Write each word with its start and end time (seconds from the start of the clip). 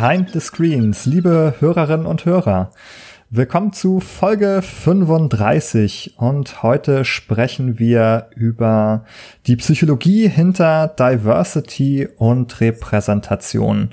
Behind 0.00 0.30
the 0.30 0.40
Screens, 0.40 1.04
liebe 1.04 1.56
Hörerinnen 1.58 2.06
und 2.06 2.24
Hörer. 2.24 2.70
Willkommen 3.28 3.74
zu 3.74 4.00
Folge 4.00 4.62
35 4.62 6.14
und 6.16 6.62
heute 6.62 7.04
sprechen 7.04 7.78
wir 7.78 8.30
über 8.34 9.04
die 9.46 9.56
Psychologie 9.56 10.26
hinter 10.26 10.88
Diversity 10.88 12.08
und 12.16 12.62
Repräsentation. 12.62 13.90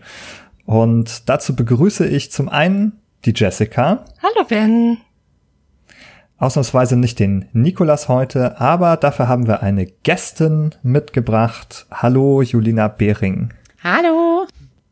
Und 0.66 1.27
dazu 1.27 1.58
begrüße 1.58 2.08
ich 2.08 2.32
zum 2.32 2.48
einen 2.48 3.02
die 3.26 3.34
Jessica. 3.35 4.05
Hallo 4.24 4.46
Ben. 4.48 4.99
Ausnahmsweise 6.38 6.96
nicht 6.96 7.20
den 7.20 7.49
Nikolas 7.52 8.08
heute, 8.08 8.62
aber 8.62 8.96
dafür 8.96 9.27
haben 9.27 9.46
wir 9.46 9.62
eine 9.62 9.88
Gästin 9.88 10.74
mitgebracht. 10.84 11.85
Hallo 11.91 12.41
Julina 12.41 12.88
Behring. 12.88 13.54
Hallo. 13.84 14.48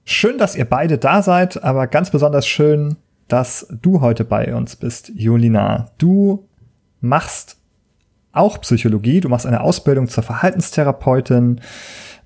Schön, 0.08 0.38
dass 0.38 0.56
ihr 0.56 0.66
beide 0.66 1.00
da 1.00 1.24
seid, 1.24 1.64
aber 1.64 1.88
ganz 1.88 2.12
besonders 2.12 2.46
schön, 2.46 2.98
dass 3.28 3.66
du 3.82 4.02
heute 4.02 4.24
bei 4.24 4.54
uns 4.54 4.76
bist, 4.76 5.12
Julina. 5.16 5.88
Du 5.98 6.48
machst 7.02 7.58
auch 8.32 8.62
Psychologie, 8.62 9.20
du 9.20 9.30
machst 9.30 9.48
eine 9.48 9.62
Ausbildung 9.62 10.08
zur 10.08 10.22
Verhaltenstherapeutin, 10.22 11.60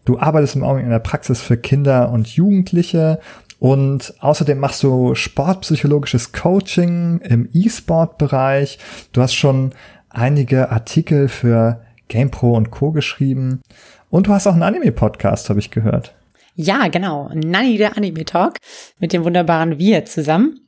du 0.03 0.19
arbeitest 0.19 0.57
im 0.57 0.63
Augenblick 0.63 0.87
in 0.87 0.91
der 0.91 0.99
Praxis 0.99 1.39
für 1.39 1.55
Kinder 1.55 2.11
und 2.11 2.27
Jugendliche 2.27 3.21
und 3.59 4.13
außerdem 4.19 4.59
machst 4.59 4.83
du 4.83 5.15
sportpsychologisches 5.15 6.33
Coaching 6.33 7.19
im 7.19 7.47
E-Sport-Bereich. 7.53 8.77
Du 9.13 9.21
hast 9.21 9.35
schon 9.35 9.71
einige 10.09 10.69
Artikel 10.69 11.29
für 11.29 11.79
GamePro 12.09 12.57
und 12.57 12.71
Co. 12.71 12.91
geschrieben 12.91 13.61
und 14.09 14.27
du 14.27 14.33
hast 14.33 14.47
auch 14.47 14.53
einen 14.53 14.63
Anime-Podcast, 14.63 15.49
habe 15.49 15.59
ich 15.59 15.71
gehört. 15.71 16.13
Ja, 16.61 16.89
genau. 16.89 17.31
Nanny 17.33 17.77
der 17.77 17.95
Anime 17.95 18.25
Talk 18.25 18.57
mit 18.99 19.13
dem 19.13 19.23
wunderbaren 19.23 19.79
Wir 19.79 20.03
zusammen. 20.03 20.59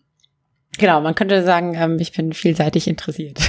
Genau, 0.78 1.02
man 1.02 1.16
könnte 1.16 1.44
sagen, 1.44 1.76
ähm, 1.76 1.98
ich 2.00 2.14
bin 2.14 2.32
vielseitig 2.32 2.88
interessiert. 2.88 3.42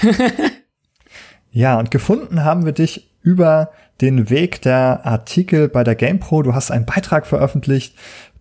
ja, 1.52 1.78
und 1.78 1.92
gefunden 1.92 2.42
haben 2.42 2.64
wir 2.64 2.72
dich 2.72 3.14
über 3.22 3.70
den 4.00 4.28
Weg 4.28 4.60
der 4.60 5.06
Artikel 5.06 5.68
bei 5.68 5.84
der 5.84 5.94
GamePro. 5.94 6.42
Du 6.42 6.52
hast 6.52 6.72
einen 6.72 6.84
Beitrag 6.84 7.28
veröffentlicht, 7.28 7.94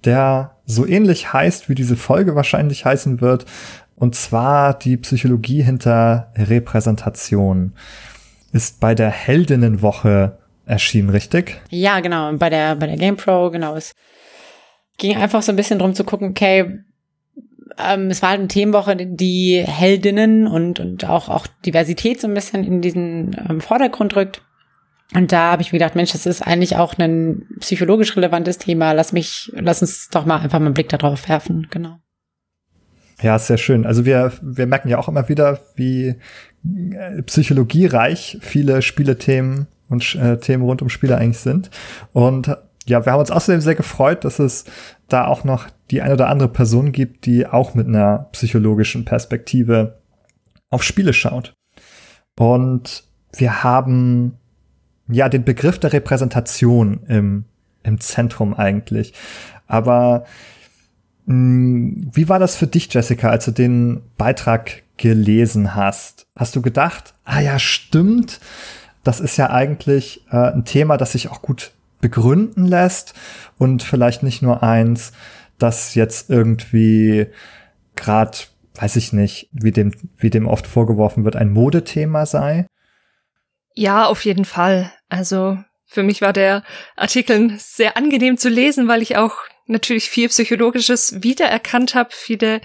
der 0.04 0.56
so 0.66 0.88
ähnlich 0.88 1.32
heißt, 1.32 1.70
wie 1.70 1.76
diese 1.76 1.96
Folge 1.96 2.34
wahrscheinlich 2.34 2.86
heißen 2.86 3.22
wird. 3.22 3.46
Und 3.96 4.16
zwar 4.16 4.74
die 4.74 4.98
Psychologie 4.98 5.62
hinter 5.62 6.32
Repräsentation. 6.36 7.74
Ist 8.52 8.80
bei 8.80 8.96
der 8.96 9.12
Heldinnenwoche 9.12 10.40
erschienen, 10.66 11.10
richtig? 11.10 11.62
Ja, 11.70 12.00
genau. 12.00 12.32
Bei 12.34 12.50
der, 12.50 12.76
bei 12.76 12.88
der 12.88 12.98
GamePro, 12.98 13.52
genau. 13.52 13.76
Es 13.76 13.94
ging 14.98 15.18
einfach 15.18 15.42
so 15.42 15.52
ein 15.52 15.56
bisschen 15.56 15.80
drum 15.80 15.94
zu 15.96 16.04
gucken, 16.04 16.30
okay, 16.30 16.84
ähm, 17.78 18.10
es 18.10 18.22
war 18.22 18.30
halt 18.30 18.40
eine 18.40 18.48
Themenwoche, 18.48 18.96
die 18.96 19.64
Heldinnen 19.66 20.48
und, 20.48 20.80
und 20.80 21.06
auch, 21.06 21.30
auch 21.30 21.48
Diversität 21.66 22.22
so 22.22 22.28
ein 22.28 22.34
bisschen 22.34 22.64
in 22.64 22.82
diesen 22.82 23.36
ähm, 23.50 23.62
Vordergrund 23.62 24.16
rückt. 24.16 24.44
Und 25.14 25.32
da 25.32 25.52
habe 25.52 25.62
ich 25.62 25.74
mir 25.74 25.80
gedacht, 25.80 25.96
Mensch, 25.96 26.14
das 26.14 26.26
ist 26.26 26.42
eigentlich 26.42 26.78
auch 26.78 26.98
ein 26.98 27.46
psychologisch 27.60 28.16
relevantes 28.16 28.58
Thema. 28.58 28.94
Lass 28.94 29.12
mich, 29.12 29.52
lass 29.56 29.82
uns 29.82 30.10
doch 30.10 30.26
mal 30.26 30.38
einfach 30.40 30.60
mal 30.60 30.68
einen 30.68 30.74
Blick 30.74 30.90
darauf 30.90 31.28
werfen, 31.28 31.68
genau. 31.70 31.98
Ja, 33.22 33.38
sehr 33.38 33.58
schön. 33.58 33.86
Also 33.86 34.06
wir, 34.06 34.32
wir 34.42 34.66
merken 34.68 34.88
ja 34.88 34.98
auch 34.98 35.08
immer 35.08 35.28
wieder, 35.28 35.60
wie 35.76 36.16
äh, 36.64 37.22
psychologiereich 37.24 38.38
viele 38.42 38.82
Spielethemen 38.82 39.68
und 39.92 40.16
äh, 40.16 40.38
Themen 40.38 40.64
rund 40.64 40.82
um 40.82 40.90
Spiele 40.90 41.18
eigentlich 41.18 41.40
sind. 41.40 41.70
Und 42.14 42.56
ja, 42.86 43.06
wir 43.06 43.12
haben 43.12 43.20
uns 43.20 43.32
außerdem 43.32 43.62
sehr 43.62 43.76
gefreut, 43.76 44.26
dass 44.26 44.40
es 44.40 44.66
da 45.08 45.28
auch 45.28 45.44
noch 45.44 45.68
die 45.92 46.02
eine 46.02 46.14
oder 46.14 46.30
andere 46.30 46.50
Person 46.50 46.92
gibt, 46.92 47.26
die 47.26 47.46
auch 47.46 47.76
mit 47.76 47.88
einer 47.88 48.30
psychologischen 48.32 49.06
Perspektive 49.06 50.00
auf 50.70 50.84
Spiele 50.84 51.14
schaut. 51.14 51.54
Und 52.40 53.04
wir 53.36 53.64
haben 53.64 54.38
ja 55.08 55.30
den 55.30 55.44
Begriff 55.44 55.78
der 55.78 55.94
Repräsentation 55.94 57.02
im, 57.08 57.46
im 57.84 58.00
Zentrum 58.00 58.54
eigentlich. 58.54 59.14
Aber 59.68 60.26
mh, 61.26 61.34
hm, 61.34 62.10
wie 62.14 62.30
war 62.30 62.40
das 62.40 62.56
für 62.56 62.68
dich, 62.68 62.92
Jessica, 62.92 63.30
als 63.30 63.46
du 63.46 63.52
den 63.52 64.02
Beitrag 64.18 64.84
gelesen 64.98 65.76
hast? 65.76 66.28
Hast 66.38 66.56
du 66.56 66.62
gedacht, 66.62 67.14
ah 67.26 67.42
ja, 67.42 67.60
stimmt, 67.60 68.40
das 69.04 69.20
ist 69.20 69.38
ja 69.38 69.50
eigentlich 69.50 70.26
äh, 70.32 70.52
ein 70.52 70.66
Thema, 70.66 70.98
das 70.98 71.14
sich 71.14 71.30
auch 71.30 71.42
gut 71.42 71.72
begründen 72.02 72.66
lässt 72.66 73.14
und 73.58 73.84
vielleicht 73.84 74.24
nicht 74.24 74.42
nur 74.42 74.64
eins, 74.64 75.12
das 75.60 75.96
jetzt 75.96 76.30
irgendwie 76.30 77.28
gerade, 77.96 78.38
weiß 78.76 78.96
ich 78.96 79.14
nicht, 79.14 79.50
wie 79.52 79.72
dem, 79.72 79.94
wie 80.18 80.30
dem 80.30 80.48
oft 80.48 80.68
vorgeworfen 80.68 81.24
wird, 81.24 81.36
ein 81.36 81.52
Modethema 81.52 82.26
sei? 82.26 82.66
Ja, 83.74 84.06
auf 84.06 84.26
jeden 84.26 84.46
Fall. 84.46 84.92
Also 85.10 85.58
für 85.86 86.04
mich 86.04 86.22
war 86.22 86.34
der 86.34 86.64
Artikel 86.96 87.54
sehr 87.58 87.98
angenehm 87.98 88.38
zu 88.38 88.50
lesen, 88.50 88.88
weil 88.88 89.02
ich 89.02 89.18
auch 89.18 89.36
natürlich 89.68 90.10
viel 90.10 90.30
Psychologisches 90.30 91.24
wiedererkannt 91.24 91.96
habe, 91.96 92.10
viele 92.12 92.62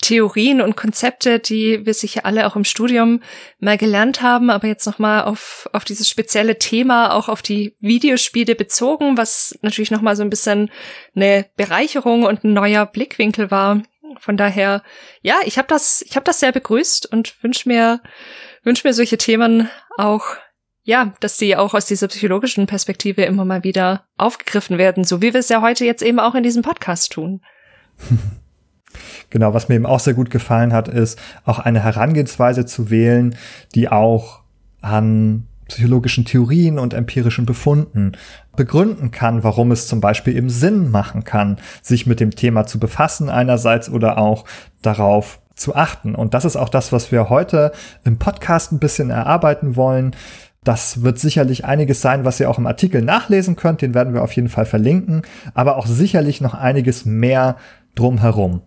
Theorien 0.00 0.60
und 0.60 0.76
Konzepte, 0.76 1.38
die 1.40 1.84
wir 1.84 1.94
sicher 1.94 2.24
alle 2.24 2.46
auch 2.46 2.56
im 2.56 2.64
Studium 2.64 3.20
mal 3.58 3.76
gelernt 3.76 4.22
haben, 4.22 4.48
aber 4.50 4.68
jetzt 4.68 4.86
nochmal 4.86 5.24
auf, 5.24 5.68
auf 5.72 5.84
dieses 5.84 6.08
spezielle 6.08 6.58
Thema, 6.58 7.12
auch 7.14 7.28
auf 7.28 7.42
die 7.42 7.74
Videospiele 7.80 8.54
bezogen, 8.54 9.16
was 9.16 9.58
natürlich 9.62 9.90
nochmal 9.90 10.16
so 10.16 10.22
ein 10.22 10.30
bisschen 10.30 10.70
eine 11.16 11.46
Bereicherung 11.56 12.24
und 12.24 12.44
ein 12.44 12.52
neuer 12.52 12.86
Blickwinkel 12.86 13.50
war. 13.50 13.82
Von 14.20 14.36
daher, 14.36 14.82
ja, 15.20 15.36
ich 15.44 15.58
habe 15.58 15.68
das, 15.68 16.02
ich 16.02 16.16
habe 16.16 16.24
das 16.24 16.40
sehr 16.40 16.52
begrüßt 16.52 17.06
und 17.12 17.42
wünsche 17.42 17.68
mir, 17.68 18.00
wünsche 18.62 18.86
mir 18.86 18.94
solche 18.94 19.18
Themen 19.18 19.68
auch 19.96 20.36
ja, 20.84 21.12
dass 21.20 21.36
die 21.36 21.54
auch 21.54 21.74
aus 21.74 21.84
dieser 21.84 22.08
psychologischen 22.08 22.66
Perspektive 22.66 23.22
immer 23.24 23.44
mal 23.44 23.62
wieder 23.62 24.06
aufgegriffen 24.16 24.78
werden, 24.78 25.04
so 25.04 25.20
wie 25.20 25.34
wir 25.34 25.40
es 25.40 25.50
ja 25.50 25.60
heute 25.60 25.84
jetzt 25.84 26.02
eben 26.02 26.18
auch 26.18 26.34
in 26.34 26.42
diesem 26.42 26.62
Podcast 26.62 27.12
tun. 27.12 27.42
Genau, 29.30 29.54
was 29.54 29.68
mir 29.68 29.76
eben 29.76 29.86
auch 29.86 30.00
sehr 30.00 30.14
gut 30.14 30.30
gefallen 30.30 30.72
hat, 30.72 30.88
ist 30.88 31.18
auch 31.44 31.58
eine 31.58 31.82
Herangehensweise 31.82 32.66
zu 32.66 32.90
wählen, 32.90 33.34
die 33.74 33.88
auch 33.88 34.40
an 34.80 35.46
psychologischen 35.68 36.24
Theorien 36.24 36.78
und 36.78 36.94
empirischen 36.94 37.46
Befunden 37.46 38.12
begründen 38.56 39.10
kann, 39.10 39.44
warum 39.44 39.70
es 39.70 39.86
zum 39.86 40.00
Beispiel 40.00 40.36
eben 40.36 40.50
Sinn 40.50 40.90
machen 40.90 41.24
kann, 41.24 41.58
sich 41.82 42.06
mit 42.06 42.20
dem 42.20 42.30
Thema 42.30 42.66
zu 42.66 42.78
befassen 42.78 43.28
einerseits 43.28 43.88
oder 43.90 44.18
auch 44.18 44.44
darauf 44.82 45.40
zu 45.54 45.74
achten. 45.74 46.14
Und 46.14 46.34
das 46.34 46.44
ist 46.44 46.56
auch 46.56 46.68
das, 46.68 46.92
was 46.92 47.12
wir 47.12 47.28
heute 47.28 47.72
im 48.04 48.18
Podcast 48.18 48.72
ein 48.72 48.78
bisschen 48.78 49.10
erarbeiten 49.10 49.76
wollen. 49.76 50.16
Das 50.64 51.02
wird 51.02 51.18
sicherlich 51.18 51.64
einiges 51.64 52.00
sein, 52.00 52.24
was 52.24 52.40
ihr 52.40 52.50
auch 52.50 52.58
im 52.58 52.66
Artikel 52.66 53.02
nachlesen 53.02 53.56
könnt. 53.56 53.82
Den 53.82 53.94
werden 53.94 54.14
wir 54.14 54.22
auf 54.22 54.32
jeden 54.32 54.48
Fall 54.48 54.66
verlinken. 54.66 55.22
Aber 55.54 55.76
auch 55.76 55.86
sicherlich 55.86 56.40
noch 56.40 56.54
einiges 56.54 57.04
mehr 57.04 57.56
drumherum. 57.94 58.62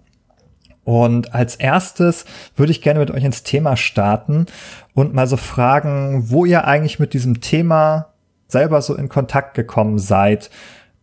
Und 0.83 1.33
als 1.33 1.55
erstes 1.55 2.25
würde 2.55 2.71
ich 2.71 2.81
gerne 2.81 2.99
mit 2.99 3.11
euch 3.11 3.23
ins 3.23 3.43
Thema 3.43 3.77
starten 3.77 4.47
und 4.93 5.13
mal 5.13 5.27
so 5.27 5.37
fragen, 5.37 6.29
wo 6.29 6.45
ihr 6.45 6.65
eigentlich 6.65 6.99
mit 6.99 7.13
diesem 7.13 7.39
Thema 7.41 8.13
selber 8.47 8.81
so 8.81 8.95
in 8.95 9.09
Kontakt 9.09 9.53
gekommen 9.53 9.99
seid 9.99 10.49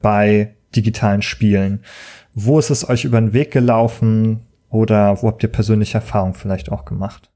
bei 0.02 0.54
digitalen 0.75 1.22
Spielen. 1.22 1.84
Wo 2.34 2.58
ist 2.58 2.70
es 2.70 2.88
euch 2.88 3.04
über 3.04 3.20
den 3.20 3.32
Weg 3.32 3.52
gelaufen 3.52 4.46
oder 4.69 5.22
wo 5.22 5.28
habt 5.28 5.42
ihr 5.42 5.50
persönliche 5.50 5.98
Erfahrungen 5.98 6.34
vielleicht 6.34 6.70
auch 6.70 6.84
gemacht? 6.84 7.30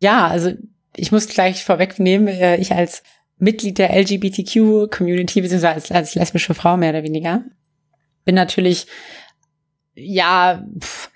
Ja, 0.00 0.26
also 0.26 0.52
ich 0.94 1.12
muss 1.12 1.28
gleich 1.28 1.64
vorwegnehmen, 1.64 2.28
äh, 2.28 2.56
ich 2.56 2.72
als 2.72 3.02
Mitglied 3.38 3.78
der 3.78 3.94
LGBTQ-Community, 3.94 5.42
beziehungsweise 5.42 5.74
als, 5.74 5.92
als 5.92 6.14
lesbische 6.14 6.54
Frau 6.54 6.76
mehr 6.76 6.90
oder 6.90 7.02
weniger, 7.02 7.42
bin 8.24 8.34
natürlich 8.34 8.86
ja, 9.96 10.64
pff, 10.78 11.10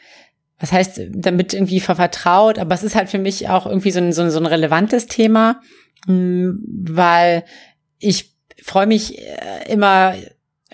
was 0.59 0.73
heißt 0.73 1.00
damit 1.11 1.55
irgendwie 1.55 1.81
vertraut, 1.81 2.59
aber 2.59 2.75
es 2.75 2.82
ist 2.82 2.94
halt 2.94 3.09
für 3.09 3.19
mich 3.19 3.49
auch 3.49 3.67
irgendwie 3.67 3.91
so 3.91 4.00
ein, 4.00 4.12
so 4.12 4.23
ein, 4.23 4.31
so 4.31 4.38
ein 4.38 4.47
relevantes 4.47 5.06
Thema, 5.06 5.61
mm, 6.06 6.50
weil 6.88 7.44
ich 7.99 8.35
freue 8.62 8.87
mich 8.87 9.19
äh, 9.19 9.73
immer 9.73 10.15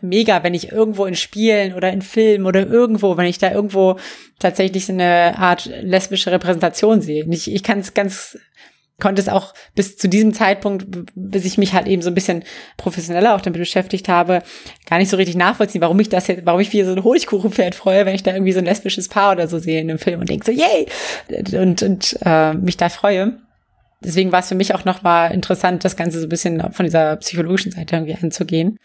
mega, 0.03 0.43
wenn 0.43 0.55
ich 0.55 0.73
irgendwo 0.73 1.06
in 1.06 1.14
Spielen 1.14 1.75
oder 1.75 1.93
in 1.93 2.03
Filmen 2.03 2.47
oder 2.47 2.67
irgendwo, 2.67 3.17
wenn 3.17 3.26
ich 3.26 3.38
da 3.38 3.50
irgendwo 3.50 3.99
tatsächlich 4.38 4.87
so 4.87 4.93
eine 4.93 5.38
Art 5.38 5.67
lesbische 5.67 6.32
Repräsentation 6.32 7.00
sehe. 7.00 7.25
Ich, 7.31 7.50
ich 7.50 7.62
kann 7.62 7.79
es 7.79 7.94
ganz 7.94 8.38
konnte 9.00 9.20
es 9.20 9.28
auch 9.28 9.52
bis 9.75 9.96
zu 9.96 10.08
diesem 10.08 10.32
Zeitpunkt, 10.32 10.87
bis 11.14 11.44
ich 11.44 11.58
mich 11.58 11.75
halt 11.75 11.87
eben 11.87 12.02
so 12.02 12.08
ein 12.08 12.14
bisschen 12.14 12.44
professioneller 12.76 13.34
auch 13.34 13.40
damit 13.40 13.60
beschäftigt 13.60 14.08
habe, 14.08 14.43
gar 14.88 14.98
nicht 14.98 15.10
so 15.10 15.16
richtig 15.16 15.37
nachvollziehen, 15.37 15.82
warum 15.82 16.00
ich 16.00 16.08
das 16.08 16.26
jetzt, 16.26 16.46
warum 16.46 16.60
ich 16.60 16.72
wie 16.72 16.82
so 16.82 16.93
ein 16.93 17.04
Honigkuchenpferd 17.04 17.75
freue, 17.75 18.06
wenn 18.06 18.14
ich 18.14 18.22
da 18.22 18.32
irgendwie 18.32 18.52
so 18.52 18.58
ein 18.58 18.64
lesbisches 18.64 19.08
Paar 19.08 19.32
oder 19.32 19.48
so 19.48 19.58
sehe 19.58 19.81
in 19.81 19.90
einem 19.90 19.98
Film 19.98 20.20
und 20.20 20.28
denke 20.28 20.46
so, 20.46 20.52
yay! 20.52 20.87
Und, 21.60 21.82
und 21.82 22.19
äh, 22.25 22.54
mich 22.54 22.76
da 22.76 22.88
freue. 22.88 23.38
Deswegen 24.02 24.32
war 24.32 24.40
es 24.40 24.48
für 24.48 24.54
mich 24.54 24.75
auch 24.75 24.84
nochmal 24.84 25.32
interessant, 25.32 25.84
das 25.84 25.96
Ganze 25.96 26.20
so 26.20 26.26
ein 26.26 26.31
bisschen 26.31 26.72
von 26.72 26.84
dieser 26.84 27.16
psychologischen 27.16 27.72
Seite 27.72 27.96
irgendwie 27.96 28.16
anzugehen. 28.20 28.78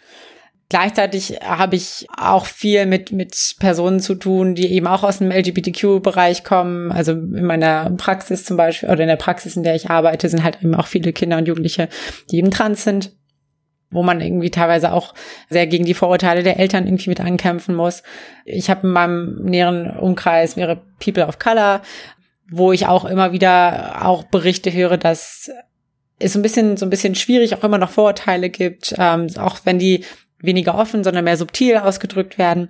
Gleichzeitig 0.71 1.37
habe 1.43 1.75
ich 1.75 2.07
auch 2.15 2.45
viel 2.45 2.85
mit, 2.85 3.11
mit 3.11 3.35
Personen 3.59 3.99
zu 3.99 4.15
tun, 4.15 4.55
die 4.55 4.71
eben 4.71 4.87
auch 4.87 5.03
aus 5.03 5.17
dem 5.17 5.29
LGBTQ-Bereich 5.29 6.45
kommen. 6.45 6.93
Also 6.93 7.11
in 7.11 7.43
meiner 7.43 7.89
Praxis 7.97 8.45
zum 8.45 8.55
Beispiel 8.55 8.87
oder 8.87 9.01
in 9.01 9.09
der 9.09 9.17
Praxis, 9.17 9.57
in 9.57 9.63
der 9.63 9.75
ich 9.75 9.89
arbeite, 9.89 10.29
sind 10.29 10.45
halt 10.45 10.59
eben 10.61 10.73
auch 10.73 10.87
viele 10.87 11.11
Kinder 11.11 11.37
und 11.37 11.45
Jugendliche, 11.45 11.89
die 12.29 12.37
eben 12.37 12.51
trans 12.51 12.85
sind, 12.85 13.11
wo 13.89 14.01
man 14.01 14.21
irgendwie 14.21 14.49
teilweise 14.49 14.93
auch 14.93 15.13
sehr 15.49 15.67
gegen 15.67 15.83
die 15.83 15.93
Vorurteile 15.93 16.41
der 16.41 16.57
Eltern 16.57 16.87
irgendwie 16.87 17.09
mit 17.09 17.19
ankämpfen 17.19 17.75
muss. 17.75 18.01
Ich 18.45 18.69
habe 18.69 18.87
in 18.87 18.93
meinem 18.93 19.43
näheren 19.43 19.89
Umkreis 19.89 20.55
mehrere 20.55 20.81
People 21.03 21.27
of 21.27 21.37
Color, 21.37 21.81
wo 22.49 22.71
ich 22.71 22.87
auch 22.87 23.03
immer 23.03 23.33
wieder 23.33 24.05
auch 24.05 24.23
Berichte 24.23 24.71
höre, 24.71 24.95
dass 24.95 25.51
es 26.17 26.31
so 26.31 26.39
ein 26.39 26.43
bisschen 26.43 26.77
so 26.77 26.85
ein 26.85 26.89
bisschen 26.89 27.15
schwierig 27.15 27.55
auch 27.55 27.65
immer 27.65 27.77
noch 27.77 27.89
Vorurteile 27.89 28.49
gibt, 28.49 28.95
ähm, 28.97 29.27
auch 29.37 29.59
wenn 29.65 29.77
die 29.77 30.05
weniger 30.41 30.75
offen, 30.75 31.03
sondern 31.03 31.23
mehr 31.23 31.37
subtil 31.37 31.77
ausgedrückt 31.77 32.37
werden. 32.37 32.69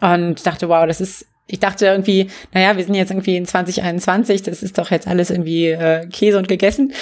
Und 0.00 0.46
dachte, 0.46 0.68
wow, 0.68 0.86
das 0.86 1.00
ist, 1.00 1.26
ich 1.46 1.60
dachte 1.60 1.86
irgendwie, 1.86 2.28
naja, 2.52 2.76
wir 2.76 2.84
sind 2.84 2.94
jetzt 2.94 3.10
irgendwie 3.10 3.36
in 3.36 3.46
2021, 3.46 4.42
das 4.42 4.62
ist 4.62 4.78
doch 4.78 4.90
jetzt 4.90 5.06
alles 5.06 5.30
irgendwie 5.30 5.68
äh, 5.68 6.06
Käse 6.08 6.38
und 6.38 6.48
gegessen. 6.48 6.92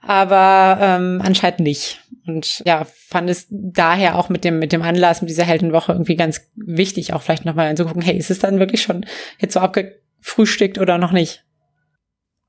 Aber 0.00 0.78
ähm, 0.80 1.20
anscheinend 1.24 1.60
nicht. 1.60 2.00
Und 2.26 2.62
ja, 2.64 2.86
fand 3.08 3.28
es 3.28 3.46
daher 3.50 4.16
auch 4.16 4.28
mit 4.28 4.44
dem, 4.44 4.58
mit 4.58 4.72
dem 4.72 4.82
Anlass, 4.82 5.20
mit 5.20 5.30
dieser 5.30 5.44
Heldenwoche 5.44 5.92
irgendwie 5.92 6.16
ganz 6.16 6.42
wichtig, 6.54 7.12
auch 7.12 7.22
vielleicht 7.22 7.44
nochmal 7.44 7.68
anzugucken, 7.68 8.02
hey, 8.02 8.16
ist 8.16 8.30
es 8.30 8.38
dann 8.38 8.58
wirklich 8.58 8.82
schon 8.82 9.04
jetzt 9.38 9.54
so 9.54 9.60
abgefrühstückt 9.60 10.78
oder 10.78 10.98
noch 10.98 11.12
nicht? 11.12 11.44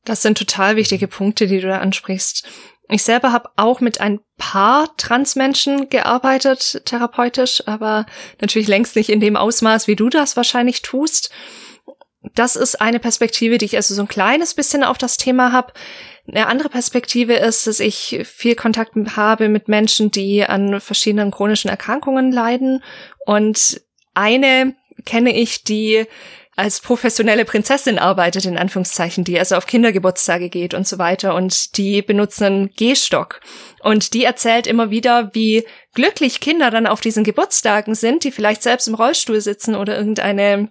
Das 0.06 0.22
sind 0.22 0.38
total 0.38 0.76
wichtige 0.76 1.08
Punkte, 1.08 1.48
die 1.48 1.60
du 1.60 1.68
da 1.68 1.80
ansprichst. 1.80 2.48
Ich 2.90 3.04
selber 3.04 3.32
habe 3.32 3.50
auch 3.56 3.80
mit 3.80 4.00
ein 4.00 4.20
paar 4.38 4.96
Transmenschen 4.98 5.90
gearbeitet, 5.90 6.84
therapeutisch, 6.86 7.64
aber 7.68 8.06
natürlich 8.42 8.68
längst 8.68 8.96
nicht 8.96 9.10
in 9.10 9.20
dem 9.20 9.36
Ausmaß, 9.36 9.88
wie 9.88 9.96
du 9.96 10.10
das 10.10 10.38
wahrscheinlich 10.38 10.82
tust. 10.84 11.32
Das 12.36 12.56
ist 12.56 12.82
eine 12.82 13.00
Perspektive, 13.00 13.58
die 13.58 13.66
ich 13.66 13.76
also 13.76 13.94
so 13.94 14.02
ein 14.02 14.08
kleines 14.08 14.54
bisschen 14.54 14.84
auf 14.84 14.98
das 14.98 15.18
Thema 15.18 15.52
habe. 15.52 15.74
Eine 16.28 16.48
andere 16.48 16.70
Perspektive 16.70 17.34
ist, 17.34 17.68
dass 17.68 17.80
ich 17.80 18.20
viel 18.24 18.56
Kontakt 18.56 18.96
habe 19.16 19.48
mit 19.48 19.68
Menschen, 19.68 20.12
die 20.12 20.44
an 20.44 20.80
verschiedenen 20.80 21.32
chronischen 21.32 21.70
Erkrankungen 21.70 22.32
leiden. 22.32 22.84
Und 23.26 23.82
eine 24.14 24.76
kenne 25.06 25.36
ich, 25.36 25.64
die 25.64 26.06
als 26.56 26.80
professionelle 26.80 27.44
Prinzessin 27.44 28.00
arbeitet, 28.00 28.46
in 28.46 28.58
Anführungszeichen, 28.58 29.24
die 29.24 29.38
also 29.38 29.56
auf 29.56 29.66
Kindergeburtstage 29.66 30.50
geht 30.50 30.74
und 30.74 30.88
so 30.88 30.98
weiter 30.98 31.36
und 31.36 31.78
die 31.78 32.02
benutzen 32.02 32.44
einen 32.46 32.70
Gehstock. 32.76 33.42
Und 33.82 34.14
die 34.14 34.24
erzählt 34.24 34.66
immer 34.66 34.90
wieder, 34.90 35.32
wie 35.34 35.66
glücklich 35.94 36.40
Kinder 36.40 36.72
dann 36.72 36.88
auf 36.88 37.02
diesen 37.02 37.24
Geburtstagen 37.24 37.94
sind, 37.94 38.24
die 38.24 38.32
vielleicht 38.32 38.64
selbst 38.64 38.88
im 38.88 38.96
Rollstuhl 38.96 39.42
sitzen 39.42 39.76
oder 39.76 39.98
irgendeine 39.98 40.70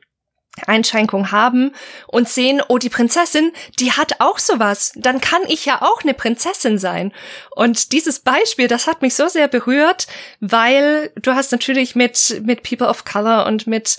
Einschränkung 0.66 1.32
haben 1.32 1.72
und 2.06 2.28
sehen, 2.28 2.62
oh, 2.68 2.78
die 2.78 2.88
Prinzessin, 2.88 3.52
die 3.80 3.92
hat 3.92 4.20
auch 4.20 4.38
sowas. 4.38 4.92
Dann 4.94 5.20
kann 5.20 5.42
ich 5.48 5.64
ja 5.66 5.82
auch 5.82 6.02
eine 6.02 6.14
Prinzessin 6.14 6.78
sein. 6.78 7.12
Und 7.50 7.92
dieses 7.92 8.20
Beispiel, 8.20 8.68
das 8.68 8.86
hat 8.86 9.02
mich 9.02 9.14
so 9.14 9.26
sehr 9.28 9.48
berührt, 9.48 10.06
weil 10.40 11.10
du 11.20 11.34
hast 11.34 11.50
natürlich 11.50 11.96
mit, 11.96 12.40
mit 12.44 12.62
People 12.62 12.86
of 12.86 13.04
Color 13.04 13.46
und 13.46 13.66
mit, 13.66 13.96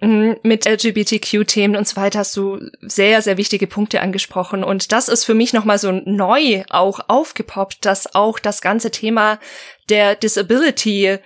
mm, 0.00 0.32
mit 0.42 0.66
LGBTQ-Themen 0.66 1.76
und 1.76 1.88
so 1.88 1.96
weiter 1.96 2.20
hast 2.20 2.36
du 2.36 2.60
sehr, 2.82 3.20
sehr 3.20 3.36
wichtige 3.36 3.66
Punkte 3.66 4.00
angesprochen. 4.00 4.62
Und 4.62 4.92
das 4.92 5.08
ist 5.08 5.24
für 5.24 5.34
mich 5.34 5.52
nochmal 5.52 5.78
so 5.78 5.90
neu 5.90 6.62
auch 6.70 7.00
aufgepoppt, 7.08 7.84
dass 7.84 8.14
auch 8.14 8.38
das 8.38 8.60
ganze 8.60 8.92
Thema 8.92 9.40
der 9.88 10.14
Disability 10.14 11.18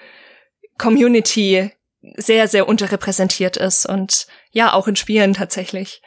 Community 0.78 1.70
sehr, 2.16 2.48
sehr 2.48 2.68
unterrepräsentiert 2.68 3.56
ist 3.56 3.86
und 3.86 4.26
ja, 4.52 4.72
auch 4.72 4.88
in 4.88 4.96
Spielen 4.96 5.34
tatsächlich. 5.34 6.02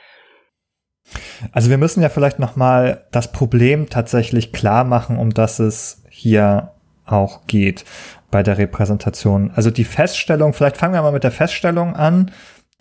Also 1.52 1.70
wir 1.70 1.78
müssen 1.78 2.02
ja 2.02 2.10
vielleicht 2.10 2.40
noch 2.40 2.56
mal 2.56 3.06
das 3.12 3.32
Problem 3.32 3.90
tatsächlich 3.90 4.54
klar 4.54 4.84
machen, 4.84 5.18
um 5.18 5.34
das 5.34 5.60
es 5.60 6.04
hier 6.10 6.72
auch 7.06 7.46
geht 7.48 7.84
bei 8.32 8.42
der 8.42 8.58
Repräsentation. 8.58 9.52
Also 9.54 9.70
die 9.70 9.84
Feststellung, 9.84 10.54
vielleicht 10.54 10.78
fangen 10.78 10.94
wir 10.94 11.02
mal 11.02 11.12
mit 11.12 11.24
der 11.24 11.32
Feststellung 11.32 11.96
an, 11.96 12.32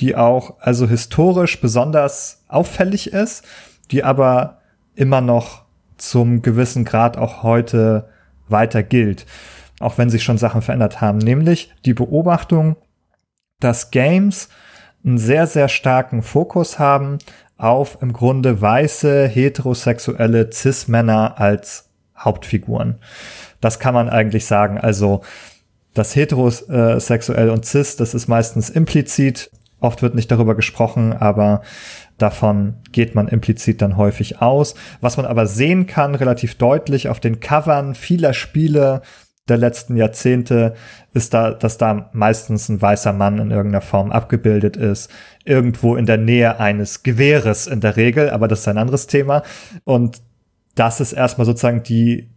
die 0.00 0.17
auch 0.17 0.58
also 0.61 0.88
historisch 0.88 1.61
besonders 1.61 2.44
auffällig 2.49 3.12
ist, 3.12 3.44
die 3.91 4.05
aber 4.05 4.61
immer 4.94 5.20
noch 5.20 5.62
zum 5.99 6.43
gewissen 6.43 6.85
Grad 6.85 7.17
auch 7.17 7.43
heute 7.43 8.08
weiter 8.49 8.82
gilt, 8.82 9.26
auch 9.81 9.99
wenn 9.99 10.11
sich 10.11 10.25
schon 10.25 10.38
Sachen 10.38 10.62
verändert 10.62 11.00
haben, 11.00 11.19
nämlich 11.19 11.73
die 11.85 11.94
Beobachtung, 11.94 12.76
dass 13.64 13.91
Games 13.91 14.49
einen 15.05 15.19
sehr, 15.19 15.47
sehr 15.47 15.69
starken 15.69 16.23
Fokus 16.23 16.79
haben 16.79 17.19
auf 17.56 17.99
im 18.00 18.12
Grunde 18.12 18.61
weiße, 18.61 19.26
heterosexuelle 19.26 20.50
Cis-Männer 20.53 21.38
als 21.38 21.88
Hauptfiguren. 22.19 22.97
Das 23.61 23.79
kann 23.79 23.94
man 23.94 24.09
eigentlich 24.09 24.47
sagen. 24.47 24.79
Also 24.79 25.23
das 25.94 26.17
heterosexuell 26.17 27.50
und 27.50 27.64
cis, 27.64 27.97
das 27.97 28.14
ist 28.14 28.29
meistens 28.29 28.70
implizit. 28.70 29.50
Oft 29.81 30.03
wird 30.03 30.15
nicht 30.15 30.31
darüber 30.31 30.55
gesprochen, 30.55 31.12
aber 31.12 31.62
davon 32.19 32.75
geht 32.93 33.15
man 33.15 33.29
implizit 33.29 33.82
dann 33.82 33.97
häufig 33.97 34.41
aus. 34.41 34.75
Was 35.00 35.17
man 35.17 35.26
aber 35.26 35.47
sehen 35.47 35.87
kann, 35.87 36.15
relativ 36.15 36.56
deutlich 36.56 37.08
auf 37.08 37.20
den 37.20 37.41
Covern 37.41 37.94
vieler 37.94 38.32
Spiele, 38.32 39.03
der 39.49 39.56
letzten 39.56 39.97
Jahrzehnte 39.97 40.75
ist 41.12 41.35
da, 41.35 41.50
dass 41.50 41.77
da 41.77 42.11
meistens 42.12 42.69
ein 42.69 42.81
weißer 42.81 43.12
Mann 43.12 43.39
in 43.39 43.50
irgendeiner 43.50 43.83
Form 43.83 44.12
abgebildet 44.12 44.77
ist. 44.77 45.11
Irgendwo 45.44 45.97
in 45.97 46.06
der 46.06 46.17
Nähe 46.17 46.61
eines 46.61 47.03
Gewehres 47.03 47.67
in 47.67 47.81
der 47.81 47.97
Regel, 47.97 48.31
aber 48.31 48.47
das 48.47 48.61
ist 48.61 48.69
ein 48.69 48.79
anderes 48.79 49.09
Thema. 49.09 49.43
Und 49.85 50.23
das 50.75 51.00
ist 51.00 51.12
erstmal 51.12 51.44
sozusagen 51.44 51.83
die, 51.83 52.31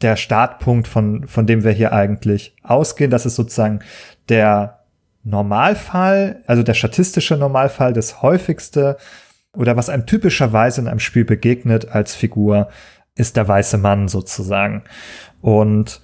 der 0.00 0.16
Startpunkt, 0.16 0.88
von, 0.88 1.26
von 1.28 1.46
dem 1.46 1.62
wir 1.62 1.72
hier 1.72 1.92
eigentlich 1.92 2.56
ausgehen. 2.62 3.10
Das 3.10 3.26
ist 3.26 3.36
sozusagen 3.36 3.80
der 4.28 4.80
Normalfall, 5.22 6.42
also 6.46 6.62
der 6.62 6.74
statistische 6.74 7.36
Normalfall, 7.36 7.92
das 7.92 8.22
häufigste 8.22 8.96
oder 9.54 9.76
was 9.76 9.90
einem 9.90 10.06
typischerweise 10.06 10.80
in 10.80 10.88
einem 10.88 11.00
Spiel 11.00 11.24
begegnet 11.24 11.90
als 11.90 12.14
Figur, 12.14 12.68
ist 13.14 13.36
der 13.36 13.46
weiße 13.46 13.76
Mann 13.76 14.08
sozusagen. 14.08 14.84
Und 15.42 16.00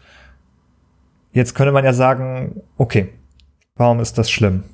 Jetzt 1.36 1.54
könnte 1.54 1.70
man 1.70 1.84
ja 1.84 1.92
sagen, 1.92 2.62
okay, 2.78 3.10
warum 3.74 4.00
ist 4.00 4.16
das 4.16 4.30
schlimm? 4.30 4.64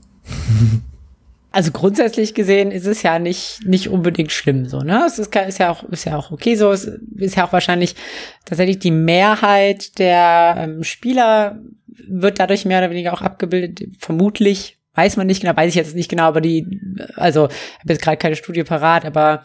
Also 1.51 1.73
grundsätzlich 1.73 2.35
gesehen 2.35 2.71
ist 2.71 2.87
es 2.87 3.03
ja 3.03 3.19
nicht, 3.19 3.67
nicht 3.67 3.89
unbedingt 3.89 4.31
schlimm 4.31 4.67
so, 4.67 4.79
ne? 4.79 5.03
Es 5.05 5.19
ist, 5.19 5.35
ist, 5.35 5.59
ja 5.59 5.71
auch, 5.71 5.83
ist 5.83 6.05
ja 6.05 6.17
auch 6.17 6.31
okay 6.31 6.55
so. 6.55 6.71
Es 6.71 6.85
ist 6.85 7.35
ja 7.35 7.49
auch 7.49 7.53
wahrscheinlich 7.53 7.97
tatsächlich 8.45 8.79
die 8.79 8.93
Mehrheit 8.93 9.99
der 9.99 10.55
ähm, 10.57 10.85
Spieler 10.85 11.59
wird 12.09 12.39
dadurch 12.39 12.65
mehr 12.65 12.79
oder 12.79 12.91
weniger 12.91 13.13
auch 13.13 13.23
abgebildet. 13.23 13.97
Vermutlich, 13.99 14.79
weiß 14.95 15.17
man 15.17 15.27
nicht 15.27 15.41
genau, 15.41 15.57
weiß 15.57 15.69
ich 15.69 15.75
jetzt 15.75 15.97
nicht 15.97 16.09
genau, 16.09 16.29
aber 16.29 16.41
die, 16.41 16.81
also, 17.17 17.49
ich 17.49 17.81
habe 17.81 17.93
jetzt 17.93 18.03
gerade 18.03 18.19
keine 18.19 18.37
Studie 18.37 18.63
parat, 18.63 19.05
aber 19.05 19.43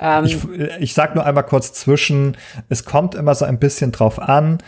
ähm, 0.00 0.24
ich, 0.24 0.36
ich 0.80 0.94
sag 0.94 1.14
nur 1.14 1.24
einmal 1.24 1.44
kurz 1.44 1.72
zwischen, 1.74 2.36
es 2.68 2.84
kommt 2.84 3.14
immer 3.14 3.36
so 3.36 3.44
ein 3.44 3.60
bisschen 3.60 3.92
drauf 3.92 4.18
an, 4.18 4.58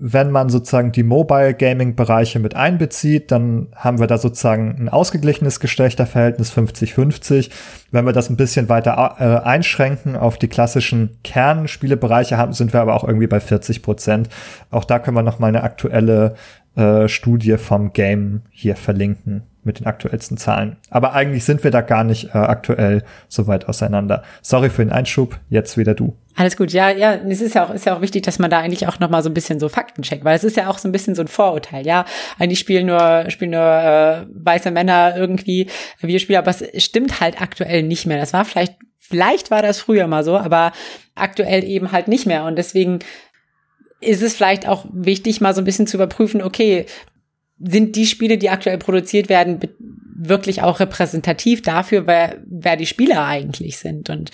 wenn 0.00 0.30
man 0.30 0.48
sozusagen 0.48 0.92
die 0.92 1.02
Mobile 1.02 1.54
Gaming 1.54 1.96
Bereiche 1.96 2.38
mit 2.38 2.54
einbezieht, 2.54 3.32
dann 3.32 3.66
haben 3.74 3.98
wir 3.98 4.06
da 4.06 4.16
sozusagen 4.16 4.76
ein 4.78 4.88
ausgeglichenes 4.88 5.58
Geschlechterverhältnis 5.58 6.56
50-50. 6.56 7.50
Wenn 7.90 8.06
wir 8.06 8.12
das 8.12 8.30
ein 8.30 8.36
bisschen 8.36 8.68
weiter 8.68 9.16
äh, 9.18 9.44
einschränken 9.44 10.14
auf 10.14 10.38
die 10.38 10.46
klassischen 10.46 11.18
Kernspielebereiche, 11.24 12.38
haben, 12.38 12.52
sind 12.52 12.72
wir 12.72 12.80
aber 12.80 12.94
auch 12.94 13.02
irgendwie 13.02 13.26
bei 13.26 13.40
40 13.40 13.82
Prozent. 13.82 14.28
Auch 14.70 14.84
da 14.84 15.00
können 15.00 15.16
wir 15.16 15.22
noch 15.24 15.40
mal 15.40 15.48
eine 15.48 15.64
aktuelle 15.64 16.36
äh, 16.76 17.08
Studie 17.08 17.56
vom 17.56 17.92
Game 17.92 18.42
hier 18.50 18.76
verlinken 18.76 19.42
mit 19.64 19.80
den 19.80 19.86
aktuellsten 19.86 20.36
Zahlen. 20.36 20.76
Aber 20.90 21.12
eigentlich 21.12 21.44
sind 21.44 21.64
wir 21.64 21.72
da 21.72 21.80
gar 21.80 22.04
nicht 22.04 22.34
äh, 22.34 22.38
aktuell 22.38 23.02
so 23.26 23.48
weit 23.48 23.68
auseinander. 23.68 24.22
Sorry 24.42 24.70
für 24.70 24.84
den 24.84 24.92
Einschub, 24.92 25.40
jetzt 25.48 25.76
wieder 25.76 25.94
du. 25.94 26.14
Alles 26.38 26.56
gut, 26.56 26.72
ja, 26.72 26.90
ja, 26.90 27.14
es 27.14 27.40
ist 27.40 27.56
ja 27.56 27.66
auch, 27.66 27.74
ist 27.74 27.84
ja 27.84 27.96
auch 27.96 28.00
wichtig, 28.00 28.22
dass 28.22 28.38
man 28.38 28.48
da 28.48 28.60
eigentlich 28.60 28.86
auch 28.86 29.00
noch 29.00 29.10
mal 29.10 29.24
so 29.24 29.28
ein 29.28 29.34
bisschen 29.34 29.58
so 29.58 29.68
Fakten 29.68 30.02
checkt, 30.02 30.24
weil 30.24 30.36
es 30.36 30.44
ist 30.44 30.56
ja 30.56 30.70
auch 30.70 30.78
so 30.78 30.86
ein 30.86 30.92
bisschen 30.92 31.16
so 31.16 31.22
ein 31.22 31.26
Vorurteil, 31.26 31.84
ja. 31.84 32.04
Eigentlich 32.38 32.60
spielen 32.60 32.86
nur, 32.86 33.24
spielen 33.28 33.50
nur 33.50 33.60
äh, 33.60 34.24
weiße 34.32 34.70
Männer 34.70 35.16
irgendwie 35.16 35.68
Videospiele, 36.00 36.38
aber 36.38 36.52
es 36.52 36.84
stimmt 36.84 37.18
halt 37.18 37.42
aktuell 37.42 37.82
nicht 37.82 38.06
mehr. 38.06 38.20
Das 38.20 38.32
war 38.34 38.44
vielleicht, 38.44 38.76
vielleicht 38.98 39.50
war 39.50 39.62
das 39.62 39.80
früher 39.80 40.06
mal 40.06 40.22
so, 40.22 40.36
aber 40.36 40.70
aktuell 41.16 41.64
eben 41.64 41.90
halt 41.90 42.06
nicht 42.06 42.24
mehr. 42.24 42.44
Und 42.44 42.54
deswegen 42.54 43.00
ist 44.00 44.22
es 44.22 44.36
vielleicht 44.36 44.68
auch 44.68 44.86
wichtig, 44.92 45.40
mal 45.40 45.56
so 45.56 45.60
ein 45.60 45.64
bisschen 45.64 45.88
zu 45.88 45.96
überprüfen, 45.96 46.40
okay, 46.40 46.86
sind 47.58 47.96
die 47.96 48.06
Spiele, 48.06 48.38
die 48.38 48.50
aktuell 48.50 48.78
produziert 48.78 49.28
werden, 49.28 49.58
wirklich 50.16 50.62
auch 50.62 50.78
repräsentativ 50.78 51.62
dafür, 51.62 52.06
wer, 52.06 52.36
wer 52.46 52.76
die 52.76 52.86
Spieler 52.86 53.24
eigentlich 53.24 53.78
sind 53.78 54.08
und 54.08 54.30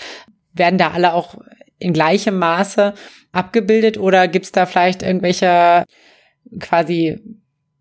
werden 0.53 0.79
da 0.79 0.91
alle 0.91 1.15
auch 1.15 1.37
in 1.85 1.93
gleichem 1.93 2.39
Maße 2.39 2.95
abgebildet 3.33 3.99
oder 3.99 4.27
gibt's 4.29 4.53
da 4.53 4.67
vielleicht 4.67 5.03
irgendwelche 5.03 5.85
quasi 6.61 7.21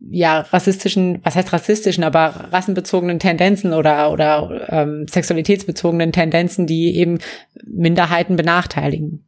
ja 0.09 0.41
rassistischen, 0.41 1.19
was 1.23 1.35
heißt 1.35 1.53
rassistischen, 1.53 2.03
aber 2.03 2.49
rassenbezogenen 2.51 3.19
Tendenzen 3.19 3.73
oder 3.73 4.11
oder 4.11 4.67
ähm, 4.69 5.07
sexualitätsbezogenen 5.07 6.11
Tendenzen, 6.11 6.67
die 6.67 6.95
eben 6.97 7.19
Minderheiten 7.65 8.35
benachteiligen. 8.35 9.25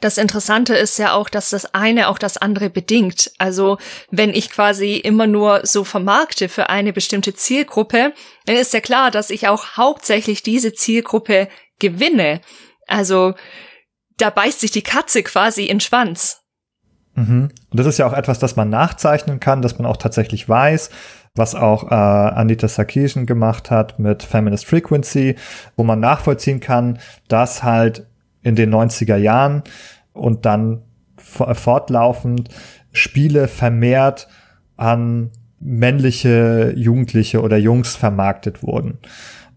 Das 0.00 0.18
Interessante 0.18 0.74
ist 0.74 0.98
ja 0.98 1.14
auch, 1.14 1.28
dass 1.28 1.50
das 1.50 1.74
eine 1.74 2.08
auch 2.08 2.18
das 2.18 2.36
andere 2.36 2.68
bedingt. 2.68 3.30
Also 3.38 3.78
wenn 4.10 4.34
ich 4.34 4.50
quasi 4.50 4.96
immer 4.96 5.26
nur 5.26 5.60
so 5.64 5.84
vermarkte 5.84 6.48
für 6.48 6.68
eine 6.68 6.92
bestimmte 6.92 7.34
Zielgruppe, 7.34 8.12
dann 8.44 8.56
ist 8.56 8.74
ja 8.74 8.80
klar, 8.80 9.10
dass 9.10 9.30
ich 9.30 9.48
auch 9.48 9.76
hauptsächlich 9.76 10.42
diese 10.42 10.74
Zielgruppe 10.74 11.48
gewinne. 11.78 12.40
Also 12.86 13.34
da 14.16 14.30
beißt 14.30 14.60
sich 14.60 14.70
die 14.70 14.82
Katze 14.82 15.22
quasi 15.22 15.64
in 15.64 15.80
Schwanz. 15.80 16.42
Mhm. 17.14 17.50
Und 17.70 17.80
das 17.80 17.86
ist 17.86 17.98
ja 17.98 18.06
auch 18.06 18.12
etwas, 18.12 18.38
das 18.38 18.56
man 18.56 18.70
nachzeichnen 18.70 19.40
kann, 19.40 19.62
dass 19.62 19.78
man 19.78 19.86
auch 19.86 19.96
tatsächlich 19.96 20.48
weiß, 20.48 20.90
was 21.34 21.54
auch 21.54 21.90
äh, 21.90 21.94
Anita 21.94 22.68
Sarkeesian 22.68 23.26
gemacht 23.26 23.70
hat 23.70 23.98
mit 23.98 24.22
Feminist 24.22 24.66
Frequency, 24.66 25.36
wo 25.76 25.84
man 25.84 26.00
nachvollziehen 26.00 26.60
kann, 26.60 26.98
dass 27.28 27.62
halt 27.62 28.06
in 28.42 28.54
den 28.56 28.72
90er 28.72 29.16
Jahren 29.16 29.62
und 30.12 30.46
dann 30.46 30.82
fortlaufend 31.18 32.48
Spiele 32.92 33.48
vermehrt 33.48 34.28
an 34.76 35.30
männliche 35.58 36.72
Jugendliche 36.76 37.42
oder 37.42 37.56
Jungs 37.56 37.96
vermarktet 37.96 38.62
wurden. 38.62 38.98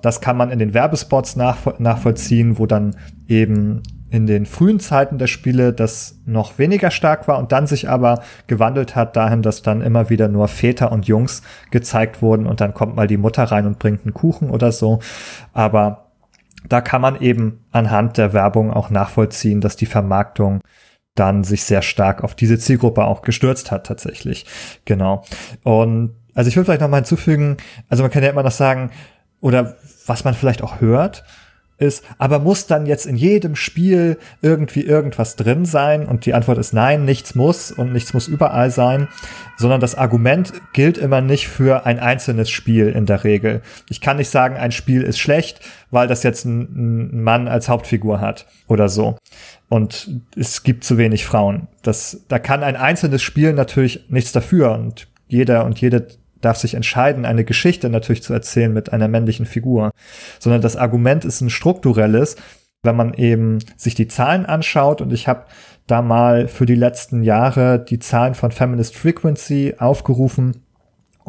Das 0.01 0.22
kann 0.22 0.38
man 0.38 0.50
in 0.50 0.60
den 0.60 0.74
Werbespots 0.74 1.36
nachvollziehen, 1.36 2.58
wo 2.58 2.65
dann 2.65 2.96
eben 3.27 3.84
in 4.12 4.25
den 4.25 4.46
frühen 4.46 4.79
Zeiten 4.79 5.18
der 5.18 5.27
Spiele 5.27 5.72
das 5.72 6.20
noch 6.25 6.58
weniger 6.58 6.89
stark 6.89 7.27
war 7.27 7.38
und 7.38 7.51
dann 7.51 7.68
sich 7.68 7.89
aber 7.89 8.24
gewandelt 8.48 8.96
hat 8.96 9.15
dahin, 9.15 9.41
dass 9.41 9.62
dann 9.62 9.82
immer 9.82 10.10
wieder 10.10 10.27
nur 10.27 10.48
Väter 10.48 10.91
und 10.91 11.08
Jungs 11.08 11.44
gezeigt 11.70 12.22
wurden 12.22 12.48
und 12.48 12.60
dann 12.60 12.74
kommt 12.74 12.96
mal 12.96 13.08
die 13.08 13.18
Mutter 13.18 13.44
rein 13.44 13.68
und 13.68 13.77
bringt 13.77 14.06
einen 14.06 14.13
Kuchen 14.13 14.50
oder 14.50 14.72
so. 14.72 15.00
Aber 15.53 16.12
da 16.68 16.82
kann 16.82 17.01
man 17.01 17.22
eben 17.22 17.65
anhand 17.72 18.18
der 18.18 18.34
Werbung 18.34 18.74
auch 18.74 18.89
nachvollziehen, 18.89 19.62
dass 19.62 19.75
die 19.75 19.86
Vermarktung 19.86 20.62
dann 21.15 21.44
sich 21.44 21.63
sehr 21.63 21.82
stark 21.82 22.24
auf 22.24 22.34
diese 22.34 22.58
Zielgruppe 22.58 23.03
auch 23.03 23.22
gestürzt 23.22 23.72
hat 23.72 23.86
tatsächlich. 23.86 24.46
Genau. 24.86 25.24
Und 25.63 26.15
also 26.34 26.48
ich 26.48 26.58
will 26.58 26.63
vielleicht 26.63 26.82
noch 26.82 26.89
mal 26.89 26.98
hinzufügen, 26.98 27.58
also 27.89 28.03
man 28.03 28.12
kann 28.12 28.24
ja 28.24 28.29
immer 28.29 28.44
noch 28.44 28.51
sagen, 28.51 28.91
oder 29.41 29.75
was 30.05 30.24
man 30.24 30.34
vielleicht 30.34 30.62
auch 30.62 30.81
hört, 30.81 31.24
ist, 31.79 32.03
aber 32.17 32.39
muss 32.39 32.67
dann 32.67 32.86
jetzt 32.86 33.05
in 33.05 33.15
jedem 33.15 33.55
Spiel 33.55 34.17
irgendwie 34.41 34.81
irgendwas 34.81 35.36
drin 35.36 35.65
sein? 35.65 36.05
Und 36.05 36.25
die 36.25 36.34
Antwort 36.34 36.58
ist 36.58 36.74
nein, 36.74 37.05
nichts 37.05 37.36
muss 37.36 37.72
und 37.72 37.93
nichts 37.93 38.13
muss 38.13 38.27
überall 38.27 38.69
sein, 38.69 39.08
sondern 39.58 39.79
das 39.79 39.96
Argument 39.96 40.53
gilt 40.74 40.98
immer 40.98 41.22
nicht 41.22 41.48
für 41.48 41.86
ein 41.86 42.00
einzelnes 42.00 42.50
Spiel 42.50 42.89
in 42.89 43.05
der 43.05 43.24
Regel. 43.24 43.62
Ich 43.89 44.01
kann 44.01 44.17
nicht 44.17 44.29
sagen, 44.29 44.58
ein 44.58 44.72
Spiel 44.72 45.01
ist 45.01 45.19
schlecht, 45.19 45.62
weil 45.89 46.08
das 46.08 46.24
jetzt 46.24 46.46
ein, 46.46 47.13
ein 47.13 47.24
Mann 47.24 47.48
als 47.48 47.69
Hauptfigur 47.69 48.19
hat 48.19 48.46
oder 48.67 48.89
so. 48.89 49.17
Und 49.69 50.10
es 50.36 50.63
gibt 50.63 50.84
zu 50.84 50.98
wenig 50.98 51.25
Frauen. 51.25 51.67
Das, 51.81 52.25
da 52.27 52.39
kann 52.39 52.63
ein 52.63 52.75
einzelnes 52.75 53.22
Spiel 53.22 53.53
natürlich 53.53 54.05
nichts 54.10 54.31
dafür 54.31 54.72
und 54.74 55.08
jeder 55.27 55.63
und 55.63 55.79
jede 55.79 56.08
darf 56.41 56.58
sich 56.58 56.74
entscheiden, 56.74 57.25
eine 57.25 57.43
Geschichte 57.43 57.89
natürlich 57.89 58.24
zu 58.24 58.34
erzählen 58.34 58.74
mit 58.74 58.93
einer 58.93 59.08
männlichen 59.08 59.46
Figur, 59.46 59.91
sondern 60.39 60.62
das 60.62 60.75
Argument 60.75 61.25
ist 61.25 61.41
ein 61.41 61.50
strukturelles, 61.50 62.36
wenn 62.84 62.96
man 62.96 63.13
eben 63.13 63.60
sich 63.75 63.96
die 63.96 64.08
Zahlen 64.08 64.46
anschaut 64.46 65.01
und 65.01 65.12
ich 65.12 65.27
habe 65.27 65.46
da 65.88 66.01
mal 66.01 66.48
für 66.48 66.65
die 66.65 66.75
letzten 66.75 67.24
Jahre 67.24 67.79
die 67.79 68.00
Zahlen 68.00 68.36
von 68.36 68.51
Feminist 68.51 68.96
Frequency 68.96 69.75
aufgerufen. 69.77 70.63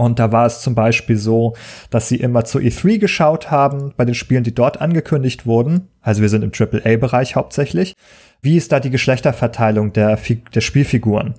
Und 0.01 0.19
da 0.19 0.33
war 0.33 0.47
es 0.47 0.63
zum 0.63 0.75
Beispiel 0.75 1.19
so, 1.19 1.53
dass 1.91 2.09
sie 2.09 2.17
immer 2.17 2.47
zu 2.47 2.59
E3 2.59 2.97
geschaut 2.97 3.51
haben, 3.51 3.93
bei 3.99 4.07
den 4.07 4.15
Spielen, 4.15 4.45
die 4.45 4.55
dort 4.55 4.81
angekündigt 4.81 5.45
wurden. 5.45 5.91
Also 6.01 6.23
wir 6.23 6.31
sind 6.31 6.43
im 6.43 6.53
AAA-Bereich 6.59 7.37
hauptsächlich. 7.37 7.95
Wie 8.41 8.57
ist 8.57 8.73
da 8.73 8.81
die 8.81 8.89
Geschlechterverteilung 8.89 9.93
der, 9.93 10.19
der 10.55 10.61
Spielfiguren? 10.63 11.35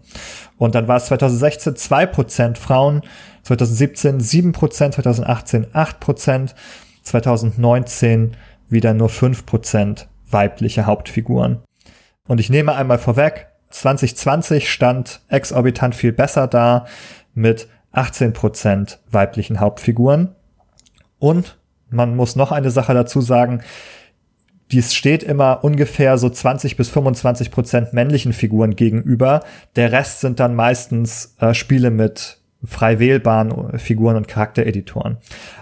Und 0.59 0.75
dann 0.75 0.87
war 0.87 0.97
es 0.97 1.07
2016 1.07 1.73
2% 1.73 2.55
Frauen, 2.55 3.01
2017 3.41 4.19
7%, 4.19 4.91
2018 4.91 5.65
8%, 5.73 6.53
2019 7.01 8.37
wieder 8.69 8.93
nur 8.93 9.09
5% 9.09 10.05
weibliche 10.29 10.85
Hauptfiguren. 10.85 11.63
Und 12.27 12.39
ich 12.39 12.51
nehme 12.51 12.75
einmal 12.75 12.99
vorweg, 12.99 13.47
2020 13.71 14.71
stand 14.71 15.21
exorbitant 15.29 15.95
viel 15.95 16.11
besser 16.11 16.45
da 16.45 16.85
mit 17.33 17.67
18% 17.93 18.97
weiblichen 19.09 19.59
Hauptfiguren. 19.59 20.35
Und 21.19 21.59
man 21.89 22.15
muss 22.15 22.35
noch 22.35 22.51
eine 22.51 22.71
Sache 22.71 22.93
dazu 22.93 23.21
sagen, 23.21 23.61
dies 24.71 24.93
steht 24.93 25.23
immer 25.23 25.63
ungefähr 25.63 26.17
so 26.17 26.29
20 26.29 26.77
bis 26.77 26.89
25 26.89 27.51
Prozent 27.51 27.93
männlichen 27.93 28.31
Figuren 28.31 28.75
gegenüber. 28.75 29.43
Der 29.75 29.91
Rest 29.91 30.21
sind 30.21 30.39
dann 30.39 30.55
meistens 30.55 31.35
äh, 31.39 31.53
Spiele 31.53 31.91
mit 31.91 32.41
frei 32.63 32.99
wählbaren 32.99 33.77
Figuren 33.79 34.15
und 34.15 34.27
Charaktereditoren. 34.27 35.17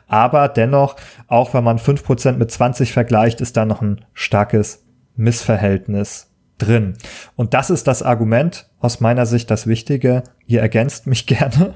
Aber 0.08 0.48
dennoch, 0.48 0.96
auch 1.28 1.54
wenn 1.54 1.64
man 1.64 1.80
5% 1.80 2.34
mit 2.34 2.52
20 2.52 2.92
vergleicht, 2.92 3.42
ist 3.42 3.58
da 3.58 3.66
noch 3.66 3.82
ein 3.82 4.06
starkes 4.14 4.86
Missverhältnis 5.16 6.29
drin. 6.62 6.94
Und 7.36 7.54
das 7.54 7.70
ist 7.70 7.88
das 7.88 8.04
Argument, 8.04 8.70
aus 8.80 9.00
meiner 9.00 9.26
Sicht 9.26 9.50
das 9.50 9.68
Wichtige, 9.68 10.24
ihr 10.46 10.62
ergänzt 10.62 11.08
mich 11.08 11.26
gerne, 11.26 11.74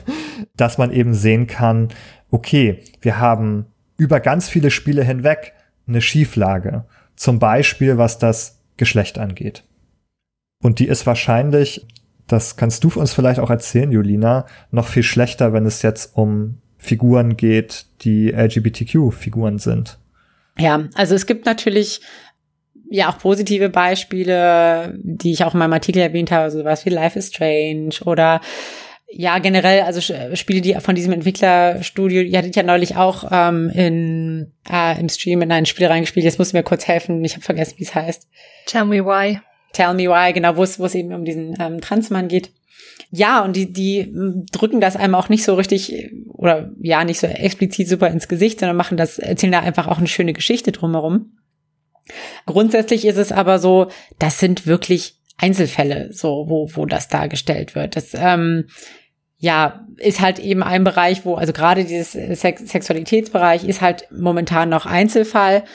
dass 0.55 0.77
man 0.77 0.91
eben 0.91 1.13
sehen 1.13 1.47
kann, 1.47 1.89
okay, 2.29 2.83
wir 3.01 3.19
haben 3.19 3.67
über 3.97 4.19
ganz 4.19 4.49
viele 4.49 4.71
Spiele 4.71 5.03
hinweg 5.03 5.53
eine 5.87 6.01
Schieflage. 6.01 6.85
Zum 7.15 7.39
Beispiel, 7.39 7.97
was 7.97 8.17
das 8.17 8.61
Geschlecht 8.77 9.19
angeht. 9.19 9.63
Und 10.61 10.79
die 10.79 10.87
ist 10.87 11.05
wahrscheinlich 11.05 11.85
das 12.27 12.55
kannst 12.55 12.83
du 12.83 12.89
uns 12.95 13.13
vielleicht 13.13 13.39
auch 13.39 13.49
erzählen, 13.49 13.91
Julina, 13.91 14.45
noch 14.71 14.87
viel 14.87 15.03
schlechter, 15.03 15.53
wenn 15.53 15.65
es 15.65 15.81
jetzt 15.81 16.15
um 16.15 16.59
Figuren 16.77 17.37
geht, 17.37 17.85
die 18.01 18.31
LGBTQ-Figuren 18.31 19.59
sind. 19.59 19.99
Ja, 20.57 20.87
also 20.95 21.15
es 21.15 21.25
gibt 21.25 21.45
natürlich 21.45 22.01
ja 22.97 23.09
auch 23.09 23.17
positive 23.17 23.69
Beispiele, 23.69 24.93
die 25.01 25.31
ich 25.31 25.43
auch 25.43 25.53
in 25.53 25.59
meinem 25.59 25.73
Artikel 25.73 25.99
erwähnt 25.99 26.31
habe, 26.31 26.51
sowas 26.51 26.85
wie 26.85 26.91
Life 26.91 27.17
is 27.17 27.29
Strange 27.29 27.95
oder 28.05 28.39
ja, 29.15 29.37
generell, 29.39 29.81
also 29.81 30.01
Spiele, 30.35 30.61
die 30.61 30.73
von 30.75 30.95
diesem 30.95 31.13
Entwicklerstudio, 31.13 32.21
ihr 32.21 32.37
hattet 32.37 32.55
ja 32.55 32.63
neulich 32.63 32.95
auch 32.95 33.25
ähm, 33.31 33.69
in, 33.69 34.51
äh, 34.71 34.99
im 34.99 35.09
Stream 35.09 35.41
in 35.43 35.51
ein 35.51 35.67
Spiel 35.67 35.85
reingespielt. 35.85 36.23
Jetzt 36.23 36.39
musst 36.39 36.53
du 36.53 36.57
mir 36.57 36.63
kurz 36.63 36.87
helfen, 36.87 37.23
ich 37.23 37.33
habe 37.33 37.43
vergessen, 37.43 37.75
wie 37.77 37.83
es 37.83 37.93
heißt. 37.93 38.27
Tell 38.65 38.85
me 38.85 39.05
why. 39.05 39.39
Tell 39.73 39.95
Me 39.95 40.07
Why, 40.07 40.33
genau, 40.33 40.55
wo 40.55 40.61
es, 40.63 40.79
wo 40.79 40.85
es 40.85 40.93
eben 40.93 41.13
um 41.13 41.25
diesen 41.25 41.55
ähm, 41.59 41.81
Transmann 41.81 42.27
geht. 42.27 42.51
Ja, 43.09 43.43
und 43.43 43.55
die, 43.55 43.73
die 43.73 44.13
drücken 44.51 44.79
das 44.79 44.95
einem 44.95 45.15
auch 45.15 45.29
nicht 45.29 45.43
so 45.43 45.55
richtig 45.55 46.11
oder 46.27 46.71
ja, 46.79 47.03
nicht 47.03 47.19
so 47.19 47.25
explizit 47.25 47.87
super 47.89 48.07
ins 48.07 48.27
Gesicht, 48.27 48.59
sondern 48.59 48.77
machen 48.77 48.97
das, 48.97 49.17
erzählen 49.17 49.51
da 49.51 49.61
einfach 49.61 49.87
auch 49.87 49.97
eine 49.97 50.07
schöne 50.07 50.33
Geschichte 50.33 50.71
drumherum. 50.71 51.31
Grundsätzlich 52.45 53.05
ist 53.05 53.17
es 53.17 53.31
aber 53.31 53.59
so, 53.59 53.87
das 54.19 54.39
sind 54.39 54.67
wirklich 54.67 55.15
Einzelfälle, 55.37 56.11
so, 56.11 56.45
wo, 56.47 56.69
wo 56.73 56.85
das 56.85 57.07
dargestellt 57.07 57.75
wird. 57.75 57.95
Das, 57.95 58.13
ähm, 58.13 58.65
ja, 59.37 59.85
ist 59.97 60.21
halt 60.21 60.39
eben 60.39 60.63
ein 60.63 60.85
Bereich, 60.85 61.25
wo, 61.25 61.35
also 61.35 61.51
gerade 61.51 61.83
dieses 61.83 62.13
Sex 62.39 62.69
Sexualitätsbereich 62.69 63.65
ist 63.65 63.81
halt 63.81 64.07
momentan 64.09 64.69
noch 64.69 64.85
Einzelfall. 64.85 65.65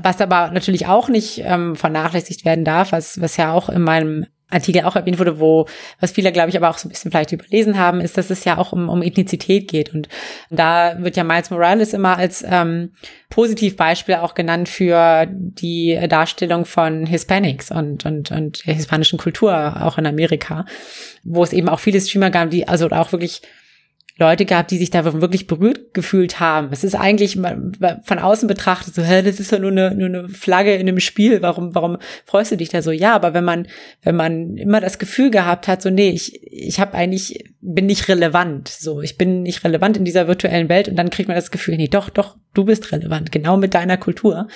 Was 0.00 0.20
aber 0.20 0.52
natürlich 0.52 0.86
auch 0.86 1.08
nicht 1.08 1.42
ähm, 1.44 1.76
vernachlässigt 1.76 2.44
werden 2.44 2.64
darf, 2.64 2.92
was, 2.92 3.20
was 3.20 3.36
ja 3.36 3.52
auch 3.52 3.68
in 3.68 3.82
meinem 3.82 4.26
Artikel 4.50 4.82
auch 4.84 4.96
erwähnt 4.96 5.18
wurde, 5.18 5.40
wo, 5.40 5.66
was 6.00 6.12
viele, 6.12 6.32
glaube 6.32 6.50
ich, 6.50 6.56
aber 6.56 6.70
auch 6.70 6.78
so 6.78 6.88
ein 6.88 6.90
bisschen 6.90 7.10
vielleicht 7.10 7.32
überlesen 7.32 7.78
haben, 7.78 8.00
ist, 8.00 8.18
dass 8.18 8.30
es 8.30 8.44
ja 8.44 8.58
auch 8.58 8.72
um, 8.72 8.88
um 8.88 9.02
Ethnizität 9.02 9.68
geht. 9.68 9.94
Und 9.94 10.08
da 10.50 10.96
wird 10.98 11.16
ja 11.16 11.24
Miles 11.24 11.50
Morales 11.50 11.92
immer 11.92 12.18
als 12.18 12.44
ähm, 12.46 12.92
Positivbeispiel 13.28 14.16
auch 14.16 14.34
genannt 14.34 14.68
für 14.68 15.26
die 15.30 15.98
Darstellung 16.08 16.64
von 16.64 17.06
Hispanics 17.06 17.70
und, 17.70 18.04
und, 18.04 18.30
und 18.30 18.66
der 18.66 18.74
hispanischen 18.74 19.18
Kultur 19.18 19.82
auch 19.82 19.98
in 19.98 20.06
Amerika, 20.06 20.64
wo 21.22 21.42
es 21.42 21.52
eben 21.52 21.68
auch 21.68 21.80
viele 21.80 22.00
Streamer 22.00 22.30
gab, 22.30 22.50
die 22.50 22.66
also 22.66 22.88
auch 22.90 23.12
wirklich 23.12 23.42
Leute 24.20 24.44
gehabt, 24.44 24.70
die 24.70 24.76
sich 24.76 24.90
da 24.90 25.04
wirklich 25.20 25.46
berührt 25.46 25.94
gefühlt 25.94 26.40
haben. 26.40 26.68
Es 26.72 26.84
ist 26.84 26.94
eigentlich 26.94 27.36
von 27.36 28.18
außen 28.18 28.46
betrachtet 28.46 28.94
so, 28.94 29.02
hä, 29.02 29.22
das 29.22 29.40
ist 29.40 29.50
ja 29.50 29.58
nur 29.58 29.70
eine, 29.70 29.94
nur 29.94 30.08
eine 30.08 30.28
Flagge 30.28 30.74
in 30.74 30.86
einem 30.86 31.00
Spiel. 31.00 31.40
Warum, 31.40 31.74
warum 31.74 31.96
freust 32.26 32.52
du 32.52 32.56
dich 32.56 32.68
da 32.68 32.82
so? 32.82 32.90
Ja, 32.90 33.14
aber 33.14 33.32
wenn 33.32 33.44
man, 33.44 33.66
wenn 34.02 34.16
man 34.16 34.58
immer 34.58 34.80
das 34.80 34.98
Gefühl 34.98 35.30
gehabt 35.30 35.68
hat, 35.68 35.80
so, 35.80 35.88
nee, 35.88 36.10
ich, 36.10 36.40
ich 36.44 36.78
habe 36.78 36.94
eigentlich, 36.94 37.50
bin 37.62 37.86
nicht 37.86 38.08
relevant. 38.08 38.68
So, 38.68 39.00
ich 39.00 39.16
bin 39.16 39.42
nicht 39.42 39.64
relevant 39.64 39.96
in 39.96 40.04
dieser 40.04 40.28
virtuellen 40.28 40.68
Welt 40.68 40.88
und 40.88 40.96
dann 40.96 41.10
kriegt 41.10 41.28
man 41.28 41.36
das 41.36 41.50
Gefühl, 41.50 41.78
nee, 41.78 41.88
doch, 41.88 42.10
doch, 42.10 42.36
du 42.52 42.64
bist 42.64 42.92
relevant, 42.92 43.32
genau 43.32 43.56
mit 43.56 43.72
deiner 43.72 43.96
Kultur. 43.96 44.48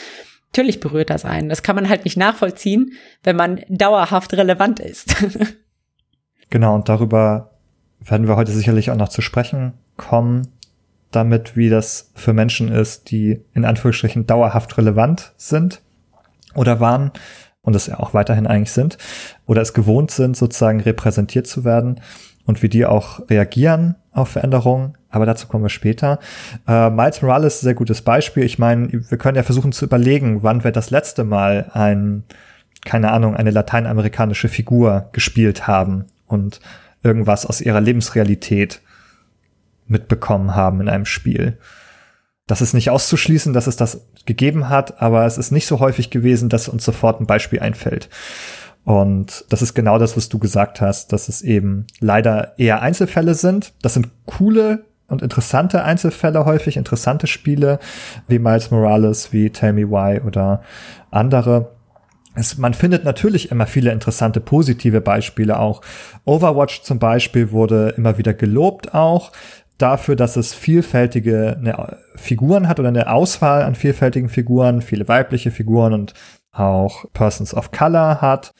Natürlich 0.53 0.79
berührt 0.79 1.09
das 1.09 1.25
einen. 1.25 1.49
Das 1.49 1.63
kann 1.63 1.75
man 1.75 1.89
halt 1.89 2.05
nicht 2.05 2.19
nachvollziehen, 2.19 2.93
wenn 3.23 3.35
man 3.35 3.63
dauerhaft 3.69 4.35
relevant 4.35 4.79
ist. 4.79 5.17
genau, 6.51 6.75
und 6.75 6.89
darüber 6.89 7.54
werden 8.05 8.29
wir 8.29 8.37
heute 8.37 8.53
sicherlich 8.53 8.91
auch 8.91 8.97
noch 8.97 9.09
zu 9.09 9.23
sprechen 9.23 9.73
kommen, 9.97 10.49
damit, 11.11 11.57
wie 11.57 11.69
das 11.69 12.11
für 12.15 12.33
Menschen 12.33 12.69
ist, 12.69 13.11
die 13.11 13.41
in 13.55 13.65
Anführungsstrichen 13.65 14.27
dauerhaft 14.27 14.77
relevant 14.79 15.33
sind 15.37 15.81
oder 16.55 16.81
waren 16.81 17.13
und 17.63 17.77
es 17.77 17.87
ja 17.87 17.99
auch 17.99 18.15
weiterhin 18.15 18.47
eigentlich 18.47 18.73
sind 18.73 18.99
oder 19.47 19.63
es 19.63 19.75
gewohnt 19.75 20.11
sind, 20.11 20.37
sozusagen 20.37 20.81
repräsentiert 20.81 21.47
zu 21.47 21.65
werden 21.65 22.01
und 22.47 22.63
wie 22.63 22.69
die 22.69 22.85
auch 22.85 23.29
reagieren 23.31 23.95
auf 24.13 24.29
Veränderungen. 24.29 24.99
Aber 25.09 25.27
dazu 25.27 25.47
kommen 25.47 25.65
wir 25.65 25.71
später. 25.71 26.19
Äh, 26.67 26.91
Miles 26.91 27.23
Morales 27.23 27.55
ist 27.55 27.63
ein 27.63 27.67
sehr 27.67 27.75
gutes 27.75 28.03
Beispiel. 28.03 28.45
Ich 28.45 28.59
meine, 28.59 28.89
wir 28.93 29.19
können 29.19 29.37
ja 29.37 29.43
versuchen 29.43 29.73
zu 29.73 29.85
überlegen, 29.85 30.43
wann 30.43 30.65
wir 30.65 30.73
das 30.73 30.91
letzte 30.91 31.25
Mal 31.25 31.71
ein, 31.73 32.25
keine 32.85 33.13
Ahnung, 33.13 33.35
eine 33.35 33.51
lateinamerikanische 33.51 34.49
Figur 34.49 35.09
gespielt 35.13 35.67
haben 35.67 36.07
und 36.27 36.61
irgendwas 37.05 37.47
aus 37.47 37.61
ihrer 37.61 37.81
Lebensrealität 37.81 38.81
mitbekommen 39.87 40.57
haben 40.57 40.81
in 40.81 40.89
einem 40.89 41.05
Spiel. 41.05 41.59
Das 42.47 42.61
ist 42.61 42.75
nicht 42.75 42.91
auszuschließen, 42.91 43.53
dass 43.53 43.67
es 43.67 43.77
das 43.77 44.07
gegeben 44.27 44.69
hat, 44.69 45.01
aber 45.01 45.25
es 45.25 45.39
ist 45.39 45.51
nicht 45.51 45.67
so 45.67 45.81
häufig 45.81 46.11
gewesen, 46.11 46.49
dass 46.49 46.69
uns 46.69 46.85
sofort 46.85 47.21
ein 47.21 47.27
Beispiel 47.27 47.61
einfällt. 47.61 48.09
Und 48.85 49.47
das 49.49 49.63
ist 49.63 49.75
genau 49.75 49.99
das, 49.99 50.17
was 50.17 50.29
du 50.29 50.39
gesagt 50.39 50.81
hast, 50.81 51.13
dass 51.13 51.29
es 51.29 51.41
eben 51.41 51.87
leider 52.01 52.59
eher 52.59 52.83
Einzelfälle 52.83 53.35
sind. 53.35 53.73
Das 53.81 53.95
sind 53.95 54.11
coole 54.27 54.85
und 55.09 55.23
interessante 55.23 55.85
Einzelfälle 55.85 56.45
häufig, 56.45 56.77
interessante 56.77 57.27
Spiele 57.27 57.79
wie 58.29 58.39
Miles 58.39 58.71
Morales, 58.71 59.33
wie 59.33 59.51
Tell 59.51 59.73
Me 59.73 59.89
Why 59.89 60.21
oder 60.21 60.63
andere. 61.11 61.71
Es, 62.35 62.59
man 62.59 62.75
findet 62.75 63.05
natürlich 63.05 63.51
immer 63.51 63.67
viele 63.67 63.93
interessante 63.93 64.41
positive 64.41 65.01
Beispiele 65.01 65.59
auch. 65.59 65.83
Overwatch 66.25 66.83
zum 66.83 66.99
Beispiel 66.99 67.53
wurde 67.53 67.95
immer 67.97 68.19
wieder 68.19 68.35
gelobt 68.35 68.93
auch 68.93 69.33
dafür, 69.79 70.17
dass 70.17 70.37
es 70.37 70.55
vielfältige 70.55 71.57
eine, 71.59 71.99
Figuren 72.17 72.69
hat 72.69 72.79
oder 72.79 72.89
eine 72.89 73.11
Auswahl 73.11 73.63
an 73.63 73.75
vielfältigen 73.75 74.29
Figuren, 74.29 74.83
viele 74.83 75.09
weibliche 75.09 75.51
Figuren 75.51 75.93
und 75.93 76.15
auch 76.53 77.05
Persons 77.13 77.55
of 77.55 77.71
Color 77.71 78.21
hat. 78.21 78.53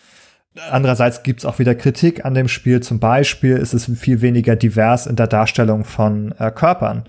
Andererseits 0.71 1.23
gibt's 1.23 1.45
auch 1.45 1.59
wieder 1.59 1.75
Kritik 1.75 2.25
an 2.25 2.35
dem 2.35 2.49
Spiel. 2.49 2.81
Zum 2.81 3.01
Beispiel 3.01 3.57
ist 3.57 3.75
es 3.75 3.91
viel 3.99 4.21
weniger 4.21 4.55
divers 4.55 5.07
in 5.07 5.17
der 5.17 5.27
Darstellung 5.27 5.85
von 5.85 6.33
äh, 6.39 6.51
Körpern. 6.53 7.05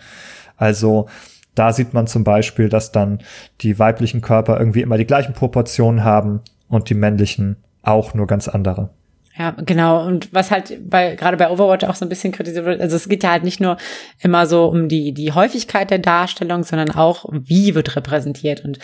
Also 0.57 1.07
da 1.53 1.71
sieht 1.71 1.93
man 1.93 2.07
zum 2.07 2.23
Beispiel, 2.23 2.69
dass 2.69 2.91
dann 2.91 3.19
die 3.61 3.77
weiblichen 3.77 4.21
Körper 4.21 4.59
irgendwie 4.59 4.81
immer 4.81 4.97
die 4.97 5.05
gleichen 5.05 5.33
Proportionen 5.33 6.03
haben 6.03 6.41
und 6.75 6.89
die 6.89 6.93
männlichen 6.93 7.57
auch 7.81 8.13
nur 8.13 8.27
ganz 8.27 8.47
andere. 8.47 8.89
Ja, 9.37 9.51
genau. 9.51 10.05
Und 10.05 10.33
was 10.33 10.49
halt 10.49 10.89
bei, 10.89 11.15
gerade 11.15 11.35
bei 11.35 11.49
Overwatch 11.49 11.83
auch 11.83 11.95
so 11.95 12.05
ein 12.05 12.09
bisschen 12.09 12.31
kritisiert 12.31 12.63
wird, 12.63 12.79
also 12.79 12.95
es 12.95 13.09
geht 13.09 13.21
ja 13.21 13.31
halt 13.31 13.43
nicht 13.43 13.59
nur 13.59 13.75
immer 14.21 14.47
so 14.47 14.67
um 14.67 14.87
die, 14.87 15.13
die 15.13 15.33
Häufigkeit 15.33 15.91
der 15.91 15.99
Darstellung, 15.99 16.63
sondern 16.63 16.91
auch, 16.91 17.25
wie 17.29 17.75
wird 17.75 17.97
repräsentiert. 17.97 18.63
Und 18.63 18.79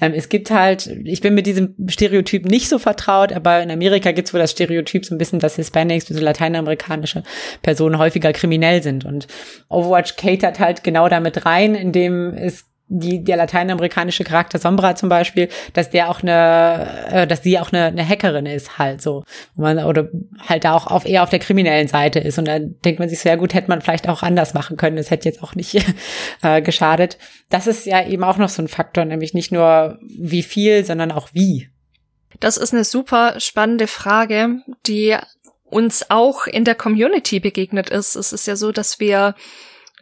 ähm, 0.00 0.12
es 0.14 0.28
gibt 0.28 0.52
halt, 0.52 0.86
ich 0.86 1.22
bin 1.22 1.34
mit 1.34 1.46
diesem 1.46 1.74
Stereotyp 1.88 2.44
nicht 2.44 2.68
so 2.68 2.78
vertraut, 2.78 3.32
aber 3.32 3.60
in 3.60 3.70
Amerika 3.70 4.12
gibt 4.12 4.28
es 4.28 4.34
wohl 4.34 4.38
das 4.38 4.52
Stereotyp 4.52 5.04
so 5.04 5.12
ein 5.12 5.18
bisschen, 5.18 5.40
dass 5.40 5.56
Hispanics, 5.56 6.06
so 6.06 6.20
lateinamerikanische 6.20 7.24
Personen 7.62 7.98
häufiger 7.98 8.32
kriminell 8.32 8.84
sind. 8.84 9.04
Und 9.04 9.26
Overwatch 9.68 10.14
catert 10.14 10.60
halt 10.60 10.84
genau 10.84 11.08
damit 11.08 11.46
rein, 11.46 11.74
indem 11.74 12.32
es 12.32 12.64
die, 12.88 13.24
der 13.24 13.36
lateinamerikanische 13.36 14.22
Charakter 14.22 14.58
Sombra 14.58 14.94
zum 14.94 15.08
Beispiel, 15.08 15.48
dass 15.72 15.90
der 15.90 16.08
auch 16.08 16.22
eine, 16.22 17.06
äh, 17.10 17.26
dass 17.26 17.42
sie 17.42 17.58
auch 17.58 17.72
eine, 17.72 17.86
eine 17.86 18.08
Hackerin 18.08 18.46
ist 18.46 18.78
halt 18.78 19.02
so. 19.02 19.24
Man, 19.56 19.78
oder 19.78 20.08
halt 20.48 20.64
da 20.64 20.74
auch 20.74 20.86
auf, 20.86 21.04
eher 21.04 21.22
auf 21.22 21.30
der 21.30 21.40
kriminellen 21.40 21.88
Seite 21.88 22.20
ist. 22.20 22.38
Und 22.38 22.46
dann 22.46 22.76
denkt 22.84 23.00
man 23.00 23.08
sich 23.08 23.22
ja 23.24 23.34
gut, 23.36 23.54
hätte 23.54 23.68
man 23.68 23.80
vielleicht 23.80 24.08
auch 24.08 24.22
anders 24.22 24.54
machen 24.54 24.76
können. 24.76 24.96
Das 24.96 25.10
hätte 25.10 25.28
jetzt 25.28 25.42
auch 25.42 25.54
nicht 25.54 25.84
äh, 26.42 26.62
geschadet. 26.62 27.18
Das 27.48 27.66
ist 27.66 27.86
ja 27.86 28.06
eben 28.06 28.22
auch 28.22 28.38
noch 28.38 28.48
so 28.48 28.62
ein 28.62 28.68
Faktor, 28.68 29.04
nämlich 29.04 29.34
nicht 29.34 29.50
nur 29.50 29.98
wie 30.00 30.42
viel, 30.42 30.84
sondern 30.84 31.10
auch 31.10 31.30
wie. 31.32 31.68
Das 32.38 32.56
ist 32.56 32.72
eine 32.72 32.84
super 32.84 33.40
spannende 33.40 33.86
Frage, 33.86 34.60
die 34.86 35.16
uns 35.64 36.10
auch 36.10 36.46
in 36.46 36.64
der 36.64 36.74
Community 36.76 37.40
begegnet 37.40 37.90
ist. 37.90 38.14
Es 38.14 38.32
ist 38.32 38.46
ja 38.46 38.54
so, 38.54 38.70
dass 38.70 39.00
wir 39.00 39.34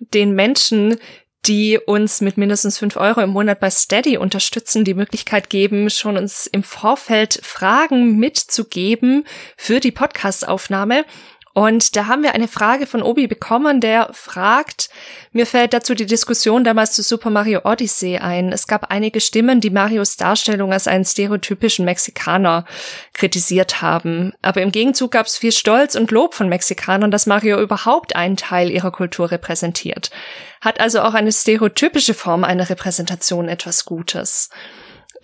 den 0.00 0.34
Menschen, 0.34 0.96
die 1.46 1.78
uns 1.78 2.20
mit 2.20 2.36
mindestens 2.36 2.78
fünf 2.78 2.96
Euro 2.96 3.20
im 3.20 3.30
Monat 3.30 3.60
bei 3.60 3.70
Steady 3.70 4.16
unterstützen, 4.16 4.84
die 4.84 4.94
Möglichkeit 4.94 5.50
geben, 5.50 5.90
schon 5.90 6.16
uns 6.16 6.46
im 6.46 6.62
Vorfeld 6.62 7.40
Fragen 7.42 8.18
mitzugeben 8.18 9.24
für 9.56 9.80
die 9.80 9.92
Podcastaufnahme. 9.92 11.04
Und 11.54 11.94
da 11.94 12.08
haben 12.08 12.24
wir 12.24 12.34
eine 12.34 12.48
Frage 12.48 12.84
von 12.84 13.00
Obi 13.00 13.28
bekommen, 13.28 13.80
der 13.80 14.10
fragt, 14.12 14.90
mir 15.30 15.46
fällt 15.46 15.72
dazu 15.72 15.94
die 15.94 16.04
Diskussion 16.04 16.64
damals 16.64 16.92
zu 16.92 17.02
Super 17.04 17.30
Mario 17.30 17.60
Odyssey 17.62 18.18
ein. 18.18 18.50
Es 18.50 18.66
gab 18.66 18.90
einige 18.90 19.20
Stimmen, 19.20 19.60
die 19.60 19.70
Marios 19.70 20.16
Darstellung 20.16 20.72
als 20.72 20.88
einen 20.88 21.04
stereotypischen 21.04 21.84
Mexikaner 21.84 22.64
kritisiert 23.12 23.80
haben. 23.80 24.32
Aber 24.42 24.62
im 24.62 24.72
Gegenzug 24.72 25.12
gab 25.12 25.26
es 25.26 25.38
viel 25.38 25.52
Stolz 25.52 25.94
und 25.94 26.10
Lob 26.10 26.34
von 26.34 26.48
Mexikanern, 26.48 27.12
dass 27.12 27.26
Mario 27.26 27.60
überhaupt 27.60 28.16
einen 28.16 28.36
Teil 28.36 28.68
ihrer 28.68 28.90
Kultur 28.90 29.30
repräsentiert. 29.30 30.10
Hat 30.60 30.80
also 30.80 31.02
auch 31.02 31.14
eine 31.14 31.30
stereotypische 31.30 32.14
Form 32.14 32.42
einer 32.42 32.68
Repräsentation 32.68 33.48
etwas 33.48 33.84
Gutes 33.84 34.50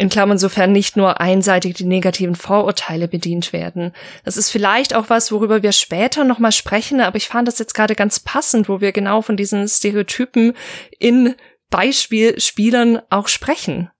in 0.00 0.08
Klammern 0.08 0.38
sofern 0.38 0.72
nicht 0.72 0.96
nur 0.96 1.20
einseitig 1.20 1.74
die 1.74 1.84
negativen 1.84 2.34
Vorurteile 2.34 3.06
bedient 3.06 3.52
werden. 3.52 3.92
Das 4.24 4.38
ist 4.38 4.48
vielleicht 4.48 4.94
auch 4.94 5.10
was, 5.10 5.30
worüber 5.30 5.62
wir 5.62 5.72
später 5.72 6.24
nochmal 6.24 6.52
sprechen, 6.52 7.02
aber 7.02 7.18
ich 7.18 7.28
fand 7.28 7.46
das 7.46 7.58
jetzt 7.58 7.74
gerade 7.74 7.94
ganz 7.94 8.18
passend, 8.18 8.70
wo 8.70 8.80
wir 8.80 8.92
genau 8.92 9.20
von 9.20 9.36
diesen 9.36 9.68
Stereotypen 9.68 10.54
in 10.98 11.34
Beispielspielern 11.68 13.02
auch 13.10 13.28
sprechen. 13.28 13.90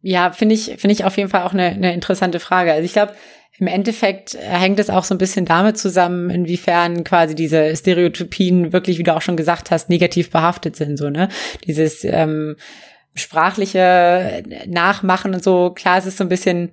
Ja, 0.00 0.32
finde 0.32 0.54
ich, 0.54 0.64
finde 0.78 0.92
ich 0.92 1.04
auf 1.04 1.18
jeden 1.18 1.28
Fall 1.28 1.42
auch 1.42 1.52
eine, 1.52 1.66
eine 1.66 1.92
interessante 1.92 2.40
Frage. 2.40 2.72
Also 2.72 2.86
ich 2.86 2.94
glaube, 2.94 3.14
im 3.58 3.66
Endeffekt 3.66 4.34
hängt 4.40 4.78
es 4.78 4.88
auch 4.88 5.04
so 5.04 5.14
ein 5.14 5.18
bisschen 5.18 5.44
damit 5.44 5.76
zusammen, 5.76 6.30
inwiefern 6.30 7.04
quasi 7.04 7.34
diese 7.34 7.76
Stereotypien 7.76 8.72
wirklich, 8.72 8.96
wie 8.96 9.02
du 9.02 9.14
auch 9.14 9.22
schon 9.22 9.36
gesagt 9.36 9.70
hast, 9.70 9.90
negativ 9.90 10.30
behaftet 10.30 10.74
sind. 10.74 10.96
So, 10.96 11.10
ne? 11.10 11.28
Dieses 11.66 12.02
ähm, 12.04 12.56
sprachliche 13.14 14.42
Nachmachen 14.66 15.34
und 15.34 15.42
so, 15.42 15.70
klar, 15.70 15.98
es 15.98 16.06
ist 16.06 16.18
so 16.18 16.24
ein 16.24 16.28
bisschen, 16.28 16.72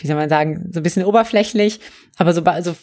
wie 0.00 0.06
soll 0.06 0.16
man 0.16 0.28
sagen, 0.28 0.68
so 0.72 0.80
ein 0.80 0.82
bisschen 0.82 1.04
oberflächlich, 1.04 1.80
aber 2.16 2.32
so, 2.32 2.42
also 2.44 2.74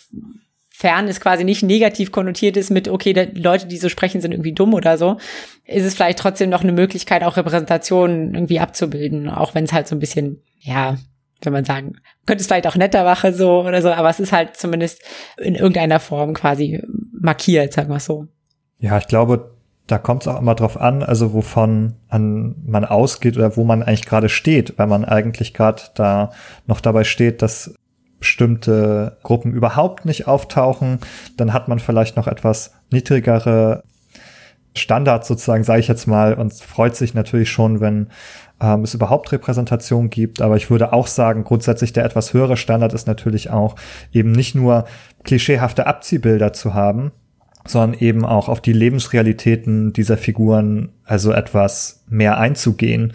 fern 0.69 1.07
es 1.07 1.21
quasi 1.21 1.43
nicht 1.43 1.63
negativ 1.63 2.11
konnotiert 2.11 2.57
ist 2.57 2.71
mit, 2.71 2.87
okay, 2.87 3.13
die 3.13 3.39
Leute, 3.39 3.67
die 3.67 3.77
so 3.77 3.87
sprechen, 3.87 4.19
sind 4.19 4.31
irgendwie 4.31 4.53
dumm 4.53 4.73
oder 4.73 4.97
so, 4.97 5.17
ist 5.65 5.85
es 5.85 5.93
vielleicht 5.93 6.19
trotzdem 6.19 6.49
noch 6.49 6.63
eine 6.63 6.71
Möglichkeit, 6.71 7.23
auch 7.23 7.37
Repräsentationen 7.37 8.33
irgendwie 8.33 8.59
abzubilden, 8.59 9.29
auch 9.29 9.53
wenn 9.53 9.65
es 9.65 9.73
halt 9.73 9.87
so 9.87 9.95
ein 9.95 9.99
bisschen, 9.99 10.41
ja, 10.59 10.97
soll 11.43 11.53
man 11.53 11.65
sagen, 11.65 11.97
könnte 12.25 12.41
es 12.41 12.47
vielleicht 12.47 12.67
auch 12.67 12.75
netter 12.75 13.03
machen 13.03 13.33
so 13.33 13.61
oder 13.61 13.81
so, 13.81 13.91
aber 13.91 14.09
es 14.09 14.19
ist 14.19 14.31
halt 14.31 14.57
zumindest 14.57 15.03
in 15.37 15.55
irgendeiner 15.55 15.99
Form 15.99 16.33
quasi 16.33 16.81
markiert, 17.11 17.73
sagen 17.73 17.89
wir 17.89 17.99
so. 17.99 18.27
Ja, 18.79 18.97
ich 18.97 19.07
glaube, 19.07 19.55
da 19.87 19.97
kommt 19.97 20.23
es 20.23 20.27
auch 20.27 20.39
immer 20.39 20.55
drauf 20.55 20.79
an, 20.79 21.03
also 21.03 21.33
wovon 21.33 21.95
an 22.07 22.55
man 22.65 22.85
ausgeht 22.85 23.35
oder 23.35 23.57
wo 23.57 23.63
man 23.63 23.83
eigentlich 23.83 24.05
gerade 24.05 24.29
steht, 24.29 24.77
wenn 24.77 24.89
man 24.89 25.05
eigentlich 25.05 25.53
gerade 25.53 25.83
da 25.95 26.31
noch 26.65 26.81
dabei 26.81 27.03
steht, 27.03 27.41
dass 27.41 27.73
bestimmte 28.19 29.17
Gruppen 29.23 29.51
überhaupt 29.51 30.05
nicht 30.05 30.27
auftauchen, 30.27 30.99
dann 31.37 31.53
hat 31.53 31.67
man 31.67 31.79
vielleicht 31.79 32.15
noch 32.15 32.27
etwas 32.27 32.73
niedrigere 32.91 33.83
Standards 34.75 35.27
sozusagen, 35.27 35.63
sage 35.63 35.81
ich 35.81 35.87
jetzt 35.87 36.07
mal, 36.07 36.35
und 36.35 36.53
freut 36.53 36.95
sich 36.95 37.13
natürlich 37.13 37.49
schon, 37.49 37.81
wenn 37.81 38.07
ähm, 38.61 38.83
es 38.83 38.93
überhaupt 38.93 39.31
Repräsentation 39.31 40.09
gibt. 40.09 40.41
Aber 40.41 40.55
ich 40.55 40.69
würde 40.69 40.93
auch 40.93 41.07
sagen, 41.07 41.43
grundsätzlich 41.43 41.91
der 41.91 42.05
etwas 42.05 42.33
höhere 42.33 42.55
Standard 42.55 42.93
ist 42.93 43.07
natürlich 43.07 43.49
auch 43.49 43.75
eben 44.13 44.31
nicht 44.31 44.55
nur 44.55 44.85
klischeehafte 45.23 45.87
Abziehbilder 45.87 46.53
zu 46.53 46.73
haben, 46.73 47.11
sondern 47.65 47.99
eben 47.99 48.25
auch 48.25 48.49
auf 48.49 48.61
die 48.61 48.73
Lebensrealitäten 48.73 49.93
dieser 49.93 50.17
Figuren 50.17 50.89
also 51.03 51.31
etwas 51.31 52.03
mehr 52.09 52.37
einzugehen 52.37 53.13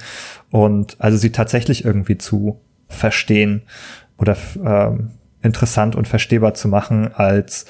und 0.50 0.96
also 1.00 1.16
sie 1.16 1.32
tatsächlich 1.32 1.84
irgendwie 1.84 2.18
zu 2.18 2.60
verstehen 2.88 3.62
oder 4.18 4.36
ähm, 4.64 5.10
interessant 5.42 5.96
und 5.96 6.08
verstehbar 6.08 6.54
zu 6.54 6.68
machen 6.68 7.10
als 7.12 7.66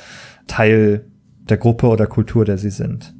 Teil 0.46 1.06
der 1.48 1.56
Gruppe 1.56 1.88
oder 1.88 2.06
Kultur, 2.06 2.44
der 2.44 2.58
sie 2.58 2.70
sind. 2.70 3.14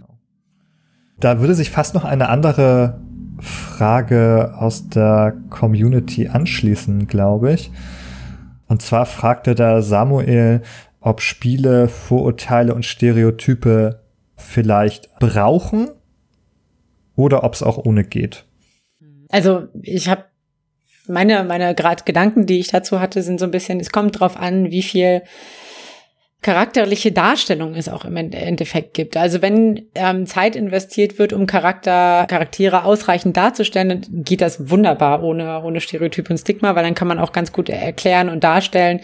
Da 1.19 1.41
würde 1.41 1.55
sich 1.55 1.71
fast 1.71 1.95
noch 1.95 2.05
eine 2.05 2.29
andere 2.29 3.01
Frage 3.41 4.55
aus 4.57 4.89
der 4.89 5.35
Community 5.51 6.29
anschließen, 6.29 7.07
glaube 7.07 7.53
ich. 7.53 7.71
Und 8.69 8.83
zwar 8.83 9.07
fragte 9.07 9.55
da 9.55 9.81
Samuel, 9.81 10.63
ob 11.07 11.21
Spiele 11.21 11.87
Vorurteile 11.87 12.75
und 12.75 12.85
Stereotype 12.85 14.01
vielleicht 14.35 15.15
brauchen 15.21 15.89
oder 17.15 17.45
ob 17.45 17.55
es 17.55 17.63
auch 17.63 17.79
ohne 17.79 18.03
geht. 18.03 18.45
Also 19.29 19.69
ich 19.83 20.09
habe 20.09 20.25
meine 21.07 21.45
meine 21.45 21.77
gerade 21.77 22.03
Gedanken, 22.03 22.47
die 22.47 22.59
ich 22.59 22.69
dazu 22.69 22.99
hatte, 22.99 23.23
sind 23.23 23.39
so 23.39 23.45
ein 23.45 23.53
bisschen. 23.53 23.79
Es 23.79 23.91
kommt 23.91 24.19
drauf 24.19 24.37
an, 24.37 24.73
wie 24.73 24.83
viel 24.83 25.23
charakterliche 26.43 27.13
Darstellung 27.13 27.77
es 27.77 27.89
auch 27.89 28.05
im 28.05 28.17
Endeffekt 28.17 28.95
gibt. 28.95 29.17
Also 29.17 29.43
wenn 29.43 29.87
ähm, 29.95 30.27
Zeit 30.27 30.57
investiert 30.57 31.21
wird, 31.21 31.33
um 31.33 31.47
Charakter, 31.47 32.27
Charaktere 32.29 32.85
ausreichend 32.85 33.37
darzustellen, 33.37 33.89
dann 33.89 34.25
geht 34.25 34.41
das 34.41 34.71
wunderbar 34.71 35.23
ohne, 35.23 35.63
ohne 35.63 35.81
Stereotyp 35.81 36.31
und 36.31 36.39
Stigma, 36.39 36.75
weil 36.75 36.85
dann 36.85 36.95
kann 36.95 37.09
man 37.09 37.21
auch 37.21 37.33
ganz 37.33 37.53
gut 37.53 37.69
erklären 37.69 38.29
und 38.29 38.43
darstellen, 38.43 39.01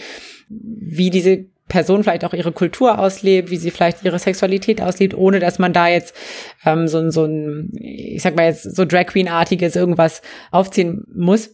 wie 0.49 1.11
diese 1.11 1.52
Person 1.73 2.03
vielleicht 2.05 2.27
auch 2.27 2.35
ihre 2.35 2.53
Kultur 2.53 2.99
auslebt, 2.99 3.51
wie 3.51 3.57
sie 3.57 3.71
vielleicht 3.71 4.05
ihre 4.05 4.19
Sexualität 4.19 4.83
auslebt, 4.83 5.15
ohne 5.15 5.41
dass 5.41 5.59
man 5.59 5.73
da 5.73 5.89
jetzt 5.89 6.15
ähm, 6.67 6.87
so, 6.87 7.11
so 7.11 7.25
ein, 7.25 7.71
ich 7.73 8.21
sag 8.23 8.37
mal 8.37 8.45
jetzt 8.45 8.77
so 8.77 8.85
Drag 8.85 9.07
Queen-artiges 9.07 9.75
irgendwas 9.75 10.21
aufziehen 10.51 11.07
muss. 11.15 11.49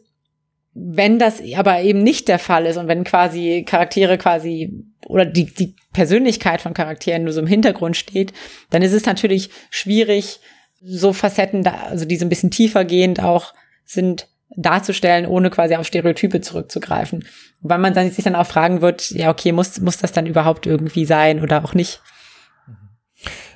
Wenn 0.74 1.20
das 1.20 1.40
aber 1.56 1.82
eben 1.82 2.02
nicht 2.02 2.26
der 2.26 2.40
Fall 2.40 2.66
ist 2.66 2.78
und 2.78 2.88
wenn 2.88 3.04
quasi 3.04 3.64
Charaktere 3.64 4.18
quasi 4.18 4.84
oder 5.06 5.24
die, 5.24 5.46
die 5.46 5.76
Persönlichkeit 5.92 6.60
von 6.60 6.74
Charakteren 6.74 7.22
nur 7.22 7.32
so 7.32 7.40
im 7.40 7.46
Hintergrund 7.46 7.96
steht, 7.96 8.32
dann 8.70 8.82
ist 8.82 8.92
es 8.92 9.06
natürlich 9.06 9.50
schwierig, 9.70 10.40
so 10.82 11.12
Facetten 11.12 11.62
da, 11.62 11.74
also 11.88 12.04
die 12.04 12.16
so 12.16 12.26
ein 12.26 12.28
bisschen 12.28 12.50
tiefer 12.50 12.84
gehend 12.84 13.22
auch 13.22 13.54
sind, 13.84 14.28
darzustellen, 14.58 15.26
ohne 15.26 15.50
quasi 15.50 15.76
auf 15.76 15.86
Stereotype 15.86 16.40
zurückzugreifen. 16.40 17.24
Weil 17.60 17.78
man 17.78 17.94
sich 17.94 18.24
dann 18.24 18.34
auch 18.34 18.46
fragen 18.46 18.80
wird, 18.80 19.10
ja, 19.10 19.30
okay, 19.30 19.52
muss, 19.52 19.80
muss 19.80 19.98
das 19.98 20.12
dann 20.12 20.26
überhaupt 20.26 20.66
irgendwie 20.66 21.04
sein 21.04 21.40
oder 21.40 21.64
auch 21.64 21.74
nicht? 21.74 22.02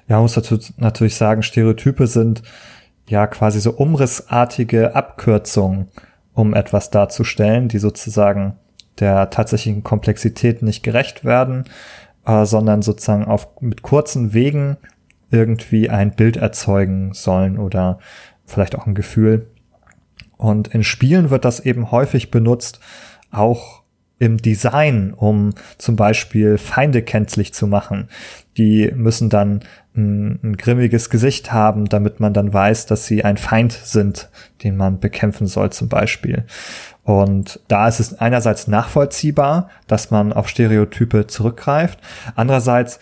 Ja, 0.09 0.17
man 0.17 0.23
muss 0.23 0.35
dazu 0.35 0.59
natürlich 0.77 1.17
sagen, 1.17 1.43
Stereotype 1.43 2.07
sind 2.07 2.43
ja 3.09 3.27
quasi 3.27 3.61
so 3.61 3.73
umrissartige 3.73 4.95
Abkürzungen 4.95 5.89
um 6.35 6.55
etwas 6.55 6.91
darzustellen, 6.91 7.69
die 7.69 7.79
sozusagen 7.79 8.57
der 9.01 9.31
tatsächlichen 9.31 9.83
Komplexität 9.83 10.63
nicht 10.63 10.83
gerecht 10.83 11.25
werden, 11.25 11.65
äh, 12.27 12.45
sondern 12.45 12.83
sozusagen 12.83 13.25
auf 13.25 13.49
mit 13.61 13.83
kurzen 13.83 14.33
Wegen 14.33 14.77
irgendwie 15.31 15.91
ein 15.91 16.15
Bild 16.15 16.37
erzeugen 16.37 17.13
sollen 17.13 17.59
oder 17.59 17.99
vielleicht 18.45 18.77
auch 18.77 18.87
ein 18.87 18.95
Gefühl. 18.95 19.49
Und 20.43 20.67
in 20.67 20.83
Spielen 20.83 21.31
wird 21.31 21.45
das 21.45 21.61
eben 21.61 21.93
häufig 21.93 22.33
benutzt, 22.33 22.81
auch 23.31 23.83
im 24.19 24.39
Design, 24.39 25.15
um 25.15 25.51
zum 25.79 25.95
Beispiel 25.95 26.59
Feinde 26.59 27.03
kenntlich 27.03 27.55
zu 27.55 27.69
machen. 27.69 28.09
Die 28.57 28.91
müssen 28.93 29.31
dann 29.31 29.61
ein, 29.95 30.41
ein, 30.43 30.57
grimmiges 30.57 31.11
Gesicht 31.11 31.53
haben, 31.53 31.85
damit 31.85 32.19
man 32.19 32.35
dann 32.35 32.53
weiß, 32.53 32.87
dass 32.87 33.07
sie 33.07 33.23
ein 33.23 33.37
Feind 33.37 33.71
sind, 33.71 34.31
den 34.65 34.77
man 34.77 34.99
bekämpfen 34.99 35.47
soll 35.47 35.71
zum 35.71 35.89
Beispiel. 35.89 36.45
Und 37.05 37.61
da 37.69 37.87
ist 37.87 38.01
es 38.01 38.15
einerseits 38.15 38.67
nachvollziehbar, 38.67 39.71
dass 39.87 40.11
man 40.11 40.33
auf 40.33 40.49
Stereotype 40.49 41.29
zurückgreift. 41.29 42.01
Andererseits, 42.35 42.99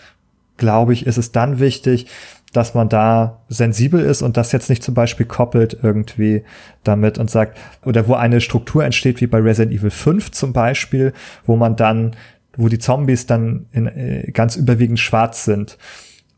glaube 0.58 0.92
ich, 0.92 1.06
ist 1.06 1.16
es 1.16 1.32
dann 1.32 1.58
wichtig, 1.58 2.06
dass 2.52 2.74
man 2.74 2.88
da 2.88 3.42
sensibel 3.48 4.00
ist 4.00 4.22
und 4.22 4.36
das 4.36 4.52
jetzt 4.52 4.70
nicht 4.70 4.82
zum 4.82 4.94
Beispiel 4.94 5.26
koppelt 5.26 5.78
irgendwie 5.82 6.42
damit 6.82 7.18
und 7.18 7.30
sagt, 7.30 7.58
oder 7.84 8.08
wo 8.08 8.14
eine 8.14 8.40
Struktur 8.40 8.84
entsteht, 8.84 9.20
wie 9.20 9.26
bei 9.26 9.38
Resident 9.38 9.72
Evil 9.72 9.90
5 9.90 10.32
zum 10.32 10.52
Beispiel, 10.52 11.12
wo 11.46 11.56
man 11.56 11.76
dann, 11.76 12.16
wo 12.56 12.68
die 12.68 12.78
Zombies 12.78 13.26
dann 13.26 13.66
in, 13.72 13.86
äh, 13.86 14.30
ganz 14.32 14.56
überwiegend 14.56 14.98
schwarz 14.98 15.44
sind 15.44 15.78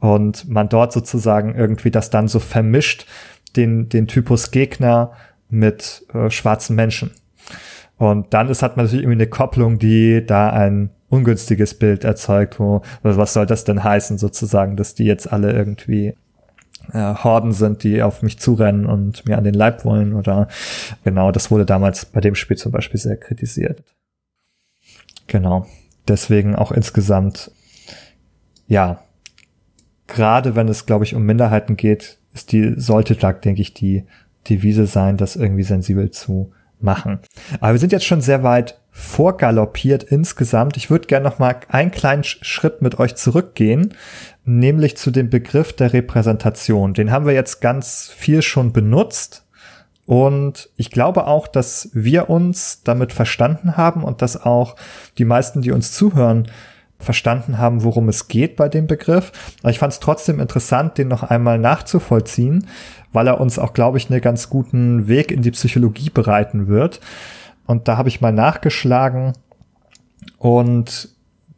und 0.01 0.49
man 0.49 0.69
dort 0.69 0.93
sozusagen 0.93 1.55
irgendwie 1.55 1.91
das 1.91 2.11
dann 2.11 2.29
so 2.29 2.41
vermischt, 2.41 3.07
den, 3.57 3.89
den 3.89 4.07
Typus 4.07 4.51
Gegner 4.51 5.13
mit 5.49 6.05
äh, 6.13 6.31
schwarzen 6.31 6.77
Menschen. 6.77 7.13
Und 7.97 8.35
dann 8.35 8.49
ist, 8.49 8.63
hat 8.63 8.77
man 8.77 8.87
natürlich 8.87 9.05
irgendwie 9.05 9.23
eine 9.23 9.31
Kopplung, 9.31 9.79
die 9.79 10.25
da 10.27 10.51
ein 10.51 10.91
ungünstiges 11.13 11.75
Bild 11.75 12.05
erzeugt, 12.05 12.59
wo, 12.59 12.81
was 13.03 13.35
soll 13.35 13.45
das 13.45 13.65
denn 13.65 13.85
heißen, 13.85 14.17
sozusagen, 14.17 14.77
dass 14.77 14.95
die 14.95 15.05
jetzt 15.05 15.31
alle 15.31 15.53
irgendwie 15.53 16.15
äh, 16.91 17.15
Horden 17.15 17.53
sind, 17.53 17.85
die 17.85 18.03
auf 18.03 18.23
mich 18.23 18.39
zurennen 18.39 18.87
und 18.87 19.27
mir 19.27 19.37
an 19.37 19.45
den 19.45 19.53
Leib 19.53 19.85
wollen 19.85 20.15
oder 20.15 20.49
genau, 21.05 21.31
das 21.31 21.51
wurde 21.51 21.67
damals 21.67 22.07
bei 22.07 22.23
dem 22.23 22.35
Spiel 22.35 22.57
zum 22.57 22.73
Beispiel 22.73 22.99
sehr 22.99 23.19
kritisiert. 23.19 23.85
Genau. 25.27 25.67
Deswegen 26.09 26.57
auch 26.57 26.73
insgesamt, 26.73 27.51
ja, 28.67 29.05
gerade 30.07 30.57
wenn 30.57 30.69
es, 30.69 30.87
glaube 30.87 31.05
ich, 31.05 31.15
um 31.15 31.25
Minderheiten 31.25 31.77
geht, 31.77 32.19
ist 32.33 32.53
die, 32.53 32.73
sollte 32.79 33.17
da, 33.17 33.35
denke 33.35 33.61
ich, 33.61 33.75
die 33.75 34.07
Devise 34.49 34.87
sein, 34.87 35.19
das 35.19 35.37
irgendwie 35.37 35.63
sensibel 35.63 36.11
zu 36.11 36.53
machen. 36.81 37.21
Aber 37.61 37.73
wir 37.73 37.79
sind 37.79 37.93
jetzt 37.93 38.07
schon 38.07 38.23
sehr 38.23 38.43
weit 38.43 38.82
vorgaloppiert 38.93 40.05
insgesamt. 40.05 40.77
Ich 40.77 40.91
würde 40.91 41.07
gerne 41.07 41.29
noch 41.29 41.39
mal 41.39 41.57
einen 41.69 41.91
kleinen 41.91 42.25
Schritt 42.25 42.83
mit 42.83 42.99
euch 42.99 43.17
zurückgehen, 43.17 43.95
nämlich 44.45 44.99
zu 44.99 45.11
dem 45.11 45.31
Begriff 45.31 45.73
der 45.73 45.95
Repräsentation. 45.95 46.93
Den 46.93 47.11
haben 47.11 47.27
wir 47.27 47.33
jetzt 47.33 47.61
ganz 47.61 48.13
viel 48.15 48.43
schon 48.43 48.73
benutzt. 48.73 49.47
Und 50.05 50.69
ich 50.77 50.91
glaube 50.91 51.27
auch, 51.27 51.47
dass 51.47 51.89
wir 51.95 52.29
uns 52.29 52.83
damit 52.85 53.13
verstanden 53.13 53.77
haben 53.79 54.05
und 54.05 54.21
dass 54.21 54.41
auch 54.41 54.77
die 55.17 55.25
meisten, 55.25 55.63
die 55.63 55.71
uns 55.71 55.93
zuhören, 55.93 56.49
verstanden 56.99 57.59
haben, 57.59 57.83
worum 57.83 58.09
es 58.09 58.29
geht 58.29 58.57
bei 58.57 58.69
dem 58.69 58.87
Begriff. 58.87 59.33
Aber 59.63 59.71
ich 59.71 59.79
fand 59.79 59.93
es 59.93 60.01
trotzdem 60.01 60.39
interessant, 60.39 60.99
den 60.99 61.09
noch 61.09 61.23
einmal 61.23 61.59
nachzuvollziehen, 61.59 62.69
weil 63.13 63.27
er 63.27 63.41
uns 63.41 63.59
auch, 63.59 63.73
glaube 63.73 63.99
ich, 63.99 64.11
einen 64.11 64.21
ganz 64.21 64.49
guten 64.51 65.09
Weg 65.09 65.31
in 65.33 65.43
die 65.43 65.51
Psychologie 65.51 66.11
bereiten 66.11 66.69
wird. 66.69 67.01
Und 67.67 67.89
da 67.89 67.97
habe 67.97 68.09
ich 68.09 68.21
mal 68.21 68.33
nachgeschlagen 68.33 69.33
und 70.39 71.09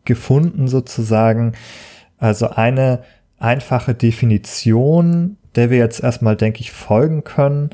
gefunden 0.05 0.69
sozusagen, 0.69 1.53
also 2.19 2.51
eine 2.51 3.03
einfache 3.39 3.95
Definition, 3.95 5.37
der 5.55 5.71
wir 5.71 5.79
jetzt 5.79 6.03
erstmal, 6.03 6.37
denke 6.37 6.61
ich, 6.61 6.73
folgen 6.73 7.25
können, 7.25 7.71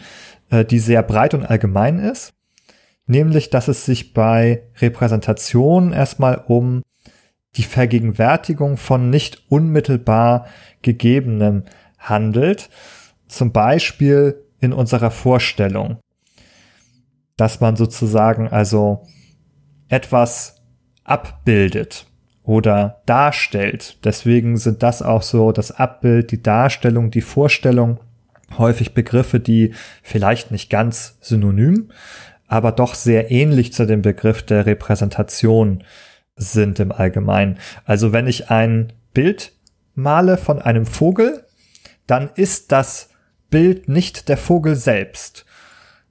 äh, 0.50 0.64
die 0.64 0.78
sehr 0.78 1.02
breit 1.02 1.34
und 1.34 1.44
allgemein 1.44 1.98
ist. 1.98 2.32
Nämlich, 3.06 3.50
dass 3.50 3.68
es 3.68 3.84
sich 3.84 4.12
bei 4.14 4.62
Repräsentation 4.80 5.92
erstmal 5.92 6.42
um 6.46 6.82
die 7.56 7.64
Vergegenwärtigung 7.64 8.76
von 8.76 9.10
nicht 9.10 9.42
unmittelbar 9.48 10.46
gegebenem 10.82 11.64
handelt. 11.98 12.70
Zum 13.26 13.52
Beispiel 13.52 14.44
in 14.60 14.72
unserer 14.72 15.10
Vorstellung 15.10 15.98
dass 17.40 17.60
man 17.60 17.74
sozusagen 17.74 18.48
also 18.48 19.06
etwas 19.88 20.62
abbildet 21.04 22.06
oder 22.42 23.00
darstellt. 23.06 23.98
Deswegen 24.04 24.58
sind 24.58 24.82
das 24.82 25.00
auch 25.00 25.22
so 25.22 25.50
das 25.50 25.72
Abbild, 25.72 26.32
die 26.32 26.42
Darstellung, 26.42 27.10
die 27.10 27.22
Vorstellung 27.22 27.98
häufig 28.58 28.92
Begriffe, 28.92 29.40
die 29.40 29.72
vielleicht 30.02 30.50
nicht 30.50 30.68
ganz 30.68 31.16
synonym, 31.20 31.90
aber 32.46 32.72
doch 32.72 32.94
sehr 32.94 33.30
ähnlich 33.30 33.72
zu 33.72 33.86
dem 33.86 34.02
Begriff 34.02 34.42
der 34.42 34.66
Repräsentation 34.66 35.84
sind 36.36 36.78
im 36.78 36.92
Allgemeinen. 36.92 37.58
Also 37.84 38.12
wenn 38.12 38.26
ich 38.26 38.50
ein 38.50 38.92
Bild 39.14 39.52
male 39.94 40.36
von 40.36 40.60
einem 40.60 40.84
Vogel, 40.84 41.46
dann 42.06 42.30
ist 42.34 42.70
das 42.72 43.08
Bild 43.48 43.88
nicht 43.88 44.28
der 44.28 44.36
Vogel 44.36 44.76
selbst, 44.76 45.46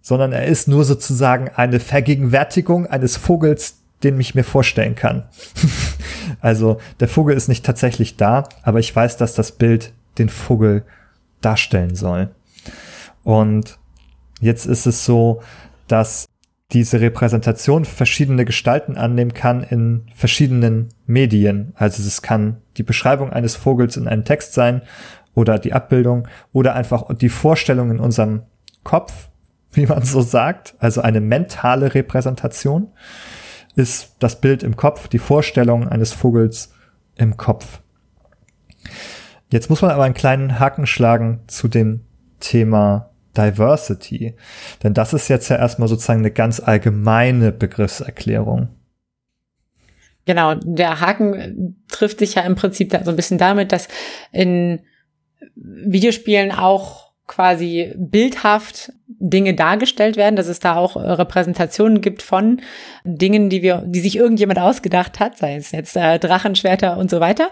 sondern 0.10 0.32
er 0.32 0.46
ist 0.46 0.68
nur 0.68 0.86
sozusagen 0.86 1.50
eine 1.50 1.80
Vergegenwärtigung 1.80 2.88
eines 2.88 3.16
Vogels, 3.16 3.84
den 4.02 4.20
ich 4.20 4.34
mir 4.34 4.44
vorstellen 4.44 4.96
kann. 4.96 5.30
also 6.42 6.80
der 7.00 7.08
Vogel 7.08 7.38
ist 7.38 7.48
nicht 7.48 7.64
tatsächlich 7.64 8.18
da, 8.18 8.50
aber 8.64 8.80
ich 8.80 8.96
weiß, 8.96 9.18
dass 9.18 9.36
das 9.36 9.52
Bild 9.52 9.94
den 10.18 10.30
Vogel 10.30 10.84
darstellen 11.42 11.94
soll. 11.94 12.32
Und 13.24 13.78
jetzt 14.42 14.66
ist 14.66 14.88
es 14.88 15.06
so, 15.06 15.44
dass 15.88 16.26
diese 16.72 17.02
Repräsentation 17.02 17.86
verschiedene 17.86 18.46
Gestalten 18.46 18.98
annehmen 18.98 19.36
kann 19.36 19.62
in 19.62 20.08
verschiedenen 20.16 20.90
Medien. 21.06 21.74
Also 21.76 22.02
es 22.02 22.24
kann 22.24 22.64
die 22.78 22.84
Beschreibung 22.84 23.32
eines 23.32 23.56
Vogels 23.56 23.96
in 23.96 24.08
einem 24.08 24.26
Text 24.26 24.54
sein 24.54 24.82
oder 25.36 25.60
die 25.60 25.74
Abbildung 25.74 26.28
oder 26.52 26.74
einfach 26.74 27.16
die 27.16 27.30
Vorstellung 27.30 27.92
in 27.92 28.00
unserem 28.00 28.42
Kopf 28.84 29.30
wie 29.72 29.86
man 29.86 30.04
so 30.04 30.22
sagt, 30.22 30.76
also 30.80 31.02
eine 31.02 31.22
mentale 31.22 31.94
Repräsentation, 31.94 32.92
ist 33.76 34.16
das 34.20 34.42
Bild 34.42 34.64
im 34.64 34.76
Kopf, 34.76 35.08
die 35.08 35.20
Vorstellung 35.20 35.88
eines 35.88 36.12
Vogels 36.12 36.74
im 37.16 37.38
Kopf. 37.38 37.82
Jetzt 39.52 39.70
muss 39.70 39.82
man 39.82 39.92
aber 39.92 40.04
einen 40.04 40.14
kleinen 40.14 40.60
Haken 40.60 40.86
schlagen 40.86 41.42
zu 41.48 41.68
dem 41.68 42.02
Thema 42.40 43.12
Diversity, 43.38 44.36
denn 44.84 44.94
das 44.94 45.14
ist 45.14 45.28
jetzt 45.28 45.50
ja 45.50 45.58
erstmal 45.58 45.88
sozusagen 45.88 46.20
eine 46.20 46.32
ganz 46.32 46.60
allgemeine 46.60 47.52
Begriffserklärung. 47.52 48.70
Genau, 50.26 50.56
der 50.56 51.00
Haken 51.00 51.84
trifft 51.88 52.20
sich 52.20 52.36
ja 52.36 52.44
im 52.44 52.56
Prinzip 52.56 52.92
so 53.04 53.10
ein 53.10 53.16
bisschen 53.16 53.38
damit, 53.38 53.72
dass 53.72 53.88
in 54.32 54.82
Videospielen 55.56 56.52
auch 56.52 57.09
quasi 57.30 57.94
bildhaft 57.96 58.92
Dinge 59.08 59.54
dargestellt 59.54 60.18
werden, 60.18 60.36
dass 60.36 60.48
es 60.48 60.60
da 60.60 60.76
auch 60.76 60.98
äh, 60.98 61.00
Repräsentationen 61.00 62.02
gibt 62.02 62.22
von 62.22 62.60
Dingen, 63.06 63.50
die 63.50 63.62
wir, 63.62 63.84
die 63.86 64.02
sich 64.02 64.18
irgendjemand 64.18 64.60
ausgedacht 64.60 65.22
hat, 65.22 65.38
sei 65.38 65.56
es 65.56 65.72
jetzt 65.72 65.96
äh, 65.96 66.20
Drachenschwerter 66.20 66.98
und 66.98 67.10
so 67.10 67.22
weiter. 67.22 67.50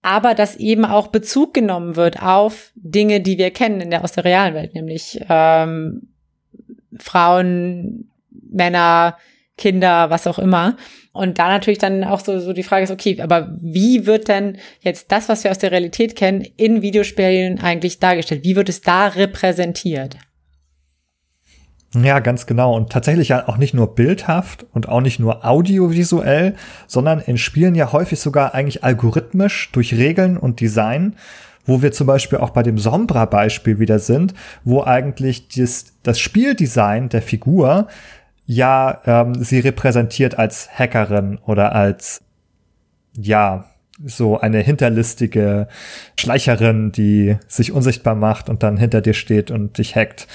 Aber 0.00 0.34
dass 0.34 0.56
eben 0.56 0.86
auch 0.86 1.08
Bezug 1.08 1.52
genommen 1.52 1.96
wird 1.96 2.22
auf 2.22 2.70
Dinge, 2.74 3.20
die 3.20 3.36
wir 3.36 3.50
kennen 3.50 3.82
in 3.82 3.90
der, 3.90 4.04
aus 4.04 4.12
der 4.12 4.24
realen 4.24 4.54
Welt, 4.54 4.74
nämlich 4.74 5.20
ähm, 5.28 6.08
Frauen, 6.96 8.10
Männer, 8.30 9.18
Kinder, 9.58 10.08
was 10.08 10.26
auch 10.26 10.38
immer. 10.38 10.76
Und 11.12 11.38
da 11.38 11.48
natürlich 11.48 11.78
dann 11.78 12.04
auch 12.04 12.20
so, 12.20 12.38
so 12.38 12.52
die 12.52 12.62
Frage 12.62 12.84
ist, 12.84 12.92
okay, 12.92 13.20
aber 13.20 13.48
wie 13.60 14.06
wird 14.06 14.28
denn 14.28 14.58
jetzt 14.80 15.10
das, 15.10 15.28
was 15.28 15.42
wir 15.42 15.50
aus 15.50 15.58
der 15.58 15.72
Realität 15.72 16.14
kennen, 16.14 16.46
in 16.56 16.82
Videospielen 16.82 17.60
eigentlich 17.60 17.98
dargestellt? 17.98 18.44
Wie 18.44 18.54
wird 18.54 18.68
es 18.68 18.80
da 18.80 19.08
repräsentiert? 19.08 20.16
Ja, 22.00 22.20
ganz 22.20 22.46
genau. 22.46 22.76
Und 22.76 22.92
tatsächlich 22.92 23.30
ja 23.30 23.48
auch 23.48 23.56
nicht 23.56 23.74
nur 23.74 23.96
bildhaft 23.96 24.64
und 24.72 24.88
auch 24.88 25.00
nicht 25.00 25.18
nur 25.18 25.44
audiovisuell, 25.44 26.54
sondern 26.86 27.18
in 27.18 27.36
Spielen 27.36 27.74
ja 27.74 27.90
häufig 27.90 28.20
sogar 28.20 28.54
eigentlich 28.54 28.84
algorithmisch 28.84 29.70
durch 29.72 29.94
Regeln 29.94 30.36
und 30.36 30.60
Design, 30.60 31.16
wo 31.66 31.82
wir 31.82 31.90
zum 31.90 32.06
Beispiel 32.06 32.38
auch 32.38 32.50
bei 32.50 32.62
dem 32.62 32.78
Sombra-Beispiel 32.78 33.80
wieder 33.80 33.98
sind, 33.98 34.34
wo 34.62 34.84
eigentlich 34.84 35.48
das, 35.48 35.86
das 36.04 36.20
Spieldesign 36.20 37.08
der 37.08 37.22
Figur 37.22 37.88
ja 38.50 39.00
ähm, 39.06 39.34
sie 39.44 39.60
repräsentiert 39.60 40.36
als 40.36 40.68
Hackerin 40.76 41.38
oder 41.46 41.72
als 41.72 42.20
ja 43.12 43.66
so 44.04 44.40
eine 44.40 44.58
hinterlistige 44.58 45.68
Schleicherin, 46.18 46.90
die 46.90 47.36
sich 47.46 47.70
unsichtbar 47.70 48.16
macht 48.16 48.48
und 48.48 48.64
dann 48.64 48.76
hinter 48.76 49.02
dir 49.02 49.14
steht 49.14 49.52
und 49.52 49.78
dich 49.78 49.94
hackt. 49.94 50.26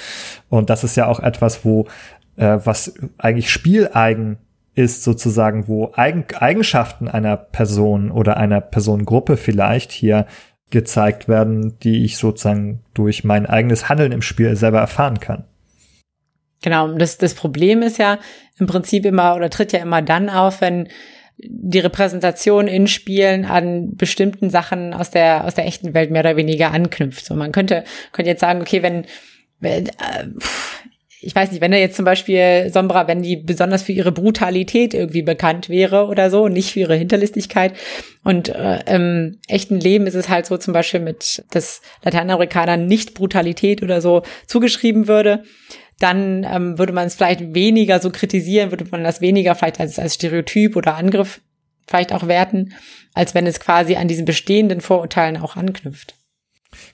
Und 0.48 0.70
das 0.70 0.86
ist 0.86 0.96
ja 0.96 1.08
auch 1.08 1.20
etwas, 1.20 1.66
wo 1.66 1.88
äh, 2.38 2.60
was 2.64 2.94
eigentlich 3.18 3.52
spieleigen 3.52 4.38
ist 4.76 5.04
sozusagen, 5.04 5.68
wo 5.68 5.92
Eigen 5.94 6.24
Eigenschaften 6.36 7.10
einer 7.10 7.36
Person 7.36 8.12
oder 8.12 8.38
einer 8.38 8.62
Personengruppe 8.62 9.36
vielleicht 9.36 9.92
hier 9.92 10.26
gezeigt 10.70 11.28
werden, 11.28 11.78
die 11.80 12.06
ich 12.06 12.16
sozusagen 12.16 12.82
durch 12.94 13.26
mein 13.26 13.46
eigenes 13.46 13.90
Handeln 13.90 14.14
im 14.14 14.22
Spiel 14.22 14.56
selber 14.56 14.80
erfahren 14.80 15.20
kann. 15.20 15.44
Genau, 16.66 16.88
das, 16.88 17.20
das 17.20 17.36
Problem 17.36 17.84
ist 17.84 18.00
ja 18.00 18.18
im 18.58 18.66
Prinzip 18.66 19.06
immer 19.06 19.36
oder 19.36 19.52
tritt 19.52 19.72
ja 19.72 19.78
immer 19.84 20.02
dann 20.02 20.32
auf, 20.32 20.62
wenn 20.62 20.88
die 21.38 21.78
Repräsentation 21.78 22.68
in 22.68 22.88
Spielen 22.88 23.46
an 23.46 23.96
bestimmten 23.96 24.50
Sachen 24.50 24.92
aus 24.96 25.12
der, 25.12 25.46
aus 25.46 25.54
der 25.54 25.68
echten 25.68 25.94
Welt 25.94 26.10
mehr 26.10 26.22
oder 26.22 26.38
weniger 26.38 26.72
anknüpft. 26.72 27.24
So, 27.24 27.36
man 27.36 27.52
könnte, 27.52 27.84
könnte 28.14 28.32
jetzt 28.32 28.42
sagen, 28.42 28.62
okay, 28.62 28.82
wenn, 28.82 29.06
wenn 29.60 29.90
äh, 29.90 30.26
ich 31.22 31.36
weiß 31.36 31.52
nicht, 31.52 31.62
wenn 31.62 31.74
er 31.74 31.80
jetzt 31.80 31.96
zum 31.96 32.06
Beispiel 32.06 32.72
Sombra, 32.74 33.08
wenn 33.08 33.22
die 33.22 33.38
besonders 33.38 33.84
für 33.84 33.92
ihre 33.92 34.12
Brutalität 34.12 34.94
irgendwie 34.94 35.24
bekannt 35.24 35.70
wäre 35.70 36.06
oder 36.06 36.32
so, 36.32 36.48
nicht 36.48 36.72
für 36.72 36.82
ihre 36.82 36.96
Hinterlistigkeit. 36.96 37.74
Und 38.24 38.50
äh, 38.50 38.80
im 38.86 39.40
echten 39.48 39.80
Leben 39.80 40.06
ist 40.06 40.14
es 40.16 40.30
halt 40.30 40.46
so 40.46 40.58
zum 40.58 40.74
Beispiel 40.74 41.00
mit, 41.00 41.44
dass 41.52 41.82
Lateinamerikanern 42.04 42.86
nicht 42.86 43.14
Brutalität 43.14 43.82
oder 43.82 44.02
so 44.02 44.22
zugeschrieben 44.46 45.08
würde, 45.08 45.44
dann 46.00 46.44
ähm, 46.44 46.78
würde 46.78 46.94
man 46.94 47.08
es 47.08 47.16
vielleicht 47.16 47.54
weniger 47.54 48.00
so 48.00 48.10
kritisieren, 48.10 48.72
würde 48.72 48.86
man 48.92 49.04
das 49.04 49.22
weniger 49.22 49.56
vielleicht 49.56 49.80
als, 49.80 49.98
als 49.98 50.16
Stereotyp 50.16 50.76
oder 50.76 50.96
Angriff 50.96 51.42
vielleicht 51.88 52.14
auch 52.14 52.28
werten, 52.28 52.74
als 53.14 53.34
wenn 53.34 53.48
es 53.48 53.60
quasi 53.60 53.96
an 53.96 54.08
diesen 54.08 54.26
bestehenden 54.26 54.82
Vorurteilen 54.82 55.38
auch 55.38 55.56
anknüpft. 55.56 56.16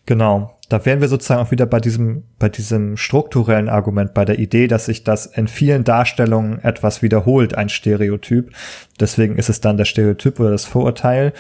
Genau. 0.06 0.58
Da 0.70 0.86
wären 0.86 1.02
wir 1.02 1.08
sozusagen 1.08 1.42
auch 1.42 1.52
wieder 1.52 1.66
bei 1.66 1.80
diesem, 1.80 2.24
bei 2.40 2.48
diesem 2.48 2.96
strukturellen 2.96 3.68
Argument, 3.68 4.14
bei 4.14 4.24
der 4.24 4.40
Idee, 4.40 4.68
dass 4.68 4.86
sich 4.86 5.04
das 5.04 5.26
in 5.26 5.48
vielen 5.48 5.84
Darstellungen 5.84 6.64
etwas 6.64 7.02
wiederholt, 7.02 7.56
ein 7.56 7.68
Stereotyp. 7.68 8.54
Deswegen 9.00 9.38
ist 9.38 9.50
es 9.50 9.60
dann 9.60 9.78
der 9.78 9.86
Stereotyp 9.86 10.40
oder 10.40 10.52
das 10.52 10.66
Vorurteil. 10.66 11.34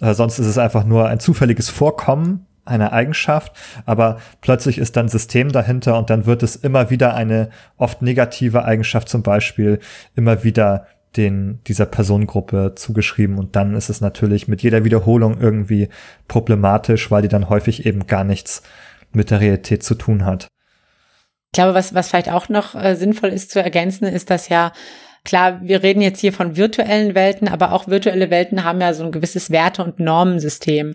Äh, 0.00 0.14
sonst 0.14 0.38
ist 0.38 0.46
es 0.46 0.58
einfach 0.58 0.84
nur 0.84 1.08
ein 1.08 1.20
zufälliges 1.20 1.68
Vorkommen 1.68 2.46
eine 2.64 2.92
Eigenschaft, 2.92 3.52
aber 3.86 4.18
plötzlich 4.40 4.78
ist 4.78 4.96
dann 4.96 5.08
System 5.08 5.52
dahinter 5.52 5.98
und 5.98 6.10
dann 6.10 6.26
wird 6.26 6.42
es 6.42 6.56
immer 6.56 6.90
wieder 6.90 7.14
eine 7.14 7.50
oft 7.76 8.02
negative 8.02 8.64
Eigenschaft 8.64 9.08
zum 9.08 9.22
Beispiel 9.22 9.80
immer 10.14 10.44
wieder 10.44 10.86
den 11.16 11.60
dieser 11.66 11.86
Personengruppe 11.86 12.72
zugeschrieben 12.74 13.38
und 13.38 13.54
dann 13.56 13.74
ist 13.74 13.88
es 13.88 14.00
natürlich 14.00 14.48
mit 14.48 14.62
jeder 14.62 14.84
Wiederholung 14.84 15.40
irgendwie 15.40 15.88
problematisch, 16.26 17.10
weil 17.10 17.22
die 17.22 17.28
dann 17.28 17.48
häufig 17.48 17.86
eben 17.86 18.06
gar 18.06 18.24
nichts 18.24 18.62
mit 19.12 19.30
der 19.30 19.40
Realität 19.40 19.82
zu 19.82 19.94
tun 19.94 20.24
hat. 20.24 20.48
Ich 21.52 21.56
glaube, 21.56 21.74
was, 21.74 21.94
was 21.94 22.08
vielleicht 22.08 22.30
auch 22.30 22.48
noch 22.48 22.74
äh, 22.74 22.96
sinnvoll 22.96 23.28
ist 23.28 23.52
zu 23.52 23.62
ergänzen, 23.62 24.06
ist, 24.06 24.28
dass 24.28 24.48
ja 24.48 24.72
Klar, 25.24 25.60
wir 25.62 25.82
reden 25.82 26.02
jetzt 26.02 26.20
hier 26.20 26.32
von 26.32 26.56
virtuellen 26.56 27.14
Welten, 27.14 27.48
aber 27.48 27.72
auch 27.72 27.88
virtuelle 27.88 28.30
Welten 28.30 28.62
haben 28.62 28.80
ja 28.80 28.92
so 28.92 29.04
ein 29.04 29.12
gewisses 29.12 29.50
Werte- 29.50 29.82
und 29.82 29.98
Normensystem. 29.98 30.92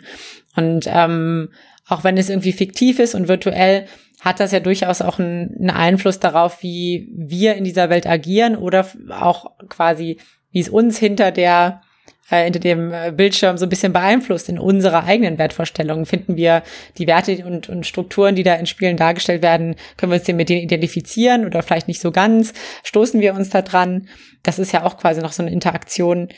Und 0.56 0.86
ähm, 0.88 1.50
auch 1.88 2.04
wenn 2.04 2.18
es 2.18 2.30
irgendwie 2.30 2.54
fiktiv 2.54 3.00
ist 3.00 3.16
und 3.16 3.28
virtuell, 3.28 3.88
hat 4.22 4.40
das 4.40 4.52
ja 4.52 4.60
durchaus 4.60 5.02
auch 5.02 5.18
einen, 5.18 5.56
einen 5.58 5.70
Einfluss 5.72 6.20
darauf, 6.20 6.62
wie 6.62 7.10
wir 7.16 7.56
in 7.56 7.64
dieser 7.64 7.90
Welt 7.90 8.06
agieren 8.06 8.56
oder 8.56 8.86
auch 9.10 9.52
quasi, 9.68 10.18
wie 10.52 10.60
es 10.60 10.70
uns 10.70 11.00
hinter 11.00 11.32
der 11.32 11.82
äh, 12.30 12.44
hinter 12.44 12.60
dem 12.60 12.94
äh, 12.94 13.12
Bildschirm 13.12 13.58
so 13.58 13.66
ein 13.66 13.70
bisschen 13.70 13.94
beeinflusst 13.94 14.50
in 14.50 14.60
unserer 14.60 15.04
eigenen 15.06 15.38
Wertvorstellungen. 15.38 16.06
Finden 16.06 16.36
wir 16.36 16.64
die 16.98 17.08
Werte 17.08 17.46
und, 17.46 17.70
und 17.70 17.86
Strukturen, 17.86 18.36
die 18.36 18.44
da 18.44 18.56
in 18.56 18.66
Spielen 18.66 18.98
dargestellt 18.98 19.42
werden, 19.42 19.76
können 19.98 20.12
wir 20.12 20.20
uns 20.20 20.28
mit 20.28 20.50
denen 20.50 20.64
identifizieren 20.64 21.46
oder 21.46 21.64
vielleicht 21.64 21.88
nicht 21.88 22.02
so 22.02 22.12
ganz? 22.12 22.54
Stoßen 22.84 23.20
wir 23.22 23.34
uns 23.34 23.50
da 23.50 23.62
dran? 23.62 24.08
Das 24.44 24.60
ist 24.60 24.72
ja 24.72 24.84
auch 24.84 24.98
quasi 24.98 25.22
noch 25.22 25.32
so 25.32 25.44
eine 25.44 25.52
Interaktion, 25.52 26.30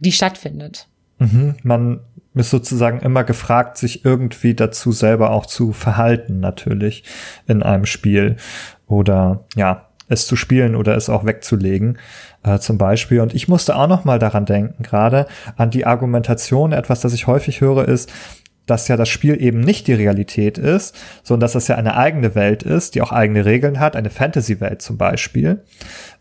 die 0.00 0.12
stattfindet. 0.12 0.88
Mhm, 1.18 1.56
man 1.62 2.00
ist 2.34 2.50
sozusagen 2.50 3.00
immer 3.00 3.24
gefragt, 3.24 3.76
sich 3.76 4.04
irgendwie 4.04 4.54
dazu 4.54 4.92
selber 4.92 5.30
auch 5.30 5.46
zu 5.46 5.72
verhalten, 5.72 6.40
natürlich 6.40 7.04
in 7.46 7.62
einem 7.62 7.86
Spiel 7.86 8.36
oder 8.86 9.46
ja, 9.56 9.89
es 10.10 10.26
zu 10.26 10.36
spielen 10.36 10.76
oder 10.76 10.96
es 10.96 11.08
auch 11.08 11.24
wegzulegen, 11.24 11.98
äh, 12.42 12.58
zum 12.58 12.76
Beispiel. 12.76 13.20
Und 13.20 13.34
ich 13.34 13.48
musste 13.48 13.76
auch 13.76 13.88
noch 13.88 14.04
mal 14.04 14.18
daran 14.18 14.44
denken, 14.44 14.82
gerade 14.82 15.26
an 15.56 15.70
die 15.70 15.86
Argumentation. 15.86 16.72
Etwas, 16.72 17.00
das 17.00 17.14
ich 17.14 17.26
häufig 17.26 17.62
höre, 17.62 17.88
ist, 17.88 18.12
dass 18.66 18.88
ja 18.88 18.96
das 18.96 19.08
Spiel 19.08 19.40
eben 19.42 19.60
nicht 19.60 19.86
die 19.86 19.94
Realität 19.94 20.58
ist, 20.58 20.96
sondern 21.22 21.40
dass 21.40 21.52
das 21.52 21.68
ja 21.68 21.76
eine 21.76 21.96
eigene 21.96 22.34
Welt 22.34 22.62
ist, 22.62 22.94
die 22.94 23.02
auch 23.02 23.12
eigene 23.12 23.44
Regeln 23.44 23.80
hat, 23.80 23.96
eine 23.96 24.10
Fantasy-Welt 24.10 24.82
zum 24.82 24.96
Beispiel, 24.96 25.64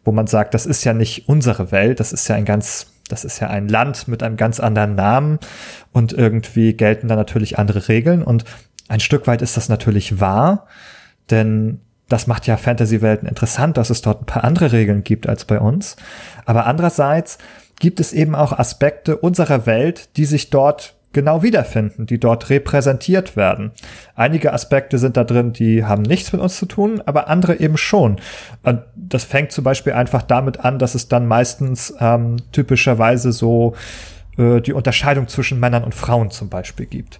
wo 0.03 0.11
man 0.11 0.27
sagt, 0.27 0.53
das 0.53 0.65
ist 0.65 0.83
ja 0.83 0.93
nicht 0.93 1.27
unsere 1.27 1.71
Welt, 1.71 1.99
das 1.99 2.13
ist 2.13 2.27
ja 2.27 2.35
ein 2.35 2.45
ganz 2.45 2.93
das 3.07 3.25
ist 3.25 3.39
ja 3.39 3.47
ein 3.47 3.67
Land 3.67 4.07
mit 4.07 4.21
einem 4.21 4.37
ganz 4.37 4.59
anderen 4.59 4.93
Namen 4.93 5.39
und 5.91 6.13
irgendwie 6.13 6.73
gelten 6.73 7.07
da 7.07 7.15
natürlich 7.15 7.57
andere 7.57 7.87
Regeln 7.87 8.21
und 8.21 8.45
ein 8.87 8.99
Stück 8.99 9.25
weit 9.25 9.41
ist 9.41 9.57
das 9.57 9.67
natürlich 9.67 10.19
wahr, 10.19 10.67
denn 11.31 11.81
das 12.09 12.27
macht 12.27 12.47
ja 12.47 12.57
Fantasy-Welten 12.57 13.27
interessant, 13.27 13.77
dass 13.77 13.89
es 13.89 14.01
dort 14.01 14.21
ein 14.23 14.25
paar 14.25 14.43
andere 14.43 14.71
Regeln 14.71 15.03
gibt 15.03 15.27
als 15.27 15.45
bei 15.45 15.59
uns. 15.59 15.95
Aber 16.45 16.65
andererseits 16.65 17.37
gibt 17.79 17.99
es 17.99 18.11
eben 18.11 18.35
auch 18.35 18.51
Aspekte 18.51 19.17
unserer 19.17 19.65
Welt, 19.65 20.17
die 20.17 20.25
sich 20.25 20.49
dort 20.49 20.95
genau 21.11 21.41
wiederfinden, 21.41 22.05
die 22.05 22.19
dort 22.19 22.49
repräsentiert 22.49 23.35
werden. 23.35 23.71
Einige 24.15 24.53
Aspekte 24.53 24.97
sind 24.97 25.17
da 25.17 25.23
drin, 25.23 25.53
die 25.53 25.83
haben 25.83 26.03
nichts 26.03 26.31
mit 26.33 26.41
uns 26.41 26.57
zu 26.57 26.65
tun, 26.65 27.01
aber 27.05 27.27
andere 27.27 27.59
eben 27.59 27.77
schon. 27.77 28.17
Und 28.63 28.83
das 28.95 29.23
fängt 29.23 29.51
zum 29.51 29.63
Beispiel 29.63 29.93
einfach 29.93 30.21
damit 30.21 30.59
an, 30.59 30.77
dass 30.77 30.93
es 30.93 31.07
dann 31.07 31.25
meistens 31.25 31.93
ähm, 31.99 32.37
typischerweise 32.51 33.31
so 33.31 33.75
äh, 34.37 34.61
die 34.61 34.73
Unterscheidung 34.73 35.27
zwischen 35.27 35.59
Männern 35.59 35.83
und 35.83 35.95
Frauen 35.95 36.29
zum 36.29 36.49
Beispiel 36.49 36.85
gibt. 36.85 37.17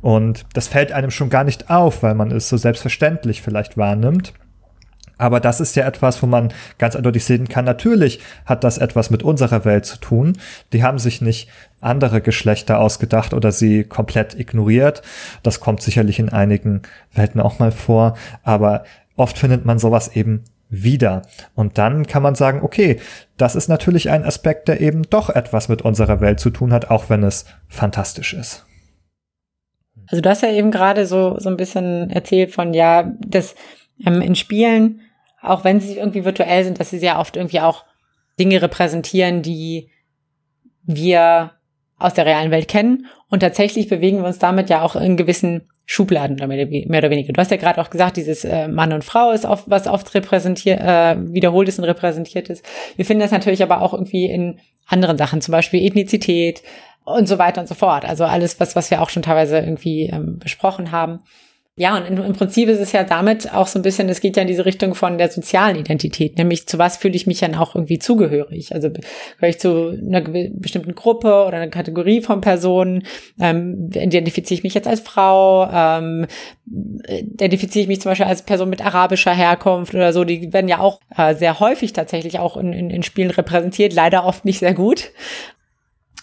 Und 0.00 0.46
das 0.54 0.68
fällt 0.68 0.92
einem 0.92 1.10
schon 1.10 1.30
gar 1.30 1.44
nicht 1.44 1.70
auf, 1.70 2.02
weil 2.02 2.14
man 2.14 2.30
es 2.30 2.48
so 2.48 2.56
selbstverständlich 2.56 3.42
vielleicht 3.42 3.76
wahrnimmt. 3.76 4.32
Aber 5.18 5.40
das 5.40 5.60
ist 5.60 5.74
ja 5.74 5.84
etwas, 5.84 6.22
wo 6.22 6.26
man 6.26 6.52
ganz 6.78 6.94
eindeutig 6.94 7.24
sehen 7.24 7.48
kann, 7.48 7.64
natürlich 7.64 8.20
hat 8.46 8.62
das 8.62 8.78
etwas 8.78 9.10
mit 9.10 9.24
unserer 9.24 9.64
Welt 9.64 9.84
zu 9.84 9.98
tun. 9.98 10.38
Die 10.72 10.84
haben 10.84 11.00
sich 11.00 11.20
nicht 11.20 11.48
andere 11.80 12.20
Geschlechter 12.20 12.78
ausgedacht 12.78 13.34
oder 13.34 13.50
sie 13.50 13.82
komplett 13.82 14.38
ignoriert. 14.38 15.02
Das 15.42 15.58
kommt 15.58 15.82
sicherlich 15.82 16.20
in 16.20 16.28
einigen 16.28 16.82
Welten 17.12 17.40
auch 17.40 17.58
mal 17.58 17.72
vor. 17.72 18.16
Aber 18.44 18.84
oft 19.16 19.36
findet 19.36 19.64
man 19.64 19.80
sowas 19.80 20.14
eben 20.14 20.44
wieder. 20.70 21.22
Und 21.54 21.78
dann 21.78 22.06
kann 22.06 22.22
man 22.22 22.36
sagen, 22.36 22.60
okay, 22.62 23.00
das 23.36 23.56
ist 23.56 23.68
natürlich 23.68 24.10
ein 24.10 24.24
Aspekt, 24.24 24.68
der 24.68 24.80
eben 24.80 25.02
doch 25.02 25.30
etwas 25.30 25.68
mit 25.68 25.82
unserer 25.82 26.20
Welt 26.20 26.38
zu 26.38 26.50
tun 26.50 26.72
hat, 26.72 26.90
auch 26.90 27.10
wenn 27.10 27.24
es 27.24 27.46
fantastisch 27.68 28.34
ist. 28.34 28.67
Also 30.08 30.22
du 30.22 30.28
hast 30.28 30.42
ja 30.42 30.50
eben 30.50 30.70
gerade 30.70 31.06
so, 31.06 31.38
so 31.38 31.48
ein 31.48 31.56
bisschen 31.56 32.10
erzählt 32.10 32.52
von, 32.52 32.74
ja, 32.74 33.12
dass 33.20 33.54
ähm, 34.04 34.20
in 34.20 34.34
Spielen, 34.34 35.00
auch 35.42 35.64
wenn 35.64 35.80
sie 35.80 35.98
irgendwie 35.98 36.24
virtuell 36.24 36.64
sind, 36.64 36.80
dass 36.80 36.90
sie 36.90 36.98
sehr 36.98 37.18
oft 37.18 37.36
irgendwie 37.36 37.60
auch 37.60 37.84
Dinge 38.38 38.60
repräsentieren, 38.62 39.42
die 39.42 39.90
wir 40.84 41.52
aus 41.98 42.14
der 42.14 42.26
realen 42.26 42.50
Welt 42.50 42.68
kennen. 42.68 43.06
Und 43.28 43.40
tatsächlich 43.40 43.88
bewegen 43.88 44.18
wir 44.18 44.26
uns 44.26 44.38
damit 44.38 44.70
ja 44.70 44.82
auch 44.82 44.96
in 44.96 45.16
gewissen 45.16 45.68
Schubladen 45.84 46.36
mehr 46.36 46.98
oder 46.98 47.10
weniger. 47.10 47.32
Du 47.32 47.40
hast 47.40 47.50
ja 47.50 47.56
gerade 47.56 47.80
auch 47.80 47.90
gesagt, 47.90 48.18
dieses 48.18 48.44
äh, 48.44 48.68
Mann 48.68 48.92
und 48.92 49.04
Frau 49.04 49.30
ist 49.30 49.46
oft, 49.46 49.70
was 49.70 49.86
oft 49.86 50.14
repräsentiert, 50.14 50.80
äh, 50.80 51.16
wiederholt 51.32 51.68
ist 51.68 51.78
und 51.78 51.86
repräsentiert 51.86 52.50
ist. 52.50 52.64
Wir 52.96 53.04
finden 53.04 53.22
das 53.22 53.30
natürlich 53.30 53.62
aber 53.62 53.80
auch 53.80 53.94
irgendwie 53.94 54.26
in 54.26 54.60
anderen 54.86 55.18
Sachen, 55.18 55.40
zum 55.40 55.52
Beispiel 55.52 55.84
Ethnizität 55.84 56.62
und 57.14 57.28
so 57.28 57.38
weiter 57.38 57.60
und 57.60 57.66
so 57.66 57.74
fort. 57.74 58.04
Also 58.04 58.24
alles, 58.24 58.60
was, 58.60 58.76
was 58.76 58.90
wir 58.90 59.02
auch 59.02 59.10
schon 59.10 59.22
teilweise 59.22 59.58
irgendwie 59.58 60.06
ähm, 60.06 60.38
besprochen 60.38 60.92
haben. 60.92 61.20
Ja, 61.78 61.96
und 61.96 62.18
im 62.18 62.32
Prinzip 62.32 62.68
ist 62.68 62.80
es 62.80 62.90
ja 62.90 63.04
damit 63.04 63.54
auch 63.54 63.68
so 63.68 63.78
ein 63.78 63.82
bisschen, 63.82 64.08
es 64.08 64.20
geht 64.20 64.36
ja 64.36 64.42
in 64.42 64.48
diese 64.48 64.66
Richtung 64.66 64.96
von 64.96 65.16
der 65.16 65.30
sozialen 65.30 65.76
Identität, 65.76 66.36
nämlich 66.36 66.66
zu 66.66 66.76
was 66.76 66.96
fühle 66.96 67.14
ich 67.14 67.28
mich 67.28 67.38
dann 67.38 67.54
auch 67.54 67.76
irgendwie 67.76 68.00
zugehörig. 68.00 68.74
Also 68.74 68.90
gehöre 68.90 69.48
ich 69.48 69.60
zu 69.60 69.90
einer 69.90 70.22
bestimmten 70.22 70.96
Gruppe 70.96 71.44
oder 71.46 71.58
einer 71.58 71.68
Kategorie 71.68 72.20
von 72.20 72.40
Personen, 72.40 73.04
ähm, 73.40 73.90
identifiziere 73.94 74.58
ich 74.58 74.64
mich 74.64 74.74
jetzt 74.74 74.88
als 74.88 74.98
Frau, 74.98 75.70
ähm, 75.72 76.26
identifiziere 76.66 77.82
ich 77.82 77.88
mich 77.88 78.00
zum 78.00 78.10
Beispiel 78.10 78.26
als 78.26 78.42
Person 78.42 78.70
mit 78.70 78.84
arabischer 78.84 79.32
Herkunft 79.32 79.94
oder 79.94 80.12
so, 80.12 80.24
die 80.24 80.52
werden 80.52 80.66
ja 80.66 80.80
auch 80.80 80.98
äh, 81.16 81.36
sehr 81.36 81.60
häufig 81.60 81.92
tatsächlich 81.92 82.40
auch 82.40 82.56
in, 82.56 82.72
in, 82.72 82.90
in 82.90 83.04
Spielen 83.04 83.30
repräsentiert, 83.30 83.94
leider 83.94 84.24
oft 84.24 84.44
nicht 84.44 84.58
sehr 84.58 84.74
gut. 84.74 85.12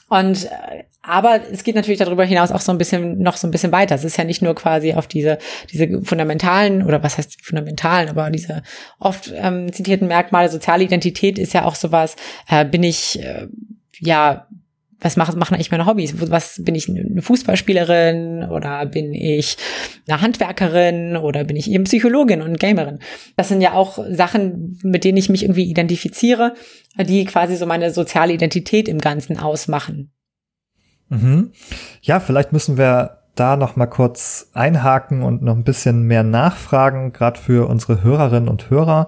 Und 0.08 0.46
äh, 0.46 0.84
aber 1.02 1.40
es 1.52 1.64
geht 1.64 1.76
natürlich 1.76 2.00
darüber 2.00 2.26
hinaus 2.26 2.52
auch 2.52 2.62
so 2.62 2.72
ein 2.72 2.78
bisschen 2.78 3.20
noch 3.20 3.38
so 3.38 3.48
ein 3.48 3.52
bisschen 3.52 3.72
weiter. 3.72 3.96
Es 3.96 4.04
ist 4.04 4.18
ja 4.18 4.24
nicht 4.24 4.42
nur 4.42 4.56
quasi 4.56 4.94
auf 4.94 5.08
diese 5.08 5.38
diese 5.72 6.02
fundamentalen 6.04 6.84
oder 6.84 7.04
was 7.04 7.18
heißt 7.18 7.46
fundamentalen, 7.46 8.10
aber 8.10 8.30
diese 8.32 8.64
oft 9.00 9.32
ähm, 9.36 9.72
zitierten 9.72 10.08
Merkmale 10.08 10.50
soziale 10.50 10.84
Identität 10.84 11.38
ist 11.38 11.54
ja 11.54 11.66
auch 11.66 11.76
sowas. 11.76 12.16
Äh, 12.48 12.66
bin 12.66 12.84
ich 12.84 13.20
äh, 13.20 13.48
ja 14.00 14.48
was 15.00 15.18
machen, 15.18 15.42
eigentlich 15.54 15.72
meine 15.72 15.86
Hobbys? 15.86 16.16
Was 16.32 16.62
bin 16.64 16.74
ich 16.76 16.90
eine 16.90 17.22
Fußballspielerin 17.22 18.46
oder 18.50 18.86
bin 18.86 19.14
ich 19.14 19.58
eine 20.08 20.22
Handwerkerin 20.22 21.18
oder 21.18 21.44
bin 21.44 21.56
ich 21.56 21.70
eben 21.70 21.84
Psychologin 21.84 22.42
und 22.42 22.60
Gamerin? 22.60 23.00
Das 23.36 23.50
sind 23.50 23.62
ja 23.62 23.74
auch 23.74 24.00
Sachen, 24.10 24.80
mit 24.84 25.04
denen 25.04 25.18
ich 25.18 25.30
mich 25.30 25.44
irgendwie 25.44 25.70
identifiziere, 25.70 26.54
die 26.98 27.26
quasi 27.26 27.56
so 27.56 27.66
meine 27.66 27.92
soziale 27.92 28.34
Identität 28.34 28.88
im 28.88 29.00
Ganzen 29.00 29.38
ausmachen. 29.38 30.12
Mhm. 31.10 31.52
Ja, 32.02 32.20
vielleicht 32.20 32.54
müssen 32.54 32.78
wir 32.78 33.20
da 33.36 33.58
noch 33.58 33.76
mal 33.76 33.88
kurz 33.88 34.50
einhaken 34.54 35.22
und 35.22 35.42
noch 35.44 35.56
ein 35.56 35.64
bisschen 35.64 36.04
mehr 36.04 36.24
nachfragen, 36.24 37.12
gerade 37.12 37.40
für 37.40 37.68
unsere 37.68 38.02
Hörerinnen 38.02 38.50
und 38.50 38.70
Hörer, 38.70 39.08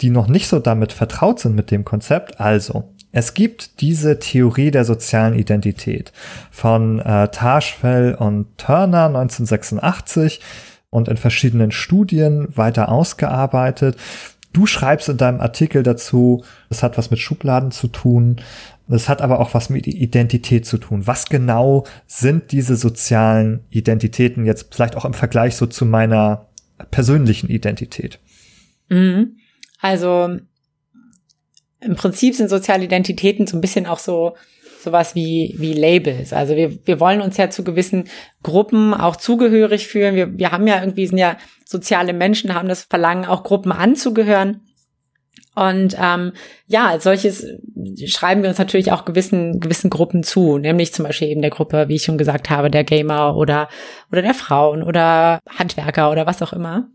die 0.00 0.10
noch 0.10 0.28
nicht 0.28 0.48
so 0.48 0.58
damit 0.58 0.92
vertraut 0.92 1.40
sind 1.40 1.54
mit 1.54 1.70
dem 1.70 1.84
Konzept. 1.84 2.40
Also, 2.40 2.94
es 3.16 3.32
gibt 3.32 3.80
diese 3.80 4.18
Theorie 4.18 4.72
der 4.72 4.84
sozialen 4.84 5.38
Identität 5.38 6.12
von 6.50 6.98
äh, 6.98 7.28
Tarschfell 7.28 8.16
und 8.16 8.58
Turner 8.58 9.06
1986 9.06 10.40
und 10.90 11.06
in 11.06 11.16
verschiedenen 11.16 11.70
Studien 11.70 12.48
weiter 12.56 12.88
ausgearbeitet. 12.88 13.96
Du 14.52 14.66
schreibst 14.66 15.08
in 15.08 15.16
deinem 15.16 15.40
Artikel 15.40 15.84
dazu, 15.84 16.44
es 16.70 16.82
hat 16.82 16.98
was 16.98 17.12
mit 17.12 17.20
Schubladen 17.20 17.70
zu 17.70 17.86
tun, 17.86 18.40
es 18.88 19.08
hat 19.08 19.22
aber 19.22 19.38
auch 19.38 19.54
was 19.54 19.70
mit 19.70 19.86
Identität 19.86 20.66
zu 20.66 20.78
tun. 20.78 21.06
Was 21.06 21.26
genau 21.26 21.84
sind 22.08 22.50
diese 22.50 22.74
sozialen 22.74 23.60
Identitäten 23.70 24.44
jetzt 24.44 24.74
vielleicht 24.74 24.96
auch 24.96 25.04
im 25.04 25.14
Vergleich 25.14 25.54
so 25.54 25.66
zu 25.66 25.86
meiner 25.86 26.48
persönlichen 26.90 27.48
Identität? 27.48 28.18
Mhm. 28.88 29.36
Also 29.80 30.38
im 31.84 31.96
Prinzip 31.96 32.34
sind 32.34 32.48
soziale 32.48 32.84
Identitäten 32.84 33.46
so 33.46 33.56
ein 33.56 33.60
bisschen 33.60 33.86
auch 33.86 33.98
so 33.98 34.34
sowas 34.84 35.14
wie, 35.14 35.54
wie 35.58 35.72
Labels. 35.72 36.32
Also 36.32 36.54
wir, 36.54 36.78
wir 36.86 37.00
wollen 37.00 37.22
uns 37.22 37.36
ja 37.36 37.50
zu 37.50 37.64
gewissen 37.64 38.04
Gruppen 38.42 38.94
auch 38.94 39.16
zugehörig 39.16 39.88
fühlen. 39.88 40.14
Wir, 40.14 40.38
wir 40.38 40.52
haben 40.52 40.66
ja 40.66 40.78
irgendwie, 40.80 41.06
sind 41.06 41.18
ja 41.18 41.38
soziale 41.64 42.12
Menschen, 42.12 42.54
haben 42.54 42.68
das 42.68 42.82
Verlangen, 42.82 43.24
auch 43.24 43.42
Gruppen 43.42 43.72
anzugehören. 43.72 44.60
Und 45.54 45.96
ähm, 46.00 46.32
ja, 46.66 46.88
als 46.88 47.04
solches 47.04 47.46
schreiben 48.06 48.42
wir 48.42 48.48
uns 48.48 48.58
natürlich 48.58 48.92
auch 48.92 49.04
gewissen, 49.04 49.60
gewissen 49.60 49.88
Gruppen 49.88 50.24
zu, 50.24 50.58
nämlich 50.58 50.92
zum 50.92 51.04
Beispiel 51.04 51.28
eben 51.28 51.42
der 51.42 51.50
Gruppe, 51.50 51.88
wie 51.88 51.94
ich 51.94 52.02
schon 52.02 52.18
gesagt 52.18 52.50
habe, 52.50 52.70
der 52.70 52.84
Gamer 52.84 53.36
oder, 53.36 53.68
oder 54.10 54.22
der 54.22 54.34
Frauen 54.34 54.82
oder 54.82 55.38
Handwerker 55.48 56.10
oder 56.10 56.26
was 56.26 56.42
auch 56.42 56.52
immer. 56.52 56.88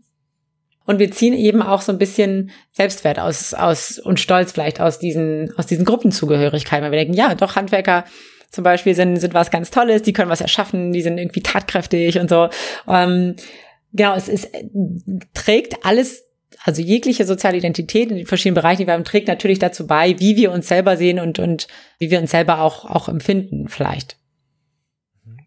Und 0.86 0.98
wir 0.98 1.10
ziehen 1.10 1.34
eben 1.34 1.62
auch 1.62 1.82
so 1.82 1.92
ein 1.92 1.98
bisschen 1.98 2.50
Selbstwert 2.72 3.18
aus, 3.18 3.54
aus 3.54 3.98
und 3.98 4.18
Stolz 4.18 4.52
vielleicht 4.52 4.80
aus 4.80 4.98
diesen, 4.98 5.52
aus 5.56 5.66
diesen 5.66 5.84
Gruppenzugehörigkeiten, 5.84 6.84
weil 6.84 6.92
wir 6.92 6.98
denken, 6.98 7.14
ja, 7.14 7.34
doch, 7.34 7.56
Handwerker 7.56 8.04
zum 8.50 8.64
Beispiel 8.64 8.94
sind, 8.94 9.16
sind 9.16 9.34
was 9.34 9.50
ganz 9.50 9.70
Tolles, 9.70 10.02
die 10.02 10.12
können 10.12 10.30
was 10.30 10.40
erschaffen, 10.40 10.92
die 10.92 11.02
sind 11.02 11.18
irgendwie 11.18 11.42
tatkräftig 11.42 12.18
und 12.18 12.28
so. 12.28 12.48
Ähm, 12.88 13.36
genau, 13.92 14.14
es 14.16 14.28
ist, 14.28 14.48
trägt 15.34 15.84
alles 15.84 16.24
also 16.64 16.82
jegliche 16.82 17.24
soziale 17.24 17.56
Identität 17.56 18.10
in 18.10 18.18
den 18.18 18.26
verschiedenen 18.26 18.56
Bereichen, 18.56 18.82
die 18.82 18.86
wir 18.86 18.94
haben, 18.94 19.04
trägt 19.04 19.28
natürlich 19.28 19.58
dazu 19.58 19.86
bei, 19.86 20.18
wie 20.18 20.36
wir 20.36 20.52
uns 20.52 20.68
selber 20.68 20.96
sehen 20.96 21.18
und, 21.18 21.38
und 21.38 21.68
wie 21.98 22.10
wir 22.10 22.20
uns 22.20 22.32
selber 22.32 22.60
auch, 22.60 22.84
auch 22.84 23.08
empfinden, 23.08 23.68
vielleicht. 23.68 24.19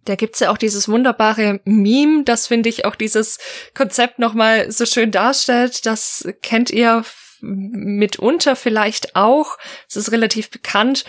Da 0.06 0.16
gibt's 0.16 0.40
ja 0.40 0.52
auch 0.52 0.58
dieses 0.58 0.90
wunderbare 0.90 1.62
Meme, 1.66 2.24
das 2.24 2.48
finde 2.48 2.70
ich 2.70 2.86
auch 2.86 2.96
dieses 2.96 3.38
Konzept 3.74 4.20
nochmal 4.20 4.72
so 4.72 4.86
schön 4.86 5.12
darstellt. 5.12 5.86
Das 5.86 6.28
kennt 6.42 6.70
ihr 6.72 7.04
mitunter 7.42 8.56
vielleicht 8.56 9.16
auch. 9.16 9.58
Es 9.88 9.96
ist 9.96 10.12
relativ 10.12 10.50
bekannt. 10.50 11.06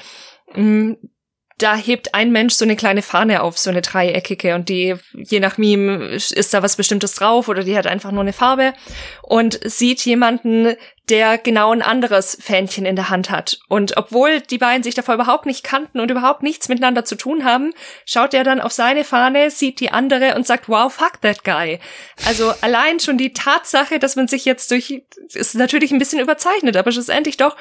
Da 1.58 1.76
hebt 1.76 2.14
ein 2.14 2.32
Mensch 2.32 2.54
so 2.54 2.64
eine 2.64 2.74
kleine 2.74 3.02
Fahne 3.02 3.42
auf, 3.42 3.58
so 3.58 3.70
eine 3.70 3.80
dreieckige 3.80 4.56
und 4.56 4.68
die, 4.68 4.96
je 5.12 5.38
nach 5.38 5.56
Meme, 5.56 6.06
ist 6.06 6.52
da 6.52 6.62
was 6.62 6.76
Bestimmtes 6.76 7.14
drauf 7.14 7.48
oder 7.48 7.62
die 7.62 7.76
hat 7.76 7.86
einfach 7.86 8.10
nur 8.10 8.22
eine 8.22 8.32
Farbe 8.32 8.74
und 9.22 9.60
sieht 9.62 10.04
jemanden, 10.04 10.74
der 11.08 11.36
genau 11.36 11.70
ein 11.70 11.82
anderes 11.82 12.36
Fähnchen 12.40 12.86
in 12.86 12.96
der 12.96 13.10
Hand 13.10 13.30
hat. 13.30 13.58
Und 13.68 13.96
obwohl 13.96 14.40
die 14.40 14.58
beiden 14.58 14.82
sich 14.82 14.94
davor 14.94 15.14
überhaupt 15.14 15.44
nicht 15.44 15.62
kannten 15.62 16.00
und 16.00 16.10
überhaupt 16.10 16.42
nichts 16.42 16.68
miteinander 16.68 17.04
zu 17.04 17.14
tun 17.14 17.44
haben, 17.44 17.72
schaut 18.06 18.32
er 18.32 18.42
dann 18.42 18.60
auf 18.60 18.72
seine 18.72 19.04
Fahne, 19.04 19.50
sieht 19.50 19.80
die 19.80 19.90
andere 19.90 20.34
und 20.34 20.46
sagt, 20.46 20.68
wow, 20.68 20.92
fuck 20.92 21.20
that 21.20 21.44
guy. 21.44 21.78
Also 22.26 22.52
allein 22.62 23.00
schon 23.00 23.18
die 23.18 23.34
Tatsache, 23.34 23.98
dass 23.98 24.16
man 24.16 24.28
sich 24.28 24.44
jetzt 24.46 24.70
durch, 24.70 25.02
ist 25.34 25.54
natürlich 25.54 25.92
ein 25.92 25.98
bisschen 25.98 26.20
überzeichnet, 26.20 26.76
aber 26.76 26.90
schlussendlich 26.90 27.36
doch 27.36 27.54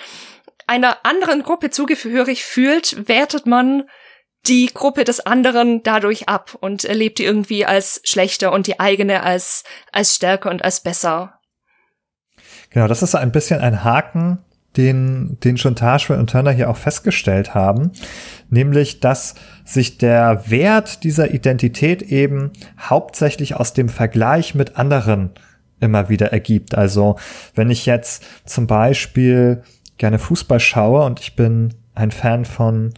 einer 0.68 0.98
anderen 1.04 1.44
Gruppe 1.44 1.70
zugehörig 1.70 2.44
fühlt, 2.46 3.08
wertet 3.08 3.46
man 3.46 3.84
die 4.46 4.70
Gruppe 4.74 5.04
des 5.04 5.26
anderen 5.26 5.84
dadurch 5.84 6.28
ab 6.28 6.58
und 6.60 6.84
erlebt 6.84 7.20
die 7.20 7.26
irgendwie 7.26 7.66
als 7.66 8.02
schlechter 8.04 8.52
und 8.52 8.68
die 8.68 8.80
eigene 8.80 9.24
als, 9.24 9.64
als 9.92 10.16
stärker 10.16 10.50
und 10.50 10.64
als 10.64 10.82
besser. 10.82 11.40
Genau, 12.70 12.88
das 12.88 13.04
ist 13.04 13.16
ein 13.16 13.32
bisschen 13.32 13.62
ein 13.62 13.84
Haken, 13.84 14.40
den, 14.76 15.38
den 15.44 15.58
schon 15.58 15.76
Tarschwell 15.76 16.20
und 16.20 16.32
Turner 16.32 16.52
hier 16.52 16.70
auch 16.70 16.78
festgestellt 16.78 17.54
haben, 17.54 17.92
nämlich, 18.50 19.00
dass 19.00 19.36
sich 19.64 19.98
der 19.98 20.50
Wert 20.50 21.04
dieser 21.04 21.32
Identität 21.32 22.02
eben 22.02 22.52
hauptsächlich 22.80 23.56
aus 23.56 23.74
dem 23.74 23.88
Vergleich 23.88 24.56
mit 24.56 24.78
anderen 24.78 25.32
immer 25.80 26.10
wieder 26.10 26.32
ergibt. 26.32 26.76
Also, 26.76 27.18
wenn 27.56 27.70
ich 27.70 27.86
jetzt 27.86 28.26
zum 28.46 28.68
Beispiel 28.68 29.64
gerne 30.04 30.20
Fußball 30.20 30.60
schaue 30.60 31.06
und 31.06 31.22
ich 31.22 31.38
bin 31.38 31.76
ein 31.96 32.12
Fan 32.12 32.44
von 32.44 32.94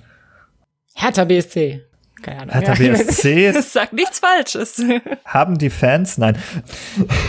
Hertha 0.95 1.25
BSC. 1.25 1.83
Keine 2.23 2.41
Ahnung. 2.41 2.53
Hertha 2.55 2.73
BSC. 2.73 3.51
Das 3.53 3.73
sagt 3.73 3.93
nichts 3.93 4.17
Falsches. 4.17 4.81
Haben 5.25 5.59
die 5.59 5.69
Fans? 5.69 6.17
Nein. 6.17 6.35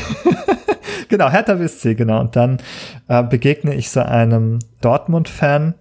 genau, 1.10 1.28
Hertha 1.28 1.56
BSC, 1.56 1.94
genau. 1.94 2.20
Und 2.20 2.36
dann 2.36 2.56
äh, 3.09 3.22
begegne 3.22 3.74
ich 3.74 3.90
so 3.90 4.01
einem 4.01 4.61
Dortmund-Fan. 4.80 5.74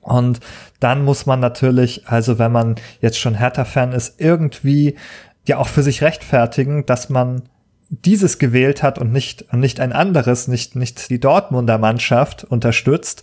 Und 0.00 0.40
dann 0.78 1.04
muss 1.04 1.26
man 1.26 1.40
natürlich, 1.40 2.08
also 2.08 2.38
wenn 2.38 2.52
man 2.52 2.76
jetzt 3.02 3.18
schon 3.18 3.34
Hertha-Fan 3.34 3.92
ist, 3.92 4.18
irgendwie 4.18 4.96
ja 5.44 5.58
auch 5.58 5.68
für 5.68 5.82
sich 5.82 6.00
rechtfertigen, 6.00 6.86
dass 6.86 7.10
man 7.10 7.42
dieses 7.90 8.38
gewählt 8.38 8.84
hat 8.84 8.98
und 8.98 9.12
nicht, 9.12 9.52
nicht 9.52 9.80
ein 9.80 9.92
anderes, 9.92 10.46
nicht, 10.46 10.76
nicht 10.76 11.10
die 11.10 11.18
Dortmunder 11.18 11.76
Mannschaft 11.76 12.44
unterstützt. 12.44 13.22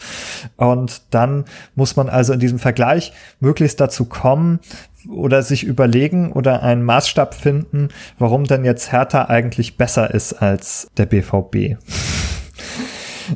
Und 0.57 1.01
dann 1.11 1.45
muss 1.75 1.95
man 1.95 2.09
also 2.09 2.33
in 2.33 2.39
diesem 2.39 2.59
Vergleich 2.59 3.13
möglichst 3.39 3.79
dazu 3.79 4.05
kommen 4.05 4.59
oder 5.09 5.41
sich 5.41 5.63
überlegen 5.63 6.33
oder 6.33 6.63
einen 6.63 6.83
Maßstab 6.83 7.33
finden, 7.33 7.89
warum 8.19 8.43
denn 8.43 8.65
jetzt 8.65 8.91
Hertha 8.91 9.25
eigentlich 9.25 9.77
besser 9.77 10.13
ist 10.13 10.33
als 10.33 10.89
der 10.97 11.05
BVB 11.05 11.77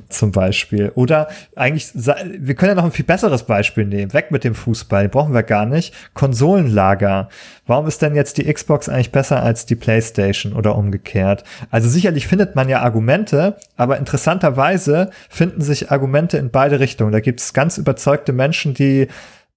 zum 0.10 0.32
Beispiel. 0.32 0.92
Oder 0.96 1.28
eigentlich, 1.56 1.92
wir 1.94 2.56
können 2.56 2.70
ja 2.70 2.76
noch 2.76 2.86
ein 2.86 2.92
viel 2.92 3.06
besseres 3.06 3.44
Beispiel 3.44 3.86
nehmen. 3.86 4.14
Weg 4.14 4.32
mit 4.32 4.44
dem 4.44 4.56
Fußball, 4.56 5.10
brauchen 5.10 5.34
wir 5.34 5.44
gar 5.44 5.66
nicht. 5.66 5.94
Konsolenlager. 6.14 7.30
Warum 7.68 7.88
ist 7.88 8.02
denn 8.02 8.16
jetzt 8.16 8.38
die 8.38 8.52
Xbox 8.52 8.90
eigentlich 8.90 9.12
besser 9.12 9.44
als 9.44 9.66
die 9.66 9.76
PlayStation 9.76 10.54
oder 10.54 10.76
umgekehrt? 10.76 11.44
Also 11.70 11.90
sicherlich 11.90 12.28
findet 12.28 12.56
man 12.56 12.70
ja 12.70 12.82
Argumente, 12.82 13.58
aber 13.78 13.98
interessanterweise 13.98 15.12
finden 15.30 15.62
sich 15.62 15.92
Argumente 15.92 16.38
in 16.38 16.52
beide 16.52 16.80
Richtungen. 16.80 17.12
Da 17.12 17.20
gibt 17.20 17.40
es 17.40 17.54
ganz 17.54 17.78
überzeugte 17.78 18.34
Menschen, 18.34 18.74
die 18.74 19.08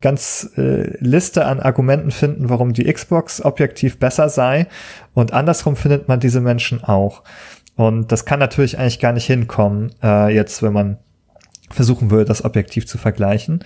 ganz 0.05 0.51
äh, 0.59 0.97
Liste 0.99 1.47
an 1.47 1.61
Argumenten 1.61 2.11
finden, 2.11 2.51
warum 2.51 2.74
die 2.74 2.93
Xbox 2.93 3.43
objektiv 3.43 3.99
besser 3.99 4.28
sei. 4.28 4.66
Und 5.14 5.32
andersrum 5.32 5.76
findet 5.76 6.09
man 6.09 6.20
diese 6.20 6.43
Menschen 6.43 6.85
auch. 6.85 7.22
Und 7.77 8.12
das 8.12 8.25
kann 8.25 8.39
natürlich 8.39 8.79
eigentlich 8.79 9.01
gar 9.01 9.12
nicht 9.12 9.27
hinkommen, 9.27 9.93
äh, 10.03 10.33
jetzt, 10.33 10.62
wenn 10.62 10.72
man 10.72 10.99
versuchen 11.70 12.11
würde, 12.11 12.27
das 12.27 12.45
objektiv 12.45 12.87
zu 12.87 12.99
vergleichen, 12.99 13.64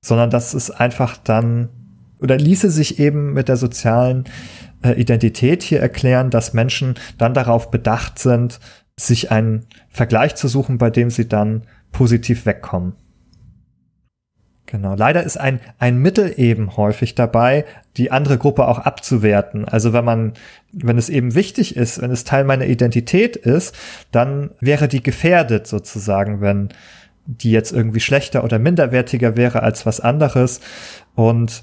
sondern 0.00 0.30
das 0.30 0.54
ist 0.54 0.70
einfach 0.70 1.16
dann, 1.16 1.70
oder 2.20 2.36
ließe 2.36 2.70
sich 2.70 2.98
eben 2.98 3.32
mit 3.32 3.48
der 3.48 3.56
sozialen 3.56 4.24
äh, 4.82 4.92
Identität 4.92 5.62
hier 5.62 5.80
erklären, 5.80 6.30
dass 6.30 6.52
Menschen 6.52 6.94
dann 7.18 7.34
darauf 7.34 7.70
bedacht 7.70 8.18
sind, 8.18 8.60
sich 8.98 9.30
einen 9.30 9.66
Vergleich 9.88 10.34
zu 10.34 10.48
suchen, 10.48 10.78
bei 10.78 10.90
dem 10.90 11.10
sie 11.10 11.28
dann 11.28 11.66
positiv 11.92 12.46
wegkommen. 12.46 12.94
Genau. 14.66 14.96
Leider 14.96 15.22
ist 15.22 15.36
ein, 15.36 15.60
ein 15.78 15.98
Mittel 15.98 16.34
eben 16.36 16.76
häufig 16.76 17.14
dabei, 17.14 17.64
die 17.96 18.10
andere 18.10 18.36
Gruppe 18.36 18.66
auch 18.66 18.80
abzuwerten. 18.80 19.64
Also 19.64 19.92
wenn 19.92 20.04
man, 20.04 20.32
wenn 20.72 20.98
es 20.98 21.08
eben 21.08 21.36
wichtig 21.36 21.76
ist, 21.76 22.02
wenn 22.02 22.10
es 22.10 22.24
Teil 22.24 22.44
meiner 22.44 22.66
Identität 22.66 23.36
ist, 23.36 23.76
dann 24.10 24.50
wäre 24.60 24.88
die 24.88 25.02
gefährdet 25.02 25.68
sozusagen, 25.68 26.40
wenn 26.40 26.70
die 27.26 27.52
jetzt 27.52 27.72
irgendwie 27.72 28.00
schlechter 28.00 28.42
oder 28.42 28.58
minderwertiger 28.58 29.36
wäre 29.36 29.62
als 29.62 29.86
was 29.86 30.00
anderes. 30.00 30.60
Und 31.14 31.62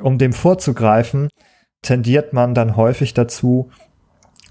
um 0.00 0.18
dem 0.18 0.32
vorzugreifen, 0.32 1.28
tendiert 1.82 2.32
man 2.32 2.54
dann 2.54 2.76
häufig 2.76 3.14
dazu, 3.14 3.70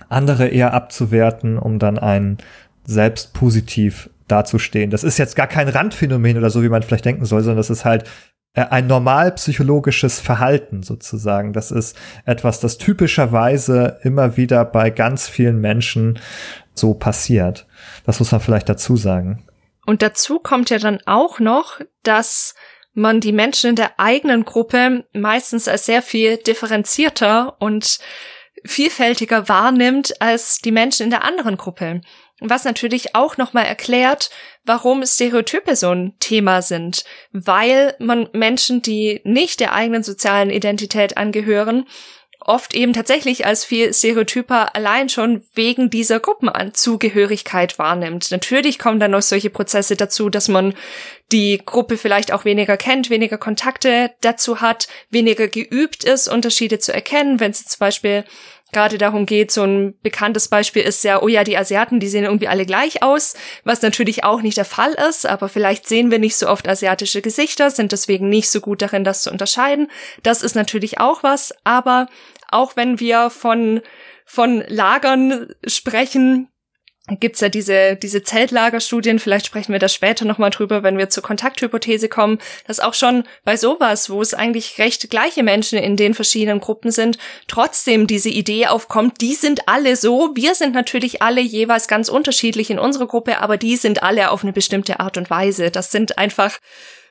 andere 0.09 0.47
eher 0.47 0.73
abzuwerten, 0.73 1.57
um 1.57 1.79
dann 1.79 1.97
einen 1.97 2.37
selbst 2.85 3.33
positiv 3.33 4.09
dazustehen. 4.27 4.89
Das 4.89 5.03
ist 5.03 5.17
jetzt 5.17 5.35
gar 5.35 5.47
kein 5.47 5.69
Randphänomen 5.69 6.37
oder 6.37 6.49
so, 6.49 6.63
wie 6.63 6.69
man 6.69 6.83
vielleicht 6.83 7.05
denken 7.05 7.25
soll, 7.25 7.41
sondern 7.41 7.57
das 7.57 7.69
ist 7.69 7.85
halt 7.85 8.05
äh, 8.53 8.65
ein 8.69 8.87
normal 8.87 9.31
psychologisches 9.33 10.19
Verhalten 10.19 10.81
sozusagen. 10.81 11.53
Das 11.53 11.71
ist 11.71 11.97
etwas, 12.25 12.59
das 12.59 12.77
typischerweise 12.77 13.99
immer 14.03 14.37
wieder 14.37 14.65
bei 14.65 14.89
ganz 14.89 15.27
vielen 15.27 15.59
Menschen 15.59 16.19
so 16.73 16.93
passiert. 16.93 17.67
Das 18.05 18.19
muss 18.19 18.31
man 18.31 18.41
vielleicht 18.41 18.69
dazu 18.69 18.97
sagen. 18.97 19.45
Und 19.85 20.01
dazu 20.01 20.39
kommt 20.39 20.69
ja 20.69 20.79
dann 20.79 20.99
auch 21.05 21.39
noch, 21.39 21.79
dass 22.03 22.55
man 22.93 23.19
die 23.19 23.33
Menschen 23.33 23.71
in 23.71 23.75
der 23.75 23.99
eigenen 23.99 24.45
Gruppe 24.45 25.05
meistens 25.13 25.67
als 25.67 25.85
sehr 25.85 26.01
viel 26.01 26.37
differenzierter 26.37 27.57
und 27.59 27.99
vielfältiger 28.63 29.47
wahrnimmt 29.47 30.21
als 30.21 30.59
die 30.59 30.71
Menschen 30.71 31.03
in 31.03 31.09
der 31.09 31.23
anderen 31.23 31.57
Gruppe. 31.57 32.01
Was 32.41 32.65
natürlich 32.65 33.15
auch 33.15 33.37
nochmal 33.37 33.65
erklärt, 33.65 34.29
warum 34.65 35.05
Stereotype 35.05 35.75
so 35.75 35.91
ein 35.91 36.13
Thema 36.19 36.61
sind. 36.61 37.05
Weil 37.31 37.95
man 37.99 38.27
Menschen, 38.33 38.81
die 38.81 39.21
nicht 39.23 39.61
der 39.61 39.73
eigenen 39.73 40.03
sozialen 40.03 40.49
Identität 40.49 41.17
angehören, 41.17 41.85
oft 42.45 42.75
eben 42.75 42.93
tatsächlich 42.93 43.45
als 43.45 43.65
viel 43.65 43.93
stereotyper 43.93 44.75
allein 44.75 45.09
schon 45.09 45.43
wegen 45.55 45.89
dieser 45.89 46.19
Gruppenanzugehörigkeit 46.19 47.79
wahrnimmt. 47.79 48.29
Natürlich 48.31 48.77
kommen 48.77 48.99
dann 48.99 49.11
noch 49.11 49.23
solche 49.23 49.49
Prozesse 49.49 49.95
dazu, 49.95 50.29
dass 50.29 50.47
man 50.47 50.75
die 51.31 51.59
Gruppe 51.65 51.97
vielleicht 51.97 52.31
auch 52.31 52.45
weniger 52.45 52.77
kennt, 52.77 53.09
weniger 53.09 53.39
Kontakte 53.39 54.11
dazu 54.21 54.61
hat, 54.61 54.87
weniger 55.09 55.47
geübt 55.47 56.03
ist, 56.03 56.27
Unterschiede 56.27 56.77
zu 56.77 56.93
erkennen, 56.93 57.39
wenn 57.39 57.51
es 57.51 57.65
zum 57.65 57.79
Beispiel 57.79 58.25
gerade 58.71 58.97
darum 58.97 59.25
geht, 59.25 59.51
so 59.51 59.63
ein 59.63 59.97
bekanntes 60.01 60.47
Beispiel 60.47 60.81
ist 60.81 61.03
ja, 61.03 61.21
oh 61.21 61.27
ja, 61.27 61.43
die 61.43 61.57
Asiaten, 61.57 61.99
die 61.99 62.07
sehen 62.07 62.25
irgendwie 62.25 62.47
alle 62.47 62.65
gleich 62.65 63.03
aus, 63.03 63.35
was 63.63 63.81
natürlich 63.81 64.23
auch 64.23 64.41
nicht 64.41 64.57
der 64.57 64.65
Fall 64.65 64.93
ist, 65.09 65.25
aber 65.25 65.49
vielleicht 65.49 65.87
sehen 65.87 66.11
wir 66.11 66.19
nicht 66.19 66.35
so 66.35 66.49
oft 66.49 66.67
asiatische 66.67 67.21
Gesichter, 67.21 67.71
sind 67.71 67.91
deswegen 67.91 68.29
nicht 68.29 68.49
so 68.49 68.61
gut 68.61 68.81
darin, 68.81 69.03
das 69.03 69.21
zu 69.21 69.31
unterscheiden. 69.31 69.89
Das 70.23 70.41
ist 70.41 70.55
natürlich 70.55 70.99
auch 70.99 71.23
was, 71.23 71.53
aber 71.63 72.07
auch 72.49 72.75
wenn 72.75 72.99
wir 72.99 73.29
von 73.29 73.81
von 74.25 74.63
Lagern 74.67 75.53
sprechen, 75.67 76.49
gibt's 77.07 77.39
ja 77.39 77.49
diese, 77.49 77.95
diese 77.95 78.23
Zeltlagerstudien, 78.23 79.19
vielleicht 79.19 79.45
sprechen 79.45 79.71
wir 79.71 79.79
da 79.79 79.87
später 79.87 80.25
nochmal 80.25 80.49
drüber, 80.49 80.81
wenn 80.81 80.97
wir 80.97 81.09
zur 81.09 81.21
Kontakthypothese 81.21 82.09
kommen, 82.09 82.39
dass 82.65 82.79
auch 82.79 82.95
schon 82.95 83.25
bei 83.43 83.57
sowas, 83.57 84.09
wo 84.09 84.21
es 84.21 84.33
eigentlich 84.33 84.79
recht 84.79 85.09
gleiche 85.11 85.43
Menschen 85.43 85.77
in 85.77 85.97
den 85.97 86.15
verschiedenen 86.15 86.59
Gruppen 86.59 86.91
sind, 86.91 87.19
trotzdem 87.47 88.07
diese 88.07 88.29
Idee 88.29 88.67
aufkommt, 88.67 89.21
die 89.21 89.35
sind 89.35 89.67
alle 89.67 89.95
so, 89.95 90.31
wir 90.35 90.55
sind 90.55 90.73
natürlich 90.73 91.21
alle 91.21 91.41
jeweils 91.41 91.87
ganz 91.87 92.09
unterschiedlich 92.09 92.71
in 92.71 92.79
unserer 92.79 93.07
Gruppe, 93.07 93.39
aber 93.39 93.57
die 93.57 93.75
sind 93.75 94.01
alle 94.01 94.31
auf 94.31 94.43
eine 94.43 94.53
bestimmte 94.53 94.99
Art 94.99 95.17
und 95.17 95.29
Weise. 95.29 95.69
Das 95.69 95.91
sind 95.91 96.17
einfach 96.17 96.59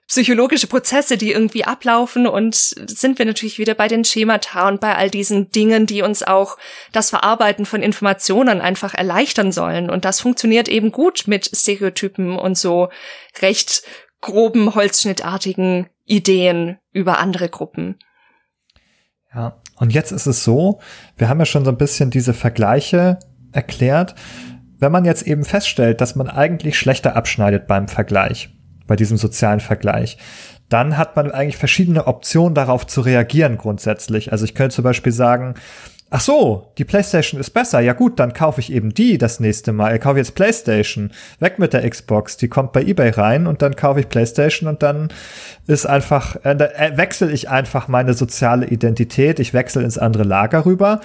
psychologische 0.07 0.67
Prozesse, 0.67 1.17
die 1.17 1.33
irgendwie 1.33 1.65
ablaufen 1.65 2.27
und 2.27 2.55
sind 2.55 3.19
wir 3.19 3.25
natürlich 3.25 3.59
wieder 3.59 3.75
bei 3.75 3.89
den 3.89 4.05
Schemata 4.05 4.69
und 4.69 4.81
bei 4.81 4.95
all 4.97 5.11
diesen 5.11 5.51
Dingen, 5.51 5.87
die 5.87 6.03
uns 6.03 6.23
auch 6.23 6.59
das 6.93 7.11
Verarbeiten 7.11 7.65
von 7.65 7.83
Informationen 7.83 8.61
einfach 8.61 8.95
erleichtern 8.95 9.51
sollen. 9.51 9.89
Und 9.89 10.05
das 10.05 10.21
funktioniert 10.21 10.69
eben 10.69 10.93
gut 10.93 11.25
mit 11.27 11.51
Stereotypen 11.55 12.37
und 12.39 12.59
so 12.59 12.91
recht 13.41 13.83
groben, 14.21 14.75
holzschnittartigen 14.75 15.89
Ideen 16.05 16.79
über 16.93 17.19
andere 17.19 17.49
Gruppen. 17.49 17.99
Ja, 19.35 19.61
und 19.77 19.93
jetzt 19.93 20.13
ist 20.13 20.27
es 20.27 20.45
so, 20.45 20.81
wir 21.17 21.29
haben 21.29 21.41
ja 21.41 21.47
schon 21.47 21.65
so 21.65 21.71
ein 21.71 21.79
bisschen 21.79 22.11
diese 22.11 22.35
Vergleiche 22.35 23.19
erklärt. 23.53 24.15
Wenn 24.79 24.93
man 24.93 25.05
jetzt 25.05 25.27
eben 25.27 25.45
feststellt, 25.45 26.01
dass 26.01 26.15
man 26.15 26.29
eigentlich 26.29 26.79
schlechter 26.79 27.17
abschneidet 27.17 27.67
beim 27.67 27.89
Vergleich, 27.89 28.51
bei 28.87 28.97
diesem 28.97 29.17
sozialen 29.17 29.61
Vergleich, 29.61 30.19
dann 30.69 30.97
hat 30.97 31.17
man 31.17 31.31
eigentlich 31.31 31.57
verschiedene 31.57 32.07
Optionen 32.07 32.55
darauf 32.55 32.87
zu 32.87 33.01
reagieren 33.01 33.59
grundsätzlich. 33.59 34.33
Also 34.33 34.45
ich 34.45 34.55
könnte 34.55 34.77
zum 34.77 34.85
Beispiel 34.85 35.13
sagen, 35.13 35.55
ach 36.11 36.21
so, 36.21 36.73
die 36.79 36.85
PlayStation 36.85 37.41
ist 37.41 37.51
besser. 37.51 37.81
Ja 37.81 37.93
gut, 37.93 38.19
dann 38.19 38.33
kaufe 38.33 38.61
ich 38.61 38.73
eben 38.73 38.95
die 38.95 39.19
das 39.19 39.41
nächste 39.41 39.73
Mal. 39.73 39.97
Ich 39.97 40.01
kaufe 40.01 40.19
jetzt 40.19 40.35
PlayStation. 40.35 41.11
Weg 41.41 41.59
mit 41.59 41.73
der 41.73 41.89
Xbox. 41.89 42.37
Die 42.37 42.49
kommt 42.49 42.73
bei 42.73 42.83
eBay 42.83 43.11
rein 43.11 43.47
und 43.47 43.63
dann 43.63 43.77
kaufe 43.77 44.01
ich 44.01 44.09
PlayStation 44.09 44.69
und 44.69 44.83
dann 44.83 45.09
ist 45.67 45.87
einfach, 45.87 46.37
äh, 46.45 46.53
äh 46.53 46.97
wechsle 46.97 47.31
ich 47.31 47.51
einfach 47.51 47.89
meine 47.89 48.15
soziale 48.15 48.67
Identität. 48.67 49.41
Ich 49.41 49.55
wechsle 49.55 49.83
ins 49.83 49.99
andere 49.99 50.25
Lager 50.25 50.65
rüber, 50.67 51.01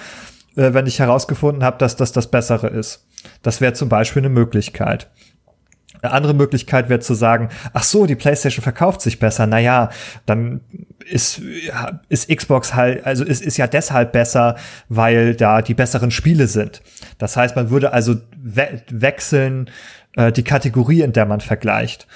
äh, 0.56 0.72
wenn 0.72 0.86
ich 0.86 1.00
herausgefunden 1.00 1.64
habe, 1.64 1.78
dass 1.78 1.96
das 1.96 2.12
das 2.12 2.28
Bessere 2.28 2.68
ist. 2.68 3.04
Das 3.42 3.60
wäre 3.60 3.72
zum 3.72 3.88
Beispiel 3.88 4.22
eine 4.22 4.30
Möglichkeit. 4.30 5.10
Eine 6.02 6.12
andere 6.12 6.34
Möglichkeit 6.34 6.88
wäre 6.88 7.00
zu 7.00 7.14
sagen, 7.14 7.48
ach 7.72 7.82
so, 7.82 8.06
die 8.06 8.14
PlayStation 8.14 8.62
verkauft 8.62 9.00
sich 9.02 9.18
besser. 9.18 9.46
Naja, 9.46 9.90
dann 10.26 10.60
ist, 11.10 11.40
ist 12.08 12.28
Xbox 12.28 12.74
halt, 12.74 13.04
also 13.04 13.24
ist, 13.24 13.42
ist 13.42 13.56
ja 13.56 13.66
deshalb 13.66 14.12
besser, 14.12 14.56
weil 14.88 15.34
da 15.34 15.62
die 15.62 15.74
besseren 15.74 16.10
Spiele 16.10 16.46
sind. 16.46 16.82
Das 17.18 17.36
heißt, 17.36 17.56
man 17.56 17.70
würde 17.70 17.92
also 17.92 18.16
we 18.42 18.82
wechseln 18.90 19.70
äh, 20.16 20.32
die 20.32 20.44
Kategorie, 20.44 21.02
in 21.02 21.12
der 21.12 21.26
man 21.26 21.40
vergleicht. 21.40 22.06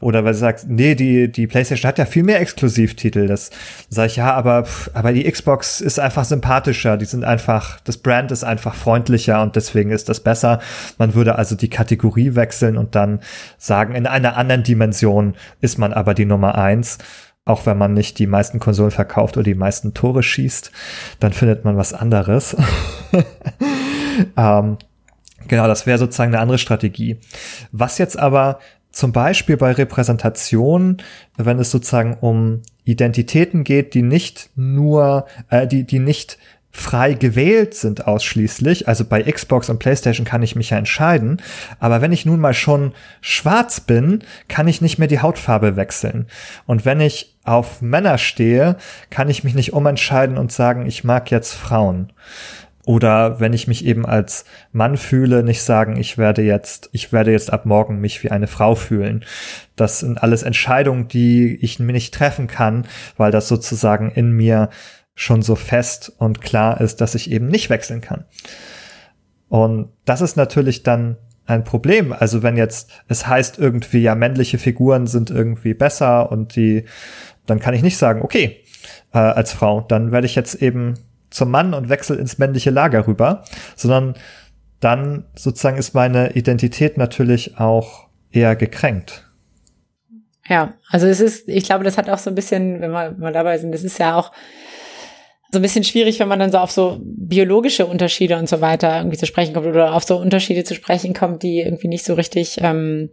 Oder 0.00 0.24
weil 0.24 0.32
du 0.32 0.38
sagst, 0.38 0.68
nee, 0.68 0.94
die, 0.94 1.30
die 1.30 1.48
PlayStation 1.48 1.88
hat 1.88 1.98
ja 1.98 2.04
viel 2.04 2.22
mehr 2.22 2.40
Exklusivtitel. 2.40 3.26
Das 3.26 3.50
sage 3.88 4.06
ich, 4.06 4.16
ja, 4.16 4.32
aber, 4.32 4.64
aber 4.94 5.12
die 5.12 5.28
Xbox 5.28 5.80
ist 5.80 5.98
einfach 5.98 6.24
sympathischer. 6.24 6.96
Die 6.96 7.04
sind 7.04 7.24
einfach, 7.24 7.80
das 7.80 7.98
Brand 7.98 8.30
ist 8.30 8.44
einfach 8.44 8.76
freundlicher 8.76 9.42
und 9.42 9.56
deswegen 9.56 9.90
ist 9.90 10.08
das 10.08 10.20
besser. 10.20 10.60
Man 10.98 11.14
würde 11.14 11.34
also 11.34 11.56
die 11.56 11.70
Kategorie 11.70 12.36
wechseln 12.36 12.76
und 12.76 12.94
dann 12.94 13.20
sagen, 13.56 13.96
in 13.96 14.06
einer 14.06 14.36
anderen 14.36 14.62
Dimension 14.62 15.34
ist 15.60 15.78
man 15.78 15.92
aber 15.92 16.14
die 16.14 16.26
Nummer 16.26 16.56
eins. 16.56 16.98
Auch 17.44 17.66
wenn 17.66 17.78
man 17.78 17.94
nicht 17.94 18.20
die 18.20 18.26
meisten 18.26 18.60
Konsolen 18.60 18.90
verkauft 18.92 19.36
oder 19.36 19.44
die 19.44 19.54
meisten 19.54 19.94
Tore 19.94 20.22
schießt, 20.22 20.70
dann 21.18 21.32
findet 21.32 21.64
man 21.64 21.76
was 21.76 21.92
anderes. 21.92 22.54
ähm, 24.36 24.76
Genau, 25.46 25.66
das 25.66 25.86
wäre 25.86 25.98
sozusagen 25.98 26.34
eine 26.34 26.42
andere 26.42 26.58
Strategie. 26.58 27.20
Was 27.72 27.98
jetzt 27.98 28.18
aber 28.18 28.58
zum 28.98 29.12
Beispiel 29.12 29.56
bei 29.56 29.70
Repräsentation, 29.70 30.96
wenn 31.36 31.60
es 31.60 31.70
sozusagen 31.70 32.14
um 32.14 32.62
Identitäten 32.82 33.62
geht, 33.62 33.94
die 33.94 34.02
nicht 34.02 34.50
nur, 34.56 35.26
äh, 35.50 35.68
die, 35.68 35.84
die 35.84 36.00
nicht 36.00 36.36
frei 36.72 37.12
gewählt 37.12 37.74
sind 37.74 38.08
ausschließlich. 38.08 38.88
Also 38.88 39.04
bei 39.04 39.22
Xbox 39.22 39.70
und 39.70 39.78
PlayStation 39.78 40.26
kann 40.26 40.42
ich 40.42 40.56
mich 40.56 40.70
ja 40.70 40.78
entscheiden. 40.78 41.40
Aber 41.78 42.00
wenn 42.00 42.10
ich 42.10 42.26
nun 42.26 42.40
mal 42.40 42.54
schon 42.54 42.92
schwarz 43.20 43.78
bin, 43.78 44.24
kann 44.48 44.66
ich 44.66 44.80
nicht 44.80 44.98
mehr 44.98 45.06
die 45.06 45.20
Hautfarbe 45.20 45.76
wechseln. 45.76 46.26
Und 46.66 46.84
wenn 46.84 47.00
ich 47.00 47.36
auf 47.44 47.80
Männer 47.80 48.18
stehe, 48.18 48.78
kann 49.10 49.28
ich 49.28 49.44
mich 49.44 49.54
nicht 49.54 49.74
umentscheiden 49.74 50.36
und 50.36 50.50
sagen, 50.50 50.86
ich 50.86 51.04
mag 51.04 51.30
jetzt 51.30 51.54
Frauen. 51.54 52.12
Oder 52.88 53.38
wenn 53.38 53.52
ich 53.52 53.68
mich 53.68 53.84
eben 53.84 54.06
als 54.06 54.46
Mann 54.72 54.96
fühle, 54.96 55.42
nicht 55.42 55.62
sagen, 55.62 55.96
ich 55.96 56.16
werde 56.16 56.40
jetzt, 56.40 56.88
ich 56.92 57.12
werde 57.12 57.32
jetzt 57.32 57.52
ab 57.52 57.66
morgen 57.66 58.00
mich 58.00 58.24
wie 58.24 58.30
eine 58.30 58.46
Frau 58.46 58.74
fühlen. 58.74 59.26
Das 59.76 59.98
sind 59.98 60.22
alles 60.22 60.42
Entscheidungen, 60.42 61.06
die 61.06 61.58
ich 61.60 61.78
mir 61.78 61.92
nicht 61.92 62.14
treffen 62.14 62.46
kann, 62.46 62.86
weil 63.18 63.30
das 63.30 63.46
sozusagen 63.46 64.10
in 64.10 64.30
mir 64.30 64.70
schon 65.14 65.42
so 65.42 65.54
fest 65.54 66.14
und 66.16 66.40
klar 66.40 66.80
ist, 66.80 67.02
dass 67.02 67.14
ich 67.14 67.30
eben 67.30 67.48
nicht 67.48 67.68
wechseln 67.68 68.00
kann. 68.00 68.24
Und 69.48 69.90
das 70.06 70.22
ist 70.22 70.38
natürlich 70.38 70.82
dann 70.82 71.18
ein 71.44 71.64
Problem. 71.64 72.14
Also 72.14 72.42
wenn 72.42 72.56
jetzt 72.56 72.90
es 73.06 73.26
heißt 73.26 73.58
irgendwie, 73.58 74.00
ja, 74.00 74.14
männliche 74.14 74.56
Figuren 74.56 75.06
sind 75.06 75.28
irgendwie 75.28 75.74
besser 75.74 76.32
und 76.32 76.56
die 76.56 76.86
dann 77.44 77.60
kann 77.60 77.74
ich 77.74 77.82
nicht 77.82 77.98
sagen, 77.98 78.22
okay, 78.22 78.62
äh, 79.12 79.18
als 79.18 79.52
Frau, 79.52 79.82
dann 79.82 80.10
werde 80.10 80.26
ich 80.26 80.36
jetzt 80.36 80.54
eben 80.54 80.94
zum 81.30 81.50
Mann 81.50 81.74
und 81.74 81.88
wechsle 81.88 82.16
ins 82.16 82.38
männliche 82.38 82.70
Lager 82.70 83.06
rüber, 83.06 83.44
sondern 83.76 84.14
dann 84.80 85.24
sozusagen 85.34 85.78
ist 85.78 85.94
meine 85.94 86.32
Identität 86.32 86.96
natürlich 86.96 87.58
auch 87.58 88.08
eher 88.30 88.56
gekränkt. 88.56 89.28
Ja, 90.48 90.74
also 90.88 91.06
es 91.06 91.20
ist, 91.20 91.48
ich 91.48 91.64
glaube, 91.64 91.84
das 91.84 91.98
hat 91.98 92.08
auch 92.08 92.18
so 92.18 92.30
ein 92.30 92.34
bisschen, 92.34 92.80
wenn 92.80 92.90
wir 92.90 93.14
mal 93.18 93.32
dabei 93.32 93.58
sind, 93.58 93.72
das 93.72 93.84
ist 93.84 93.98
ja 93.98 94.16
auch 94.16 94.32
so 95.50 95.58
ein 95.58 95.62
bisschen 95.62 95.84
schwierig, 95.84 96.20
wenn 96.20 96.28
man 96.28 96.38
dann 96.38 96.52
so 96.52 96.58
auf 96.58 96.70
so 96.70 97.00
biologische 97.02 97.86
Unterschiede 97.86 98.36
und 98.36 98.48
so 98.48 98.60
weiter 98.60 98.98
irgendwie 98.98 99.16
zu 99.16 99.26
sprechen 99.26 99.54
kommt 99.54 99.66
oder 99.66 99.94
auf 99.94 100.04
so 100.04 100.16
Unterschiede 100.16 100.64
zu 100.64 100.74
sprechen 100.74 101.14
kommt, 101.14 101.42
die 101.42 101.60
irgendwie 101.60 101.88
nicht 101.88 102.04
so 102.04 102.14
richtig 102.14 102.58
ähm, 102.60 103.10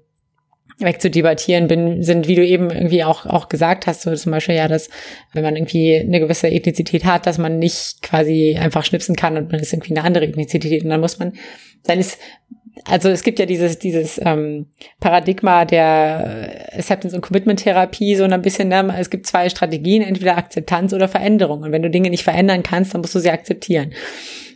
wegzudebattieren 0.80 1.68
bin, 1.68 2.04
sind, 2.04 2.28
wie 2.28 2.36
du 2.36 2.46
eben 2.46 2.70
irgendwie 2.70 3.04
auch, 3.04 3.26
auch 3.26 3.48
gesagt 3.48 3.88
hast, 3.88 4.02
so 4.02 4.14
zum 4.14 4.32
Beispiel 4.32 4.56
ja, 4.56 4.68
dass 4.68 4.90
wenn 5.34 5.44
man 5.44 5.56
irgendwie 5.56 5.96
eine 5.96 6.20
gewisse 6.20 6.48
Ethnizität 6.50 7.06
hat, 7.06 7.26
dass 7.26 7.38
man 7.38 7.60
nicht 7.60 8.02
quasi 8.02 8.58
einfach 8.60 8.84
schnipsen 8.84 9.16
kann 9.16 9.38
und 9.38 9.52
man 9.52 9.62
ist 9.62 9.72
irgendwie 9.72 9.96
eine 9.96 10.06
andere 10.06 10.26
Ethnizität 10.26 10.84
und 10.84 10.90
dann 10.90 11.00
muss 11.00 11.18
man, 11.18 11.34
dann 11.84 12.00
ist, 12.00 12.20
also 12.90 13.08
es 13.10 13.24
gibt 13.24 13.40
ja 13.40 13.46
dieses, 13.46 13.80
dieses 13.80 14.20
ähm, 14.22 14.68
Paradigma 15.00 15.64
der 15.64 16.74
Acceptance 16.74 17.16
und 17.16 17.22
Commitment 17.22 17.62
Therapie, 17.62 18.16
so 18.16 18.26
ein 18.26 18.42
bisschen, 18.42 18.68
ne? 18.68 18.94
es 19.00 19.10
gibt 19.10 19.28
zwei 19.28 19.48
Strategien, 19.48 20.02
entweder 20.02 20.38
Akzeptanz 20.38 20.92
oder 20.92 21.08
Veränderung 21.08 21.62
und 21.62 21.72
wenn 21.72 21.84
du 21.84 21.90
Dinge 21.90 22.10
nicht 22.10 22.24
verändern 22.24 22.64
kannst, 22.64 22.94
dann 22.94 23.02
musst 23.02 23.16
du 23.16 23.20
sie 23.20 23.32
akzeptieren. 23.32 23.94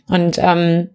Und 0.06 0.38
ähm, 0.42 0.90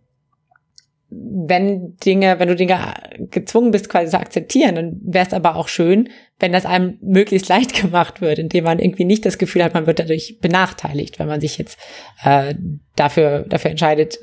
wenn 1.47 1.95
Dinge, 1.97 2.39
wenn 2.39 2.47
du 2.47 2.55
Dinge 2.55 2.93
gezwungen 3.31 3.71
bist, 3.71 3.89
quasi 3.89 4.09
zu 4.09 4.19
akzeptieren, 4.19 4.75
dann 4.75 4.99
wäre 5.03 5.25
es 5.25 5.33
aber 5.33 5.55
auch 5.55 5.67
schön, 5.67 6.09
wenn 6.39 6.51
das 6.51 6.65
einem 6.65 6.97
möglichst 7.01 7.49
leicht 7.49 7.73
gemacht 7.81 8.21
wird, 8.21 8.39
indem 8.39 8.65
man 8.65 8.79
irgendwie 8.79 9.05
nicht 9.05 9.25
das 9.25 9.37
Gefühl 9.37 9.63
hat, 9.63 9.73
man 9.73 9.87
wird 9.87 9.99
dadurch 9.99 10.39
benachteiligt, 10.41 11.19
wenn 11.19 11.27
man 11.27 11.41
sich 11.41 11.57
jetzt 11.57 11.77
äh, 12.23 12.55
dafür, 12.95 13.45
dafür 13.47 13.71
entscheidet, 13.71 14.17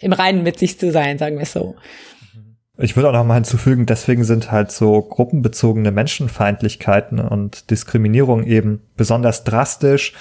im 0.00 0.12
Reinen 0.12 0.42
mit 0.42 0.58
sich 0.58 0.78
zu 0.78 0.90
sein, 0.90 1.18
sagen 1.18 1.36
wir 1.36 1.44
es 1.44 1.52
so. 1.52 1.76
Ich 2.76 2.96
würde 2.96 3.08
auch 3.08 3.12
noch 3.12 3.24
mal 3.24 3.34
hinzufügen, 3.34 3.86
deswegen 3.86 4.24
sind 4.24 4.50
halt 4.50 4.72
so 4.72 5.00
gruppenbezogene 5.00 5.92
Menschenfeindlichkeiten 5.92 7.20
und 7.20 7.70
Diskriminierung 7.70 8.42
eben 8.42 8.82
besonders 8.96 9.44
drastisch, 9.44 10.12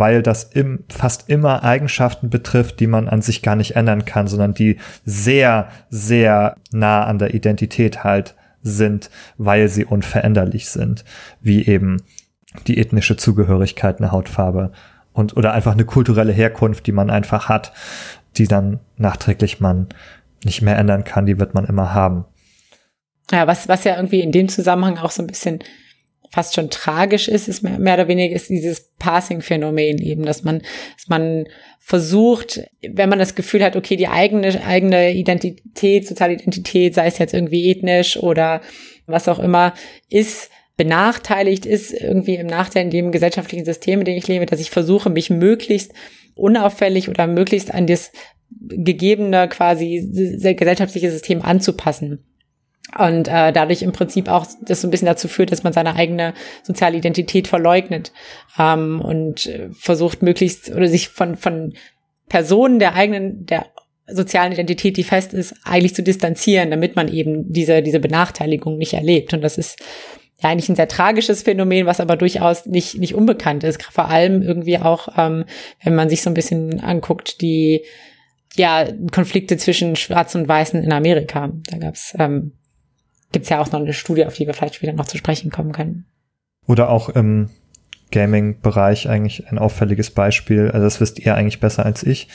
weil 0.00 0.22
das 0.22 0.44
im, 0.44 0.84
fast 0.88 1.28
immer 1.28 1.62
Eigenschaften 1.62 2.30
betrifft, 2.30 2.80
die 2.80 2.86
man 2.86 3.06
an 3.06 3.20
sich 3.20 3.42
gar 3.42 3.54
nicht 3.54 3.76
ändern 3.76 4.06
kann, 4.06 4.26
sondern 4.26 4.54
die 4.54 4.78
sehr, 5.04 5.68
sehr 5.90 6.56
nah 6.72 7.04
an 7.04 7.18
der 7.18 7.34
Identität 7.34 8.02
halt 8.02 8.34
sind, 8.62 9.10
weil 9.36 9.68
sie 9.68 9.84
unveränderlich 9.84 10.70
sind, 10.70 11.04
wie 11.42 11.66
eben 11.66 11.98
die 12.66 12.78
ethnische 12.78 13.18
Zugehörigkeit, 13.18 13.98
eine 13.98 14.10
Hautfarbe 14.10 14.72
und 15.12 15.36
oder 15.36 15.52
einfach 15.52 15.72
eine 15.72 15.84
kulturelle 15.84 16.32
Herkunft, 16.32 16.86
die 16.86 16.92
man 16.92 17.10
einfach 17.10 17.50
hat, 17.50 17.72
die 18.38 18.48
dann 18.48 18.80
nachträglich 18.96 19.60
man 19.60 19.88
nicht 20.44 20.62
mehr 20.62 20.78
ändern 20.78 21.04
kann, 21.04 21.26
die 21.26 21.38
wird 21.38 21.52
man 21.52 21.66
immer 21.66 21.92
haben. 21.92 22.24
Ja, 23.30 23.46
was, 23.46 23.68
was 23.68 23.84
ja 23.84 23.96
irgendwie 23.96 24.20
in 24.20 24.32
dem 24.32 24.48
Zusammenhang 24.48 24.96
auch 24.96 25.10
so 25.10 25.22
ein 25.22 25.26
bisschen 25.26 25.60
fast 26.30 26.54
schon 26.54 26.70
tragisch 26.70 27.28
ist, 27.28 27.48
ist 27.48 27.62
mehr, 27.62 27.78
mehr 27.78 27.94
oder 27.94 28.08
weniger 28.08 28.34
ist 28.34 28.48
dieses 28.48 28.92
Passing-Phänomen 28.98 29.98
eben, 29.98 30.24
dass 30.24 30.44
man, 30.44 30.62
dass 30.96 31.08
man 31.08 31.46
versucht, 31.80 32.62
wenn 32.82 33.08
man 33.08 33.18
das 33.18 33.34
Gefühl 33.34 33.64
hat, 33.64 33.74
okay, 33.74 33.96
die 33.96 34.08
eigene, 34.08 34.64
eigene 34.64 35.12
Identität, 35.12 36.06
soziale 36.06 36.34
Identität, 36.34 36.94
sei 36.94 37.06
es 37.06 37.18
jetzt 37.18 37.34
irgendwie 37.34 37.68
ethnisch 37.70 38.16
oder 38.16 38.60
was 39.06 39.28
auch 39.28 39.40
immer, 39.40 39.74
ist 40.08 40.50
benachteiligt, 40.76 41.66
ist 41.66 41.92
irgendwie 41.92 42.36
im 42.36 42.46
Nachteil 42.46 42.84
in 42.84 42.90
dem 42.90 43.12
gesellschaftlichen 43.12 43.64
System, 43.64 43.98
in 43.98 44.04
dem 44.04 44.16
ich 44.16 44.28
lebe, 44.28 44.46
dass 44.46 44.60
ich 44.60 44.70
versuche, 44.70 45.10
mich 45.10 45.28
möglichst 45.30 45.92
unauffällig 46.34 47.08
oder 47.08 47.26
möglichst 47.26 47.74
an 47.74 47.86
das 47.86 48.12
gegebene 48.50 49.48
quasi 49.48 50.08
gesellschaftliche 50.56 51.10
System 51.10 51.42
anzupassen. 51.42 52.24
Und 52.98 53.28
äh, 53.28 53.52
dadurch 53.52 53.82
im 53.82 53.92
Prinzip 53.92 54.28
auch 54.28 54.46
das 54.62 54.80
so 54.80 54.88
ein 54.88 54.90
bisschen 54.90 55.06
dazu 55.06 55.28
führt, 55.28 55.52
dass 55.52 55.62
man 55.62 55.72
seine 55.72 55.94
eigene 55.94 56.34
soziale 56.62 56.96
Identität 56.96 57.46
verleugnet 57.46 58.12
ähm, 58.58 59.00
und 59.00 59.46
äh, 59.46 59.68
versucht 59.72 60.22
möglichst 60.22 60.70
oder 60.70 60.88
sich 60.88 61.08
von 61.08 61.36
von 61.36 61.74
Personen 62.28 62.78
der 62.78 62.94
eigenen 62.94 63.46
der 63.46 63.66
sozialen 64.08 64.52
Identität, 64.52 64.96
die 64.96 65.04
fest 65.04 65.32
ist, 65.34 65.54
eigentlich 65.62 65.94
zu 65.94 66.02
distanzieren, 66.02 66.70
damit 66.70 66.96
man 66.96 67.06
eben 67.06 67.52
diese 67.52 67.80
diese 67.82 68.00
Benachteiligung 68.00 68.76
nicht 68.76 68.94
erlebt. 68.94 69.32
Und 69.34 69.42
das 69.42 69.56
ist 69.56 69.78
ja 70.42 70.50
eigentlich 70.50 70.68
ein 70.68 70.76
sehr 70.76 70.88
tragisches 70.88 71.42
Phänomen, 71.42 71.86
was 71.86 72.00
aber 72.00 72.16
durchaus 72.16 72.66
nicht 72.66 72.98
nicht 72.98 73.14
unbekannt 73.14 73.62
ist. 73.62 73.80
Vor 73.84 74.08
allem 74.08 74.42
irgendwie 74.42 74.78
auch, 74.78 75.08
ähm, 75.16 75.44
wenn 75.84 75.94
man 75.94 76.08
sich 76.08 76.22
so 76.22 76.30
ein 76.30 76.34
bisschen 76.34 76.80
anguckt, 76.80 77.40
die 77.40 77.84
ja 78.56 78.88
Konflikte 79.12 79.56
zwischen 79.58 79.94
Schwarzen 79.94 80.42
und 80.42 80.48
Weißen 80.48 80.82
in 80.82 80.90
Amerika. 80.90 81.52
Da 81.68 81.78
gab's 81.78 82.16
ähm, 82.18 82.54
gibt's 83.32 83.48
ja 83.48 83.60
auch 83.60 83.70
noch 83.72 83.80
eine 83.80 83.92
Studie, 83.92 84.26
auf 84.26 84.34
die 84.34 84.46
wir 84.46 84.54
vielleicht 84.54 84.76
später 84.76 84.92
noch 84.92 85.06
zu 85.06 85.18
sprechen 85.18 85.50
kommen 85.50 85.72
können. 85.72 86.06
Oder 86.66 86.90
auch 86.90 87.08
im 87.08 87.50
Gaming-Bereich 88.10 89.08
eigentlich 89.08 89.48
ein 89.50 89.58
auffälliges 89.58 90.10
Beispiel. 90.10 90.70
Also 90.70 90.84
das 90.84 91.00
wisst 91.00 91.18
ihr 91.18 91.34
eigentlich 91.34 91.60
besser 91.60 91.84
als 91.84 92.02
ich. 92.02 92.28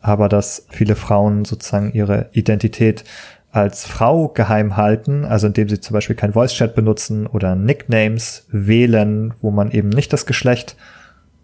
Aber 0.00 0.28
dass 0.28 0.66
viele 0.70 0.96
Frauen 0.96 1.44
sozusagen 1.44 1.92
ihre 1.92 2.30
Identität 2.32 3.04
als 3.50 3.86
Frau 3.86 4.28
geheim 4.28 4.76
halten, 4.76 5.24
also 5.24 5.46
indem 5.46 5.68
sie 5.68 5.80
zum 5.80 5.94
Beispiel 5.94 6.16
kein 6.16 6.34
Voice-Chat 6.34 6.74
benutzen 6.74 7.26
oder 7.26 7.56
Nicknames 7.56 8.46
wählen, 8.50 9.34
wo 9.40 9.50
man 9.50 9.70
eben 9.70 9.88
nicht 9.88 10.12
das 10.12 10.26
Geschlecht 10.26 10.76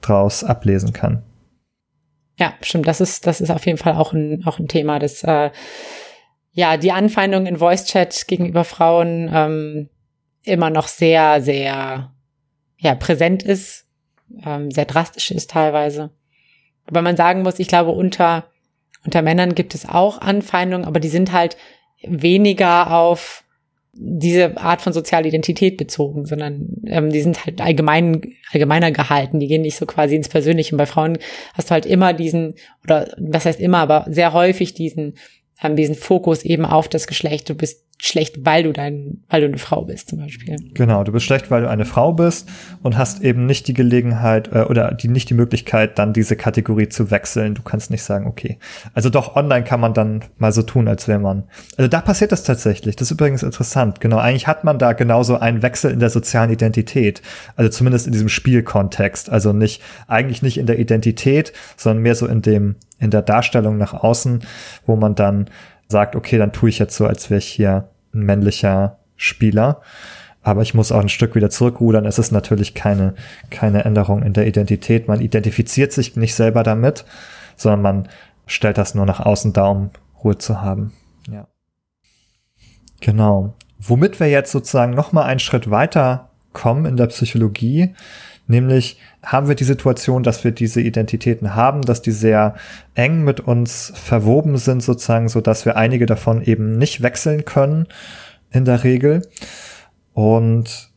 draus 0.03 0.45
ablesen 0.45 0.93
kann. 0.93 1.23
Ja, 2.39 2.55
stimmt. 2.61 2.87
Das 2.87 3.01
ist, 3.01 3.27
das 3.27 3.41
ist 3.41 3.51
auf 3.51 3.65
jeden 3.65 3.79
Fall 3.79 3.95
auch 3.95 4.13
ein, 4.13 4.43
auch 4.45 4.59
ein 4.59 4.69
Thema, 4.69 4.99
das 4.99 5.23
äh, 5.23 5.51
ja, 6.55 6.77
die 6.77 6.93
Anfeindung 6.93 7.47
in 7.47 7.59
Voice 7.59 7.85
Chat 7.85 8.27
gegenüber 8.29 8.65
Frauen 8.65 9.29
ähm, 9.33 9.89
immer 10.45 10.71
noch 10.71 10.87
sehr, 10.87 11.43
sehr 11.43 12.13
ja, 12.79 12.95
präsent 12.95 13.43
ist, 13.43 13.87
ähm, 14.47 14.71
sehr 14.71 14.85
drastisch 14.85 15.33
ist 15.33 15.51
teilweise. 15.51 16.11
Wobei 16.87 17.03
man 17.03 17.17
sagen 17.17 17.43
muss, 17.43 17.59
ich 17.59 17.67
glaube, 17.67 17.91
unter, 17.91 18.45
unter 19.05 19.23
Männern 19.23 19.57
gibt 19.57 19.75
es 19.75 19.89
auch 19.89 20.21
Anfeindungen, 20.21 20.87
aber 20.87 21.01
die 21.01 21.09
sind 21.09 21.33
halt 21.33 21.57
weniger 22.03 22.95
auf 22.95 23.43
diese 23.93 24.57
Art 24.57 24.83
von 24.83 24.93
sozialer 24.93 25.27
Identität 25.27 25.77
bezogen, 25.77 26.27
sondern 26.27 26.83
ähm, 26.87 27.11
die 27.11 27.21
sind 27.21 27.47
halt 27.47 27.61
allgemein, 27.61 28.23
allgemeiner 28.53 28.91
gehalten, 28.91 29.41
die 29.41 29.47
gehen 29.47 29.63
nicht 29.63 29.77
so 29.77 29.87
quasi 29.87 30.15
ins 30.15 30.29
Persönliche. 30.29 30.75
Und 30.75 30.79
bei 30.79 30.87
Frauen 30.87 31.19
hast 31.55 31.71
du 31.71 31.73
halt 31.73 31.87
immer 31.87 32.13
diesen, 32.13 32.55
oder 32.85 33.09
was 33.19 33.45
heißt 33.45 33.61
immer, 33.61 33.79
aber 33.79 34.05
sehr 34.09 34.33
häufig 34.33 34.75
diesen 34.75 35.15
haben 35.65 35.77
diesen 35.77 35.97
Fokus 35.97 36.45
eben 36.45 36.65
auf 36.65 36.89
das 36.89 37.07
Geschlecht. 37.07 37.49
Du 37.49 37.55
bist 37.55 37.83
schlecht, 38.07 38.45
weil 38.45 38.65
du 38.65 38.73
dein, 38.73 39.23
weil 39.31 39.41
du 39.41 39.47
eine 39.47 39.57
Frau 39.57 39.87
bist 39.87 40.11
zum 40.11 40.19
Beispiel. 40.19 40.57
Genau, 40.75 41.05
du 41.05 41.13
bist 41.13 41.25
schlecht, 41.25 41.51
weil 41.51 41.63
du 41.63 41.71
eine 41.71 41.87
Frau 41.87 42.13
bist 42.13 42.49
und 42.83 42.99
hast 42.99 43.23
eben 43.23 43.47
nicht 43.47 43.67
die 43.67 43.73
Gelegenheit 43.73 44.53
äh, 44.53 44.65
oder 44.65 44.93
die 44.93 45.09
nicht 45.09 45.31
die 45.31 45.35
Möglichkeit, 45.35 45.99
dann 45.99 46.13
diese 46.13 46.37
Kategorie 46.37 46.91
zu 46.91 47.11
wechseln. 47.11 47.55
Du 47.55 47.63
kannst 47.63 47.91
nicht 47.91 48.03
sagen, 48.03 48.27
okay. 48.27 48.59
Also 48.93 49.09
doch 49.09 49.37
online 49.37 49.65
kann 49.65 49.81
man 49.81 49.95
dann 49.95 50.23
mal 50.37 50.53
so 50.53 50.61
tun, 50.61 50.87
als 50.87 51.09
wäre 51.09 51.19
man. 51.19 51.45
Also 51.79 51.89
da 51.89 52.03
passiert 52.03 52.31
das 52.31 52.45
tatsächlich. 52.45 52.95
Das 52.97 53.09
ist 53.09 53.13
übrigens 53.13 53.43
interessant. 53.43 54.01
Genau, 54.01 54.19
eigentlich 54.19 54.47
hat 54.47 54.65
man 54.65 54.79
da 54.79 54.93
genauso 54.93 55.39
einen 55.39 55.63
Wechsel 55.63 55.91
in 55.91 55.99
der 55.99 56.11
sozialen 56.11 56.51
Identität. 56.51 57.23
Also 57.57 57.71
zumindest 57.71 58.07
in 58.07 58.13
diesem 58.13 58.29
Spielkontext. 58.29 59.31
Also 59.31 59.55
nicht 59.55 59.81
eigentlich 60.09 60.43
nicht 60.43 60.59
in 60.59 60.67
der 60.67 60.79
Identität, 60.79 61.55
sondern 61.79 62.03
mehr 62.03 62.15
so 62.15 62.27
in 62.27 62.43
dem 62.43 62.77
in 62.99 63.11
der 63.11 63.23
Darstellung 63.23 63.79
nach 63.79 63.95
außen, 63.95 64.45
wo 64.87 64.95
man 64.97 65.15
dann 65.15 65.49
sagt, 65.89 66.17
okay, 66.17 66.39
dann 66.39 66.53
tue 66.53 66.69
ich 66.69 66.79
jetzt 66.79 66.97
so, 66.97 67.07
als 67.07 67.31
wäre 67.31 67.39
ich 67.39 67.47
hier 67.47 67.89
ein 68.15 68.23
männlicher 68.23 68.99
Spieler. 69.17 69.81
Aber 70.43 70.63
ich 70.63 70.75
muss 70.75 70.93
auch 70.93 71.01
ein 71.01 71.09
Stück 71.09 71.35
wieder 71.35 71.49
zurückrudern. 71.49 72.05
Es 72.05 72.19
ist 72.19 72.31
natürlich 72.31 72.75
keine, 72.75 73.15
keine 73.51 73.85
Änderung 73.85 74.23
in 74.23 74.35
der 74.35 74.47
Identität. 74.47 75.09
Man 75.09 75.21
identifiziert 75.21 75.93
sich 75.93 76.17
nicht 76.17 76.35
selber 76.35 76.63
damit, 76.63 77.07
sondern 77.57 77.83
man 77.83 78.09
stellt 78.47 78.77
das 78.77 78.95
nur 78.95 79.07
nach 79.07 79.21
außen 79.21 79.55
da, 79.55 79.69
um 79.69 79.91
Ruhe 80.23 80.37
zu 80.37 80.61
haben. 80.61 80.93
Ja. 81.31 81.49
Genau. 83.01 83.55
Womit 83.79 84.21
wir 84.21 84.29
jetzt 84.29 84.53
sozusagen 84.53 84.93
noch 84.93 85.13
mal 85.13 85.25
einen 85.25 85.41
Schritt 85.41 85.71
weiter 85.71 86.31
kommen 86.53 86.85
in 86.87 86.97
der 86.97 87.07
Psychologie, 87.07 87.95
Nämlich 88.47 88.99
haben 89.23 89.49
wir 89.49 89.55
die 89.55 89.65
Situation, 89.65 90.23
dass 90.23 90.45
wir 90.45 90.51
diese 90.51 90.81
Identitäten 90.81 91.55
haben, 91.55 91.83
dass 91.83 92.03
die 92.03 92.11
sehr 92.11 92.55
eng 92.95 93.25
mit 93.25 93.41
uns 93.41 93.93
verwoben 93.95 94.59
sind, 94.59 94.83
sozusagen, 94.83 95.29
so 95.29 95.41
dass 95.41 95.65
wir 95.65 95.77
einige 95.77 96.05
davon 96.05 96.43
eben 96.43 96.77
nicht 96.77 97.03
wechseln 97.03 97.45
können 97.45 97.87
in 98.51 98.67
der 98.67 98.85
Regel. 98.85 99.27
Und 100.13 100.91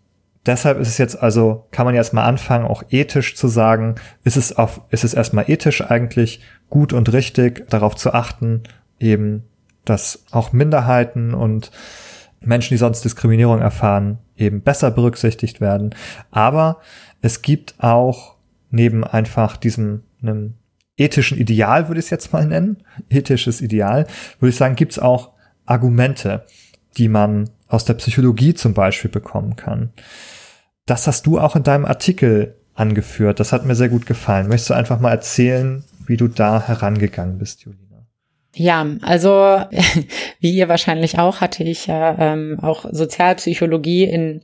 deshalb 0.45 0.79
ist 0.79 0.89
es 0.89 0.97
jetzt 0.97 1.21
also, 1.21 1.67
kann 1.71 1.85
man 1.85 1.95
jetzt 1.95 2.13
mal 2.13 2.25
anfangen, 2.25 2.65
auch 2.65 2.83
ethisch 2.89 3.35
zu 3.35 3.47
sagen, 3.47 3.95
ist 4.23 4.35
es 4.35 4.57
auf, 4.57 4.81
ist 4.89 5.05
es 5.05 5.13
erstmal 5.13 5.49
ethisch 5.49 5.81
eigentlich 5.81 6.41
gut 6.69 6.91
und 6.91 7.13
richtig, 7.13 7.69
darauf 7.69 7.95
zu 7.95 8.13
achten, 8.13 8.63
eben, 8.99 9.43
dass 9.85 10.25
auch 10.31 10.51
Minderheiten 10.51 11.33
und 11.33 11.71
Menschen, 12.41 12.73
die 12.73 12.77
sonst 12.77 13.03
Diskriminierung 13.03 13.59
erfahren, 13.59 14.19
eben 14.35 14.61
besser 14.61 14.91
berücksichtigt 14.91 15.59
werden. 15.59 15.95
Aber 16.29 16.77
es 17.21 17.41
gibt 17.41 17.75
auch 17.79 18.35
neben 18.69 19.03
einfach 19.03 19.57
diesem 19.57 20.03
einem 20.21 20.55
ethischen 20.97 21.37
Ideal, 21.37 21.87
würde 21.87 21.99
ich 21.99 22.07
es 22.07 22.09
jetzt 22.09 22.33
mal 22.33 22.45
nennen, 22.45 22.77
ethisches 23.09 23.61
Ideal, 23.61 24.07
würde 24.39 24.49
ich 24.49 24.55
sagen, 24.55 24.75
gibt 24.75 24.93
es 24.93 24.99
auch 24.99 25.31
Argumente, 25.65 26.45
die 26.97 27.07
man 27.07 27.49
aus 27.67 27.85
der 27.85 27.93
Psychologie 27.95 28.53
zum 28.53 28.73
Beispiel 28.73 29.11
bekommen 29.11 29.55
kann. 29.55 29.91
Das 30.85 31.05
hast 31.05 31.27
du 31.27 31.39
auch 31.39 31.55
in 31.55 31.63
deinem 31.63 31.85
Artikel 31.85 32.55
angeführt. 32.73 33.39
Das 33.39 33.51
hat 33.51 33.65
mir 33.65 33.75
sehr 33.75 33.89
gut 33.89 34.05
gefallen. 34.05 34.47
Möchtest 34.47 34.69
du 34.69 34.73
einfach 34.73 34.99
mal 34.99 35.11
erzählen, 35.11 35.83
wie 36.05 36.17
du 36.17 36.27
da 36.27 36.65
herangegangen 36.65 37.37
bist, 37.37 37.63
Julina? 37.63 38.07
Ja, 38.55 38.85
also 39.01 39.61
wie 40.39 40.51
ihr 40.51 40.69
wahrscheinlich 40.69 41.19
auch, 41.19 41.41
hatte 41.41 41.63
ich 41.63 41.87
ja 41.87 42.15
ähm, 42.17 42.59
auch 42.61 42.85
Sozialpsychologie 42.89 44.05
in 44.05 44.41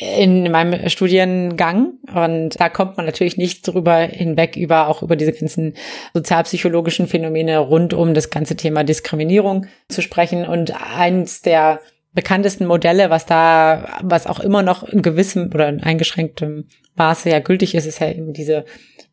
in 0.00 0.50
meinem 0.50 0.88
Studiengang. 0.88 1.94
Und 2.12 2.60
da 2.60 2.68
kommt 2.68 2.96
man 2.96 3.06
natürlich 3.06 3.36
nicht 3.36 3.66
drüber 3.66 3.98
hinweg 3.98 4.56
über 4.56 4.88
auch 4.88 5.02
über 5.02 5.16
diese 5.16 5.32
ganzen 5.32 5.74
sozialpsychologischen 6.14 7.06
Phänomene 7.06 7.58
rund 7.58 7.94
um 7.94 8.14
das 8.14 8.30
ganze 8.30 8.56
Thema 8.56 8.84
Diskriminierung 8.84 9.66
zu 9.88 10.02
sprechen. 10.02 10.44
Und 10.44 10.72
eins 10.94 11.42
der 11.42 11.80
bekanntesten 12.12 12.66
Modelle, 12.66 13.10
was 13.10 13.26
da, 13.26 13.98
was 14.02 14.26
auch 14.26 14.40
immer 14.40 14.62
noch 14.62 14.82
in 14.82 15.02
gewissem 15.02 15.50
oder 15.52 15.68
in 15.68 15.82
eingeschränktem 15.82 16.66
Maße 16.94 17.30
ja 17.30 17.40
gültig 17.40 17.74
ist, 17.74 17.86
ist 17.86 18.00
ja 18.00 18.10
eben 18.10 18.32
diese 18.32 18.64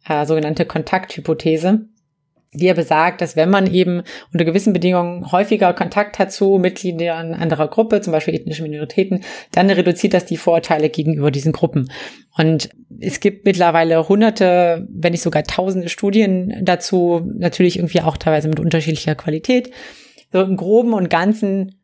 äh, 0.08 0.26
sogenannte 0.26 0.66
Kontakthypothese 0.66 1.86
die 2.54 2.66
ja 2.66 2.74
besagt, 2.74 3.22
dass 3.22 3.36
wenn 3.36 3.50
man 3.50 3.72
eben 3.72 4.04
unter 4.32 4.46
gewissen 4.46 4.74
Bedingungen 4.74 5.32
häufiger 5.32 5.74
Kontakt 5.74 6.20
hat 6.20 6.32
zu 6.32 6.58
Mitgliedern 6.58 7.34
anderer 7.34 7.68
Gruppe, 7.68 8.02
zum 8.02 8.14
Beispiel 8.14 8.36
ethnische 8.36 8.64
Minoritäten, 8.64 9.24
dann 9.52 9.70
reduziert 9.70 10.14
das 10.14 10.26
die 10.26 10.38
Vorurteile 10.38 10.90
gegenüber 10.90 11.32
diesen 11.32 11.52
Gruppen. 11.52 11.90
Und 12.38 12.70
es 13.00 13.20
gibt 13.20 13.46
mittlerweile 13.46 14.08
hunderte, 14.08 14.88
wenn 14.90 15.12
nicht 15.12 15.22
sogar 15.22 15.44
tausende 15.44 15.90
Studien 15.90 16.54
dazu, 16.62 17.22
natürlich 17.38 17.78
irgendwie 17.78 18.02
auch 18.02 18.18
teilweise 18.18 18.48
mit 18.48 18.60
unterschiedlicher 18.60 19.16
Qualität. 19.16 19.72
So 20.32 20.42
im 20.42 20.58
Groben 20.58 20.94
und 20.94 21.10
Ganzen 21.10 21.76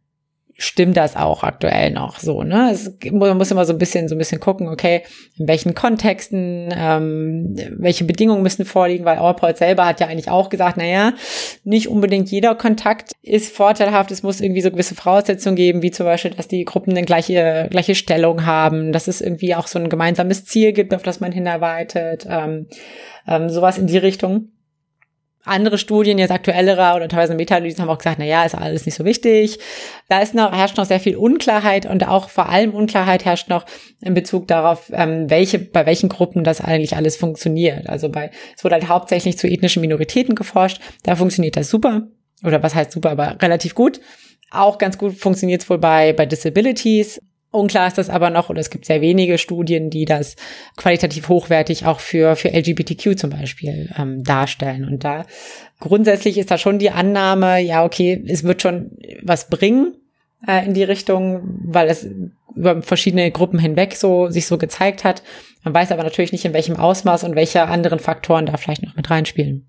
stimmt 0.59 0.97
das 0.97 1.15
auch 1.15 1.43
aktuell 1.43 1.91
noch 1.91 2.19
so. 2.19 2.43
Ne? 2.43 2.69
Es, 2.71 2.93
man 3.11 3.37
muss 3.37 3.49
immer 3.49 3.65
so 3.65 3.71
ein 3.71 3.79
bisschen 3.79 4.09
so 4.09 4.15
ein 4.15 4.17
bisschen 4.17 4.41
gucken, 4.41 4.67
okay, 4.67 5.03
in 5.37 5.47
welchen 5.47 5.73
Kontexten, 5.73 6.69
ähm, 6.75 7.55
welche 7.77 8.03
Bedingungen 8.03 8.43
müssen 8.43 8.65
vorliegen, 8.65 9.05
weil 9.05 9.17
Allport 9.17 9.57
selber 9.57 9.85
hat 9.85 10.01
ja 10.01 10.07
eigentlich 10.07 10.29
auch 10.29 10.49
gesagt, 10.49 10.75
naja, 10.75 11.13
nicht 11.63 11.87
unbedingt 11.87 12.29
jeder 12.29 12.55
Kontakt 12.55 13.13
ist 13.21 13.55
vorteilhaft. 13.55 14.11
Es 14.11 14.21
muss 14.21 14.41
irgendwie 14.41 14.61
so 14.61 14.69
gewisse 14.69 14.95
Voraussetzungen 14.95 15.55
geben, 15.55 15.81
wie 15.81 15.91
zum 15.91 16.05
Beispiel, 16.05 16.31
dass 16.31 16.49
die 16.49 16.65
Gruppen 16.65 16.91
eine 16.91 17.03
gleiche, 17.03 17.67
gleiche 17.71 17.95
Stellung 17.95 18.45
haben, 18.45 18.91
dass 18.91 19.07
es 19.07 19.21
irgendwie 19.21 19.55
auch 19.55 19.67
so 19.67 19.79
ein 19.79 19.89
gemeinsames 19.89 20.43
Ziel 20.43 20.73
gibt, 20.73 20.93
auf 20.93 21.03
das 21.03 21.21
man 21.21 21.31
hinarbeitet, 21.31 22.27
ähm, 22.29 22.67
ähm, 23.27 23.49
sowas 23.49 23.77
in 23.77 23.87
die 23.87 23.97
Richtung 23.97 24.49
andere 25.45 25.77
Studien, 25.77 26.17
jetzt 26.17 26.31
aktuellere 26.31 26.95
oder 26.95 27.07
teilweise 27.07 27.33
Meta-Analysen 27.33 27.81
haben 27.81 27.89
auch 27.89 27.97
gesagt, 27.97 28.19
na 28.19 28.25
ja, 28.25 28.43
ist 28.43 28.55
alles 28.55 28.85
nicht 28.85 28.95
so 28.95 29.05
wichtig. 29.05 29.59
Da 30.09 30.19
ist 30.19 30.35
noch, 30.35 30.51
herrscht 30.51 30.77
noch 30.77 30.85
sehr 30.85 30.99
viel 30.99 31.15
Unklarheit 31.15 31.85
und 31.85 32.07
auch 32.07 32.29
vor 32.29 32.49
allem 32.49 32.73
Unklarheit 32.73 33.25
herrscht 33.25 33.49
noch 33.49 33.65
in 34.01 34.13
Bezug 34.13 34.47
darauf, 34.47 34.91
ähm, 34.93 35.29
welche, 35.29 35.59
bei 35.59 35.85
welchen 35.85 36.09
Gruppen 36.09 36.43
das 36.43 36.61
eigentlich 36.61 36.95
alles 36.95 37.15
funktioniert. 37.15 37.87
Also 37.87 38.09
bei, 38.09 38.31
es 38.55 38.63
wurde 38.63 38.75
halt 38.75 38.89
hauptsächlich 38.89 39.37
zu 39.37 39.47
ethnischen 39.47 39.81
Minoritäten 39.81 40.35
geforscht. 40.35 40.81
Da 41.03 41.15
funktioniert 41.15 41.55
das 41.55 41.69
super. 41.69 42.07
Oder 42.43 42.61
was 42.61 42.75
heißt 42.75 42.91
super, 42.91 43.11
aber 43.11 43.37
relativ 43.41 43.75
gut. 43.75 43.99
Auch 44.51 44.77
ganz 44.77 44.97
gut 44.97 45.13
funktioniert 45.13 45.61
es 45.61 45.69
wohl 45.69 45.77
bei, 45.77 46.13
bei 46.13 46.25
Disabilities. 46.25 47.19
Unklar 47.51 47.87
ist 47.87 47.97
das 47.97 48.09
aber 48.09 48.29
noch, 48.29 48.49
oder 48.49 48.59
es 48.59 48.69
gibt 48.69 48.85
sehr 48.85 49.01
wenige 49.01 49.39
Studien, 49.39 49.89
die 49.89 50.05
das 50.05 50.35
qualitativ 50.77 51.29
hochwertig 51.29 51.85
auch 51.85 51.99
für, 51.99 52.35
für 52.35 52.49
LGBTQ 52.49 53.17
zum 53.17 53.31
Beispiel 53.31 53.89
ähm, 53.97 54.23
darstellen. 54.23 54.85
Und 54.85 55.03
da 55.03 55.25
grundsätzlich 55.79 56.37
ist 56.37 56.51
da 56.51 56.59
schon 56.59 56.77
die 56.77 56.91
Annahme, 56.91 57.59
ja, 57.59 57.83
okay, 57.83 58.23
es 58.27 58.43
wird 58.43 58.61
schon 58.61 58.91
was 59.23 59.49
bringen 59.49 59.95
äh, 60.47 60.63
in 60.63 60.75
die 60.75 60.83
Richtung, 60.83 61.41
weil 61.65 61.87
es 61.87 62.07
über 62.55 62.83
verschiedene 62.83 63.31
Gruppen 63.31 63.57
hinweg 63.57 63.95
so 63.95 64.29
sich 64.29 64.45
so 64.45 64.59
gezeigt 64.59 65.03
hat. 65.03 65.23
Man 65.63 65.73
weiß 65.73 65.91
aber 65.91 66.03
natürlich 66.03 66.31
nicht, 66.31 66.45
in 66.45 66.53
welchem 66.53 66.75
Ausmaß 66.75 67.23
und 67.23 67.35
welche 67.35 67.63
anderen 67.63 67.99
Faktoren 67.99 68.45
da 68.45 68.57
vielleicht 68.57 68.83
noch 68.83 68.95
mit 68.95 69.09
reinspielen. 69.09 69.67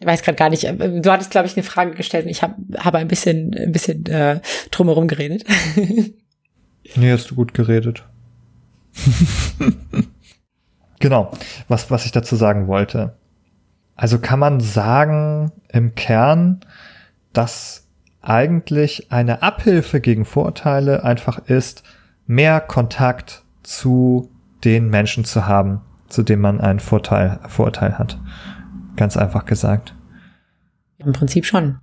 Ich 0.00 0.06
weiß 0.06 0.22
gerade 0.22 0.36
gar 0.36 0.50
nicht. 0.50 0.64
Äh, 0.64 1.00
du 1.00 1.10
hattest, 1.10 1.30
glaube 1.30 1.46
ich, 1.46 1.56
eine 1.56 1.62
Frage 1.62 1.92
gestellt 1.92 2.26
und 2.26 2.30
ich 2.30 2.42
habe 2.42 2.56
hab 2.76 2.94
ein 2.94 3.08
bisschen, 3.08 3.54
ein 3.54 3.72
bisschen 3.72 4.04
äh, 4.04 4.40
drumherum 4.70 5.08
geredet. 5.08 5.44
Nee, 6.96 7.12
hast 7.12 7.30
du 7.30 7.34
gut 7.34 7.54
geredet. 7.54 8.04
genau, 11.00 11.32
was, 11.68 11.90
was 11.90 12.04
ich 12.04 12.12
dazu 12.12 12.36
sagen 12.36 12.66
wollte. 12.66 13.16
Also 13.96 14.18
kann 14.18 14.38
man 14.38 14.60
sagen 14.60 15.52
im 15.68 15.94
Kern, 15.94 16.60
dass 17.32 17.88
eigentlich 18.20 19.12
eine 19.12 19.42
Abhilfe 19.42 20.00
gegen 20.00 20.24
Vorurteile 20.24 21.04
einfach 21.04 21.38
ist, 21.46 21.82
mehr 22.26 22.60
Kontakt 22.60 23.44
zu 23.62 24.30
den 24.64 24.88
Menschen 24.88 25.24
zu 25.24 25.46
haben, 25.46 25.82
zu 26.08 26.22
denen 26.22 26.42
man 26.42 26.60
einen 26.60 26.80
Vorteil, 26.80 27.38
Vorurteil 27.48 27.98
hat. 27.98 28.18
Ganz 28.96 29.16
einfach 29.16 29.44
gesagt. 29.44 29.94
Im 30.98 31.12
Prinzip 31.12 31.44
schon. 31.44 31.78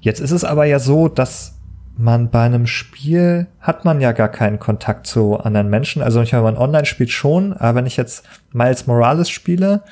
Jetzt 0.00 0.20
ist 0.20 0.30
es 0.30 0.44
aber 0.44 0.64
ja 0.64 0.78
so, 0.78 1.08
dass 1.08 1.55
man 1.98 2.30
bei 2.30 2.42
einem 2.42 2.66
Spiel 2.66 3.46
hat 3.60 3.84
man 3.84 4.00
ja 4.00 4.12
gar 4.12 4.28
keinen 4.28 4.58
Kontakt 4.58 5.06
zu 5.06 5.38
anderen 5.38 5.70
Menschen. 5.70 6.02
Also 6.02 6.20
wenn 6.20 6.42
man 6.42 6.58
online 6.58 6.84
spielt 6.84 7.10
schon, 7.10 7.54
aber 7.54 7.76
wenn 7.76 7.86
ich 7.86 7.96
jetzt 7.96 8.24
Miles 8.52 8.86
Morales 8.86 9.30
spiele, 9.30 9.82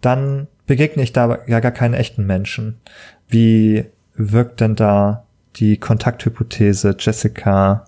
dann 0.00 0.48
begegne 0.66 1.02
ich 1.02 1.12
da 1.12 1.38
ja 1.46 1.60
gar 1.60 1.72
keinen 1.72 1.94
echten 1.94 2.26
Menschen. 2.26 2.80
Wie 3.28 3.86
wirkt 4.14 4.60
denn 4.60 4.76
da 4.76 5.26
die 5.56 5.78
Kontakthypothese, 5.78 6.96
Jessica? 6.98 7.86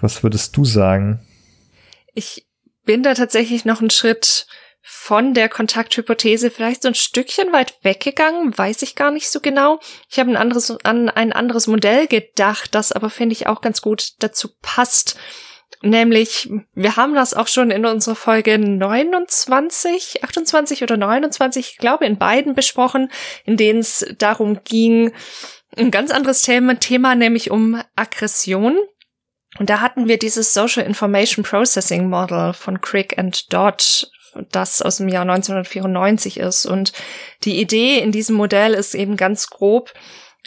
Was 0.00 0.22
würdest 0.22 0.56
du 0.56 0.64
sagen? 0.64 1.20
Ich 2.14 2.46
bin 2.84 3.02
da 3.02 3.14
tatsächlich 3.14 3.64
noch 3.64 3.80
einen 3.80 3.90
Schritt 3.90 4.46
von 5.04 5.34
der 5.34 5.50
Kontakthypothese 5.50 6.50
vielleicht 6.50 6.80
so 6.80 6.88
ein 6.88 6.94
Stückchen 6.94 7.52
weit 7.52 7.74
weggegangen, 7.82 8.56
weiß 8.56 8.80
ich 8.80 8.94
gar 8.94 9.10
nicht 9.10 9.28
so 9.28 9.40
genau. 9.40 9.78
Ich 10.08 10.18
habe 10.18 10.30
ein 10.30 10.36
anderes, 10.38 10.70
an 10.82 11.10
ein 11.10 11.30
anderes 11.34 11.66
Modell 11.66 12.06
gedacht, 12.06 12.74
das 12.74 12.90
aber 12.90 13.10
finde 13.10 13.34
ich 13.34 13.46
auch 13.46 13.60
ganz 13.60 13.82
gut 13.82 14.14
dazu 14.20 14.48
passt. 14.62 15.18
Nämlich, 15.82 16.48
wir 16.72 16.96
haben 16.96 17.14
das 17.14 17.34
auch 17.34 17.48
schon 17.48 17.70
in 17.70 17.84
unserer 17.84 18.14
Folge 18.14 18.58
29, 18.58 20.24
28 20.24 20.82
oder 20.82 20.96
29, 20.96 21.72
ich 21.72 21.76
glaube 21.76 22.06
in 22.06 22.16
beiden 22.16 22.54
besprochen, 22.54 23.10
in 23.44 23.58
denen 23.58 23.80
es 23.80 24.06
darum 24.16 24.64
ging, 24.64 25.12
ein 25.76 25.90
ganz 25.90 26.12
anderes 26.12 26.40
Thema, 26.40 26.80
Thema 26.80 27.14
nämlich 27.14 27.50
um 27.50 27.78
Aggression. 27.94 28.78
Und 29.58 29.68
da 29.68 29.80
hatten 29.80 30.08
wir 30.08 30.18
dieses 30.18 30.54
Social 30.54 30.82
Information 30.82 31.44
Processing 31.44 32.08
Model 32.08 32.54
von 32.54 32.80
Crick 32.80 33.18
and 33.18 33.52
Dodd 33.52 34.08
das 34.52 34.82
aus 34.82 34.98
dem 34.98 35.08
Jahr 35.08 35.22
1994 35.22 36.38
ist. 36.38 36.66
Und 36.66 36.92
die 37.44 37.60
Idee 37.60 37.98
in 37.98 38.12
diesem 38.12 38.36
Modell 38.36 38.74
ist 38.74 38.94
eben 38.94 39.16
ganz 39.16 39.50
grob, 39.50 39.92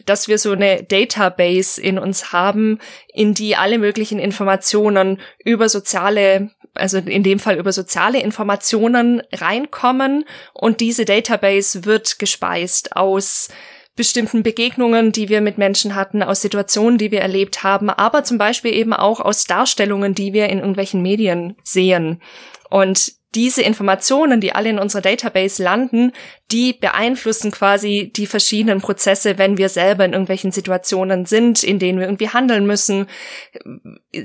dass 0.05 0.27
wir 0.27 0.37
so 0.37 0.51
eine 0.51 0.83
Database 0.83 1.81
in 1.81 1.97
uns 1.97 2.31
haben, 2.31 2.79
in 3.13 3.33
die 3.33 3.55
alle 3.55 3.79
möglichen 3.79 4.19
Informationen 4.19 5.19
über 5.43 5.69
soziale, 5.69 6.51
also 6.75 6.99
in 6.99 7.23
dem 7.23 7.39
Fall 7.39 7.57
über 7.57 7.71
soziale 7.71 8.21
Informationen 8.21 9.23
reinkommen 9.33 10.25
und 10.53 10.81
diese 10.81 11.05
Database 11.05 11.85
wird 11.85 12.19
gespeist 12.19 12.95
aus 12.95 13.49
bestimmten 13.95 14.43
Begegnungen, 14.43 15.11
die 15.11 15.27
wir 15.27 15.41
mit 15.41 15.57
Menschen 15.57 15.95
hatten, 15.95 16.21
aus 16.21 16.41
Situationen, 16.41 16.99
die 16.99 17.11
wir 17.11 17.21
erlebt 17.21 17.63
haben, 17.63 17.89
aber 17.89 18.23
zum 18.23 18.37
Beispiel 18.37 18.73
eben 18.73 18.93
auch 18.93 19.19
aus 19.19 19.45
Darstellungen, 19.45 20.13
die 20.13 20.33
wir 20.33 20.49
in 20.49 20.59
irgendwelchen 20.59 21.01
Medien 21.01 21.57
sehen. 21.63 22.21
Und 22.69 23.16
diese 23.35 23.61
Informationen, 23.61 24.39
die 24.41 24.53
alle 24.53 24.69
in 24.69 24.79
unserer 24.79 25.01
Database 25.01 25.61
landen, 25.61 26.13
die 26.51 26.73
beeinflussen 26.73 27.51
quasi 27.51 28.11
die 28.15 28.25
verschiedenen 28.25 28.81
Prozesse, 28.81 29.37
wenn 29.37 29.57
wir 29.57 29.69
selber 29.69 30.05
in 30.05 30.13
irgendwelchen 30.13 30.51
Situationen 30.51 31.25
sind, 31.25 31.63
in 31.63 31.77
denen 31.77 31.99
wir 31.99 32.07
irgendwie 32.07 32.29
handeln 32.29 32.65
müssen. 32.65 33.07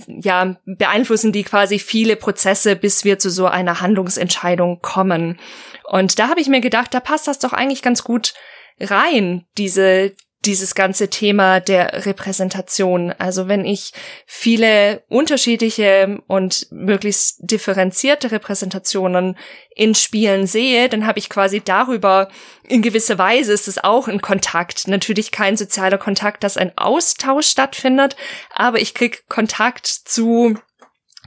Ja, 0.07 0.57
beeinflussen 0.65 1.33
die 1.33 1.43
quasi 1.43 1.79
viele 1.79 2.17
Prozesse, 2.17 2.77
bis 2.77 3.05
wir 3.05 3.19
zu 3.19 3.29
so 3.29 3.47
einer 3.47 3.81
Handlungsentscheidung 3.81 4.81
kommen. 4.83 5.39
Und 5.85 6.19
da 6.19 6.29
habe 6.29 6.41
ich 6.41 6.49
mir 6.49 6.61
gedacht, 6.61 6.95
da 6.95 7.01
passt 7.01 7.27
das 7.27 7.39
doch 7.39 7.53
eigentlich 7.53 7.83
ganz 7.83 8.05
gut 8.05 8.35
rein, 8.81 9.45
diese 9.59 10.13
dieses 10.45 10.75
ganze 10.75 11.09
Thema 11.09 11.61
der 11.61 12.05
Repräsentation. 12.07 13.15
Also 13.19 13.49
wenn 13.49 13.65
ich 13.65 13.93
viele 14.27 15.03
unterschiedliche 15.09 16.21
und 16.27 16.67
möglichst 16.71 17.39
differenzierte 17.41 18.33
Repräsentationen 18.33 19.37
in 19.75 19.95
Spielen 19.95 20.47
sehe, 20.47 20.89
dann 20.89 21.07
habe 21.07 21.19
ich 21.19 21.29
quasi 21.29 21.61
darüber 21.61 22.29
in 22.67 22.83
gewisser 22.83 23.19
Weise 23.19 23.53
ist 23.53 23.69
es 23.69 23.83
auch 23.83 24.09
ein 24.09 24.21
Kontakt. 24.21 24.89
Natürlich 24.89 25.31
kein 25.31 25.57
sozialer 25.57 25.99
Kontakt, 25.99 26.45
dass 26.45 26.57
ein 26.57 26.77
Austausch 26.77 27.47
stattfindet, 27.47 28.17
aber 28.51 28.81
ich 28.81 28.95
krieg 28.95 29.25
Kontakt 29.29 29.87
zu 29.87 30.57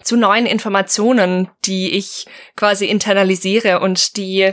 zu 0.03 0.17
neuen 0.17 0.45
Informationen, 0.45 1.49
die 1.65 1.91
ich 1.91 2.27
quasi 2.55 2.85
internalisiere 2.85 3.79
und 3.79 4.17
die 4.17 4.51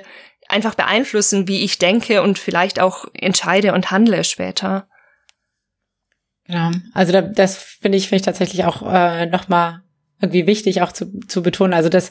einfach 0.53 0.75
beeinflussen, 0.75 1.49
wie 1.49 1.63
ich 1.63 1.79
denke 1.79 2.23
und 2.23 2.39
vielleicht 2.39 2.81
auch 2.81 3.07
entscheide 3.15 3.73
und 3.73 3.91
handle 3.91 4.25
später. 4.25 4.89
Genau. 6.45 6.71
Also 6.93 7.13
da, 7.13 7.23
das 7.23 7.57
finde 7.57 7.99
ich, 7.99 8.09
finde 8.09 8.17
ich 8.17 8.25
tatsächlich 8.25 8.65
auch 8.65 8.83
äh, 8.83 9.27
nochmal 9.27 9.83
irgendwie 10.21 10.47
wichtig 10.47 10.83
auch 10.83 10.93
zu, 10.93 11.19
zu 11.27 11.43
betonen. 11.43 11.75
Also 11.75 11.89
das 11.89 12.11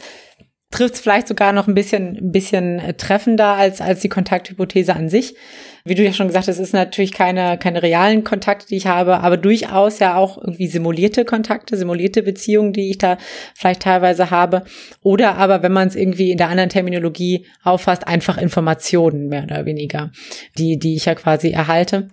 trifft 0.72 0.96
es 0.96 1.02
vielleicht 1.02 1.28
sogar 1.28 1.52
noch 1.52 1.68
ein 1.68 1.76
bisschen, 1.76 2.18
ein 2.18 2.32
bisschen 2.32 2.80
äh, 2.80 2.94
treffender 2.94 3.56
als, 3.56 3.82
als 3.82 4.00
die 4.00 4.10
Kontakthypothese 4.10 4.96
an 4.96 5.10
sich. 5.10 5.36
Wie 5.84 5.96
du 5.96 6.04
ja 6.04 6.14
schon 6.14 6.28
gesagt 6.28 6.48
hast, 6.48 6.60
ist 6.60 6.74
natürlich 6.74 7.12
keine, 7.12 7.58
keine 7.58 7.84
realen 7.84 8.24
Kontakte, 8.24 8.68
die 8.68 8.78
ich 8.78 8.88
habe, 8.88 9.20
aber 9.20 9.36
durchaus 9.36 10.00
ja 10.00 10.16
auch 10.16 10.38
irgendwie 10.38 10.68
simulierte 10.68 11.26
Kontakte, 11.26 11.76
simulierte 11.76 12.24
Beziehungen, 12.24 12.72
die 12.72 12.92
ich 12.92 13.00
da 13.00 13.18
vielleicht 13.56 13.82
teilweise 13.82 14.32
habe. 14.32 14.64
Oder 15.02 15.38
aber, 15.38 15.64
wenn 15.64 15.74
man 15.74 15.88
es 15.88 15.96
irgendwie 15.96 16.32
in 16.32 16.38
der 16.38 16.50
anderen 16.50 16.70
Terminologie 16.70 17.46
auffasst, 17.64 18.08
einfach 18.08 18.38
Informationen 18.38 19.28
mehr 19.28 19.44
oder 19.44 19.66
weniger, 19.66 20.12
die, 20.58 20.78
die 20.78 20.96
ich 20.96 21.06
ja 21.06 21.16
quasi 21.16 21.50
erhalte. 21.50 22.10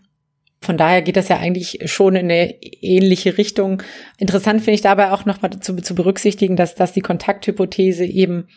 Von 0.61 0.77
daher 0.77 1.03
geht 1.03 1.17
das 1.17 1.29
ja 1.29 1.39
eigentlich 1.39 1.79
schon 1.87 2.17
in 2.17 2.31
eine 2.31 2.63
ähnliche 2.63 3.39
Richtung. 3.39 3.83
Interessant 4.19 4.61
finde 4.61 4.75
ich 4.75 4.81
dabei 4.81 5.13
auch 5.13 5.25
nochmal 5.25 5.59
zu, 5.61 5.77
zu 5.77 5.95
berücksichtigen, 5.95 6.57
dass, 6.57 6.75
dass 6.75 6.93
die 6.93 7.01
Kontakthypothese 7.01 8.05
eben 8.05 8.49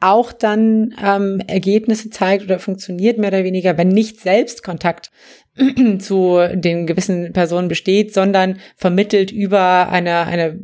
auch 0.00 0.32
dann 0.32 0.94
ähm, 1.02 1.40
Ergebnisse 1.46 2.10
zeigt 2.10 2.44
oder 2.44 2.58
funktioniert 2.58 3.18
mehr 3.18 3.28
oder 3.28 3.44
weniger, 3.44 3.78
wenn 3.78 3.88
nicht 3.88 4.20
selbst 4.20 4.62
Kontakt 4.62 5.10
zu 6.00 6.40
den 6.52 6.86
gewissen 6.86 7.32
Personen 7.32 7.68
besteht, 7.68 8.12
sondern 8.12 8.58
vermittelt 8.76 9.30
über 9.30 9.88
eine, 9.88 10.26
eine 10.26 10.58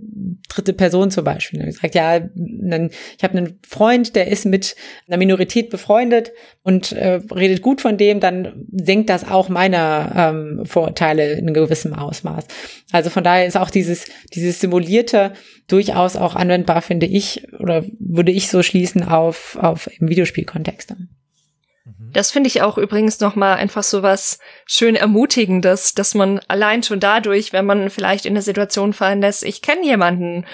dritte 0.48 0.72
Person 0.72 1.10
zum 1.10 1.24
Beispiel. 1.24 1.66
Ich 1.68 1.76
sagt, 1.78 1.94
ja, 1.94 2.16
ich 2.16 3.22
habe 3.22 3.38
einen 3.38 3.60
Freund, 3.66 4.16
der 4.16 4.28
ist 4.28 4.46
mit 4.46 4.74
einer 5.06 5.16
Minorität 5.16 5.70
befreundet 5.70 6.32
und 6.62 6.92
äh, 6.92 7.20
redet 7.32 7.62
gut 7.62 7.80
von 7.80 7.96
dem, 7.96 8.18
dann 8.18 8.66
senkt 8.72 9.10
das 9.10 9.28
auch 9.28 9.48
meine 9.48 10.12
ähm, 10.16 10.66
Vorurteile 10.66 11.32
in 11.34 11.54
gewissem 11.54 11.94
Ausmaß. 11.94 12.46
Also 12.90 13.10
von 13.10 13.22
daher 13.22 13.46
ist 13.46 13.56
auch 13.56 13.70
dieses, 13.70 14.06
dieses 14.34 14.60
Simulierte 14.60 15.32
durchaus 15.68 16.16
auch 16.16 16.34
anwendbar, 16.34 16.82
finde 16.82 17.06
ich, 17.06 17.46
oder 17.60 17.84
würde 18.00 18.32
ich 18.32 18.48
so 18.48 18.62
schließen 18.64 19.04
auf, 19.04 19.56
auf 19.60 19.88
Videospielkontexte. 20.00 20.96
Mhm. 21.98 22.12
Das 22.12 22.30
finde 22.30 22.48
ich 22.48 22.62
auch 22.62 22.78
übrigens 22.78 23.20
nochmal 23.20 23.56
einfach 23.56 23.82
so 23.82 24.02
was 24.02 24.38
schön 24.66 24.96
Ermutigendes, 24.96 25.94
dass 25.94 26.14
man 26.14 26.40
allein 26.48 26.82
schon 26.82 27.00
dadurch, 27.00 27.52
wenn 27.52 27.66
man 27.66 27.90
vielleicht 27.90 28.26
in 28.26 28.34
der 28.34 28.42
Situation 28.42 28.92
fallen 28.92 29.20
lässt, 29.20 29.44
ich 29.44 29.62
kenne 29.62 29.84
jemanden, 29.84 30.46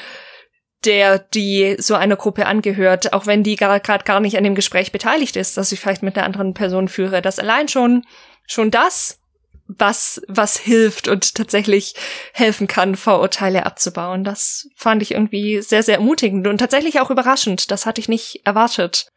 der 0.85 1.19
die 1.19 1.77
so 1.79 1.95
einer 1.95 2.17
Gruppe 2.17 2.47
angehört, 2.47 3.13
auch 3.13 3.27
wenn 3.27 3.43
die 3.43 3.57
gerade 3.57 3.81
gar 4.05 4.21
nicht 4.21 4.37
an 4.37 4.45
dem 4.45 4.55
Gespräch 4.55 4.93
beteiligt 4.93 5.37
ist, 5.37 5.57
dass 5.57 5.73
ich 5.73 5.81
vielleicht 5.81 6.03
mit 6.03 6.17
einer 6.17 6.27
anderen 6.27 6.55
Person 6.55 6.89
führe, 6.89 7.23
dass 7.23 7.39
allein 7.39 7.69
schon 7.69 8.05
schon 8.47 8.71
das 8.71 9.21
was 9.69 10.23
was 10.29 10.57
hilft 10.57 11.09
und 11.09 11.35
tatsächlich 11.35 11.95
helfen 12.33 12.69
kann, 12.69 12.95
Vorurteile 12.95 13.67
abzubauen. 13.67 14.23
Das 14.23 14.69
fand 14.77 15.03
ich 15.03 15.13
irgendwie 15.13 15.61
sehr 15.61 15.83
sehr 15.83 15.97
ermutigend 15.97 16.47
und 16.47 16.59
tatsächlich 16.59 17.01
auch 17.01 17.11
überraschend. 17.11 17.71
Das 17.71 17.85
hatte 17.85 18.01
ich 18.01 18.09
nicht 18.09 18.43
erwartet. 18.45 19.09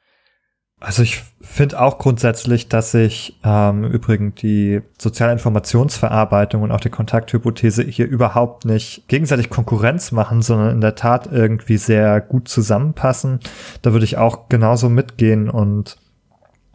Also 0.81 1.03
ich 1.03 1.21
finde 1.41 1.81
auch 1.81 1.97
grundsätzlich, 1.97 2.69
dass 2.69 2.91
sich 2.91 3.37
ähm, 3.43 3.83
übrigens 3.83 4.35
die 4.35 4.81
soziale 4.97 5.33
Informationsverarbeitung 5.33 6.61
und 6.61 6.71
auch 6.71 6.79
die 6.79 6.89
Kontakthypothese 6.89 7.83
hier 7.83 8.07
überhaupt 8.07 8.63
nicht 8.63 9.05
gegenseitig 9.09 9.49
Konkurrenz 9.49 10.13
machen, 10.13 10.41
sondern 10.41 10.71
in 10.71 10.81
der 10.81 10.95
Tat 10.95 11.27
irgendwie 11.29 11.75
sehr 11.75 12.21
gut 12.21 12.47
zusammenpassen. 12.47 13.39
Da 13.81 13.91
würde 13.91 14.05
ich 14.05 14.17
auch 14.17 14.47
genauso 14.47 14.87
mitgehen 14.87 15.49
und 15.49 15.97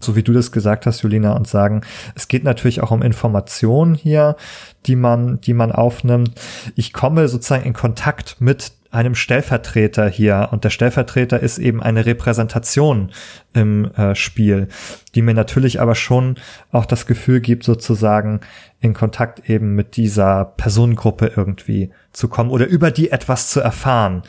so 0.01 0.17
wie 0.17 0.23
du 0.23 0.35
das 0.35 0.53
gesagt 0.53 0.85
hast, 0.85 1.03
Julina, 1.03 1.35
und 1.35 1.49
sagen, 1.49 1.81
es 2.15 2.29
geht 2.29 2.45
natürlich 2.45 2.83
auch 2.83 2.91
um 2.91 3.01
Informationen 3.01 3.95
hier, 3.95 4.37
die 4.85 4.97
man, 4.97 5.41
die 5.41 5.55
man 5.55 5.73
aufnimmt. 5.73 6.33
Ich 6.77 6.93
komme 6.93 7.27
sozusagen 7.29 7.65
in 7.65 7.73
Kontakt 7.73 8.37
mit 8.39 8.73
einem 8.95 9.15
Stellvertreter 9.15 10.09
hier 10.09 10.49
und 10.53 10.65
der 10.65 10.71
Stellvertreter 10.71 11.41
ist 11.41 11.59
eben 11.59 11.83
eine 11.83 12.07
Repräsentation 12.07 13.11
im 13.53 13.93
äh, 13.95 14.15
Spiel, 14.15 14.69
die 15.15 15.23
mir 15.23 15.35
natürlich 15.35 15.81
aber 15.81 15.95
schon 15.95 16.37
auch 16.71 16.87
das 16.87 17.07
Gefühl 17.07 17.41
gibt, 17.41 17.65
sozusagen 17.65 18.41
in 18.81 18.95
Kontakt 18.95 19.51
eben 19.51 19.75
mit 19.75 19.97
dieser 19.97 20.45
Personengruppe 20.45 21.33
irgendwie 21.37 21.91
zu 22.13 22.29
kommen 22.29 22.51
oder 22.51 22.67
über 22.67 22.91
die 22.91 23.11
etwas 23.11 23.51
zu 23.51 23.61
erfahren 23.61 24.23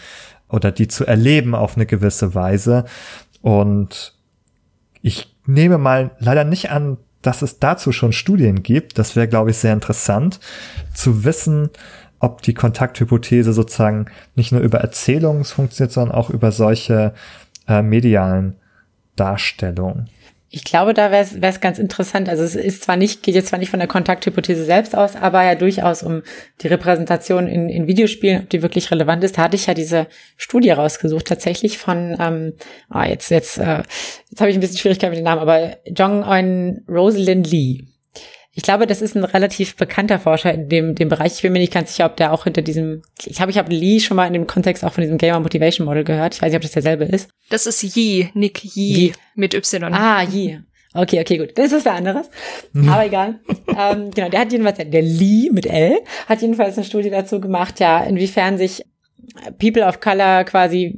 oder 0.49 0.72
die 0.72 0.88
zu 0.88 1.05
erleben 1.05 1.53
auf 1.53 1.76
eine 1.76 1.86
gewisse 1.86 2.34
Weise. 2.34 2.86
Und 3.41 4.16
ich 5.01 5.36
nehme 5.45 5.78
mal 5.78 6.11
leider 6.20 6.43
nicht 6.43 6.72
an, 6.72 6.97
dass 7.22 7.41
es 7.41 7.59
dazu 7.59 7.91
schon 7.91 8.13
Studien 8.13 8.63
gibt. 8.63 8.97
Das 8.97 9.16
wäre, 9.16 9.28
glaube 9.28 9.51
ich, 9.51 9.57
sehr 9.57 9.74
interessant 9.74 10.39
zu 10.93 11.24
wissen, 11.24 11.70
ob 12.26 12.41
die 12.41 12.55
Kontakthypothese 12.55 13.53
sozusagen 13.53 14.07
nicht 14.36 14.51
nur 14.51 14.61
über 14.61 14.80
Erzählungen 14.80 15.45
funktioniert, 15.45 15.93
sondern 15.93 16.15
auch 16.15 16.32
über 16.32 16.51
solche 16.51 17.13
äh, 17.67 17.82
medialen 17.82 18.55
Darstellungen. 19.15 20.09
Ich 20.49 20.63
glaube, 20.63 20.93
da 20.93 21.11
wäre 21.11 21.26
es 21.41 21.59
ganz 21.59 21.80
interessant. 21.80 22.30
Also 22.30 22.43
es 22.43 22.55
ist 22.55 22.84
zwar 22.84 22.95
nicht, 22.95 23.23
geht 23.23 23.36
jetzt 23.36 23.49
zwar 23.49 23.59
nicht 23.59 23.69
von 23.69 23.80
der 23.80 23.89
Kontakthypothese 23.89 24.63
selbst 24.63 24.95
aus, 24.95 25.15
aber 25.15 25.43
ja 25.43 25.53
durchaus 25.53 26.01
um 26.01 26.23
die 26.61 26.67
Repräsentation 26.67 27.47
in, 27.47 27.67
in 27.67 27.88
Videospielen, 27.88 28.43
ob 28.43 28.49
die 28.49 28.61
wirklich 28.61 28.89
relevant 28.89 29.23
ist. 29.23 29.38
Da 29.38 29.43
hatte 29.43 29.57
ich 29.57 29.67
ja 29.67 29.73
diese 29.73 30.07
Studie 30.38 30.71
rausgesucht, 30.71 31.28
tatsächlich 31.28 31.78
von, 31.78 32.15
ähm, 32.19 32.53
ah, 32.89 33.05
jetzt, 33.05 33.32
jetzt, 33.32 33.57
äh, 33.57 33.84
jetzt 34.30 34.39
habe 34.39 34.49
ich 34.49 34.55
ein 34.55 34.61
bisschen 34.61 34.78
Schwierigkeit 34.78 35.09
mit 35.09 35.19
dem 35.19 35.26
Namen, 35.26 35.41
aber 35.41 35.78
Jong 35.86 36.23
Eun 36.23 36.86
Rosalind 36.88 37.51
Lee 37.51 37.86
ich 38.58 38.64
glaube, 38.64 38.88
das 38.88 39.01
ist 39.01 39.16
ein 39.16 39.26
relativ 39.26 39.76
bekannter 39.76 40.18
Forscher 40.18 40.53
in 40.53 40.70
dem, 40.70 40.95
dem 40.95 41.10
Bereich. 41.10 41.34
Ich 41.36 41.41
bin 41.41 41.51
mir 41.51 41.60
nicht 41.60 41.74
ganz 41.74 41.91
sicher, 41.91 42.06
ob 42.06 42.16
der 42.16 42.32
auch 42.32 42.45
hinter 42.45 42.62
diesem, 42.62 43.01
ich 43.26 43.41
habe, 43.41 43.51
ich 43.51 43.58
habe 43.58 43.74
Lee 43.74 43.99
schon 43.99 44.16
mal 44.16 44.28
in 44.28 44.34
dem 44.34 44.47
Kontext 44.47 44.86
auch 44.86 44.93
von 44.93 45.01
diesem 45.01 45.18
Gamer 45.18 45.41
Motivation 45.41 45.86
Model 45.86 46.06
gehört. 46.06 46.36
Ich 46.36 46.41
weiß 46.41 46.51
nicht, 46.51 46.56
ob 46.56 46.62
das 46.62 46.72
derselbe 46.72 47.03
ist. 47.03 47.30
Das 47.49 47.66
ist 47.66 47.84
Yi, 47.84 48.30
Nick 48.34 48.64
Yi, 48.64 49.08
Yi. 49.08 49.14
mit 49.36 49.53
Y. 49.53 49.93
Ah, 49.93 50.24
Yi. 50.24 50.62
Okay, 50.93 51.20
okay, 51.20 51.38
gut. 51.38 51.58
Das 51.58 51.74
ist 51.74 51.86
was 51.86 51.93
anderes. 51.93 52.30
Aber 52.88 53.06
egal. 53.06 53.41
ähm, 53.68 54.12
genau, 54.12 54.30
der 54.30 54.39
hat 54.39 54.53
jedenfalls, 54.53 54.78
der 54.78 55.01
Lee 55.01 55.49
mit 55.51 55.66
L, 55.66 55.97
hat 56.28 56.41
jedenfalls 56.41 56.78
eine 56.78 56.86
Studie 56.86 57.10
dazu 57.10 57.41
gemacht, 57.41 57.82
ja, 57.82 58.06
inwiefern 58.06 58.58
sich 58.58 58.86
People 59.60 59.86
of 59.86 59.99
Color 59.99 60.45
quasi 60.45 60.97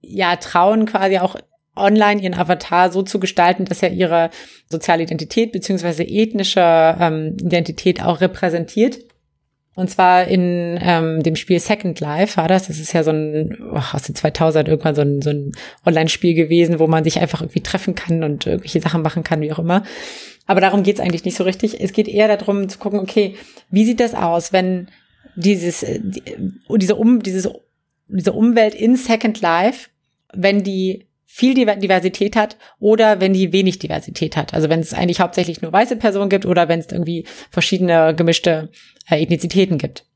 ja 0.00 0.36
trauen, 0.36 0.86
quasi 0.86 1.18
auch 1.18 1.36
online 1.76 2.20
ihren 2.20 2.34
Avatar 2.34 2.90
so 2.92 3.02
zu 3.02 3.18
gestalten, 3.18 3.64
dass 3.64 3.82
er 3.82 3.92
ihre 3.92 4.30
soziale 4.70 5.02
Identität 5.02 5.52
beziehungsweise 5.52 6.04
ethnische 6.04 6.60
ähm, 7.00 7.36
Identität 7.40 8.02
auch 8.02 8.20
repräsentiert. 8.20 8.98
Und 9.76 9.90
zwar 9.90 10.28
in 10.28 10.78
ähm, 10.80 11.22
dem 11.24 11.34
Spiel 11.34 11.58
Second 11.58 11.98
Life 11.98 12.36
war 12.36 12.46
das. 12.46 12.68
Das 12.68 12.78
ist 12.78 12.92
ja 12.92 13.02
so 13.02 13.10
ein, 13.10 13.58
oh, 13.72 13.80
aus 13.92 14.02
den 14.02 14.14
2000 14.14 14.68
irgendwann 14.68 14.94
so 14.94 15.02
ein, 15.02 15.20
so 15.20 15.30
ein 15.30 15.52
Online-Spiel 15.84 16.34
gewesen, 16.34 16.78
wo 16.78 16.86
man 16.86 17.02
sich 17.02 17.18
einfach 17.18 17.40
irgendwie 17.40 17.60
treffen 17.60 17.96
kann 17.96 18.22
und 18.22 18.46
irgendwelche 18.46 18.80
Sachen 18.80 19.02
machen 19.02 19.24
kann, 19.24 19.40
wie 19.40 19.52
auch 19.52 19.58
immer. 19.58 19.82
Aber 20.46 20.60
darum 20.60 20.84
geht's 20.84 21.00
eigentlich 21.00 21.24
nicht 21.24 21.36
so 21.36 21.42
richtig. 21.42 21.80
Es 21.80 21.92
geht 21.92 22.06
eher 22.06 22.28
darum 22.28 22.68
zu 22.68 22.78
gucken, 22.78 23.00
okay, 23.00 23.34
wie 23.70 23.84
sieht 23.84 23.98
das 23.98 24.14
aus, 24.14 24.52
wenn 24.52 24.88
dieses, 25.34 25.82
äh, 25.82 25.98
die, 26.00 26.22
diese, 26.76 26.94
um, 26.94 27.22
dieses, 27.22 27.48
diese 28.06 28.32
Umwelt 28.32 28.74
in 28.76 28.94
Second 28.94 29.40
Life, 29.40 29.88
wenn 30.32 30.62
die 30.62 31.03
viel 31.36 31.54
Diversität 31.54 32.36
hat 32.36 32.56
oder 32.78 33.20
wenn 33.20 33.32
die 33.32 33.52
wenig 33.52 33.80
Diversität 33.80 34.36
hat. 34.36 34.54
Also 34.54 34.68
wenn 34.68 34.78
es 34.78 34.94
eigentlich 34.94 35.18
hauptsächlich 35.18 35.60
nur 35.62 35.72
weiße 35.72 35.96
Personen 35.96 36.28
gibt 36.30 36.46
oder 36.46 36.68
wenn 36.68 36.78
es 36.78 36.86
irgendwie 36.92 37.26
verschiedene 37.50 38.14
gemischte 38.14 38.70
äh, 39.10 39.20
Ethnizitäten 39.20 39.76
gibt. 39.76 40.06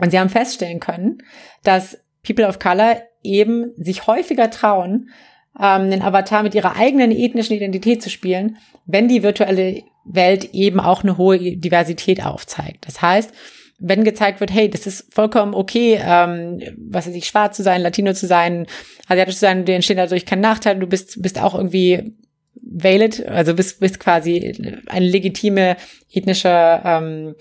Und 0.00 0.10
sie 0.10 0.18
haben 0.18 0.28
feststellen 0.28 0.80
können, 0.80 1.18
dass 1.62 1.98
People 2.26 2.48
of 2.48 2.58
Color 2.58 3.00
eben 3.22 3.70
sich 3.76 4.08
häufiger 4.08 4.50
trauen, 4.50 5.10
ähm, 5.56 5.88
den 5.88 6.02
Avatar 6.02 6.42
mit 6.42 6.56
ihrer 6.56 6.74
eigenen 6.74 7.12
ethnischen 7.12 7.54
Identität 7.54 8.02
zu 8.02 8.10
spielen, 8.10 8.56
wenn 8.86 9.06
die 9.06 9.22
virtuelle 9.22 9.84
Welt 10.04 10.52
eben 10.52 10.80
auch 10.80 11.04
eine 11.04 11.16
hohe 11.16 11.38
Diversität 11.58 12.26
aufzeigt. 12.26 12.88
Das 12.88 13.00
heißt, 13.00 13.32
wenn 13.80 14.04
gezeigt 14.04 14.40
wird, 14.40 14.52
hey, 14.52 14.68
das 14.68 14.86
ist 14.86 15.12
vollkommen 15.12 15.54
okay, 15.54 15.98
ähm, 16.02 16.60
was 16.76 17.06
weiß 17.06 17.14
ich, 17.14 17.26
schwarz 17.26 17.56
zu 17.56 17.62
sein, 17.62 17.80
Latino 17.80 18.12
zu 18.12 18.26
sein, 18.26 18.66
asiatisch 19.08 19.34
zu 19.34 19.40
sein, 19.40 19.64
dir 19.64 19.74
entstehen 19.74 19.96
dadurch 19.96 20.26
kein 20.26 20.40
Nachteil, 20.40 20.78
du 20.78 20.86
bist, 20.86 21.20
bist 21.22 21.40
auch 21.40 21.54
irgendwie 21.54 22.14
valid, 22.54 23.26
also 23.26 23.54
bist, 23.54 23.80
bist 23.80 23.98
quasi 23.98 24.80
eine 24.86 25.06
legitime 25.06 25.76
ethnische 26.12 26.80
ähm, 26.84 27.34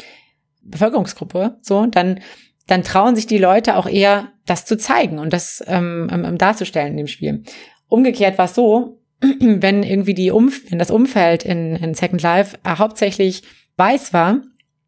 Bevölkerungsgruppe, 0.62 1.58
so, 1.62 1.86
dann, 1.88 2.22
dann 2.68 2.84
trauen 2.84 3.16
sich 3.16 3.28
die 3.28 3.38
Leute 3.38 3.76
auch 3.76 3.88
eher, 3.88 4.32
das 4.46 4.66
zu 4.66 4.78
zeigen 4.78 5.20
und 5.20 5.34
das 5.34 5.62
ähm, 5.68 6.10
ähm, 6.12 6.38
darzustellen 6.38 6.92
in 6.92 6.98
dem 6.98 7.08
Spiel. 7.08 7.44
Umgekehrt 7.88 8.38
war 8.38 8.46
es 8.46 8.56
so, 8.56 9.02
wenn 9.40 9.84
irgendwie 9.84 10.14
die 10.14 10.32
Umf 10.32 10.72
wenn 10.72 10.80
das 10.80 10.90
Umfeld 10.90 11.44
in, 11.44 11.76
in 11.76 11.94
Second 11.94 12.22
Life 12.22 12.58
hauptsächlich 12.66 13.44
weiß 13.76 14.14
war, 14.14 14.42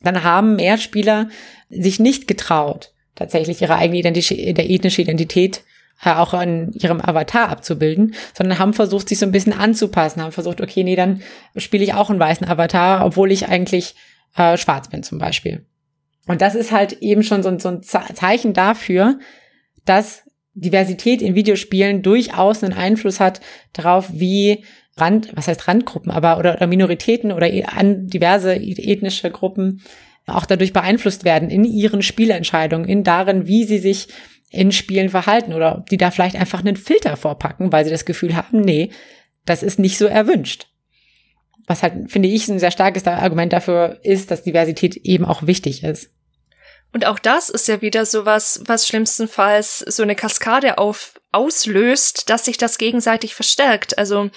dann 0.04 0.24
haben 0.24 0.56
mehr 0.56 0.78
Spieler 0.78 1.30
sich 1.70 1.99
nicht 1.99 2.28
getraut, 2.28 2.93
tatsächlich 3.16 3.62
ihre 3.62 3.76
eigene 3.76 3.99
Identität, 3.99 4.58
ethnische 4.58 5.02
Identität 5.02 5.64
äh, 6.04 6.12
auch 6.12 6.34
an 6.34 6.72
ihrem 6.74 7.02
Avatar 7.02 7.49
abzubilden, 7.49 8.16
sondern 8.36 8.60
haben 8.60 8.74
versucht, 8.74 9.10
sich 9.10 9.20
so 9.20 9.26
ein 9.26 9.32
bisschen 9.32 9.54
anzupassen, 9.54 10.22
haben 10.22 10.32
versucht, 10.32 10.62
okay, 10.62 10.84
nee, 10.84 10.95
dann 10.95 11.22
spiele 11.56 11.84
ich 11.84 11.93
auch 11.93 12.10
einen 12.10 12.20
weißen 12.20 12.47
Avatar, 12.47 13.06
obwohl 13.06 13.32
ich 13.32 13.47
eigentlich 13.47 13.95
äh, 14.36 14.58
schwarz 14.58 14.89
bin 14.89 15.04
zum 15.04 15.20
Beispiel. 15.20 15.66
Und 16.28 16.41
das 16.41 16.56
ist 16.56 16.72
halt 16.72 17.02
eben 17.02 17.24
schon 17.24 17.43
so, 17.43 17.58
so 17.60 17.70
ein 17.70 17.84
Zeichen 17.84 18.54
dafür, 18.54 19.20
dass 19.86 20.24
Diversität 20.54 21.22
in 21.22 21.36
Videospielen 21.36 22.02
durchaus 22.02 22.64
einen 22.64 22.74
Einfluss 22.74 23.20
hat 23.20 23.41
darauf, 23.74 24.10
wie 24.12 24.66
Rand, 24.98 25.30
was 25.36 25.48
heißt 25.48 25.68
Randgruppen, 25.68 26.12
aber 26.12 26.38
oder, 26.38 26.56
oder 26.56 26.68
Minoritäten 26.68 27.32
oder 27.32 27.52
e, 27.52 27.64
an 27.64 28.08
diverse 28.08 28.56
ethnische 28.56 29.32
Gruppen 29.32 29.82
auch 30.28 30.46
dadurch 30.46 30.74
beeinflusst 30.74 31.24
werden 31.24 31.50
in 31.50 31.66
ihren 31.66 32.02
Spielentscheidungen, 32.02 32.88
in 32.88 33.04
darin, 33.04 33.48
wie 33.48 33.66
sie 33.66 33.80
sich 33.80 34.08
in 34.50 34.72
Spielen 34.72 35.10
verhalten 35.10 35.54
oder 35.54 35.78
ob 35.78 35.89
die 35.89 35.98
da 35.98 36.12
vielleicht 36.12 36.36
einfach 36.36 36.60
einen 36.60 36.76
Filter 36.76 37.16
vorpacken, 37.16 37.72
weil 37.72 37.86
sie 37.86 37.92
das 37.92 38.06
Gefühl 38.06 38.36
haben, 38.36 38.62
nee, 38.62 38.92
das 39.46 39.64
ist 39.64 39.80
nicht 39.80 39.98
so 39.98 40.06
erwünscht. 40.06 40.68
Was 41.68 41.84
halt, 41.84 42.12
finde 42.12 42.28
ich, 42.28 42.48
ein 42.50 42.60
sehr 42.60 42.72
starkes 42.72 43.08
Argument 43.08 43.54
dafür 43.54 44.00
ist, 44.04 44.30
dass 44.30 44.44
Diversität 44.44 44.98
eben 44.98 45.26
auch 45.26 45.48
wichtig 45.48 45.84
ist. 45.84 46.10
Und 46.94 47.06
auch 47.06 47.20
das 47.20 47.50
ist 47.50 47.68
ja 47.70 47.82
wieder 47.82 48.06
sowas, 48.06 48.62
was 48.66 48.88
schlimmstenfalls 48.88 49.80
so 49.80 50.04
eine 50.04 50.16
Kaskade 50.16 50.78
auf, 50.78 51.22
auslöst, 51.32 52.30
dass 52.30 52.46
sich 52.46 52.58
das 52.58 52.78
gegenseitig 52.78 53.34
verstärkt. 53.34 53.98
Also, 53.98 54.30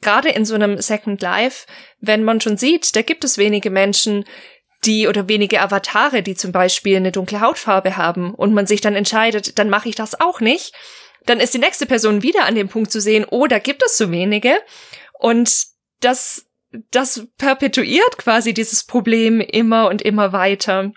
gerade 0.00 0.30
in 0.30 0.44
so 0.44 0.54
einem 0.54 0.80
Second 0.80 1.20
Life, 1.22 1.66
wenn 2.00 2.24
man 2.24 2.40
schon 2.40 2.56
sieht, 2.56 2.94
da 2.96 3.02
gibt 3.02 3.24
es 3.24 3.38
wenige 3.38 3.70
Menschen, 3.70 4.24
die 4.84 5.08
oder 5.08 5.28
wenige 5.28 5.60
Avatare, 5.60 6.22
die 6.22 6.34
zum 6.34 6.52
Beispiel 6.52 6.96
eine 6.96 7.12
dunkle 7.12 7.40
Hautfarbe 7.40 7.96
haben 7.96 8.34
und 8.34 8.54
man 8.54 8.66
sich 8.66 8.80
dann 8.80 8.94
entscheidet, 8.94 9.58
dann 9.58 9.70
mache 9.70 9.88
ich 9.88 9.94
das 9.94 10.20
auch 10.20 10.40
nicht, 10.40 10.74
dann 11.24 11.40
ist 11.40 11.54
die 11.54 11.58
nächste 11.58 11.86
Person 11.86 12.22
wieder 12.22 12.44
an 12.44 12.54
dem 12.54 12.68
Punkt 12.68 12.92
zu 12.92 13.00
sehen, 13.00 13.26
oh, 13.28 13.46
da 13.46 13.58
gibt 13.58 13.82
es 13.82 13.98
so 13.98 14.10
wenige. 14.10 14.54
Und 15.18 15.66
das, 16.00 16.46
das 16.90 17.26
perpetuiert 17.38 18.18
quasi 18.18 18.54
dieses 18.54 18.84
Problem 18.84 19.40
immer 19.40 19.88
und 19.88 20.02
immer 20.02 20.32
weiter 20.32 20.92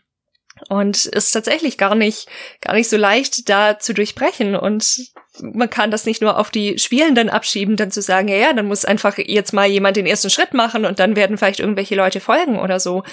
und 0.68 1.06
ist 1.06 1.32
tatsächlich 1.32 1.78
gar 1.78 1.96
nicht, 1.96 2.28
gar 2.62 2.74
nicht 2.74 2.90
so 2.90 2.98
leicht 2.98 3.50
da 3.50 3.80
zu 3.80 3.94
durchbrechen 3.94 4.56
und 4.56 5.12
man 5.42 5.70
kann 5.70 5.92
das 5.92 6.06
nicht 6.06 6.22
nur 6.22 6.38
auf 6.38 6.50
die 6.50 6.78
Spielenden 6.80 7.30
abschieben, 7.30 7.76
dann 7.76 7.92
zu 7.92 8.02
sagen, 8.02 8.28
ja, 8.28 8.36
ja, 8.36 8.54
dann 8.54 8.68
muss 8.68 8.86
einfach 8.86 9.18
jetzt 9.18 9.54
mal 9.54 9.68
jemand 9.68 9.96
den 9.98 10.06
ersten 10.06 10.30
Schritt 10.30 10.54
machen 10.54 10.86
und 10.86 11.00
dann 11.00 11.16
werden 11.16 11.38
vielleicht 11.38 11.60
irgendwelche 11.60 11.96
Leute 11.96 12.20
folgen 12.20 12.60
oder 12.60 12.80
so. 12.80 13.04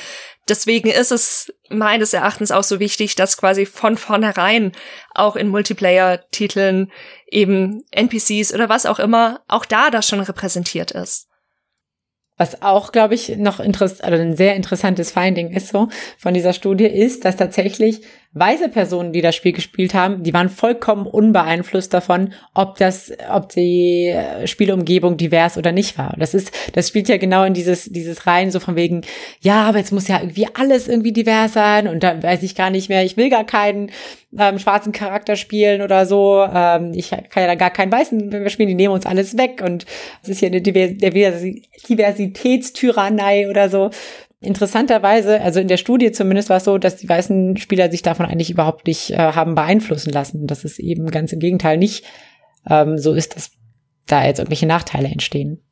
Deswegen 0.49 0.91
ist 0.91 1.13
es 1.13 1.53
meines 1.69 2.13
Erachtens 2.13 2.51
auch 2.51 2.63
so 2.63 2.81
wichtig, 2.81 3.15
dass 3.17 3.37
quasi 3.37 3.67
von 3.67 3.97
vornherein 3.97 4.73
auch 5.15 5.37
in 5.37 5.49
Multiplayer-Titeln 5.49 6.93
eben 7.29 7.85
NPCs 7.91 8.55
oder 8.55 8.69
was 8.69 8.87
auch 8.87 8.99
immer 8.99 9.41
auch 9.49 9.65
da 9.65 9.91
das 9.91 10.09
schon 10.09 10.21
repräsentiert 10.21 10.93
ist. 10.93 11.26
Was 12.39 12.61
auch, 12.63 12.93
glaube 12.93 13.15
ich, 13.15 13.37
noch 13.39 13.61
interessant, 13.61 14.05
also 14.05 14.23
ein 14.23 14.37
sehr 14.37 14.57
interessantes 14.57 15.11
Finding 15.11 15.51
ist 15.51 15.69
so 15.69 15.89
von 16.19 16.35
dieser 16.35 16.53
Studie, 16.53 16.87
ist, 16.87 17.25
dass 17.25 17.37
tatsächlich 17.37 18.03
weiße 18.39 18.69
Personen, 18.69 19.13
die 19.13 19.23
das 19.23 19.35
Spiel 19.35 19.53
gespielt 19.53 19.95
haben, 19.95 20.23
die 20.23 20.35
waren 20.35 20.51
vollkommen 20.51 21.07
unbeeinflusst 21.07 21.93
davon, 21.93 22.35
ob 22.53 22.77
das, 22.77 23.13
ob 23.33 23.49
die 23.49 24.15
Spielumgebung 24.45 25.17
divers 25.17 25.57
oder 25.57 25.73
nicht 25.73 25.97
war. 25.97 26.15
Das 26.19 26.35
ist, 26.35 26.53
das 26.75 26.89
spielt 26.89 27.09
ja 27.09 27.17
genau 27.17 27.45
in 27.45 27.55
dieses, 27.55 27.87
dieses 27.87 28.27
rein, 28.27 28.51
so 28.51 28.61
von 28.61 28.77
wegen, 28.77 29.01
ja, 29.41 29.65
aber 29.65 29.79
jetzt 29.79 29.93
muss 29.93 30.07
ja 30.07 30.21
irgendwie 30.21 30.49
alles 30.55 30.87
irgendwie 30.87 31.13
divers 31.13 31.55
sein 31.55 31.89
und 31.89 32.03
da 32.03 32.23
weiß 32.23 32.43
ich 32.43 32.55
gar 32.55 32.69
nicht 32.69 32.91
mehr, 32.91 33.05
ich 33.05 33.17
will 33.17 33.31
gar 33.31 33.45
keinen 33.45 33.91
ähm, 34.39 34.59
schwarzen 34.59 34.93
Charakter 34.93 35.37
spielen 35.37 35.81
oder 35.81 36.05
so. 36.05 36.47
Ähm, 36.53 36.93
ich 36.95 37.09
kann 37.11 37.25
ja 37.37 37.47
da 37.47 37.55
gar 37.55 37.71
keinen 37.71 37.93
weißen 37.93 38.31
wir 38.31 38.51
spielen, 38.51 38.69
die 38.69 38.75
nehmen 38.75 38.93
uns 38.95 39.07
alles 39.07 39.39
weg 39.39 39.63
und 39.65 39.87
es 40.23 40.29
ist 40.29 40.41
hier 40.41 40.49
eine 40.49 40.61
Diversitätstyrannei 40.61 43.49
oder 43.49 43.71
so. 43.71 43.89
Interessanterweise, 44.41 45.41
also 45.41 45.61
in 45.61 45.69
der 45.69 45.79
Studie 45.79 46.13
zumindest 46.13 46.51
war 46.51 46.59
es 46.59 46.65
so, 46.65 46.77
dass 46.77 46.97
die 46.97 47.09
weißen 47.09 47.57
Spieler 47.57 47.91
sich 47.91 48.03
davon 48.03 48.27
eigentlich 48.27 48.51
überhaupt 48.51 48.87
nicht 48.87 49.11
äh, 49.11 49.17
haben 49.17 49.55
beeinflussen 49.55 50.11
lassen. 50.11 50.47
Dass 50.47 50.65
es 50.65 50.79
eben 50.79 51.11
ganz 51.11 51.33
im 51.33 51.41
Gegenteil 51.41 51.79
nicht 51.79 52.05
ähm, 52.69 52.99
so 52.99 53.15
ist, 53.15 53.35
dass 53.35 53.53
da 54.07 54.25
jetzt 54.25 54.39
irgendwelche 54.39 54.67
Nachteile 54.67 55.09
entstehen. 55.09 55.63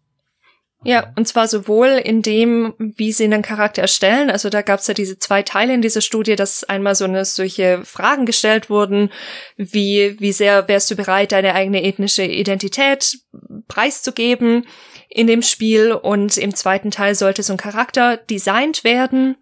Ja, 0.86 1.12
und 1.16 1.26
zwar 1.26 1.48
sowohl 1.48 1.88
in 1.88 2.20
dem, 2.20 2.74
wie 2.78 3.12
sie 3.12 3.24
einen 3.24 3.40
Charakter 3.40 3.80
erstellen. 3.80 4.30
Also 4.30 4.50
da 4.50 4.60
gab 4.60 4.80
es 4.80 4.86
ja 4.86 4.92
diese 4.92 5.18
zwei 5.18 5.42
Teile 5.42 5.72
in 5.72 5.80
dieser 5.80 6.02
Studie, 6.02 6.36
dass 6.36 6.62
einmal 6.64 6.94
so 6.94 7.06
eine 7.06 7.24
solche 7.24 7.82
Fragen 7.84 8.26
gestellt 8.26 8.68
wurden, 8.68 9.10
wie 9.56 10.16
wie 10.20 10.32
sehr 10.32 10.68
wärst 10.68 10.90
du 10.90 10.96
bereit, 10.96 11.32
deine 11.32 11.54
eigene 11.54 11.82
ethnische 11.82 12.24
Identität 12.24 13.18
preiszugeben 13.66 14.66
in 15.14 15.28
dem 15.28 15.42
Spiel 15.42 15.92
und 15.92 16.36
im 16.36 16.54
zweiten 16.54 16.90
Teil 16.90 17.14
sollte 17.14 17.44
so 17.44 17.54
ein 17.54 17.56
Charakter 17.56 18.16
designt 18.16 18.82
werden. 18.82 19.36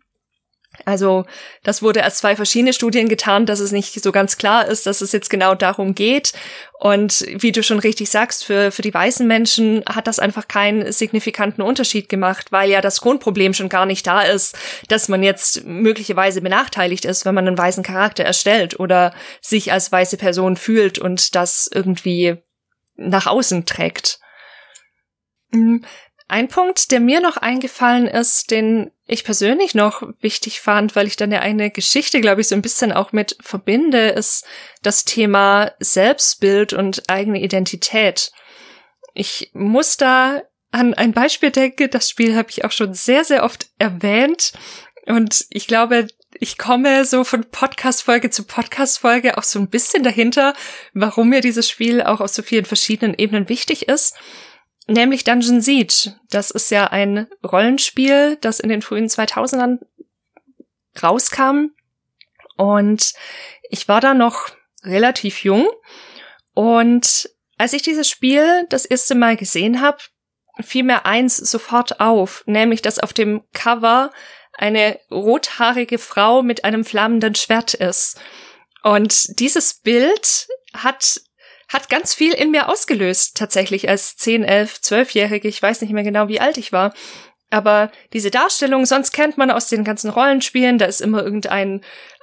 Also 0.84 1.24
das 1.62 1.82
wurde 1.82 2.02
als 2.04 2.18
zwei 2.18 2.36
verschiedene 2.36 2.72
Studien 2.72 3.08
getan, 3.08 3.46
dass 3.46 3.60
es 3.60 3.72
nicht 3.72 4.02
so 4.02 4.12
ganz 4.12 4.36
klar 4.36 4.66
ist, 4.66 4.86
dass 4.86 5.00
es 5.00 5.12
jetzt 5.12 5.30
genau 5.30 5.54
darum 5.54 5.94
geht. 5.94 6.32
Und 6.78 7.26
wie 7.34 7.52
du 7.52 7.62
schon 7.62 7.78
richtig 7.78 8.10
sagst, 8.10 8.44
für, 8.44 8.70
für 8.70 8.82
die 8.82 8.92
weißen 8.92 9.26
Menschen 9.26 9.82
hat 9.86 10.06
das 10.06 10.18
einfach 10.18 10.48
keinen 10.48 10.90
signifikanten 10.92 11.62
Unterschied 11.62 12.08
gemacht, 12.08 12.52
weil 12.52 12.70
ja 12.70 12.80
das 12.80 13.00
Grundproblem 13.00 13.54
schon 13.54 13.68
gar 13.68 13.86
nicht 13.86 14.06
da 14.06 14.22
ist, 14.22 14.56
dass 14.88 15.08
man 15.08 15.22
jetzt 15.22 15.64
möglicherweise 15.64 16.40
benachteiligt 16.42 17.04
ist, 17.04 17.24
wenn 17.24 17.34
man 17.34 17.46
einen 17.46 17.58
weißen 17.58 17.82
Charakter 17.82 18.24
erstellt 18.24 18.78
oder 18.78 19.14
sich 19.40 19.72
als 19.72 19.90
weiße 19.92 20.16
Person 20.18 20.56
fühlt 20.56 20.98
und 20.98 21.34
das 21.34 21.70
irgendwie 21.72 22.36
nach 22.96 23.26
außen 23.26 23.64
trägt. 23.64 24.21
Mhm. 25.52 25.84
Ein 26.28 26.48
Punkt, 26.48 26.90
der 26.92 27.00
mir 27.00 27.20
noch 27.20 27.36
eingefallen 27.36 28.06
ist, 28.06 28.50
den 28.50 28.90
ich 29.06 29.24
persönlich 29.24 29.74
noch 29.74 30.02
wichtig 30.20 30.60
fand, 30.62 30.96
weil 30.96 31.06
ich 31.06 31.16
dann 31.16 31.30
ja 31.30 31.40
eine 31.40 31.70
Geschichte, 31.70 32.22
glaube 32.22 32.40
ich, 32.40 32.48
so 32.48 32.54
ein 32.54 32.62
bisschen 32.62 32.90
auch 32.90 33.12
mit 33.12 33.36
verbinde, 33.40 34.08
ist 34.08 34.46
das 34.82 35.04
Thema 35.04 35.72
Selbstbild 35.78 36.72
und 36.72 37.10
eigene 37.10 37.42
Identität. 37.42 38.32
Ich 39.12 39.50
muss 39.52 39.98
da 39.98 40.42
an 40.70 40.94
ein 40.94 41.12
Beispiel 41.12 41.50
denken, 41.50 41.90
das 41.90 42.08
Spiel 42.08 42.34
habe 42.34 42.48
ich 42.48 42.64
auch 42.64 42.72
schon 42.72 42.94
sehr, 42.94 43.24
sehr 43.24 43.44
oft 43.44 43.66
erwähnt. 43.78 44.54
Und 45.04 45.44
ich 45.50 45.66
glaube, 45.66 46.06
ich 46.40 46.56
komme 46.56 47.04
so 47.04 47.24
von 47.24 47.44
Podcast-Folge 47.50 48.30
zu 48.30 48.44
Podcast-Folge 48.44 49.36
auch 49.36 49.42
so 49.42 49.58
ein 49.58 49.68
bisschen 49.68 50.02
dahinter, 50.02 50.54
warum 50.94 51.28
mir 51.28 51.42
dieses 51.42 51.68
Spiel 51.68 52.02
auch 52.02 52.20
auf 52.20 52.30
so 52.30 52.42
vielen 52.42 52.64
verschiedenen 52.64 53.14
Ebenen 53.18 53.50
wichtig 53.50 53.88
ist. 53.88 54.16
Nämlich 54.92 55.24
Dungeon 55.24 55.62
Siege. 55.62 56.14
Das 56.28 56.50
ist 56.50 56.70
ja 56.70 56.88
ein 56.88 57.26
Rollenspiel, 57.42 58.36
das 58.42 58.60
in 58.60 58.68
den 58.68 58.82
frühen 58.82 59.06
2000ern 59.06 59.78
rauskam. 61.02 61.70
Und 62.58 63.14
ich 63.70 63.88
war 63.88 64.02
da 64.02 64.12
noch 64.12 64.50
relativ 64.84 65.44
jung. 65.44 65.66
Und 66.52 67.30
als 67.56 67.72
ich 67.72 67.80
dieses 67.80 68.06
Spiel 68.06 68.66
das 68.68 68.84
erste 68.84 69.14
Mal 69.14 69.38
gesehen 69.38 69.80
habe, 69.80 69.96
fiel 70.60 70.82
mir 70.82 71.06
eins 71.06 71.38
sofort 71.38 72.00
auf, 72.00 72.44
nämlich 72.44 72.82
dass 72.82 72.98
auf 72.98 73.14
dem 73.14 73.42
Cover 73.54 74.10
eine 74.52 75.00
rothaarige 75.10 75.96
Frau 75.96 76.42
mit 76.42 76.66
einem 76.66 76.84
flammenden 76.84 77.34
Schwert 77.34 77.72
ist. 77.72 78.20
Und 78.82 79.40
dieses 79.40 79.72
Bild 79.72 80.48
hat 80.74 81.22
hat 81.72 81.88
ganz 81.88 82.14
viel 82.14 82.32
in 82.34 82.50
mir 82.50 82.68
ausgelöst, 82.68 83.36
tatsächlich 83.36 83.88
als 83.88 84.16
10, 84.16 84.44
11, 84.44 84.80
12-Jährige. 84.82 85.48
Ich 85.48 85.62
weiß 85.62 85.80
nicht 85.80 85.92
mehr 85.92 86.04
genau, 86.04 86.28
wie 86.28 86.40
alt 86.40 86.58
ich 86.58 86.72
war. 86.72 86.92
Aber 87.50 87.90
diese 88.12 88.30
Darstellung, 88.30 88.86
sonst 88.86 89.12
kennt 89.12 89.36
man 89.36 89.50
aus 89.50 89.68
den 89.68 89.84
ganzen 89.84 90.10
Rollenspielen, 90.10 90.78
da 90.78 90.86
ist 90.86 91.00
immer 91.00 91.22
irgendein 91.22 91.82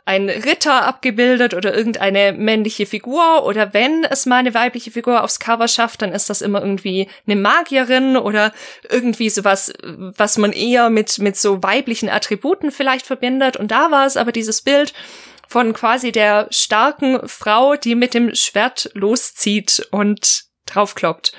ein 0.09 0.27
Ritter 0.27 0.87
abgebildet 0.87 1.53
oder 1.53 1.75
irgendeine 1.77 2.33
männliche 2.33 2.87
Figur 2.87 3.45
oder 3.45 3.75
wenn 3.75 4.03
es 4.05 4.25
mal 4.25 4.37
eine 4.37 4.55
weibliche 4.55 4.89
Figur 4.89 5.23
aufs 5.23 5.39
Cover 5.39 5.67
schafft, 5.67 6.01
dann 6.01 6.13
ist 6.13 6.31
das 6.31 6.41
immer 6.41 6.61
irgendwie 6.61 7.07
eine 7.27 7.35
Magierin 7.35 8.17
oder 8.17 8.51
irgendwie 8.89 9.29
sowas, 9.29 9.71
was 9.83 10.39
man 10.39 10.51
eher 10.51 10.89
mit, 10.89 11.19
mit 11.19 11.37
so 11.37 11.61
weiblichen 11.61 12.09
Attributen 12.09 12.71
vielleicht 12.71 13.05
verbindet. 13.05 13.55
Und 13.55 13.69
da 13.69 13.91
war 13.91 14.07
es 14.07 14.17
aber 14.17 14.31
dieses 14.31 14.63
Bild 14.63 14.93
von 15.49 15.73
quasi 15.73 16.11
der 16.11 16.47
starken 16.51 17.27
Frau, 17.27 17.75
die 17.75 17.95
mit 17.95 18.13
dem 18.13 18.35
Schwert 18.35 18.91
loszieht 18.93 19.87
und 19.89 20.43
draufkloppt. 20.67 21.33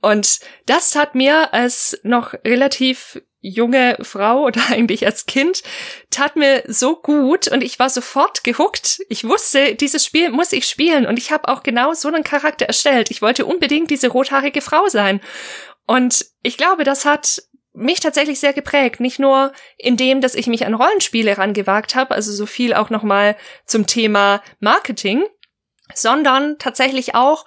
Und 0.00 0.38
das 0.66 0.90
tat 0.90 1.16
mir 1.16 1.52
als 1.52 1.98
noch 2.04 2.32
relativ 2.44 3.20
junge 3.40 3.96
Frau 4.02 4.42
oder 4.46 4.60
eigentlich 4.68 5.04
als 5.04 5.26
Kind, 5.26 5.64
tat 6.10 6.36
mir 6.36 6.62
so 6.68 6.94
gut 6.94 7.48
und 7.48 7.64
ich 7.64 7.78
war 7.80 7.90
sofort 7.90 8.44
gehuckt. 8.44 9.00
Ich 9.08 9.24
wusste, 9.24 9.74
dieses 9.74 10.04
Spiel 10.04 10.30
muss 10.30 10.52
ich 10.52 10.66
spielen 10.66 11.04
und 11.04 11.18
ich 11.18 11.32
habe 11.32 11.48
auch 11.48 11.64
genau 11.64 11.92
so 11.92 12.06
einen 12.06 12.22
Charakter 12.22 12.66
erstellt. 12.66 13.10
Ich 13.10 13.20
wollte 13.20 13.46
unbedingt 13.46 13.90
diese 13.90 14.08
rothaarige 14.08 14.60
Frau 14.60 14.86
sein. 14.86 15.20
Und 15.86 16.24
ich 16.44 16.56
glaube, 16.56 16.84
das 16.84 17.04
hat 17.04 17.42
mich 17.72 18.00
tatsächlich 18.00 18.40
sehr 18.40 18.52
geprägt. 18.52 19.00
Nicht 19.00 19.18
nur 19.18 19.52
in 19.78 19.96
dem, 19.96 20.20
dass 20.20 20.34
ich 20.34 20.46
mich 20.46 20.66
an 20.66 20.74
Rollenspiele 20.74 21.38
rangewagt 21.38 21.94
habe, 21.94 22.14
also 22.14 22.32
so 22.32 22.46
viel 22.46 22.74
auch 22.74 22.90
nochmal 22.90 23.36
zum 23.64 23.86
Thema 23.86 24.42
Marketing, 24.58 25.24
sondern 25.94 26.58
tatsächlich 26.58 27.14
auch 27.14 27.44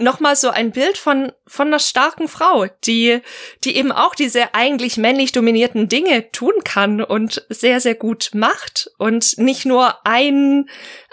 nochmal 0.00 0.34
so 0.34 0.50
ein 0.50 0.72
Bild 0.72 0.98
von, 0.98 1.32
von 1.46 1.68
einer 1.68 1.78
starken 1.78 2.26
Frau, 2.28 2.66
die, 2.84 3.20
die 3.64 3.76
eben 3.76 3.92
auch 3.92 4.14
diese 4.14 4.54
eigentlich 4.54 4.96
männlich 4.96 5.32
dominierten 5.32 5.88
Dinge 5.88 6.30
tun 6.32 6.54
kann 6.64 7.02
und 7.02 7.44
sehr, 7.48 7.80
sehr 7.80 7.94
gut 7.94 8.30
macht 8.32 8.90
und 8.98 9.36
nicht 9.38 9.66
nur 9.66 10.06
ein, 10.06 10.68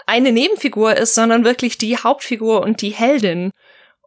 eine 0.06 0.32
Nebenfigur 0.32 0.96
ist, 0.96 1.14
sondern 1.14 1.44
wirklich 1.44 1.76
die 1.76 1.98
Hauptfigur 1.98 2.62
und 2.62 2.80
die 2.80 2.90
Heldin. 2.90 3.50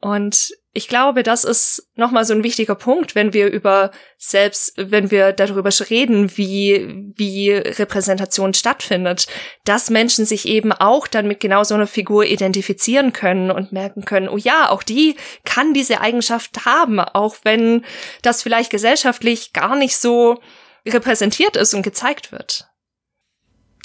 Und 0.02 0.52
ich 0.74 0.88
glaube, 0.88 1.22
das 1.24 1.44
ist 1.44 1.90
nochmal 1.96 2.24
so 2.24 2.34
ein 2.34 2.44
wichtiger 2.44 2.76
Punkt, 2.76 3.14
wenn 3.14 3.34
wir 3.34 3.52
über 3.52 3.92
selbst, 4.18 4.74
wenn 4.78 5.12
wir 5.12 5.34
darüber 5.34 5.70
reden, 5.90 6.38
wie, 6.38 7.12
wie 7.18 7.52
Repräsentation 7.52 8.54
stattfindet, 8.54 9.28
dass 9.66 9.90
Menschen 9.90 10.26
sich 10.26 10.48
eben 10.48 10.72
auch 10.72 11.08
dann 11.08 11.28
mit 11.28 11.42
genau 11.42 11.66
so 11.66 11.76
einer 11.76 11.88
Figur 11.88 12.26
identifizieren 12.26 13.12
können 13.12 13.52
und 13.52 13.74
merken 13.74 14.06
können, 14.06 14.30
oh 14.30 14.38
ja, 14.38 14.70
auch 14.70 14.84
die 14.84 15.18
kann 15.44 15.74
diese 15.74 16.00
Eigenschaft 16.00 16.66
haben, 16.66 17.02
auch 17.02 17.36
wenn 17.44 17.84
das 18.22 18.42
vielleicht 18.42 18.70
gesellschaftlich 18.70 19.52
gar 19.52 19.76
nicht 19.76 19.98
so 19.98 20.40
repräsentiert 20.88 21.58
ist 21.58 21.74
und 21.74 21.82
gezeigt 21.82 22.32
wird. 22.32 22.70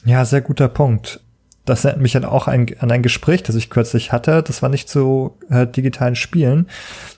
Ja, 0.05 0.25
sehr 0.25 0.41
guter 0.41 0.69
Punkt 0.69 1.21
das 1.67 1.85
erinnert 1.85 2.03
mich 2.03 2.13
dann 2.13 2.25
auch 2.25 2.49
ein, 2.49 2.67
an 2.79 2.91
ein 2.91 3.03
Gespräch, 3.03 3.43
das 3.43 3.57
ich 3.57 3.71
kürzlich 3.71 4.13
hatte. 4.13 4.43
Das 4.43 4.63
war 4.63 4.69
nicht 4.71 4.89
zu 4.89 5.37
äh, 5.51 5.67
digitalen 5.67 6.17
Spielen, 6.17 6.69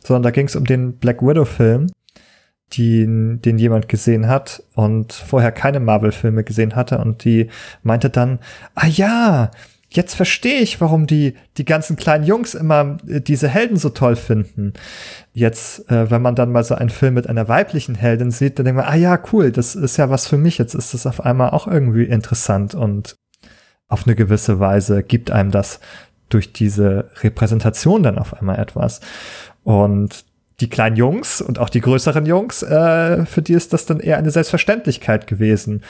sondern 0.02 0.24
da 0.24 0.30
ging 0.30 0.46
es 0.46 0.56
um 0.56 0.64
den 0.64 0.94
Black 0.94 1.22
Widow-Film, 1.22 1.88
den, 2.76 3.40
den 3.42 3.58
jemand 3.58 3.88
gesehen 3.88 4.26
hat 4.26 4.62
und 4.74 5.12
vorher 5.12 5.52
keine 5.52 5.80
Marvel-Filme 5.80 6.44
gesehen 6.44 6.74
hatte 6.74 6.98
und 6.98 7.24
die 7.24 7.48
meinte 7.82 8.10
dann, 8.10 8.40
ah 8.74 8.86
ja, 8.86 9.50
jetzt 9.90 10.14
verstehe 10.14 10.60
ich, 10.60 10.80
warum 10.80 11.06
die, 11.06 11.34
die 11.56 11.64
ganzen 11.64 11.96
kleinen 11.96 12.24
Jungs 12.24 12.54
immer 12.54 12.98
äh, 13.06 13.20
diese 13.20 13.48
Helden 13.48 13.76
so 13.76 13.90
toll 13.90 14.16
finden. 14.16 14.74
Jetzt, 15.32 15.90
äh, 15.90 16.10
wenn 16.10 16.22
man 16.22 16.34
dann 16.34 16.52
mal 16.52 16.64
so 16.64 16.74
einen 16.74 16.90
Film 16.90 17.14
mit 17.14 17.26
einer 17.26 17.48
weiblichen 17.48 17.94
Heldin 17.94 18.30
sieht, 18.30 18.58
dann 18.58 18.66
denkt 18.66 18.78
man, 18.78 18.86
ah 18.86 18.96
ja, 18.96 19.18
cool, 19.32 19.50
das 19.50 19.74
ist 19.74 19.96
ja 19.96 20.10
was 20.10 20.26
für 20.26 20.38
mich. 20.38 20.58
Jetzt 20.58 20.74
ist 20.74 20.94
das 20.94 21.06
auf 21.06 21.24
einmal 21.24 21.50
auch 21.50 21.66
irgendwie 21.66 22.04
interessant 22.04 22.74
und 22.74 23.16
auf 23.88 24.06
eine 24.06 24.14
gewisse 24.14 24.60
Weise 24.60 25.02
gibt 25.02 25.30
einem 25.30 25.50
das 25.50 25.80
durch 26.28 26.52
diese 26.52 27.10
Repräsentation 27.22 28.02
dann 28.02 28.18
auf 28.18 28.34
einmal 28.34 28.58
etwas. 28.58 29.00
Und 29.64 30.24
die 30.60 30.68
kleinen 30.68 30.96
Jungs 30.96 31.40
und 31.40 31.58
auch 31.58 31.68
die 31.68 31.80
größeren 31.80 32.26
Jungs, 32.26 32.62
äh, 32.62 33.24
für 33.26 33.42
die 33.42 33.52
ist 33.52 33.72
das 33.72 33.86
dann 33.86 34.00
eher 34.00 34.18
eine 34.18 34.30
Selbstverständlichkeit 34.30 35.26
gewesen, 35.26 35.82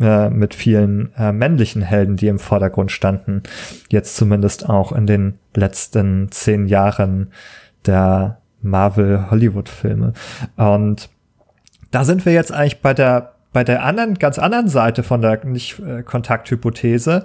äh, 0.00 0.30
mit 0.30 0.54
vielen 0.54 1.12
äh, 1.16 1.32
männlichen 1.32 1.82
Helden, 1.82 2.16
die 2.16 2.28
im 2.28 2.38
Vordergrund 2.38 2.92
standen. 2.92 3.42
Jetzt 3.90 4.16
zumindest 4.16 4.68
auch 4.68 4.92
in 4.92 5.06
den 5.06 5.38
letzten 5.54 6.30
zehn 6.30 6.66
Jahren 6.66 7.32
der 7.84 8.38
Marvel-Hollywood-Filme. 8.62 10.12
Und 10.56 11.10
da 11.90 12.04
sind 12.04 12.24
wir 12.24 12.32
jetzt 12.32 12.52
eigentlich 12.52 12.80
bei 12.80 12.94
der 12.94 13.31
bei 13.52 13.64
der 13.64 13.84
anderen, 13.84 14.14
ganz 14.14 14.38
anderen 14.38 14.68
Seite 14.68 15.02
von 15.02 15.20
der 15.20 15.44
Nicht-Kontakthypothese, 15.44 17.24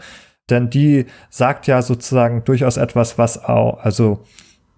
denn 0.50 0.70
die 0.70 1.06
sagt 1.30 1.68
ja 1.68 1.82
sozusagen 1.82 2.44
durchaus 2.44 2.78
etwas, 2.78 3.18
was 3.18 3.44
auch, 3.44 3.80
also 3.84 4.24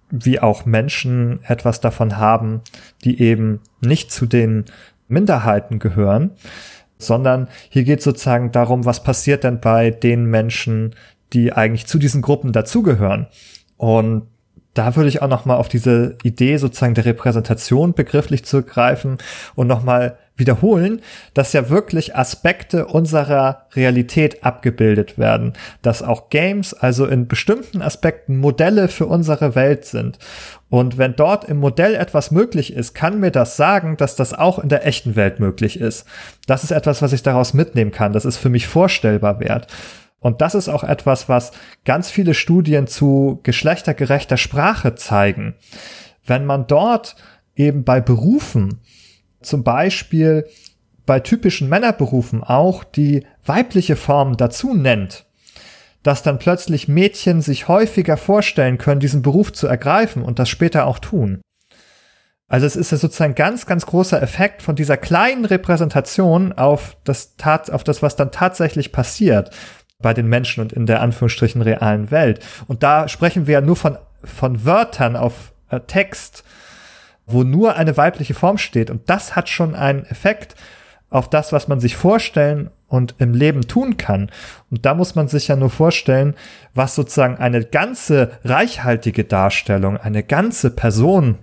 wie 0.09 0.39
auch 0.39 0.65
Menschen 0.65 1.39
etwas 1.43 1.81
davon 1.81 2.17
haben, 2.17 2.61
die 3.03 3.21
eben 3.21 3.61
nicht 3.81 4.11
zu 4.11 4.25
den 4.25 4.65
Minderheiten 5.07 5.79
gehören, 5.79 6.31
sondern 6.97 7.47
hier 7.69 7.83
geht 7.83 8.01
sozusagen 8.01 8.51
darum, 8.51 8.85
was 8.85 9.03
passiert 9.03 9.43
denn 9.43 9.59
bei 9.59 9.91
den 9.91 10.25
Menschen, 10.25 10.95
die 11.33 11.53
eigentlich 11.53 11.85
zu 11.85 11.99
diesen 11.99 12.21
Gruppen 12.21 12.51
dazugehören. 12.51 13.27
Und 13.77 14.23
da 14.73 14.95
würde 14.95 15.09
ich 15.09 15.21
auch 15.21 15.27
noch 15.27 15.45
mal 15.45 15.55
auf 15.55 15.67
diese 15.67 16.17
Idee 16.23 16.57
sozusagen 16.57 16.93
der 16.93 17.05
Repräsentation 17.05 17.93
begrifflich 17.93 18.45
zurückgreifen 18.45 19.17
und 19.55 19.67
noch 19.67 19.83
mal 19.83 20.17
wiederholen, 20.39 21.01
dass 21.33 21.53
ja 21.53 21.69
wirklich 21.69 22.15
Aspekte 22.15 22.87
unserer 22.87 23.67
Realität 23.75 24.43
abgebildet 24.43 25.17
werden, 25.17 25.53
dass 25.81 26.01
auch 26.01 26.29
Games 26.29 26.73
also 26.73 27.05
in 27.05 27.27
bestimmten 27.27 27.81
Aspekten 27.81 28.37
Modelle 28.37 28.87
für 28.87 29.05
unsere 29.05 29.55
Welt 29.55 29.85
sind. 29.85 30.17
Und 30.69 30.97
wenn 30.97 31.15
dort 31.15 31.45
im 31.45 31.57
Modell 31.57 31.95
etwas 31.95 32.31
möglich 32.31 32.73
ist, 32.73 32.93
kann 32.93 33.19
mir 33.19 33.31
das 33.31 33.57
sagen, 33.57 33.97
dass 33.97 34.15
das 34.15 34.33
auch 34.33 34.59
in 34.59 34.69
der 34.69 34.85
echten 34.85 35.15
Welt 35.15 35.39
möglich 35.39 35.79
ist. 35.79 36.05
Das 36.47 36.63
ist 36.63 36.71
etwas, 36.71 37.01
was 37.01 37.13
ich 37.13 37.23
daraus 37.23 37.53
mitnehmen 37.53 37.91
kann. 37.91 38.13
Das 38.13 38.25
ist 38.25 38.37
für 38.37 38.49
mich 38.49 38.67
vorstellbar 38.67 39.39
wert. 39.39 39.67
Und 40.19 40.41
das 40.41 40.53
ist 40.53 40.69
auch 40.69 40.83
etwas, 40.83 41.29
was 41.29 41.51
ganz 41.85 42.09
viele 42.09 42.33
Studien 42.33 42.87
zu 42.87 43.39
geschlechtergerechter 43.43 44.37
Sprache 44.37 44.95
zeigen. 44.95 45.55
Wenn 46.25 46.45
man 46.45 46.67
dort 46.67 47.15
eben 47.55 47.83
bei 47.83 48.01
Berufen 48.01 48.81
zum 49.41 49.63
Beispiel 49.63 50.47
bei 51.05 51.19
typischen 51.19 51.69
Männerberufen 51.69 52.43
auch 52.43 52.83
die 52.83 53.25
weibliche 53.45 53.95
Form 53.95 54.37
dazu 54.37 54.73
nennt, 54.73 55.25
dass 56.03 56.23
dann 56.23 56.39
plötzlich 56.39 56.87
Mädchen 56.87 57.41
sich 57.41 57.67
häufiger 57.67 58.15
vorstellen 58.15 58.77
können, 58.77 58.99
diesen 58.99 59.21
Beruf 59.21 59.51
zu 59.51 59.67
ergreifen 59.67 60.23
und 60.23 60.39
das 60.39 60.49
später 60.49 60.85
auch 60.85 60.99
tun. 60.99 61.41
Also 62.47 62.65
es 62.65 62.75
ist 62.75 62.91
ja 62.91 62.97
sozusagen 62.97 63.35
ganz, 63.35 63.67
ganz 63.67 63.85
großer 63.85 64.21
Effekt 64.21 64.63
von 64.63 64.75
dieser 64.75 64.97
kleinen 64.97 65.45
Repräsentation 65.45 66.51
auf 66.53 66.97
das, 67.03 67.35
Tat, 67.37 67.69
auf 67.69 67.83
das, 67.83 68.01
was 68.01 68.15
dann 68.15 68.31
tatsächlich 68.31 68.91
passiert 68.91 69.51
bei 70.01 70.13
den 70.13 70.27
Menschen 70.27 70.61
und 70.61 70.73
in 70.73 70.85
der 70.87 71.01
Anführungsstrichen 71.01 71.61
realen 71.61 72.09
Welt. 72.09 72.39
Und 72.67 72.81
da 72.81 73.07
sprechen 73.07 73.45
wir 73.45 73.53
ja 73.53 73.61
nur 73.61 73.75
von, 73.75 73.97
von 74.23 74.65
Wörtern 74.65 75.15
auf 75.15 75.53
äh, 75.69 75.79
Text, 75.81 76.43
wo 77.31 77.43
nur 77.43 77.75
eine 77.75 77.97
weibliche 77.97 78.33
Form 78.33 78.57
steht. 78.57 78.89
Und 78.89 79.09
das 79.09 79.35
hat 79.35 79.49
schon 79.49 79.75
einen 79.75 80.05
Effekt 80.05 80.55
auf 81.09 81.29
das, 81.29 81.51
was 81.51 81.67
man 81.67 81.79
sich 81.79 81.95
vorstellen 81.95 82.69
und 82.87 83.15
im 83.19 83.33
Leben 83.33 83.61
tun 83.61 83.97
kann. 83.97 84.29
Und 84.69 84.85
da 84.85 84.93
muss 84.93 85.15
man 85.15 85.27
sich 85.27 85.47
ja 85.47 85.55
nur 85.55 85.69
vorstellen, 85.69 86.35
was 86.73 86.95
sozusagen 86.95 87.37
eine 87.37 87.63
ganze 87.63 88.31
reichhaltige 88.43 89.23
Darstellung, 89.23 89.97
eine 89.97 90.23
ganze 90.23 90.71
Person 90.71 91.37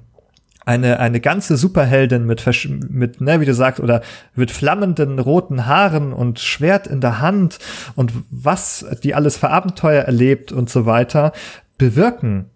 eine, 0.67 0.99
eine 0.99 1.21
ganze 1.21 1.57
Superheldin 1.57 2.27
mit, 2.27 2.45
mit, 2.91 3.21
ne, 3.21 3.41
wie 3.41 3.45
du 3.45 3.55
sagst, 3.55 3.81
oder 3.81 4.03
mit 4.35 4.51
flammenden 4.51 5.21
roten 5.21 5.67
Haaren 5.67 6.13
und 6.13 6.41
Schwert 6.41 6.89
in 6.89 7.01
der 7.01 7.21
Hand 7.21 7.61
und 7.95 8.13
was 8.31 8.85
die 9.05 9.15
alles 9.15 9.37
für 9.37 9.51
Abenteuer 9.51 10.03
erlebt 10.03 10.51
und 10.51 10.69
so 10.69 10.85
weiter 10.85 11.33
bewirken 11.79 12.51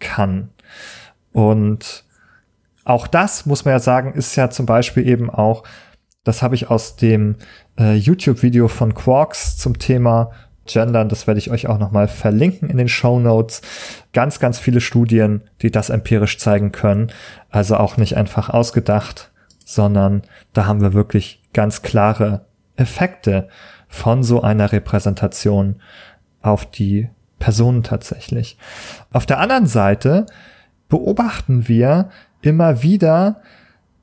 kann. 0.00 0.50
Und 1.32 2.04
auch 2.84 3.06
das, 3.06 3.46
muss 3.46 3.64
man 3.64 3.72
ja 3.72 3.78
sagen, 3.78 4.14
ist 4.14 4.36
ja 4.36 4.50
zum 4.50 4.66
Beispiel 4.66 5.06
eben 5.06 5.30
auch, 5.30 5.64
das 6.24 6.42
habe 6.42 6.54
ich 6.54 6.70
aus 6.70 6.96
dem 6.96 7.36
äh, 7.78 7.94
YouTube-Video 7.94 8.68
von 8.68 8.94
Quarks 8.94 9.56
zum 9.56 9.78
Thema 9.78 10.30
Gendern, 10.66 11.08
das 11.08 11.26
werde 11.26 11.38
ich 11.38 11.50
euch 11.50 11.66
auch 11.66 11.78
nochmal 11.78 12.06
verlinken 12.06 12.70
in 12.70 12.76
den 12.76 12.88
Show 12.88 13.18
Notes. 13.18 13.62
Ganz, 14.12 14.38
ganz 14.38 14.58
viele 14.58 14.80
Studien, 14.80 15.42
die 15.62 15.70
das 15.70 15.90
empirisch 15.90 16.38
zeigen 16.38 16.70
können. 16.70 17.10
Also 17.48 17.76
auch 17.76 17.96
nicht 17.96 18.16
einfach 18.16 18.50
ausgedacht, 18.50 19.30
sondern 19.64 20.22
da 20.52 20.66
haben 20.66 20.80
wir 20.80 20.92
wirklich 20.92 21.42
ganz 21.52 21.82
klare 21.82 22.46
Effekte 22.76 23.48
von 23.88 24.22
so 24.22 24.42
einer 24.42 24.70
Repräsentation 24.70 25.76
auf 26.42 26.66
die 26.66 27.08
Personen 27.38 27.82
tatsächlich. 27.82 28.56
Auf 29.12 29.26
der 29.26 29.40
anderen 29.40 29.66
Seite 29.66 30.26
beobachten 30.88 31.66
wir 31.68 32.10
immer 32.42 32.82
wieder, 32.82 33.42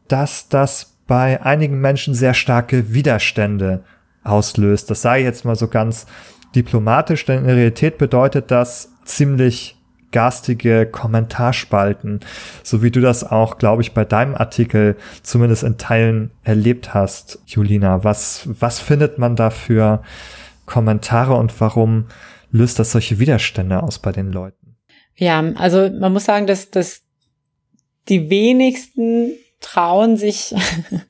dass 0.08 0.50
das 0.50 0.98
bei 1.08 1.42
einigen 1.42 1.80
Menschen 1.80 2.14
sehr 2.14 2.34
starke 2.34 2.94
Widerstände 2.94 3.84
auslöst. 4.24 4.90
Das 4.90 5.02
sage 5.02 5.20
ich 5.20 5.26
jetzt 5.26 5.46
mal 5.46 5.56
so 5.56 5.68
ganz 5.68 6.06
diplomatisch, 6.56 7.26
denn 7.26 7.40
in 7.40 7.48
der 7.48 7.56
Realität 7.56 7.98
bedeutet 7.98 8.52
das 8.52 8.92
ziemlich 9.06 9.78
garstige 10.12 10.86
Kommentarspalten, 10.86 12.22
so 12.64 12.82
wie 12.82 12.92
du 12.92 13.02
das 13.02 13.24
auch, 13.24 13.58
glaube 13.58 13.82
ich, 13.82 13.94
bei 13.94 14.06
deinem 14.06 14.36
Artikel 14.36 14.96
zumindest 15.22 15.64
in 15.64 15.78
Teilen 15.78 16.32
erlebt 16.44 16.94
hast, 16.94 17.40
Julina. 17.46 18.04
Was, 18.04 18.48
was 18.60 18.80
findet 18.80 19.18
man 19.18 19.36
da 19.36 19.50
für 19.50 20.02
Kommentare 20.66 21.36
und 21.36 21.60
warum 21.60 22.06
löst 22.52 22.80
das 22.80 22.92
solche 22.92 23.20
Widerstände 23.20 23.84
aus 23.84 24.00
bei 24.00 24.12
den 24.12 24.32
Leuten? 24.32 24.78
Ja, 25.16 25.44
also 25.56 25.90
man 25.90 26.14
muss 26.14 26.26
sagen, 26.26 26.48
dass, 26.48 26.70
dass 26.70 27.07
die 28.10 28.30
wenigsten 28.30 29.32
trauen 29.60 30.18
sich 30.18 30.54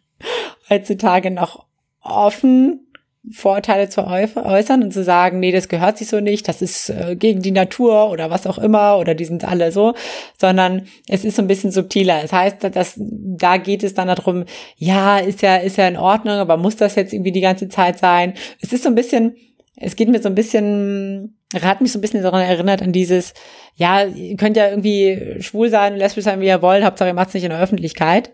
heutzutage 0.69 1.31
noch 1.31 1.65
offen 2.01 2.87
Vorteile 3.31 3.89
zu 3.89 4.05
äußern 4.07 4.83
und 4.83 4.93
zu 4.93 5.03
sagen, 5.03 5.39
nee, 5.39 5.51
das 5.51 5.67
gehört 5.67 5.97
sich 5.97 6.07
so 6.07 6.21
nicht, 6.21 6.47
das 6.47 6.61
ist 6.61 6.89
äh, 6.89 7.15
gegen 7.17 7.41
die 7.41 7.51
Natur 7.51 8.09
oder 8.09 8.29
was 8.29 8.47
auch 8.47 8.57
immer 8.57 8.97
oder 8.97 9.15
die 9.15 9.25
sind 9.25 9.43
alle 9.43 9.71
so, 9.71 9.95
sondern 10.39 10.87
es 11.09 11.25
ist 11.25 11.35
so 11.35 11.41
ein 11.41 11.47
bisschen 11.47 11.71
subtiler. 11.71 12.23
Es 12.23 12.31
heißt, 12.31 12.63
dass 12.63 12.93
da 12.97 13.57
geht 13.57 13.83
es 13.83 13.93
dann 13.93 14.07
darum, 14.07 14.45
ja, 14.77 15.17
ist 15.17 15.41
ja 15.41 15.57
ist 15.57 15.77
ja 15.77 15.87
in 15.87 15.97
Ordnung, 15.97 16.35
aber 16.35 16.55
muss 16.55 16.77
das 16.77 16.95
jetzt 16.95 17.11
irgendwie 17.11 17.33
die 17.33 17.41
ganze 17.41 17.67
Zeit 17.67 17.99
sein? 17.99 18.33
Es 18.61 18.71
ist 18.71 18.83
so 18.83 18.89
ein 18.89 18.95
bisschen, 18.95 19.35
es 19.79 19.95
geht 19.95 20.09
mir 20.09 20.21
so 20.21 20.27
ein 20.27 20.35
bisschen, 20.35 21.37
hat 21.53 21.81
mich 21.81 21.91
so 21.91 21.99
ein 21.99 22.01
bisschen 22.01 22.23
daran 22.23 22.41
erinnert 22.41 22.81
an 22.81 22.91
dieses, 22.91 23.33
ja, 23.75 24.03
ihr 24.03 24.35
könnt 24.35 24.57
ja 24.57 24.69
irgendwie 24.69 25.35
schwul 25.39 25.69
sein, 25.69 25.95
lesbisch 25.95 26.23
sein, 26.23 26.41
wie 26.41 26.47
ihr 26.47 26.61
wollt, 26.61 26.83
Hauptsache 26.83 27.09
ihr 27.09 27.13
macht 27.13 27.29
es 27.29 27.33
nicht 27.35 27.43
in 27.43 27.51
der 27.51 27.61
Öffentlichkeit. 27.61 28.33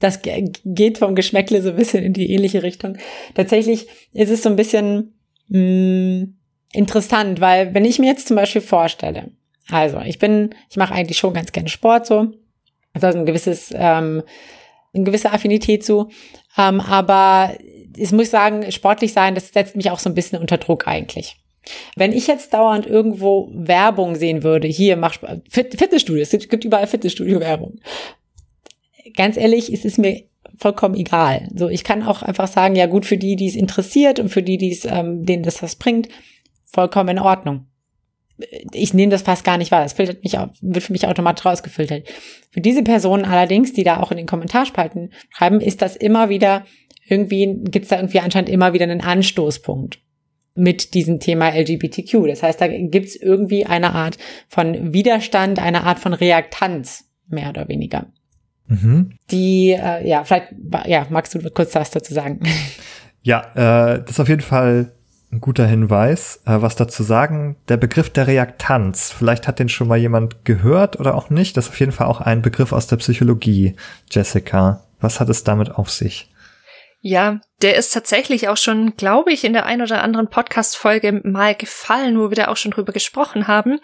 Das 0.00 0.20
geht 0.22 0.98
vom 0.98 1.14
Geschmäckle 1.14 1.62
so 1.62 1.70
ein 1.70 1.76
bisschen 1.76 2.02
in 2.02 2.12
die 2.12 2.32
ähnliche 2.32 2.62
Richtung. 2.64 2.98
Tatsächlich 3.34 3.86
ist 4.12 4.30
es 4.30 4.42
so 4.42 4.50
ein 4.50 4.56
bisschen 4.56 5.14
mh, 5.48 5.60
mm, 5.60 6.34
interessant, 6.72 7.40
weil 7.40 7.72
wenn 7.72 7.84
ich 7.84 8.00
mir 8.00 8.06
jetzt 8.08 8.26
zum 8.26 8.36
Beispiel 8.36 8.60
vorstelle, 8.60 9.30
also 9.70 10.00
ich 10.00 10.18
bin, 10.18 10.50
ich 10.68 10.76
mache 10.76 10.92
eigentlich 10.92 11.18
schon 11.18 11.32
ganz 11.32 11.52
gerne 11.52 11.68
Sport 11.68 12.06
so, 12.06 12.32
also 12.92 13.06
ein 13.06 13.26
gewisses, 13.26 13.72
ähm, 13.72 14.24
eine 14.92 15.04
gewisse 15.04 15.32
Affinität 15.32 15.84
zu, 15.84 16.10
ähm, 16.58 16.80
aber 16.80 17.54
es 17.98 18.12
muss 18.12 18.30
sagen, 18.30 18.70
sportlich 18.72 19.12
sein, 19.12 19.34
das 19.34 19.48
setzt 19.48 19.76
mich 19.76 19.90
auch 19.90 19.98
so 19.98 20.10
ein 20.10 20.14
bisschen 20.14 20.40
unter 20.40 20.58
Druck 20.58 20.86
eigentlich. 20.86 21.36
Wenn 21.96 22.12
ich 22.12 22.26
jetzt 22.26 22.52
dauernd 22.52 22.86
irgendwo 22.86 23.50
Werbung 23.54 24.16
sehen 24.16 24.42
würde, 24.42 24.68
hier 24.68 24.96
mach 24.96 25.16
Fitnessstudio, 25.48 26.22
es 26.22 26.30
gibt 26.30 26.64
überall 26.64 26.86
Fitnessstudio-Werbung 26.86 27.78
ganz 29.16 29.36
ehrlich, 29.36 29.72
es 29.72 29.84
ist 29.84 29.98
mir 29.98 30.22
vollkommen 30.56 30.94
egal. 30.94 31.48
So, 31.54 31.68
ich 31.68 31.84
kann 31.84 32.02
auch 32.02 32.22
einfach 32.22 32.48
sagen, 32.48 32.76
ja 32.76 32.86
gut, 32.86 33.06
für 33.06 33.16
die, 33.16 33.36
die 33.36 33.48
es 33.48 33.56
interessiert 33.56 34.20
und 34.20 34.28
für 34.28 34.42
die, 34.42 34.56
die 34.56 34.72
es, 34.72 34.84
ähm, 34.84 35.24
denen 35.24 35.42
das 35.42 35.62
was 35.62 35.76
bringt, 35.76 36.08
vollkommen 36.64 37.10
in 37.10 37.18
Ordnung. 37.18 37.66
Ich 38.72 38.94
nehme 38.94 39.12
das 39.12 39.22
fast 39.22 39.44
gar 39.44 39.58
nicht 39.58 39.70
wahr. 39.70 39.82
Das 39.82 39.92
filtert 39.92 40.24
mich, 40.24 40.32
wird 40.32 40.84
für 40.84 40.92
mich 40.92 41.06
automatisch 41.06 41.44
rausgefiltert. 41.44 42.08
Für 42.50 42.60
diese 42.60 42.82
Personen 42.82 43.24
allerdings, 43.24 43.72
die 43.72 43.84
da 43.84 44.00
auch 44.00 44.10
in 44.10 44.16
den 44.16 44.26
Kommentarspalten 44.26 45.12
schreiben, 45.30 45.60
ist 45.60 45.82
das 45.82 45.94
immer 45.94 46.28
wieder 46.28 46.64
irgendwie, 47.06 47.60
gibt's 47.64 47.88
da 47.88 47.96
irgendwie 47.96 48.20
anscheinend 48.20 48.48
immer 48.48 48.72
wieder 48.72 48.84
einen 48.84 49.00
Anstoßpunkt 49.00 49.98
mit 50.54 50.94
diesem 50.94 51.20
Thema 51.20 51.50
LGBTQ. 51.50 52.26
Das 52.28 52.42
heißt, 52.42 52.60
da 52.60 52.68
gibt's 52.68 53.16
irgendwie 53.16 53.66
eine 53.66 53.94
Art 53.94 54.18
von 54.48 54.92
Widerstand, 54.92 55.58
eine 55.58 55.84
Art 55.84 55.98
von 55.98 56.14
Reaktanz, 56.14 57.04
mehr 57.28 57.50
oder 57.50 57.68
weniger. 57.68 58.06
Mhm. 58.66 59.12
Die, 59.30 59.70
äh, 59.70 60.06
ja, 60.08 60.24
vielleicht, 60.24 60.54
ja, 60.86 61.06
magst 61.10 61.34
du 61.34 61.50
kurz 61.50 61.74
was 61.74 61.90
dazu 61.90 62.14
sagen? 62.14 62.40
Ja, 63.26 63.40
äh, 63.54 64.02
das 64.02 64.10
ist 64.10 64.20
auf 64.20 64.28
jeden 64.28 64.42
Fall 64.42 64.92
ein 65.32 65.40
guter 65.40 65.66
Hinweis. 65.66 66.42
Äh, 66.44 66.60
was 66.60 66.76
dazu 66.76 67.02
sagen? 67.02 67.56
Der 67.68 67.78
Begriff 67.78 68.10
der 68.10 68.26
Reaktanz. 68.26 69.10
Vielleicht 69.10 69.48
hat 69.48 69.58
den 69.58 69.70
schon 69.70 69.88
mal 69.88 69.96
jemand 69.96 70.44
gehört 70.44 71.00
oder 71.00 71.14
auch 71.14 71.30
nicht. 71.30 71.56
Das 71.56 71.64
ist 71.64 71.70
auf 71.70 71.80
jeden 71.80 71.92
Fall 71.92 72.06
auch 72.06 72.20
ein 72.20 72.42
Begriff 72.42 72.72
aus 72.72 72.86
der 72.86 72.96
Psychologie. 72.96 73.76
Jessica, 74.10 74.84
was 75.00 75.20
hat 75.20 75.30
es 75.30 75.42
damit 75.42 75.70
auf 75.70 75.90
sich? 75.90 76.33
Ja, 77.06 77.38
der 77.62 77.76
ist 77.76 77.92
tatsächlich 77.92 78.48
auch 78.48 78.56
schon, 78.56 78.96
glaube 78.96 79.32
ich, 79.32 79.44
in 79.44 79.52
der 79.52 79.64
ein 79.64 79.80
oder 79.80 80.02
anderen 80.02 80.28
Podcast-Folge 80.28 81.20
mal 81.24 81.54
gefallen, 81.54 82.18
wo 82.18 82.30
wir 82.30 82.36
da 82.36 82.48
auch 82.48 82.56
schon 82.56 82.72
drüber 82.72 82.92
gesprochen 82.92 83.46
haben. 83.46 83.80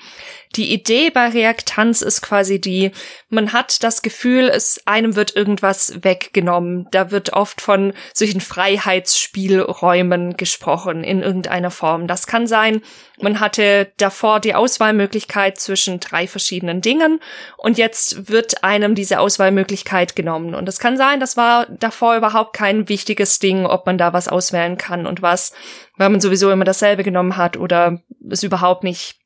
Die 0.57 0.73
Idee 0.73 1.11
bei 1.11 1.29
Reaktanz 1.29 2.03
ist 2.03 2.23
quasi 2.23 2.61
die, 2.61 2.91
man 3.29 3.53
hat 3.53 3.85
das 3.85 4.03
Gefühl, 4.03 4.49
es 4.49 4.83
einem 4.87 5.14
wird 5.14 5.37
irgendwas 5.37 6.03
weggenommen. 6.03 6.89
Da 6.91 7.12
wird 7.12 7.33
oft 7.33 7.61
von 7.61 7.93
solchen 8.12 8.41
Freiheitsspielräumen 8.41 10.37
gesprochen 10.37 11.05
in 11.05 11.23
irgendeiner 11.23 11.71
Form. 11.71 12.09
Das 12.09 12.27
kann 12.27 12.49
sein, 12.49 12.83
man 13.21 13.39
hatte 13.39 13.93
davor 13.99 14.41
die 14.41 14.55
Auswahlmöglichkeit 14.55 15.59
zwischen 15.61 16.01
drei 16.01 16.27
verschiedenen 16.27 16.81
Dingen 16.81 17.21
und 17.57 17.79
jetzt 17.79 18.29
wird 18.29 18.64
einem 18.64 18.95
diese 18.95 19.21
Auswahlmöglichkeit 19.21 20.16
genommen. 20.16 20.55
Und 20.55 20.68
es 20.68 20.79
kann 20.79 20.97
sein, 20.97 21.21
das 21.21 21.37
war 21.37 21.66
davor 21.66 22.16
überhaupt 22.16 22.55
kein 22.55 22.89
wichtiges 22.89 23.39
Ding, 23.39 23.60
ob 23.67 23.87
man 23.87 23.99
da 23.99 24.13
was 24.13 24.29
auswählen 24.29 24.77
kann 24.77 25.07
und 25.07 25.23
was, 25.23 25.53
weil 25.97 26.09
man 26.09 26.21
sowieso 26.21 26.51
immer 26.51 26.65
dasselbe 26.65 27.05
genommen 27.05 27.37
hat 27.37 27.57
oder 27.57 28.01
es 28.29 28.43
überhaupt 28.43 28.85
nicht 28.85 29.20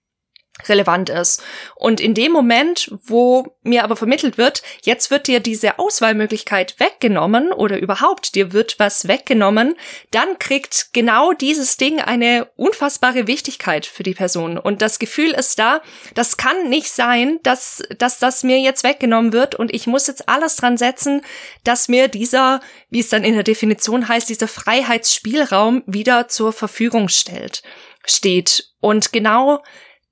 relevant 0.68 1.10
ist. 1.10 1.42
Und 1.74 2.00
in 2.00 2.14
dem 2.14 2.30
Moment, 2.30 2.90
wo 3.04 3.56
mir 3.62 3.82
aber 3.82 3.96
vermittelt 3.96 4.38
wird, 4.38 4.62
jetzt 4.82 5.10
wird 5.10 5.26
dir 5.26 5.40
diese 5.40 5.80
Auswahlmöglichkeit 5.80 6.78
weggenommen 6.78 7.52
oder 7.52 7.78
überhaupt 7.78 8.36
dir 8.36 8.52
wird 8.52 8.78
was 8.78 9.08
weggenommen, 9.08 9.74
dann 10.12 10.38
kriegt 10.38 10.90
genau 10.92 11.32
dieses 11.32 11.76
Ding 11.76 12.00
eine 12.00 12.46
unfassbare 12.54 13.26
Wichtigkeit 13.26 13.84
für 13.84 14.04
die 14.04 14.14
Person. 14.14 14.56
Und 14.56 14.80
das 14.80 15.00
Gefühl 15.00 15.32
ist 15.32 15.58
da, 15.58 15.82
das 16.14 16.36
kann 16.36 16.68
nicht 16.68 16.90
sein, 16.90 17.40
dass, 17.42 17.82
dass 17.98 18.20
das 18.20 18.44
mir 18.44 18.60
jetzt 18.60 18.84
weggenommen 18.84 19.32
wird 19.32 19.56
und 19.56 19.74
ich 19.74 19.88
muss 19.88 20.06
jetzt 20.06 20.28
alles 20.28 20.54
dran 20.54 20.76
setzen, 20.76 21.22
dass 21.64 21.88
mir 21.88 22.06
dieser, 22.06 22.60
wie 22.90 23.00
es 23.00 23.08
dann 23.08 23.24
in 23.24 23.34
der 23.34 23.42
Definition 23.42 24.06
heißt, 24.06 24.28
dieser 24.28 24.48
Freiheitsspielraum 24.48 25.82
wieder 25.86 26.28
zur 26.28 26.52
Verfügung 26.52 27.08
stellt, 27.08 27.64
steht. 28.04 28.68
Und 28.80 29.12
genau 29.12 29.62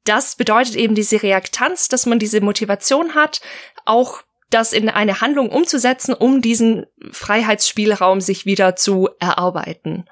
das 0.04 0.36
bedeutet 0.36 0.76
eben 0.76 0.94
diese 0.94 1.22
Reaktanz, 1.22 1.88
dass 1.88 2.06
man 2.06 2.18
diese 2.18 2.40
Motivation 2.40 3.14
hat, 3.14 3.40
auch 3.84 4.22
das 4.50 4.72
in 4.72 4.88
eine 4.88 5.20
Handlung 5.20 5.48
umzusetzen, 5.48 6.14
um 6.14 6.42
diesen 6.42 6.86
Freiheitsspielraum 7.10 8.20
sich 8.20 8.44
wieder 8.46 8.76
zu 8.76 9.08
erarbeiten. 9.18 10.04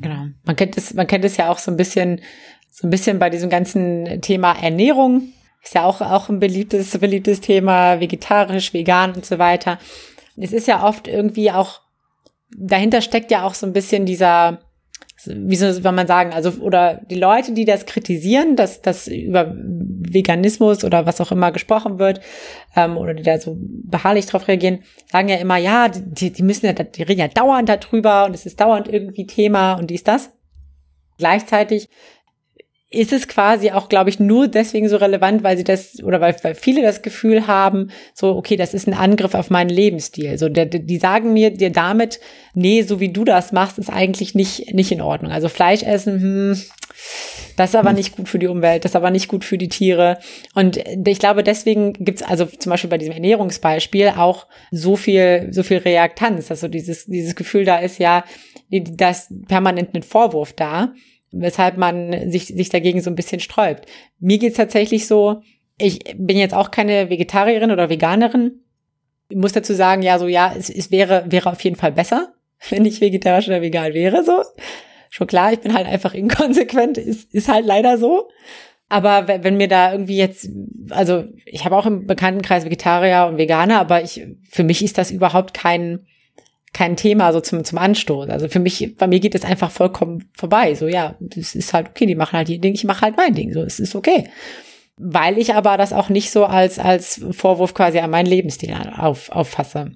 Genau. 0.00 0.26
Man 0.44 0.56
kennt 0.56 0.76
es, 0.76 0.94
man 0.94 1.06
kennt 1.06 1.24
es 1.24 1.36
ja 1.36 1.50
auch 1.50 1.58
so 1.58 1.70
ein 1.70 1.76
bisschen, 1.76 2.20
so 2.70 2.86
ein 2.86 2.90
bisschen 2.90 3.18
bei 3.18 3.30
diesem 3.30 3.50
ganzen 3.50 4.20
Thema 4.20 4.52
Ernährung. 4.52 5.32
Ist 5.62 5.74
ja 5.74 5.84
auch, 5.84 6.00
auch 6.00 6.28
ein 6.28 6.38
beliebtes, 6.38 6.96
beliebtes 6.98 7.40
Thema, 7.40 8.00
vegetarisch, 8.00 8.72
vegan 8.72 9.14
und 9.14 9.26
so 9.26 9.38
weiter. 9.38 9.78
Es 10.36 10.52
ist 10.52 10.68
ja 10.68 10.84
oft 10.84 11.08
irgendwie 11.08 11.50
auch, 11.50 11.80
dahinter 12.56 13.00
steckt 13.00 13.30
ja 13.30 13.42
auch 13.42 13.54
so 13.54 13.66
ein 13.66 13.72
bisschen 13.72 14.06
dieser, 14.06 14.60
wie 15.26 15.56
soll 15.56 15.80
man 15.92 16.06
sagen, 16.06 16.32
also 16.32 16.50
oder 16.60 17.00
die 17.10 17.18
Leute, 17.18 17.52
die 17.52 17.64
das 17.64 17.86
kritisieren, 17.86 18.54
dass 18.54 18.82
das 18.82 19.08
über 19.08 19.52
Veganismus 19.56 20.84
oder 20.84 21.06
was 21.06 21.20
auch 21.20 21.32
immer 21.32 21.50
gesprochen 21.50 21.98
wird, 21.98 22.20
ähm, 22.76 22.96
oder 22.96 23.14
die 23.14 23.24
da 23.24 23.38
so 23.38 23.56
beharrlich 23.58 24.26
drauf 24.26 24.46
reagieren, 24.46 24.80
sagen 25.10 25.28
ja 25.28 25.36
immer, 25.36 25.56
ja, 25.56 25.88
die, 25.88 26.32
die 26.32 26.42
müssen 26.42 26.66
ja, 26.66 26.72
die 26.72 27.02
reden 27.02 27.20
ja 27.20 27.28
dauernd 27.28 27.68
darüber 27.68 28.26
und 28.26 28.34
es 28.34 28.46
ist 28.46 28.60
dauernd 28.60 28.88
irgendwie 28.88 29.26
Thema 29.26 29.74
und 29.74 29.90
dies, 29.90 30.04
das. 30.04 30.30
Gleichzeitig 31.18 31.88
ist 32.90 33.12
es 33.12 33.28
quasi 33.28 33.70
auch, 33.70 33.90
glaube 33.90 34.08
ich, 34.08 34.18
nur 34.18 34.48
deswegen 34.48 34.88
so 34.88 34.96
relevant, 34.96 35.42
weil 35.42 35.58
sie 35.58 35.64
das 35.64 36.02
oder 36.02 36.22
weil, 36.22 36.34
weil 36.42 36.54
viele 36.54 36.80
das 36.82 37.02
Gefühl 37.02 37.46
haben, 37.46 37.90
so, 38.14 38.34
okay, 38.34 38.56
das 38.56 38.72
ist 38.72 38.88
ein 38.88 38.94
Angriff 38.94 39.34
auf 39.34 39.50
meinen 39.50 39.68
Lebensstil. 39.68 40.38
So, 40.38 40.48
der, 40.48 40.64
die 40.64 40.96
sagen 40.96 41.34
mir 41.34 41.50
dir 41.50 41.70
damit, 41.70 42.18
nee, 42.54 42.82
so 42.82 42.98
wie 42.98 43.10
du 43.10 43.24
das 43.24 43.52
machst, 43.52 43.78
ist 43.78 43.90
eigentlich 43.90 44.34
nicht, 44.34 44.72
nicht 44.72 44.90
in 44.90 45.02
Ordnung. 45.02 45.30
Also 45.30 45.50
Fleisch 45.50 45.82
essen, 45.82 46.20
hm, 46.20 46.62
das 47.56 47.70
ist 47.70 47.76
aber 47.76 47.90
hm. 47.90 47.96
nicht 47.96 48.16
gut 48.16 48.28
für 48.28 48.38
die 48.38 48.46
Umwelt, 48.46 48.84
das 48.84 48.92
ist 48.92 48.96
aber 48.96 49.10
nicht 49.10 49.28
gut 49.28 49.44
für 49.44 49.58
die 49.58 49.68
Tiere. 49.68 50.18
Und 50.54 50.78
ich 51.06 51.18
glaube, 51.18 51.44
deswegen 51.44 51.92
gibt's 51.92 52.22
also 52.22 52.46
zum 52.46 52.70
Beispiel 52.70 52.88
bei 52.88 52.98
diesem 52.98 53.12
Ernährungsbeispiel 53.12 54.14
auch 54.16 54.46
so 54.70 54.96
viel, 54.96 55.48
so 55.50 55.62
viel 55.62 55.78
Reaktanz, 55.78 56.50
also 56.50 56.68
dieses, 56.68 57.04
dieses 57.04 57.36
Gefühl 57.36 57.66
da 57.66 57.78
ist 57.78 57.98
ja, 57.98 58.24
da 58.70 59.10
ist 59.10 59.30
permanent 59.46 59.94
ein 59.94 60.02
Vorwurf 60.02 60.54
da 60.54 60.94
weshalb 61.30 61.76
man 61.76 62.30
sich, 62.30 62.46
sich 62.46 62.68
dagegen 62.68 63.00
so 63.00 63.10
ein 63.10 63.16
bisschen 63.16 63.40
sträubt. 63.40 63.86
Mir 64.18 64.38
geht's 64.38 64.56
tatsächlich 64.56 65.06
so, 65.06 65.42
ich 65.78 66.00
bin 66.16 66.36
jetzt 66.36 66.54
auch 66.54 66.70
keine 66.70 67.10
Vegetarierin 67.10 67.70
oder 67.70 67.90
Veganerin. 67.90 68.60
Ich 69.28 69.36
muss 69.36 69.52
dazu 69.52 69.74
sagen, 69.74 70.02
ja, 70.02 70.18
so, 70.18 70.26
ja, 70.26 70.54
es, 70.56 70.70
es 70.70 70.90
wäre, 70.90 71.24
wäre 71.28 71.50
auf 71.50 71.62
jeden 71.62 71.76
Fall 71.76 71.92
besser, 71.92 72.32
wenn 72.70 72.84
ich 72.84 73.00
vegetarisch 73.00 73.48
oder 73.48 73.62
vegan 73.62 73.94
wäre, 73.94 74.24
so. 74.24 74.42
Schon 75.10 75.26
klar, 75.26 75.52
ich 75.52 75.60
bin 75.60 75.72
halt 75.72 75.86
einfach 75.86 76.12
inkonsequent, 76.12 76.98
ist, 76.98 77.32
ist 77.32 77.48
halt 77.48 77.64
leider 77.64 77.96
so. 77.96 78.28
Aber 78.90 79.28
wenn 79.28 79.58
mir 79.58 79.68
da 79.68 79.92
irgendwie 79.92 80.16
jetzt, 80.16 80.48
also 80.90 81.24
ich 81.44 81.64
habe 81.64 81.76
auch 81.76 81.84
im 81.84 82.06
Bekanntenkreis 82.06 82.64
Vegetarier 82.64 83.26
und 83.26 83.36
Veganer, 83.36 83.80
aber 83.80 84.02
ich, 84.02 84.26
für 84.48 84.64
mich 84.64 84.82
ist 84.82 84.96
das 84.96 85.10
überhaupt 85.10 85.52
kein, 85.52 86.06
kein 86.72 86.96
Thema 86.96 87.32
so 87.32 87.40
zum, 87.40 87.64
zum 87.64 87.78
Anstoß. 87.78 88.28
Also 88.28 88.48
für 88.48 88.58
mich, 88.58 88.96
bei 88.96 89.06
mir 89.06 89.20
geht 89.20 89.34
es 89.34 89.44
einfach 89.44 89.70
vollkommen 89.70 90.30
vorbei. 90.36 90.74
So, 90.74 90.86
ja, 90.86 91.16
das 91.20 91.54
ist 91.54 91.72
halt 91.72 91.88
okay, 91.88 92.06
die 92.06 92.14
machen 92.14 92.36
halt 92.36 92.48
ihr 92.48 92.60
Ding, 92.60 92.74
ich 92.74 92.84
mache 92.84 93.02
halt 93.02 93.16
mein 93.16 93.34
Ding. 93.34 93.52
So, 93.52 93.62
es 93.62 93.80
ist 93.80 93.94
okay. 93.94 94.24
Weil 95.00 95.38
ich 95.38 95.54
aber 95.54 95.76
das 95.76 95.92
auch 95.92 96.08
nicht 96.08 96.32
so 96.32 96.44
als, 96.44 96.80
als 96.80 97.24
Vorwurf 97.30 97.72
quasi 97.72 98.00
an 98.00 98.10
meinen 98.10 98.26
Lebensstil 98.26 98.74
auf, 98.96 99.30
auffasse. 99.30 99.92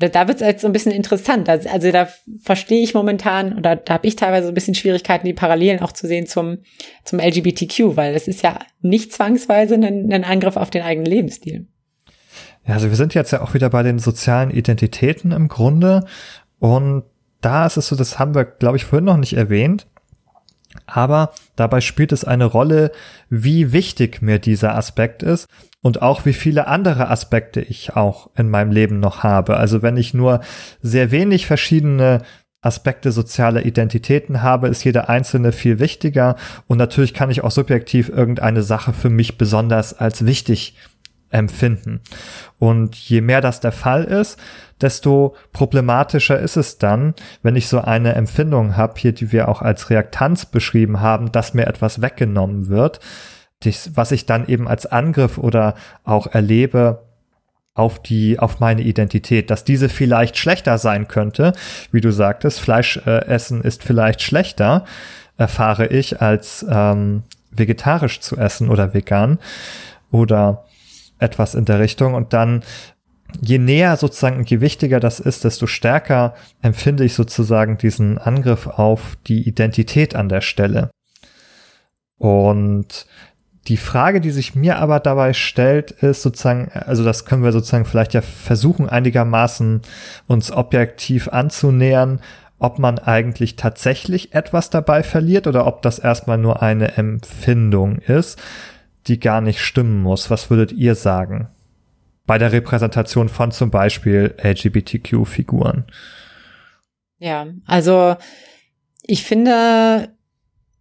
Und 0.00 0.14
da 0.14 0.28
wird 0.28 0.40
es 0.40 0.46
jetzt 0.46 0.62
so 0.62 0.66
ein 0.66 0.72
bisschen 0.72 0.92
interessant. 0.92 1.48
Also, 1.50 1.68
also 1.68 1.92
da 1.92 2.08
verstehe 2.40 2.82
ich 2.82 2.94
momentan, 2.94 3.58
oder 3.58 3.76
da 3.76 3.94
habe 3.94 4.06
ich 4.06 4.16
teilweise 4.16 4.46
so 4.46 4.52
ein 4.52 4.54
bisschen 4.54 4.74
Schwierigkeiten, 4.74 5.26
die 5.26 5.34
Parallelen 5.34 5.80
auch 5.80 5.92
zu 5.92 6.06
sehen 6.06 6.26
zum, 6.26 6.58
zum 7.04 7.20
LGBTQ, 7.20 7.96
weil 7.96 8.14
das 8.14 8.28
ist 8.28 8.42
ja 8.42 8.58
nicht 8.80 9.12
zwangsweise 9.12 9.74
ein, 9.74 10.10
ein 10.10 10.24
Angriff 10.24 10.56
auf 10.56 10.70
den 10.70 10.82
eigenen 10.82 11.06
Lebensstil. 11.06 11.66
Ja, 12.66 12.74
also 12.74 12.88
wir 12.88 12.96
sind 12.96 13.14
jetzt 13.14 13.30
ja 13.30 13.40
auch 13.42 13.54
wieder 13.54 13.70
bei 13.70 13.82
den 13.82 13.98
sozialen 13.98 14.50
Identitäten 14.50 15.32
im 15.32 15.48
Grunde. 15.48 16.04
Und 16.58 17.04
da 17.40 17.66
ist 17.66 17.76
es 17.76 17.88
so, 17.88 17.96
das 17.96 18.18
haben 18.18 18.34
wir, 18.34 18.44
glaube 18.44 18.76
ich, 18.76 18.84
vorhin 18.84 19.04
noch 19.04 19.16
nicht 19.16 19.34
erwähnt. 19.34 19.86
Aber 20.86 21.32
dabei 21.56 21.80
spielt 21.80 22.12
es 22.12 22.24
eine 22.24 22.44
Rolle, 22.44 22.92
wie 23.30 23.72
wichtig 23.72 24.20
mir 24.20 24.38
dieser 24.38 24.74
Aspekt 24.74 25.22
ist 25.22 25.48
und 25.80 26.02
auch 26.02 26.26
wie 26.26 26.32
viele 26.32 26.66
andere 26.66 27.08
Aspekte 27.08 27.60
ich 27.60 27.96
auch 27.96 28.30
in 28.36 28.50
meinem 28.50 28.72
Leben 28.72 29.00
noch 29.00 29.22
habe. 29.22 29.56
Also 29.56 29.82
wenn 29.82 29.96
ich 29.96 30.14
nur 30.14 30.40
sehr 30.82 31.10
wenig 31.10 31.46
verschiedene 31.46 32.22
Aspekte 32.60 33.12
sozialer 33.12 33.64
Identitäten 33.64 34.42
habe, 34.42 34.68
ist 34.68 34.84
jeder 34.84 35.08
einzelne 35.08 35.52
viel 35.52 35.78
wichtiger 35.78 36.36
und 36.66 36.78
natürlich 36.78 37.14
kann 37.14 37.30
ich 37.30 37.44
auch 37.44 37.52
subjektiv 37.52 38.08
irgendeine 38.08 38.62
Sache 38.62 38.92
für 38.92 39.10
mich 39.10 39.38
besonders 39.38 39.94
als 39.94 40.26
wichtig 40.26 40.74
empfinden. 41.36 42.00
Und 42.58 42.96
je 42.96 43.20
mehr 43.20 43.40
das 43.40 43.60
der 43.60 43.72
Fall 43.72 44.04
ist, 44.04 44.38
desto 44.80 45.34
problematischer 45.52 46.38
ist 46.38 46.56
es 46.56 46.78
dann, 46.78 47.14
wenn 47.42 47.56
ich 47.56 47.68
so 47.68 47.80
eine 47.80 48.14
Empfindung 48.14 48.76
habe, 48.76 48.94
hier, 48.96 49.12
die 49.12 49.32
wir 49.32 49.48
auch 49.48 49.62
als 49.62 49.90
Reaktanz 49.90 50.46
beschrieben 50.46 51.00
haben, 51.00 51.32
dass 51.32 51.54
mir 51.54 51.66
etwas 51.66 52.02
weggenommen 52.02 52.68
wird, 52.68 53.00
was 53.94 54.12
ich 54.12 54.26
dann 54.26 54.46
eben 54.48 54.68
als 54.68 54.86
Angriff 54.86 55.38
oder 55.38 55.74
auch 56.04 56.26
erlebe 56.26 57.02
auf 57.74 58.00
die, 58.00 58.38
auf 58.38 58.60
meine 58.60 58.82
Identität, 58.82 59.50
dass 59.50 59.64
diese 59.64 59.88
vielleicht 59.88 60.38
schlechter 60.38 60.78
sein 60.78 61.08
könnte, 61.08 61.52
wie 61.92 62.00
du 62.00 62.10
sagtest, 62.10 62.60
Fleisch 62.60 62.98
äh, 63.06 63.26
essen 63.26 63.60
ist 63.60 63.82
vielleicht 63.82 64.22
schlechter, 64.22 64.84
erfahre 65.36 65.86
ich, 65.88 66.22
als 66.22 66.64
ähm, 66.68 67.24
vegetarisch 67.50 68.20
zu 68.20 68.36
essen 68.36 68.70
oder 68.70 68.94
vegan 68.94 69.38
oder 70.10 70.64
etwas 71.18 71.54
in 71.54 71.64
der 71.64 71.80
Richtung 71.80 72.14
und 72.14 72.32
dann 72.32 72.62
je 73.40 73.58
näher 73.58 73.96
sozusagen 73.96 74.44
je 74.44 74.60
wichtiger 74.60 75.00
das 75.00 75.20
ist, 75.20 75.44
desto 75.44 75.66
stärker 75.66 76.34
empfinde 76.62 77.04
ich 77.04 77.14
sozusagen 77.14 77.78
diesen 77.78 78.18
Angriff 78.18 78.66
auf 78.66 79.16
die 79.26 79.46
Identität 79.48 80.14
an 80.14 80.28
der 80.28 80.40
Stelle. 80.40 80.90
Und 82.18 83.06
die 83.68 83.76
Frage, 83.76 84.20
die 84.20 84.30
sich 84.30 84.54
mir 84.54 84.78
aber 84.78 85.00
dabei 85.00 85.32
stellt, 85.32 85.90
ist 85.90 86.22
sozusagen, 86.22 86.70
also 86.72 87.04
das 87.04 87.24
können 87.24 87.42
wir 87.42 87.52
sozusagen 87.52 87.84
vielleicht 87.84 88.14
ja 88.14 88.20
versuchen, 88.20 88.88
einigermaßen 88.88 89.82
uns 90.28 90.52
objektiv 90.52 91.28
anzunähern, 91.28 92.20
ob 92.58 92.78
man 92.78 92.98
eigentlich 92.98 93.56
tatsächlich 93.56 94.34
etwas 94.34 94.70
dabei 94.70 95.02
verliert 95.02 95.46
oder 95.46 95.66
ob 95.66 95.82
das 95.82 95.98
erstmal 95.98 96.38
nur 96.38 96.62
eine 96.62 96.96
Empfindung 96.96 97.98
ist 97.98 98.40
die 99.06 99.20
gar 99.20 99.40
nicht 99.40 99.60
stimmen 99.60 100.02
muss. 100.02 100.30
Was 100.30 100.50
würdet 100.50 100.72
ihr 100.72 100.94
sagen? 100.94 101.48
Bei 102.26 102.38
der 102.38 102.52
Repräsentation 102.52 103.28
von 103.28 103.52
zum 103.52 103.70
Beispiel 103.70 104.34
LGBTQ-Figuren. 104.42 105.84
Ja, 107.18 107.46
also 107.66 108.16
ich 109.02 109.24
finde, 109.24 110.08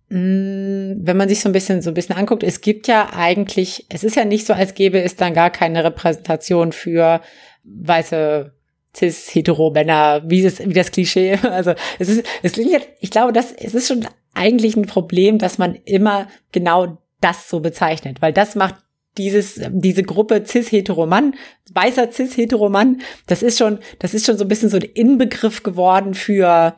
mm, 0.10 1.06
wenn 1.06 1.18
man 1.18 1.30
sich 1.30 1.42
so 1.42 1.50
ein 1.50 1.54
bisschen 1.54 1.82
so 1.82 1.92
ein 1.92 1.94
bisschen 1.94 2.16
anguckt, 2.16 2.44
es 2.44 2.62
gibt 2.62 2.88
ja 2.88 3.12
eigentlich, 3.14 3.86
es 3.90 4.04
ist 4.04 4.16
ja 4.16 4.26
nicht 4.26 4.46
so, 4.46 4.54
als 4.54 4.74
gäbe 4.74 5.02
es 5.02 5.16
dann 5.16 5.34
gar 5.34 5.52
keine 5.52 5.84
Repräsentation 5.84 6.72
für 6.72 7.22
weiße 7.64 8.52
cis 8.96 9.34
hetero 9.34 9.72
Männer, 9.72 10.24
wie 10.26 10.42
das 10.42 10.60
wie 10.60 10.74
das 10.74 10.92
Klischee. 10.92 11.38
Also 11.44 11.74
es 12.00 12.10
ist 12.10 12.26
es 12.42 12.54
klingt 12.54 12.88
ich 13.00 13.12
glaube, 13.12 13.34
das 13.34 13.52
es 13.52 13.74
ist 13.74 13.88
schon 13.88 14.08
eigentlich 14.34 14.76
ein 14.76 14.88
Problem, 14.88 15.38
dass 15.38 15.58
man 15.58 15.76
immer 15.86 16.28
genau 16.52 16.98
das 17.22 17.50
so 17.50 17.60
bezeichnet, 17.60 18.22
weil 18.22 18.34
das 18.34 18.56
macht 18.56 18.76
dieses, 19.18 19.62
diese 19.70 20.04
Gruppe 20.04 20.44
cis-hetero-Mann, 20.46 21.36
weißer 21.74 22.12
cis-hetero-Mann, 22.12 23.02
das 23.28 23.44
ist 23.44 23.58
schon, 23.58 23.80
das 24.00 24.14
ist 24.14 24.26
schon 24.26 24.38
so 24.38 24.44
ein 24.44 24.48
bisschen 24.48 24.70
so 24.70 24.78
ein 24.78 24.84
Inbegriff 24.84 25.64
geworden 25.64 26.14
für 26.14 26.76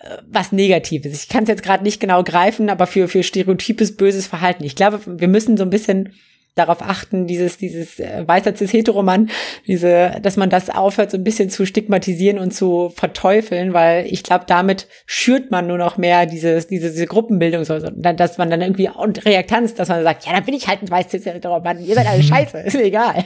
äh, 0.00 0.16
was 0.26 0.52
Negatives. 0.52 1.22
Ich 1.22 1.28
kann 1.28 1.44
es 1.44 1.48
jetzt 1.48 1.62
gerade 1.62 1.84
nicht 1.84 2.00
genau 2.00 2.24
greifen, 2.24 2.70
aber 2.70 2.86
für, 2.86 3.06
für 3.08 3.22
stereotypes, 3.22 3.96
böses 3.96 4.26
Verhalten. 4.26 4.64
Ich 4.64 4.74
glaube, 4.74 5.00
wir 5.06 5.28
müssen 5.28 5.56
so 5.56 5.62
ein 5.62 5.70
bisschen 5.70 6.12
darauf 6.54 6.82
achten, 6.82 7.26
dieses, 7.26 7.56
dieses 7.56 7.98
äh, 7.98 8.24
weißer 8.26 8.54
cis-heteromann, 8.54 9.30
diese, 9.66 10.18
dass 10.22 10.36
man 10.36 10.50
das 10.50 10.68
aufhört, 10.68 11.10
so 11.10 11.16
ein 11.16 11.24
bisschen 11.24 11.48
zu 11.48 11.64
stigmatisieren 11.64 12.38
und 12.38 12.52
zu 12.52 12.92
verteufeln, 12.94 13.72
weil 13.72 14.06
ich 14.06 14.22
glaube, 14.22 14.44
damit 14.46 14.86
schürt 15.06 15.50
man 15.50 15.66
nur 15.66 15.78
noch 15.78 15.96
mehr 15.96 16.26
dieses, 16.26 16.66
diese, 16.66 16.90
diese 16.90 17.06
Gruppenbildung, 17.06 17.64
so, 17.64 17.78
so, 17.78 17.88
dass 17.90 18.38
man 18.38 18.50
dann 18.50 18.60
irgendwie 18.60 18.90
und 18.90 19.24
Reaktanz, 19.24 19.74
dass 19.74 19.88
man 19.88 20.02
sagt, 20.02 20.26
ja, 20.26 20.32
dann 20.32 20.44
bin 20.44 20.54
ich 20.54 20.68
halt 20.68 20.82
ein 20.82 20.90
weißer 20.90 21.18
cis-heteromann, 21.18 21.82
ihr 21.82 21.94
seid 21.94 22.06
alle 22.06 22.22
scheiße, 22.22 22.58
ist 22.58 22.76
mir 22.76 22.84
egal. 22.84 23.24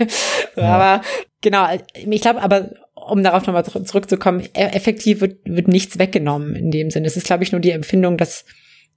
Ja. 0.56 0.62
Aber 0.62 1.04
genau, 1.42 1.66
ich 1.94 2.20
glaube, 2.20 2.42
aber 2.42 2.70
um 2.94 3.22
darauf 3.22 3.46
nochmal 3.46 3.64
zurückzukommen, 3.64 4.40
e-, 4.40 4.48
effektiv 4.54 5.20
wird, 5.20 5.38
wird 5.44 5.68
nichts 5.68 5.98
weggenommen 5.98 6.54
in 6.54 6.70
dem 6.70 6.90
Sinne. 6.90 7.06
Es 7.06 7.16
ist, 7.16 7.26
glaube 7.26 7.44
ich, 7.44 7.52
nur 7.52 7.60
die 7.60 7.70
Empfindung, 7.70 8.16
dass 8.16 8.44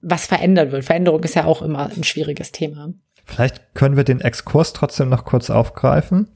was 0.02 0.26
verändert 0.26 0.72
wird. 0.72 0.84
Veränderung 0.84 1.22
ist 1.24 1.34
ja 1.34 1.44
auch 1.44 1.62
immer 1.62 1.90
ein 1.94 2.04
schwieriges 2.04 2.52
Thema. 2.52 2.94
Vielleicht 3.30 3.74
können 3.74 3.96
wir 3.96 4.04
den 4.04 4.20
Exkurs 4.20 4.72
trotzdem 4.72 5.08
noch 5.08 5.24
kurz 5.24 5.50
aufgreifen. 5.50 6.28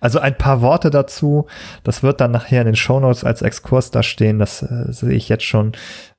Also 0.00 0.20
ein 0.20 0.38
paar 0.38 0.60
Worte 0.60 0.90
dazu. 0.90 1.46
Das 1.82 2.02
wird 2.02 2.20
dann 2.20 2.30
nachher 2.30 2.60
in 2.60 2.66
den 2.66 2.76
Shownotes 2.76 3.24
als 3.24 3.42
Exkurs 3.42 3.90
da 3.90 4.02
stehen. 4.02 4.38
Das 4.38 4.62
äh, 4.62 4.92
sehe 4.92 5.10
ich 5.10 5.28
jetzt 5.28 5.44
schon 5.44 5.72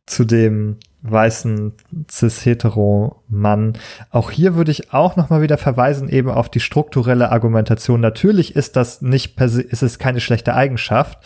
zu 0.05 0.25
dem 0.25 0.77
weißen 1.01 1.73
cis-hetero-Mann. 2.11 3.73
Auch 4.11 4.31
hier 4.31 4.55
würde 4.55 4.71
ich 4.71 4.93
auch 4.93 5.15
noch 5.15 5.29
mal 5.29 5.41
wieder 5.41 5.57
verweisen 5.57 6.09
eben 6.09 6.29
auf 6.29 6.49
die 6.49 6.59
strukturelle 6.59 7.31
Argumentation. 7.31 8.01
Natürlich 8.01 8.55
ist 8.55 8.75
das 8.75 9.01
nicht 9.01 9.37
per 9.37 9.47
se, 9.47 9.61
ist 9.61 9.83
es 9.83 9.99
keine 9.99 10.19
schlechte 10.19 10.55
Eigenschaft, 10.55 11.19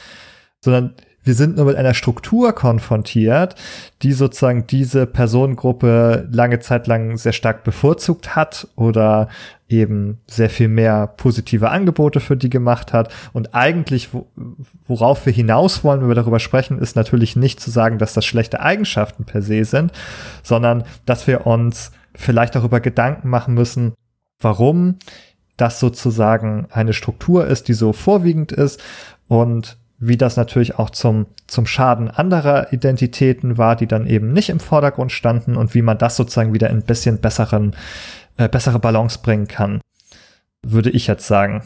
sondern 0.62 0.94
wir 1.24 1.34
sind 1.34 1.56
nur 1.56 1.66
mit 1.66 1.76
einer 1.76 1.94
Struktur 1.94 2.54
konfrontiert, 2.54 3.56
die 4.02 4.12
sozusagen 4.12 4.68
diese 4.68 5.06
Personengruppe 5.06 6.28
lange 6.32 6.60
Zeit 6.60 6.88
lang 6.88 7.18
sehr 7.18 7.32
stark 7.32 7.64
bevorzugt 7.64 8.36
hat 8.36 8.68
oder 8.76 9.30
eben 9.70 10.20
sehr 10.28 10.50
viel 10.50 10.68
mehr 10.68 11.08
positive 11.08 11.70
Angebote 11.70 12.20
für 12.20 12.38
die 12.38 12.50
gemacht 12.50 12.94
hat. 12.94 13.12
Und 13.32 13.56
eigentlich, 13.56 14.10
worauf 14.88 15.26
wir 15.26 15.34
hinaus 15.34 15.84
wollen, 15.84 16.02
wenn 16.02 16.10
wir 16.10 16.16
darüber 16.16 16.40
sprechen, 16.40 16.80
ist 16.80 16.96
natürlich 16.96 17.36
nicht 17.36 17.60
zu 17.60 17.72
sagen, 17.72 17.98
dass 17.98 18.14
das 18.14 18.26
schlechte 18.26 18.60
Eigenschaften 18.60 19.24
per 19.24 19.42
se 19.42 19.64
sind, 19.64 19.92
sondern 20.44 20.84
dass 21.06 21.26
wir 21.28 21.48
uns 21.48 21.92
vielleicht 22.14 22.56
darüber 22.56 22.80
Gedanken 22.80 23.30
machen 23.30 23.54
müssen, 23.54 23.94
warum 24.40 25.00
das 25.58 25.80
sozusagen 25.80 26.68
eine 26.72 26.94
Struktur 26.94 27.48
ist, 27.48 27.68
die 27.68 27.74
so 27.74 27.94
vorwiegend 27.94 28.52
ist 28.52 28.82
und 29.28 29.78
wie 30.08 30.18
das 30.18 30.38
natürlich 30.38 30.78
auch 30.78 30.90
zum, 30.90 31.28
zum 31.48 31.66
Schaden 31.66 32.10
anderer 32.10 32.74
Identitäten 32.74 33.58
war, 33.58 33.76
die 33.76 33.88
dann 33.88 34.06
eben 34.08 34.34
nicht 34.34 34.50
im 34.50 34.60
Vordergrund 34.60 35.12
standen 35.12 35.56
und 35.56 35.74
wie 35.74 35.82
man 35.82 35.98
das 35.98 36.16
sozusagen 36.16 36.54
wieder 36.54 36.70
in 36.70 36.78
ein 36.78 36.86
bisschen 36.86 37.20
besseren, 37.20 37.76
äh, 38.38 38.50
bessere 38.50 38.80
Balance 38.80 39.20
bringen 39.22 39.48
kann, 39.48 39.82
würde 40.62 40.90
ich 40.90 41.08
jetzt 41.08 41.28
sagen. 41.28 41.64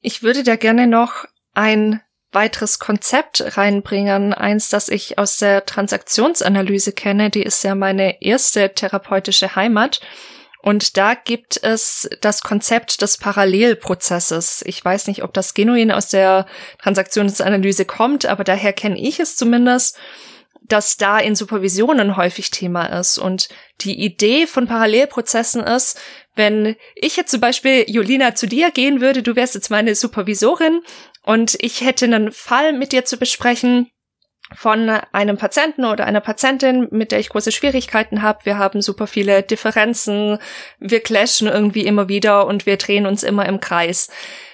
Ich 0.00 0.22
würde 0.22 0.42
da 0.42 0.56
gerne 0.56 0.86
noch 0.86 1.26
ein 1.54 2.00
weiteres 2.32 2.78
Konzept 2.78 3.56
reinbringen, 3.56 4.32
eins, 4.32 4.68
das 4.68 4.88
ich 4.88 5.18
aus 5.18 5.38
der 5.38 5.66
Transaktionsanalyse 5.66 6.92
kenne, 6.92 7.30
die 7.30 7.42
ist 7.42 7.64
ja 7.64 7.74
meine 7.74 8.22
erste 8.22 8.72
therapeutische 8.72 9.56
Heimat. 9.56 10.00
Und 10.62 10.96
da 10.96 11.14
gibt 11.14 11.62
es 11.62 12.08
das 12.20 12.42
Konzept 12.42 13.02
des 13.02 13.16
Parallelprozesses. 13.16 14.62
Ich 14.66 14.84
weiß 14.84 15.06
nicht, 15.06 15.22
ob 15.22 15.32
das 15.32 15.54
genuin 15.54 15.90
aus 15.90 16.08
der 16.08 16.46
Transaktionsanalyse 16.82 17.86
kommt, 17.86 18.26
aber 18.26 18.44
daher 18.44 18.72
kenne 18.72 19.00
ich 19.00 19.20
es 19.20 19.36
zumindest, 19.36 19.96
dass 20.70 20.96
da 20.96 21.18
in 21.18 21.34
Supervisionen 21.34 22.16
häufig 22.16 22.50
Thema 22.50 22.86
ist. 22.86 23.18
Und 23.18 23.48
die 23.80 23.98
Idee 24.00 24.46
von 24.46 24.66
Parallelprozessen 24.66 25.62
ist, 25.62 25.98
wenn 26.36 26.76
ich 26.94 27.16
jetzt 27.16 27.30
zum 27.30 27.40
Beispiel, 27.40 27.84
Jolina, 27.88 28.34
zu 28.34 28.46
dir 28.46 28.70
gehen 28.70 29.00
würde, 29.00 29.22
du 29.22 29.34
wärst 29.36 29.54
jetzt 29.54 29.70
meine 29.70 29.94
Supervisorin 29.94 30.82
und 31.22 31.56
ich 31.60 31.80
hätte 31.80 32.04
einen 32.04 32.32
Fall 32.32 32.72
mit 32.72 32.92
dir 32.92 33.04
zu 33.04 33.16
besprechen, 33.16 33.90
von 34.54 34.88
einem 35.12 35.36
Patienten 35.36 35.84
oder 35.84 36.06
einer 36.06 36.20
Patientin, 36.20 36.88
mit 36.90 37.12
der 37.12 37.20
ich 37.20 37.28
große 37.28 37.52
Schwierigkeiten 37.52 38.22
habe. 38.22 38.44
Wir 38.44 38.58
haben 38.58 38.82
super 38.82 39.06
viele 39.06 39.42
Differenzen, 39.42 40.38
wir 40.78 41.00
clashen 41.00 41.48
irgendwie 41.48 41.86
immer 41.86 42.08
wieder 42.08 42.46
und 42.46 42.66
wir 42.66 42.76
drehen 42.76 43.06
uns 43.06 43.22
immer 43.22 43.46
im 43.46 43.60
Kreis. 43.60 44.08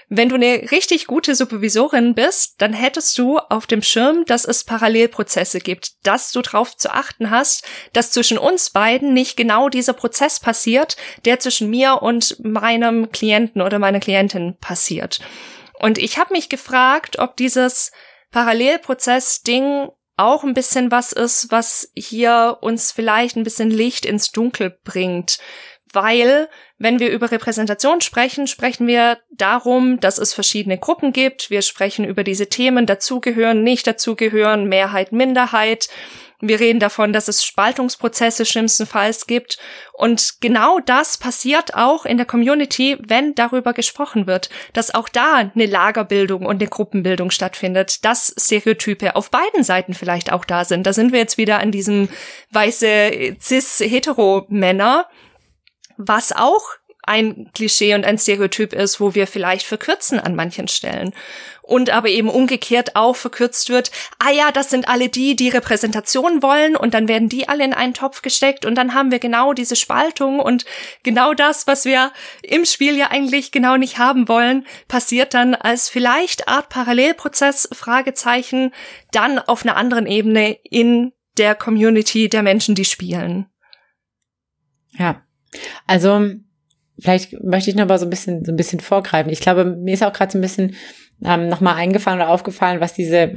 Wenn 0.08 0.28
du 0.28 0.36
eine 0.36 0.70
richtig 0.70 1.08
gute 1.08 1.34
Supervisorin 1.34 2.14
bist, 2.14 2.54
dann 2.58 2.72
hättest 2.72 3.18
du 3.18 3.38
auf 3.38 3.66
dem 3.66 3.82
Schirm, 3.82 4.24
dass 4.24 4.44
es 4.44 4.62
Parallelprozesse 4.62 5.58
gibt, 5.58 6.06
dass 6.06 6.30
du 6.30 6.42
darauf 6.42 6.76
zu 6.76 6.92
achten 6.92 7.30
hast, 7.30 7.66
dass 7.92 8.12
zwischen 8.12 8.38
uns 8.38 8.70
beiden 8.70 9.14
nicht 9.14 9.36
genau 9.36 9.68
dieser 9.68 9.94
Prozess 9.94 10.38
passiert, 10.38 10.96
der 11.24 11.40
zwischen 11.40 11.70
mir 11.70 12.02
und 12.02 12.36
meinem 12.44 13.10
Klienten 13.10 13.60
oder 13.60 13.80
meiner 13.80 13.98
Klientin 13.98 14.56
passiert. 14.60 15.18
Und 15.80 15.98
ich 15.98 16.18
habe 16.18 16.32
mich 16.32 16.48
gefragt, 16.48 17.18
ob 17.18 17.36
dieses 17.36 17.90
Parallelprozess-Ding 18.36 19.88
auch 20.18 20.44
ein 20.44 20.52
bisschen 20.52 20.90
was 20.90 21.12
ist, 21.12 21.50
was 21.50 21.90
hier 21.96 22.58
uns 22.60 22.92
vielleicht 22.92 23.34
ein 23.34 23.44
bisschen 23.44 23.70
Licht 23.70 24.04
ins 24.04 24.30
Dunkel 24.30 24.78
bringt, 24.84 25.38
weil 25.90 26.50
wenn 26.76 27.00
wir 27.00 27.10
über 27.12 27.30
Repräsentation 27.30 28.02
sprechen, 28.02 28.46
sprechen 28.46 28.86
wir 28.86 29.16
darum, 29.30 30.00
dass 30.00 30.18
es 30.18 30.34
verschiedene 30.34 30.76
Gruppen 30.76 31.14
gibt. 31.14 31.48
Wir 31.48 31.62
sprechen 31.62 32.04
über 32.04 32.24
diese 32.24 32.50
Themen, 32.50 32.84
dazugehören, 32.84 33.62
nicht 33.62 33.86
dazugehören, 33.86 34.68
Mehrheit, 34.68 35.12
Minderheit. 35.12 35.88
Wir 36.40 36.60
reden 36.60 36.80
davon, 36.80 37.12
dass 37.12 37.28
es 37.28 37.44
Spaltungsprozesse 37.44 38.44
schlimmstenfalls 38.44 39.26
gibt. 39.26 39.58
Und 39.94 40.34
genau 40.40 40.80
das 40.80 41.16
passiert 41.16 41.74
auch 41.74 42.04
in 42.04 42.18
der 42.18 42.26
Community, 42.26 42.98
wenn 43.00 43.34
darüber 43.34 43.72
gesprochen 43.72 44.26
wird, 44.26 44.50
dass 44.72 44.94
auch 44.94 45.08
da 45.08 45.50
eine 45.54 45.66
Lagerbildung 45.66 46.44
und 46.44 46.56
eine 46.60 46.68
Gruppenbildung 46.68 47.30
stattfindet, 47.30 48.04
dass 48.04 48.34
Stereotype 48.38 49.16
auf 49.16 49.30
beiden 49.30 49.64
Seiten 49.64 49.94
vielleicht 49.94 50.32
auch 50.32 50.44
da 50.44 50.64
sind. 50.64 50.86
Da 50.86 50.92
sind 50.92 51.12
wir 51.12 51.18
jetzt 51.18 51.38
wieder 51.38 51.58
an 51.60 51.72
diesem 51.72 52.08
weiße 52.50 53.36
cis-hetero-Männer, 53.40 55.06
was 55.96 56.32
auch 56.32 56.62
ein 57.06 57.50
Klischee 57.54 57.94
und 57.94 58.04
ein 58.04 58.18
Stereotyp 58.18 58.72
ist, 58.72 59.00
wo 59.00 59.14
wir 59.14 59.26
vielleicht 59.26 59.64
verkürzen 59.64 60.18
an 60.18 60.34
manchen 60.34 60.68
Stellen. 60.68 61.14
Und 61.62 61.90
aber 61.90 62.08
eben 62.08 62.28
umgekehrt 62.28 62.94
auch 62.94 63.16
verkürzt 63.16 63.70
wird, 63.70 63.90
ah 64.18 64.30
ja, 64.30 64.52
das 64.52 64.70
sind 64.70 64.88
alle 64.88 65.08
die, 65.08 65.34
die 65.34 65.48
Repräsentation 65.48 66.42
wollen 66.42 66.76
und 66.76 66.94
dann 66.94 67.08
werden 67.08 67.28
die 67.28 67.48
alle 67.48 67.64
in 67.64 67.74
einen 67.74 67.94
Topf 67.94 68.22
gesteckt 68.22 68.64
und 68.64 68.76
dann 68.76 68.94
haben 68.94 69.10
wir 69.10 69.18
genau 69.18 69.52
diese 69.52 69.74
Spaltung 69.74 70.38
und 70.38 70.64
genau 71.02 71.34
das, 71.34 71.66
was 71.66 71.84
wir 71.84 72.12
im 72.42 72.64
Spiel 72.64 72.96
ja 72.96 73.10
eigentlich 73.10 73.50
genau 73.50 73.76
nicht 73.76 73.98
haben 73.98 74.28
wollen, 74.28 74.66
passiert 74.86 75.34
dann 75.34 75.54
als 75.54 75.88
vielleicht 75.88 76.48
Art 76.48 76.68
Parallelprozess, 76.68 77.68
Fragezeichen, 77.72 78.72
dann 79.10 79.38
auf 79.40 79.64
einer 79.64 79.76
anderen 79.76 80.06
Ebene 80.06 80.58
in 80.62 81.12
der 81.36 81.54
Community 81.54 82.28
der 82.28 82.42
Menschen, 82.42 82.74
die 82.74 82.84
spielen. 82.84 83.46
Ja. 84.92 85.22
Also 85.86 86.30
vielleicht 86.98 87.42
möchte 87.42 87.70
ich 87.70 87.76
noch 87.76 87.86
mal 87.86 87.98
so 87.98 88.06
ein 88.06 88.10
bisschen 88.10 88.44
so 88.44 88.52
ein 88.52 88.56
bisschen 88.56 88.80
vorgreifen. 88.80 89.32
Ich 89.32 89.40
glaube, 89.40 89.64
mir 89.64 89.94
ist 89.94 90.02
auch 90.02 90.12
gerade 90.12 90.32
so 90.32 90.38
ein 90.38 90.42
bisschen 90.42 90.74
ähm, 91.24 91.48
noch 91.48 91.60
mal 91.60 91.74
eingefallen 91.74 92.20
oder 92.20 92.30
aufgefallen, 92.30 92.80
was 92.80 92.94
diese 92.94 93.32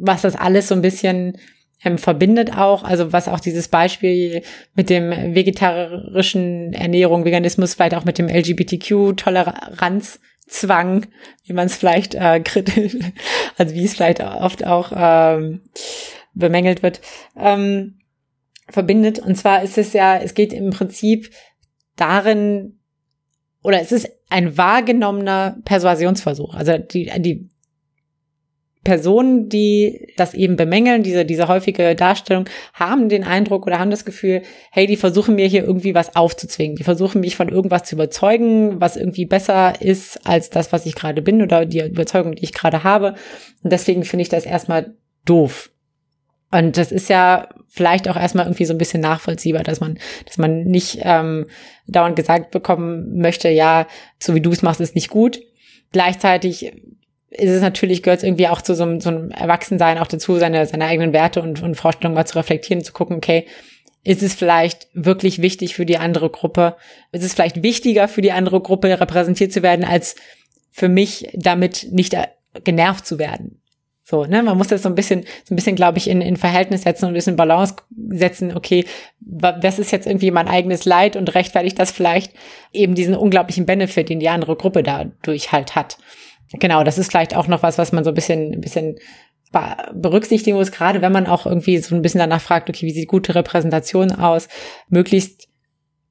was 0.00 0.22
das 0.22 0.36
alles 0.36 0.68
so 0.68 0.74
ein 0.74 0.82
bisschen 0.82 1.36
ähm, 1.84 1.98
verbindet 1.98 2.56
auch, 2.56 2.82
also 2.82 3.12
was 3.12 3.28
auch 3.28 3.40
dieses 3.40 3.68
Beispiel 3.68 4.42
mit 4.74 4.88
dem 4.90 5.34
vegetarischen 5.34 6.72
Ernährung, 6.72 7.24
Veganismus, 7.24 7.74
vielleicht 7.74 7.94
auch 7.94 8.04
mit 8.04 8.18
dem 8.18 8.28
LGBTQ-Toleranzzwang, 8.28 11.06
wie 11.44 11.52
man 11.52 11.66
es 11.66 11.76
vielleicht 11.76 12.16
äh, 12.16 12.40
kritisch, 12.44 12.96
also 13.56 13.74
wie 13.74 13.84
es 13.84 13.94
vielleicht 13.94 14.20
oft 14.20 14.66
auch 14.66 14.90
ähm, 14.94 15.62
bemängelt 16.34 16.82
wird, 16.82 17.00
ähm, 17.36 18.00
verbindet. 18.68 19.20
Und 19.20 19.36
zwar 19.36 19.62
ist 19.62 19.78
es 19.78 19.92
ja, 19.92 20.18
es 20.18 20.34
geht 20.34 20.52
im 20.52 20.70
Prinzip 20.70 21.30
darin, 22.00 22.78
oder 23.62 23.80
es 23.80 23.92
ist 23.92 24.08
ein 24.30 24.56
wahrgenommener 24.56 25.58
Persuasionsversuch. 25.64 26.54
Also 26.54 26.78
die, 26.78 27.10
die 27.18 27.48
Personen, 28.84 29.50
die 29.50 30.14
das 30.16 30.32
eben 30.32 30.56
bemängeln, 30.56 31.02
diese, 31.02 31.26
diese 31.26 31.48
häufige 31.48 31.94
Darstellung, 31.94 32.46
haben 32.72 33.10
den 33.10 33.22
Eindruck 33.22 33.66
oder 33.66 33.78
haben 33.78 33.90
das 33.90 34.06
Gefühl, 34.06 34.40
hey, 34.70 34.86
die 34.86 34.96
versuchen 34.96 35.34
mir 35.34 35.46
hier 35.46 35.62
irgendwie 35.64 35.94
was 35.94 36.16
aufzuzwingen. 36.16 36.76
Die 36.76 36.84
versuchen 36.84 37.20
mich 37.20 37.36
von 37.36 37.50
irgendwas 37.50 37.82
zu 37.82 37.96
überzeugen, 37.96 38.80
was 38.80 38.96
irgendwie 38.96 39.26
besser 39.26 39.80
ist 39.82 40.26
als 40.26 40.48
das, 40.48 40.72
was 40.72 40.86
ich 40.86 40.94
gerade 40.94 41.20
bin 41.20 41.42
oder 41.42 41.66
die 41.66 41.80
Überzeugung, 41.80 42.34
die 42.34 42.44
ich 42.44 42.54
gerade 42.54 42.84
habe. 42.84 43.14
Und 43.62 43.72
deswegen 43.72 44.04
finde 44.04 44.22
ich 44.22 44.30
das 44.30 44.46
erstmal 44.46 44.94
doof. 45.26 45.70
Und 46.50 46.76
das 46.76 46.92
ist 46.92 47.08
ja 47.08 47.48
vielleicht 47.68 48.08
auch 48.08 48.16
erstmal 48.16 48.46
irgendwie 48.46 48.64
so 48.64 48.72
ein 48.72 48.78
bisschen 48.78 49.02
nachvollziehbar, 49.02 49.62
dass 49.62 49.80
man, 49.80 49.98
dass 50.24 50.38
man 50.38 50.64
nicht 50.64 51.00
ähm, 51.02 51.46
dauernd 51.86 52.16
gesagt 52.16 52.50
bekommen 52.50 53.18
möchte, 53.18 53.50
ja, 53.50 53.86
so 54.18 54.34
wie 54.34 54.40
du 54.40 54.50
es 54.50 54.62
machst, 54.62 54.80
ist 54.80 54.94
nicht 54.94 55.10
gut. 55.10 55.40
Gleichzeitig 55.92 56.72
ist 57.30 57.50
es 57.50 57.60
natürlich, 57.60 58.02
gehört 58.02 58.18
es 58.18 58.24
irgendwie 58.24 58.48
auch 58.48 58.62
zu 58.62 58.74
so 58.74 58.84
einem, 58.84 59.00
so 59.00 59.10
einem 59.10 59.30
Erwachsensein 59.30 59.98
auch 59.98 60.06
dazu, 60.06 60.36
seine, 60.36 60.64
seine 60.66 60.86
eigenen 60.86 61.12
Werte 61.12 61.42
und, 61.42 61.62
und 61.62 61.74
Vorstellungen 61.74 62.14
mal 62.14 62.26
zu 62.26 62.38
reflektieren, 62.38 62.82
zu 62.82 62.92
gucken, 62.92 63.16
okay, 63.16 63.46
ist 64.04 64.22
es 64.22 64.34
vielleicht 64.34 64.88
wirklich 64.94 65.42
wichtig 65.42 65.74
für 65.74 65.84
die 65.84 65.98
andere 65.98 66.30
Gruppe? 66.30 66.76
Ist 67.12 67.24
es 67.24 67.34
vielleicht 67.34 67.62
wichtiger 67.62 68.08
für 68.08 68.22
die 68.22 68.32
andere 68.32 68.60
Gruppe 68.60 68.98
repräsentiert 68.98 69.52
zu 69.52 69.62
werden, 69.62 69.84
als 69.84 70.16
für 70.70 70.88
mich 70.88 71.28
damit 71.34 71.88
nicht 71.90 72.16
genervt 72.64 73.06
zu 73.06 73.18
werden? 73.18 73.60
So, 74.10 74.24
ne, 74.24 74.42
man 74.42 74.56
muss 74.56 74.68
das 74.68 74.84
so 74.84 74.88
ein 74.88 74.94
bisschen, 74.94 75.26
so 75.44 75.52
ein 75.52 75.56
bisschen, 75.56 75.76
glaube 75.76 75.98
ich, 75.98 76.08
in, 76.08 76.22
in 76.22 76.38
Verhältnis 76.38 76.80
setzen 76.80 77.04
und 77.04 77.10
ein 77.10 77.14
bisschen 77.14 77.36
Balance 77.36 77.74
setzen. 78.08 78.56
Okay, 78.56 78.86
was 79.20 79.78
ist 79.78 79.90
jetzt 79.90 80.06
irgendwie 80.06 80.30
mein 80.30 80.48
eigenes 80.48 80.86
Leid 80.86 81.14
und 81.14 81.34
rechtfertigt 81.34 81.78
das 81.78 81.90
vielleicht 81.90 82.32
eben 82.72 82.94
diesen 82.94 83.14
unglaublichen 83.14 83.66
Benefit, 83.66 84.08
den 84.08 84.18
die 84.18 84.30
andere 84.30 84.56
Gruppe 84.56 84.82
dadurch 84.82 85.52
halt 85.52 85.76
hat. 85.76 85.98
Genau, 86.54 86.84
das 86.84 86.96
ist 86.96 87.10
vielleicht 87.10 87.36
auch 87.36 87.48
noch 87.48 87.62
was, 87.62 87.76
was 87.76 87.92
man 87.92 88.02
so 88.02 88.10
ein 88.10 88.14
bisschen, 88.14 88.54
ein 88.54 88.62
bisschen 88.62 88.96
berücksichtigen 89.92 90.56
muss, 90.56 90.72
gerade 90.72 91.02
wenn 91.02 91.12
man 91.12 91.26
auch 91.26 91.44
irgendwie 91.44 91.76
so 91.76 91.94
ein 91.94 92.00
bisschen 92.00 92.20
danach 92.20 92.40
fragt, 92.40 92.70
okay, 92.70 92.86
wie 92.86 92.92
sieht 92.92 93.08
gute 93.08 93.34
Repräsentation 93.34 94.12
aus? 94.12 94.48
Möglichst, 94.88 95.48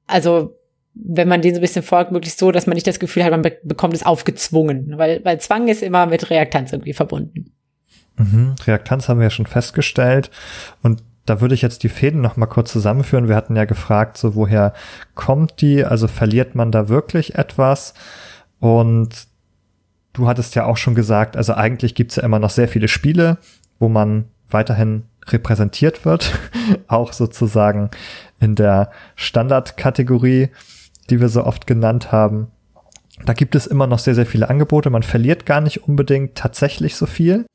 also 0.06 0.56
wenn 0.94 1.26
man 1.26 1.42
den 1.42 1.54
so 1.54 1.58
ein 1.58 1.62
bisschen 1.62 1.82
folgt, 1.82 2.12
möglichst 2.12 2.38
so, 2.38 2.52
dass 2.52 2.68
man 2.68 2.76
nicht 2.76 2.86
das 2.86 3.00
Gefühl 3.00 3.24
hat, 3.24 3.32
man 3.32 3.42
be 3.42 3.58
bekommt 3.64 3.94
es 3.94 4.06
aufgezwungen, 4.06 4.98
weil, 4.98 5.24
weil 5.24 5.40
Zwang 5.40 5.66
ist 5.66 5.82
immer 5.82 6.06
mit 6.06 6.30
Reaktanz 6.30 6.72
irgendwie 6.72 6.92
verbunden. 6.92 7.57
Mhm. 8.18 8.54
Reaktanz 8.66 9.08
haben 9.08 9.18
wir 9.18 9.24
ja 9.26 9.30
schon 9.30 9.46
festgestellt. 9.46 10.30
Und 10.82 11.02
da 11.28 11.40
würde 11.40 11.54
ich 11.54 11.62
jetzt 11.62 11.82
die 11.82 11.88
Fäden 11.88 12.20
noch 12.20 12.36
mal 12.36 12.46
kurz 12.46 12.72
zusammenführen. 12.72 13.28
Wir 13.28 13.36
hatten 13.36 13.56
ja 13.56 13.64
gefragt, 13.64 14.16
so 14.16 14.34
woher 14.34 14.72
kommt 15.14 15.60
die? 15.60 15.84
Also 15.84 16.08
verliert 16.08 16.54
man 16.54 16.72
da 16.72 16.88
wirklich 16.88 17.34
etwas? 17.34 17.94
Und 18.60 19.28
du 20.14 20.26
hattest 20.26 20.54
ja 20.54 20.64
auch 20.64 20.76
schon 20.76 20.94
gesagt, 20.94 21.36
also 21.36 21.54
eigentlich 21.54 21.94
gibt's 21.94 22.16
ja 22.16 22.22
immer 22.22 22.38
noch 22.38 22.50
sehr 22.50 22.68
viele 22.68 22.88
Spiele, 22.88 23.38
wo 23.78 23.88
man 23.88 24.24
weiterhin 24.50 25.04
repräsentiert 25.28 26.04
wird, 26.04 26.32
auch 26.88 27.12
sozusagen 27.12 27.90
in 28.40 28.54
der 28.54 28.90
Standardkategorie, 29.14 30.48
die 31.10 31.20
wir 31.20 31.28
so 31.28 31.44
oft 31.44 31.66
genannt 31.66 32.10
haben. 32.10 32.48
Da 33.26 33.32
gibt 33.32 33.54
es 33.54 33.66
immer 33.66 33.86
noch 33.86 33.98
sehr, 33.98 34.14
sehr 34.14 34.26
viele 34.26 34.48
Angebote. 34.48 34.90
Man 34.90 35.02
verliert 35.02 35.44
gar 35.44 35.60
nicht 35.60 35.84
unbedingt 35.88 36.36
tatsächlich 36.36 36.96
so 36.96 37.06
viel 37.06 37.46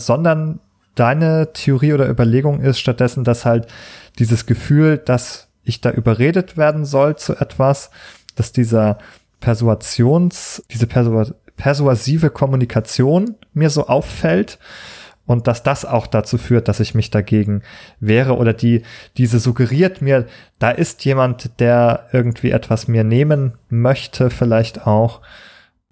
sondern 0.00 0.60
deine 0.94 1.52
Theorie 1.52 1.92
oder 1.92 2.08
Überlegung 2.08 2.60
ist 2.60 2.78
stattdessen, 2.78 3.24
dass 3.24 3.44
halt 3.44 3.66
dieses 4.18 4.46
Gefühl, 4.46 4.98
dass 4.98 5.48
ich 5.62 5.80
da 5.80 5.90
überredet 5.90 6.56
werden 6.56 6.84
soll 6.84 7.16
zu 7.16 7.36
etwas, 7.36 7.90
dass 8.34 8.52
dieser 8.52 8.98
Persuasions, 9.40 10.62
diese 10.70 10.86
Persu 10.86 11.24
persuasive 11.56 12.30
Kommunikation 12.30 13.34
mir 13.52 13.68
so 13.68 13.86
auffällt 13.86 14.58
und 15.26 15.46
dass 15.46 15.62
das 15.62 15.84
auch 15.84 16.06
dazu 16.06 16.38
führt, 16.38 16.68
dass 16.68 16.80
ich 16.80 16.94
mich 16.94 17.10
dagegen 17.10 17.62
wehre 18.00 18.36
oder 18.36 18.54
die, 18.54 18.82
diese 19.18 19.38
suggeriert 19.38 20.00
mir, 20.00 20.26
da 20.58 20.70
ist 20.70 21.04
jemand, 21.04 21.60
der 21.60 22.08
irgendwie 22.12 22.50
etwas 22.50 22.88
mir 22.88 23.04
nehmen 23.04 23.58
möchte, 23.68 24.30
vielleicht 24.30 24.86
auch. 24.86 25.20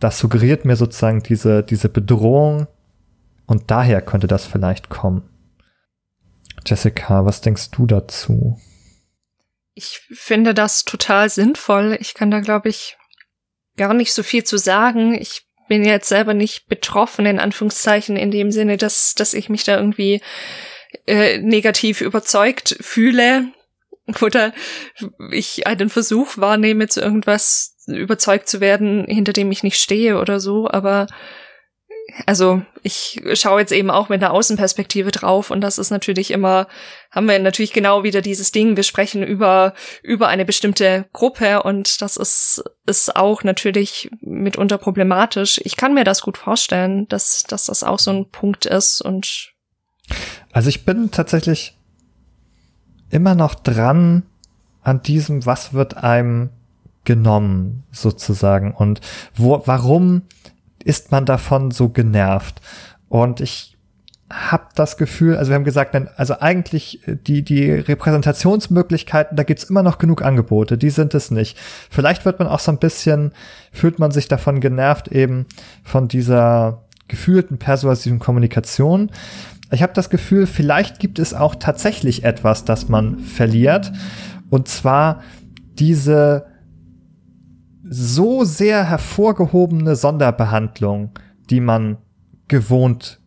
Das 0.00 0.18
suggeriert 0.18 0.64
mir 0.64 0.74
sozusagen 0.74 1.22
diese, 1.22 1.62
diese 1.62 1.88
Bedrohung 1.88 2.66
und 3.48 3.70
daher 3.70 4.02
könnte 4.02 4.28
das 4.28 4.46
vielleicht 4.46 4.90
kommen. 4.90 5.28
Jessica, 6.64 7.24
was 7.24 7.40
denkst 7.40 7.70
du 7.70 7.86
dazu? 7.86 8.60
Ich 9.74 10.02
finde 10.12 10.54
das 10.54 10.84
total 10.84 11.30
sinnvoll. 11.30 11.96
Ich 12.00 12.14
kann 12.14 12.30
da, 12.30 12.40
glaube 12.40 12.68
ich, 12.68 12.96
gar 13.76 13.94
nicht 13.94 14.12
so 14.12 14.22
viel 14.22 14.44
zu 14.44 14.58
sagen. 14.58 15.14
Ich 15.14 15.46
bin 15.68 15.84
jetzt 15.84 16.08
selber 16.08 16.34
nicht 16.34 16.66
betroffen, 16.66 17.24
in 17.26 17.38
Anführungszeichen, 17.38 18.16
in 18.16 18.30
dem 18.30 18.50
Sinne, 18.50 18.76
dass, 18.76 19.14
dass 19.14 19.34
ich 19.34 19.48
mich 19.48 19.64
da 19.64 19.76
irgendwie 19.76 20.20
äh, 21.06 21.38
negativ 21.38 22.00
überzeugt 22.00 22.76
fühle 22.80 23.52
oder 24.20 24.52
ich 25.30 25.66
einen 25.66 25.88
Versuch 25.88 26.36
wahrnehme, 26.36 26.88
zu 26.88 27.00
irgendwas 27.00 27.76
überzeugt 27.86 28.48
zu 28.48 28.60
werden, 28.60 29.06
hinter 29.06 29.32
dem 29.32 29.50
ich 29.50 29.62
nicht 29.62 29.80
stehe 29.80 30.18
oder 30.18 30.38
so. 30.40 30.68
Aber 30.68 31.06
also 32.26 32.62
ich 32.82 33.22
schaue 33.34 33.60
jetzt 33.60 33.72
eben 33.72 33.90
auch 33.90 34.08
mit 34.08 34.22
einer 34.22 34.32
Außenperspektive 34.32 35.10
drauf 35.10 35.50
und 35.50 35.60
das 35.60 35.78
ist 35.78 35.90
natürlich 35.90 36.30
immer, 36.30 36.66
haben 37.10 37.28
wir 37.28 37.38
natürlich 37.38 37.72
genau 37.72 38.02
wieder 38.02 38.22
dieses 38.22 38.50
Ding, 38.50 38.76
wir 38.76 38.82
sprechen 38.82 39.22
über, 39.22 39.74
über 40.02 40.28
eine 40.28 40.44
bestimmte 40.44 41.06
Gruppe 41.12 41.62
und 41.62 42.00
das 42.00 42.16
ist, 42.16 42.64
ist 42.86 43.14
auch 43.14 43.44
natürlich 43.44 44.10
mitunter 44.20 44.78
problematisch. 44.78 45.60
Ich 45.64 45.76
kann 45.76 45.94
mir 45.94 46.04
das 46.04 46.22
gut 46.22 46.38
vorstellen, 46.38 47.06
dass, 47.08 47.42
dass 47.42 47.66
das 47.66 47.82
auch 47.82 47.98
so 47.98 48.10
ein 48.10 48.30
Punkt 48.30 48.64
ist 48.66 49.02
und. 49.02 49.52
Also 50.52 50.70
ich 50.70 50.84
bin 50.86 51.10
tatsächlich 51.10 51.76
immer 53.10 53.34
noch 53.34 53.54
dran 53.54 54.22
an 54.82 55.02
diesem, 55.02 55.44
was 55.44 55.74
wird 55.74 55.98
einem 55.98 56.50
genommen 57.04 57.84
sozusagen 57.90 58.74
und 58.74 59.00
wo, 59.34 59.62
warum 59.66 60.22
ist 60.84 61.10
man 61.10 61.26
davon 61.26 61.70
so 61.70 61.88
genervt. 61.88 62.60
Und 63.08 63.40
ich 63.40 63.78
habe 64.30 64.64
das 64.74 64.98
Gefühl, 64.98 65.36
also 65.36 65.50
wir 65.50 65.54
haben 65.54 65.64
gesagt, 65.64 65.96
also 66.16 66.38
eigentlich 66.40 67.06
äh, 67.08 67.16
die, 67.16 67.42
die 67.42 67.70
Repräsentationsmöglichkeiten, 67.70 69.36
da 69.36 69.42
gibt's 69.42 69.64
immer 69.64 69.82
noch 69.82 69.98
genug 69.98 70.22
Angebote, 70.22 70.76
die 70.76 70.90
sind 70.90 71.14
es 71.14 71.30
nicht. 71.30 71.56
Vielleicht 71.90 72.24
wird 72.24 72.38
man 72.38 72.48
auch 72.48 72.58
so 72.60 72.70
ein 72.70 72.78
bisschen, 72.78 73.32
fühlt 73.72 73.98
man 73.98 74.10
sich 74.10 74.28
davon 74.28 74.60
genervt, 74.60 75.08
eben 75.08 75.46
von 75.82 76.08
dieser 76.08 76.82
gefühlten 77.08 77.58
persuasiven 77.58 78.18
Kommunikation. 78.18 79.10
Ich 79.70 79.82
habe 79.82 79.94
das 79.94 80.10
Gefühl, 80.10 80.46
vielleicht 80.46 80.98
gibt 80.98 81.18
es 81.18 81.32
auch 81.32 81.54
tatsächlich 81.54 82.24
etwas, 82.24 82.64
das 82.64 82.88
man 82.88 83.20
verliert. 83.20 83.92
Und 84.50 84.68
zwar 84.68 85.22
diese 85.78 86.46
so 87.88 88.44
sehr 88.44 88.84
hervorgehobene 88.84 89.96
Sonderbehandlung, 89.96 91.10
die 91.50 91.60
man 91.60 91.98
gewohnt 92.48 93.20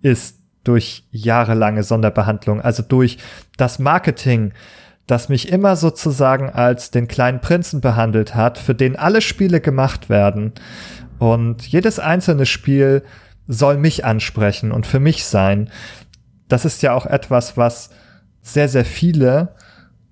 ist 0.00 0.38
durch 0.64 1.04
jahrelange 1.10 1.82
Sonderbehandlung, 1.82 2.60
also 2.60 2.82
durch 2.82 3.18
das 3.56 3.78
Marketing, 3.78 4.52
das 5.06 5.28
mich 5.28 5.50
immer 5.50 5.76
sozusagen 5.76 6.50
als 6.50 6.90
den 6.90 7.08
kleinen 7.08 7.40
Prinzen 7.40 7.80
behandelt 7.80 8.34
hat, 8.34 8.58
für 8.58 8.74
den 8.74 8.96
alle 8.96 9.20
Spiele 9.20 9.60
gemacht 9.60 10.08
werden. 10.08 10.52
Und 11.18 11.66
jedes 11.66 11.98
einzelne 11.98 12.46
Spiel 12.46 13.02
soll 13.48 13.76
mich 13.76 14.04
ansprechen 14.04 14.70
und 14.70 14.86
für 14.86 15.00
mich 15.00 15.24
sein. 15.24 15.70
Das 16.48 16.64
ist 16.64 16.82
ja 16.82 16.94
auch 16.94 17.06
etwas, 17.06 17.56
was 17.56 17.90
sehr, 18.40 18.68
sehr 18.68 18.84
viele 18.84 19.54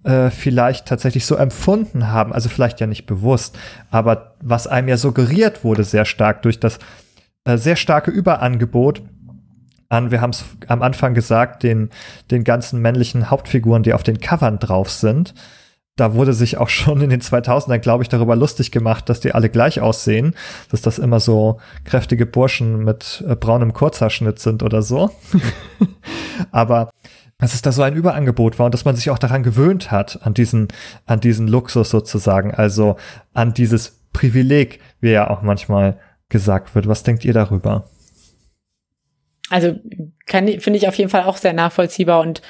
äh, 0.04 0.30
vielleicht 0.30 0.86
tatsächlich 0.86 1.26
so 1.26 1.36
empfunden 1.36 2.08
haben, 2.08 2.32
also 2.32 2.48
vielleicht 2.48 2.80
ja 2.80 2.86
nicht 2.86 3.06
bewusst, 3.06 3.58
aber 3.90 4.34
was 4.40 4.66
einem 4.66 4.88
ja 4.88 4.96
suggeriert 4.96 5.64
wurde 5.64 5.84
sehr 5.84 6.04
stark 6.04 6.42
durch 6.42 6.58
das 6.58 6.78
äh, 7.44 7.56
sehr 7.56 7.76
starke 7.76 8.10
Überangebot 8.10 9.02
an, 9.90 10.10
wir 10.10 10.20
haben 10.20 10.30
es 10.30 10.44
am 10.68 10.82
Anfang 10.82 11.14
gesagt, 11.14 11.62
den, 11.64 11.90
den 12.30 12.44
ganzen 12.44 12.80
männlichen 12.80 13.28
Hauptfiguren, 13.30 13.82
die 13.82 13.92
auf 13.92 14.04
den 14.04 14.20
Covern 14.20 14.58
drauf 14.58 14.88
sind. 14.88 15.34
Da 15.96 16.14
wurde 16.14 16.32
sich 16.32 16.56
auch 16.56 16.68
schon 16.68 17.00
in 17.00 17.10
den 17.10 17.20
2000ern, 17.20 17.78
glaube 17.78 18.04
ich, 18.04 18.08
darüber 18.08 18.36
lustig 18.36 18.70
gemacht, 18.70 19.08
dass 19.08 19.20
die 19.20 19.34
alle 19.34 19.50
gleich 19.50 19.80
aussehen, 19.80 20.34
dass 20.70 20.80
das 20.80 20.98
immer 20.98 21.18
so 21.18 21.60
kräftige 21.84 22.24
Burschen 22.24 22.84
mit 22.84 23.22
äh, 23.28 23.34
braunem 23.34 23.72
Kurzhaarschnitt 23.72 24.38
sind 24.38 24.62
oder 24.62 24.80
so. 24.82 25.10
Aber 26.52 26.90
dass 27.40 27.54
es 27.54 27.62
da 27.62 27.72
so 27.72 27.82
ein 27.82 27.94
Überangebot 27.94 28.58
war 28.58 28.66
und 28.66 28.74
dass 28.74 28.84
man 28.84 28.96
sich 28.96 29.10
auch 29.10 29.18
daran 29.18 29.42
gewöhnt 29.42 29.90
hat, 29.90 30.20
an 30.22 30.34
diesen, 30.34 30.68
an 31.06 31.20
diesen 31.20 31.48
Luxus 31.48 31.90
sozusagen, 31.90 32.54
also 32.54 32.96
an 33.32 33.54
dieses 33.54 34.00
Privileg, 34.12 34.80
wie 35.00 35.10
ja 35.10 35.30
auch 35.30 35.42
manchmal 35.42 35.98
gesagt 36.28 36.74
wird. 36.74 36.88
Was 36.88 37.02
denkt 37.02 37.24
ihr 37.24 37.32
darüber? 37.32 37.88
Also 39.50 39.74
finde 40.26 40.76
ich 40.76 40.88
auf 40.88 40.94
jeden 40.94 41.10
Fall 41.10 41.24
auch 41.24 41.36
sehr 41.36 41.52
nachvollziehbar 41.52 42.20
und 42.20 42.40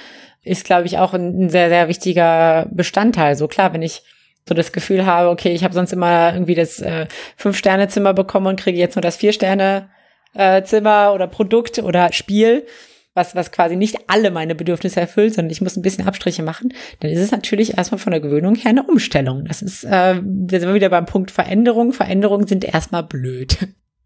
ist, 0.42 0.64
glaube 0.64 0.86
ich, 0.86 0.98
auch 0.98 1.14
ein, 1.14 1.46
ein 1.46 1.50
sehr, 1.50 1.68
sehr 1.68 1.88
wichtiger 1.88 2.66
Bestandteil. 2.70 3.36
So 3.36 3.48
klar, 3.48 3.72
wenn 3.72 3.82
ich 3.82 4.02
so 4.48 4.54
das 4.54 4.72
Gefühl 4.72 5.06
habe, 5.06 5.28
okay, 5.28 5.52
ich 5.52 5.64
habe 5.64 5.74
sonst 5.74 5.92
immer 5.92 6.32
irgendwie 6.32 6.54
das 6.54 6.80
äh, 6.80 7.06
Fünf-Sterne-Zimmer 7.36 8.14
bekommen 8.14 8.46
und 8.46 8.60
kriege 8.60 8.78
jetzt 8.78 8.96
nur 8.96 9.02
das 9.02 9.16
Vier-Sterne-Zimmer 9.16 11.06
äh, 11.06 11.14
oder 11.14 11.26
Produkt 11.26 11.78
oder 11.78 12.12
Spiel, 12.12 12.66
was, 13.14 13.34
was 13.34 13.50
quasi 13.50 13.76
nicht 13.76 13.96
alle 14.06 14.30
meine 14.30 14.54
Bedürfnisse 14.54 15.00
erfüllt, 15.00 15.34
sondern 15.34 15.50
ich 15.50 15.60
muss 15.60 15.76
ein 15.76 15.82
bisschen 15.82 16.06
Abstriche 16.06 16.42
machen, 16.42 16.72
dann 17.00 17.10
ist 17.10 17.20
es 17.20 17.32
natürlich 17.32 17.76
erstmal 17.76 17.98
von 17.98 18.12
der 18.12 18.20
Gewöhnung 18.20 18.54
her 18.54 18.70
eine 18.70 18.84
Umstellung. 18.84 19.44
Das 19.44 19.62
ist, 19.62 19.84
äh, 19.84 20.20
da 20.22 20.60
sind 20.60 20.68
wir 20.68 20.74
wieder 20.74 20.90
beim 20.90 21.06
Punkt 21.06 21.30
Veränderung. 21.30 21.92
Veränderungen 21.92 22.46
sind 22.46 22.64
erstmal 22.64 23.02
blöd. 23.02 23.58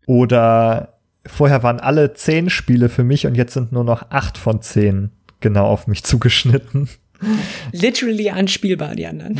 Oder 0.06 0.98
vorher 1.26 1.62
waren 1.62 1.80
alle 1.80 2.14
zehn 2.14 2.50
Spiele 2.50 2.88
für 2.88 3.04
mich 3.04 3.26
und 3.26 3.34
jetzt 3.34 3.54
sind 3.54 3.72
nur 3.72 3.84
noch 3.84 4.10
acht 4.10 4.38
von 4.38 4.62
zehn 4.62 5.10
genau 5.40 5.66
auf 5.66 5.86
mich 5.86 6.04
zugeschnitten. 6.04 6.88
Literally 7.72 8.30
anspielbar, 8.30 8.94
die 8.94 9.06
anderen. 9.06 9.38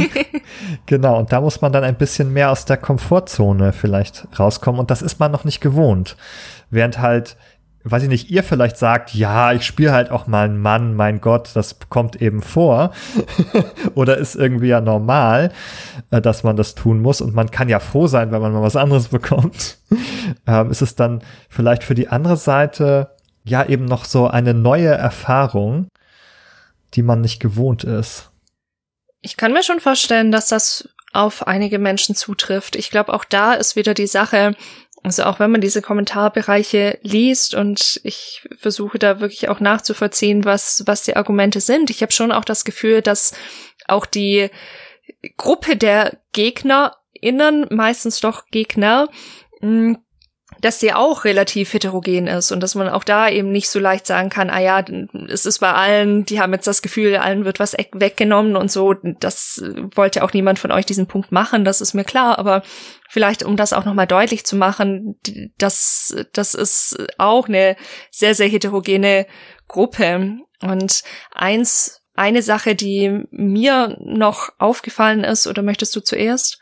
genau, 0.86 1.18
und 1.18 1.32
da 1.32 1.40
muss 1.40 1.60
man 1.60 1.72
dann 1.72 1.84
ein 1.84 1.96
bisschen 1.96 2.32
mehr 2.32 2.50
aus 2.50 2.64
der 2.64 2.76
Komfortzone 2.76 3.72
vielleicht 3.72 4.26
rauskommen 4.38 4.80
und 4.80 4.90
das 4.90 5.02
ist 5.02 5.18
man 5.20 5.32
noch 5.32 5.44
nicht 5.44 5.60
gewohnt. 5.60 6.16
Während 6.70 6.98
halt 6.98 7.36
weiß 7.90 8.02
ich 8.02 8.08
nicht, 8.08 8.30
ihr 8.30 8.42
vielleicht 8.42 8.76
sagt, 8.76 9.14
ja, 9.14 9.52
ich 9.52 9.64
spiele 9.64 9.92
halt 9.92 10.10
auch 10.10 10.26
mal 10.26 10.44
einen 10.44 10.60
Mann, 10.60 10.94
mein 10.94 11.20
Gott, 11.20 11.50
das 11.54 11.76
kommt 11.88 12.20
eben 12.20 12.42
vor. 12.42 12.92
Oder 13.94 14.18
ist 14.18 14.36
irgendwie 14.36 14.68
ja 14.68 14.80
normal, 14.80 15.52
äh, 16.10 16.20
dass 16.20 16.42
man 16.42 16.56
das 16.56 16.74
tun 16.74 17.00
muss. 17.00 17.20
Und 17.20 17.34
man 17.34 17.50
kann 17.50 17.68
ja 17.68 17.80
froh 17.80 18.06
sein, 18.06 18.32
wenn 18.32 18.42
man 18.42 18.52
mal 18.52 18.62
was 18.62 18.76
anderes 18.76 19.08
bekommt. 19.08 19.78
ähm, 20.46 20.70
ist 20.70 20.82
es 20.82 20.94
dann 20.94 21.22
vielleicht 21.48 21.84
für 21.84 21.94
die 21.94 22.08
andere 22.08 22.36
Seite 22.36 23.14
ja 23.44 23.64
eben 23.64 23.84
noch 23.84 24.04
so 24.04 24.28
eine 24.28 24.54
neue 24.54 24.90
Erfahrung, 24.90 25.88
die 26.94 27.02
man 27.02 27.20
nicht 27.20 27.40
gewohnt 27.40 27.84
ist. 27.84 28.30
Ich 29.20 29.36
kann 29.36 29.52
mir 29.52 29.62
schon 29.62 29.80
vorstellen, 29.80 30.30
dass 30.30 30.48
das 30.48 30.88
auf 31.12 31.46
einige 31.46 31.78
Menschen 31.78 32.14
zutrifft. 32.14 32.76
Ich 32.76 32.90
glaube, 32.90 33.12
auch 33.12 33.24
da 33.24 33.54
ist 33.54 33.76
wieder 33.76 33.94
die 33.94 34.06
Sache, 34.06 34.54
also 35.08 35.24
auch 35.24 35.40
wenn 35.40 35.50
man 35.50 35.62
diese 35.62 35.80
Kommentarbereiche 35.80 36.98
liest 37.02 37.54
und 37.54 37.98
ich 38.04 38.46
versuche 38.58 38.98
da 38.98 39.20
wirklich 39.20 39.48
auch 39.48 39.58
nachzuvollziehen, 39.58 40.44
was, 40.44 40.82
was 40.84 41.02
die 41.02 41.16
Argumente 41.16 41.62
sind. 41.62 41.88
Ich 41.88 42.02
habe 42.02 42.12
schon 42.12 42.30
auch 42.30 42.44
das 42.44 42.66
Gefühl, 42.66 43.00
dass 43.00 43.34
auch 43.86 44.04
die 44.04 44.50
Gruppe 45.38 45.76
der 45.76 46.18
GegnerInnen, 46.32 47.68
meistens 47.70 48.20
doch 48.20 48.48
Gegner, 48.50 49.08
hm, 49.60 49.96
dass 50.60 50.80
sie 50.80 50.92
auch 50.92 51.24
relativ 51.24 51.72
heterogen 51.72 52.26
ist 52.26 52.50
und 52.52 52.60
dass 52.60 52.74
man 52.74 52.88
auch 52.88 53.04
da 53.04 53.28
eben 53.28 53.52
nicht 53.52 53.68
so 53.68 53.78
leicht 53.78 54.06
sagen 54.06 54.28
kann, 54.28 54.50
ah 54.50 54.60
ja, 54.60 54.84
es 55.28 55.46
ist 55.46 55.60
bei 55.60 55.72
allen, 55.72 56.24
die 56.24 56.40
haben 56.40 56.52
jetzt 56.52 56.66
das 56.66 56.82
Gefühl, 56.82 57.16
allen 57.16 57.44
wird 57.44 57.60
was 57.60 57.76
weggenommen 57.92 58.56
und 58.56 58.70
so. 58.70 58.94
Das 58.94 59.62
wollte 59.94 60.24
auch 60.24 60.32
niemand 60.32 60.58
von 60.58 60.72
euch 60.72 60.86
diesen 60.86 61.06
Punkt 61.06 61.32
machen, 61.32 61.64
das 61.64 61.80
ist 61.80 61.94
mir 61.94 62.04
klar, 62.04 62.38
aber 62.38 62.62
vielleicht 63.08 63.42
um 63.42 63.56
das 63.56 63.72
auch 63.72 63.84
nochmal 63.84 64.06
deutlich 64.06 64.44
zu 64.44 64.56
machen, 64.56 65.18
das, 65.58 66.14
das 66.32 66.54
ist 66.54 66.96
auch 67.18 67.48
eine 67.48 67.76
sehr, 68.10 68.34
sehr 68.34 68.48
heterogene 68.48 69.26
Gruppe. 69.68 70.38
Und 70.60 71.02
eins, 71.32 72.02
eine 72.14 72.42
Sache, 72.42 72.74
die 72.74 73.22
mir 73.30 73.96
noch 74.00 74.50
aufgefallen 74.58 75.22
ist, 75.22 75.46
oder 75.46 75.62
möchtest 75.62 75.94
du 75.94 76.00
zuerst? 76.00 76.58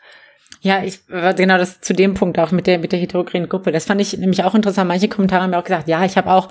Ja, 0.61 0.83
ich 0.83 0.99
genau 1.07 1.57
das 1.57 1.81
zu 1.81 1.93
dem 1.93 2.13
Punkt 2.13 2.39
auch 2.39 2.51
mit 2.51 2.67
der 2.67 2.79
mit 2.79 2.91
der 2.91 2.99
heterogenen 2.99 3.47
Gruppe. 3.47 3.71
Das 3.71 3.85
fand 3.85 4.01
ich 4.01 4.17
nämlich 4.17 4.43
auch 4.43 4.55
interessant. 4.55 4.87
Manche 4.87 5.07
Kommentare 5.07 5.43
haben 5.43 5.51
mir 5.51 5.59
auch 5.59 5.63
gesagt, 5.63 5.87
ja, 5.87 6.03
ich 6.03 6.17
habe 6.17 6.31
auch 6.31 6.49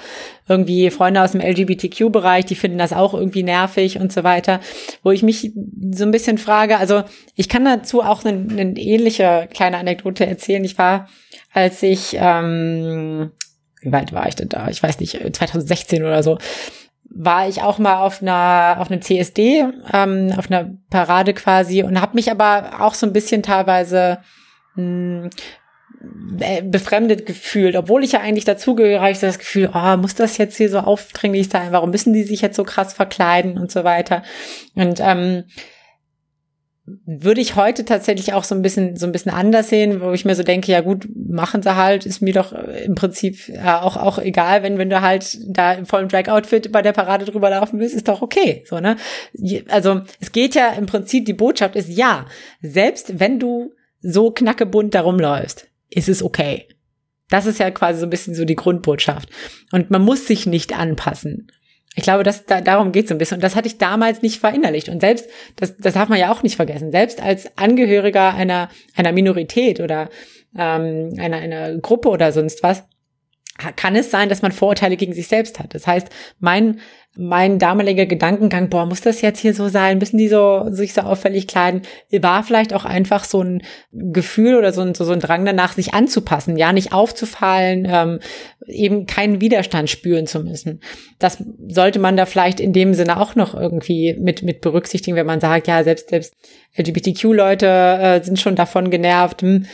irgendwie 0.48 0.90
Freunde 0.90 1.22
aus 1.22 1.32
dem 1.32 1.40
LGBTQ-Bereich, 1.40 2.44
die 2.44 2.54
finden 2.54 2.78
das 2.78 2.92
auch 2.92 3.14
irgendwie 3.14 3.42
nervig 3.42 3.98
und 3.98 4.12
so 4.12 4.24
weiter. 4.24 4.60
Wo 5.02 5.10
ich 5.10 5.22
mich 5.22 5.52
so 5.92 6.04
ein 6.04 6.12
bisschen 6.12 6.38
frage, 6.38 6.78
also 6.78 7.02
ich 7.34 7.48
kann 7.48 7.64
dazu 7.64 8.02
auch 8.02 8.24
eine, 8.24 8.48
eine 8.50 8.78
ähnliche 8.78 9.48
kleine 9.52 9.78
Anekdote 9.78 10.26
erzählen. 10.26 10.64
Ich 10.64 10.78
war, 10.78 11.08
als 11.52 11.82
ich 11.82 12.16
ähm, 12.18 13.32
wie 13.86 13.92
weit 13.92 14.12
war 14.12 14.28
ich 14.28 14.34
denn 14.34 14.48
da? 14.48 14.68
Ich 14.68 14.82
weiß 14.82 15.00
nicht, 15.00 15.18
2016 15.36 16.02
oder 16.02 16.22
so 16.22 16.38
war 17.18 17.48
ich 17.48 17.62
auch 17.62 17.78
mal 17.78 17.96
auf 17.96 18.20
einer 18.20 18.76
auf 18.78 18.90
einem 18.90 19.02
CSD, 19.02 19.64
ähm, 19.92 20.32
auf 20.36 20.50
einer 20.50 20.70
Parade 20.90 21.34
quasi 21.34 21.82
und 21.82 22.00
habe 22.00 22.14
mich 22.14 22.30
aber 22.30 22.80
auch 22.80 22.94
so 22.94 23.06
ein 23.06 23.12
bisschen 23.12 23.42
teilweise 23.42 24.18
mh, 24.74 24.82
hm, 25.24 25.30
äh, 26.40 26.62
befremdet 26.62 27.26
gefühlt, 27.26 27.76
obwohl 27.76 28.04
ich 28.04 28.12
ja 28.12 28.20
eigentlich 28.20 28.44
dazugehöre, 28.44 29.00
habe 29.00 29.10
ich 29.10 29.18
das 29.18 29.38
Gefühl, 29.38 29.70
oh, 29.72 29.96
muss 29.96 30.14
das 30.14 30.38
jetzt 30.38 30.56
hier 30.56 30.68
so 30.68 30.78
aufdringlich 30.78 31.48
sein? 31.48 31.72
Warum 31.72 31.90
müssen 31.90 32.12
die 32.12 32.22
sich 32.22 32.42
jetzt 32.42 32.56
so 32.56 32.64
krass 32.64 32.92
verkleiden 32.92 33.58
und 33.58 33.70
so 33.70 33.82
weiter? 33.84 34.22
Und 34.74 35.00
ähm, 35.00 35.44
würde 37.04 37.40
ich 37.40 37.56
heute 37.56 37.84
tatsächlich 37.84 38.32
auch 38.32 38.44
so 38.44 38.54
ein 38.54 38.62
bisschen 38.62 38.96
so 38.96 39.06
ein 39.06 39.12
bisschen 39.12 39.32
anders 39.32 39.68
sehen, 39.68 40.00
wo 40.00 40.12
ich 40.12 40.24
mir 40.24 40.36
so 40.36 40.44
denke, 40.44 40.70
ja 40.70 40.82
gut, 40.82 41.08
machen 41.14 41.62
sie 41.62 41.74
halt, 41.74 42.06
ist 42.06 42.22
mir 42.22 42.32
doch 42.32 42.52
äh, 42.52 42.84
im 42.84 42.94
Prinzip 42.94 43.52
auch 43.64 43.96
auch 43.96 44.18
egal, 44.18 44.62
wenn 44.62 44.78
wenn 44.78 44.90
du 44.90 45.00
halt 45.00 45.38
da 45.48 45.72
im 45.72 45.86
vollen 45.86 46.08
Drag 46.08 46.28
Outfit 46.28 46.70
bei 46.70 46.82
der 46.82 46.92
Parade 46.92 47.24
drüber 47.24 47.50
laufen 47.50 47.80
willst, 47.80 47.94
ist 47.94 48.06
doch 48.06 48.22
okay, 48.22 48.64
so 48.68 48.78
ne? 48.78 48.96
Also, 49.68 50.02
es 50.20 50.30
geht 50.30 50.54
ja 50.54 50.70
im 50.70 50.86
Prinzip 50.86 51.26
die 51.26 51.32
Botschaft 51.32 51.74
ist 51.74 51.88
ja, 51.88 52.26
selbst 52.60 53.18
wenn 53.18 53.40
du 53.40 53.72
so 54.00 54.30
knackebunt 54.30 54.94
darum 54.94 55.18
läufst, 55.18 55.66
ist 55.90 56.08
es 56.08 56.22
okay. 56.22 56.68
Das 57.28 57.46
ist 57.46 57.58
ja 57.58 57.70
quasi 57.72 57.98
so 57.98 58.06
ein 58.06 58.10
bisschen 58.10 58.36
so 58.36 58.44
die 58.44 58.54
Grundbotschaft 58.54 59.28
und 59.72 59.90
man 59.90 60.02
muss 60.02 60.28
sich 60.28 60.46
nicht 60.46 60.78
anpassen. 60.78 61.48
Ich 61.98 62.02
glaube, 62.02 62.22
dass 62.22 62.44
da, 62.44 62.60
darum 62.60 62.92
geht 62.92 63.06
es 63.06 63.10
ein 63.10 63.18
bisschen. 63.18 63.36
Und 63.36 63.42
das 63.42 63.56
hatte 63.56 63.68
ich 63.68 63.78
damals 63.78 64.20
nicht 64.20 64.38
verinnerlicht. 64.38 64.90
Und 64.90 65.00
selbst, 65.00 65.28
das, 65.56 65.76
das 65.78 65.94
darf 65.94 66.10
man 66.10 66.18
ja 66.18 66.30
auch 66.30 66.42
nicht 66.42 66.56
vergessen, 66.56 66.92
selbst 66.92 67.22
als 67.22 67.56
Angehöriger 67.56 68.34
einer, 68.34 68.68
einer 68.94 69.12
Minorität 69.12 69.80
oder 69.80 70.10
ähm, 70.56 71.14
einer, 71.18 71.38
einer 71.38 71.76
Gruppe 71.78 72.10
oder 72.10 72.32
sonst 72.32 72.62
was, 72.62 72.84
kann 73.76 73.96
es 73.96 74.10
sein, 74.10 74.28
dass 74.28 74.42
man 74.42 74.52
Vorurteile 74.52 74.98
gegen 74.98 75.14
sich 75.14 75.28
selbst 75.28 75.58
hat. 75.58 75.74
Das 75.74 75.86
heißt, 75.86 76.08
mein 76.38 76.80
mein 77.16 77.58
damaliger 77.58 78.06
Gedankengang, 78.06 78.68
boah, 78.68 78.86
muss 78.86 79.00
das 79.00 79.22
jetzt 79.22 79.40
hier 79.40 79.54
so 79.54 79.68
sein? 79.68 79.98
Müssen 79.98 80.18
die 80.18 80.28
so 80.28 80.66
sich 80.70 80.92
so 80.92 81.02
auffällig 81.02 81.46
kleiden? 81.46 81.82
War 82.12 82.42
vielleicht 82.42 82.74
auch 82.74 82.84
einfach 82.84 83.24
so 83.24 83.42
ein 83.42 83.62
Gefühl 83.92 84.56
oder 84.56 84.72
so 84.72 84.82
ein, 84.82 84.94
so, 84.94 85.04
so 85.04 85.12
ein 85.12 85.20
Drang 85.20 85.44
danach, 85.44 85.72
sich 85.72 85.94
anzupassen, 85.94 86.56
ja, 86.56 86.72
nicht 86.72 86.92
aufzufallen, 86.92 87.86
ähm, 87.90 88.20
eben 88.66 89.06
keinen 89.06 89.40
Widerstand 89.40 89.90
spüren 89.90 90.26
zu 90.26 90.40
müssen. 90.40 90.80
Das 91.18 91.42
sollte 91.68 91.98
man 91.98 92.16
da 92.16 92.26
vielleicht 92.26 92.60
in 92.60 92.72
dem 92.72 92.94
Sinne 92.94 93.20
auch 93.20 93.34
noch 93.34 93.54
irgendwie 93.54 94.16
mit 94.18 94.42
mit 94.42 94.60
berücksichtigen, 94.60 95.16
wenn 95.16 95.26
man 95.26 95.40
sagt, 95.40 95.68
ja, 95.68 95.82
selbst 95.84 96.10
selbst 96.10 96.34
LGBTQ-Leute 96.76 97.66
äh, 97.66 98.22
sind 98.22 98.38
schon 98.38 98.56
davon 98.56 98.90
genervt. 98.90 99.42
Hm, 99.42 99.66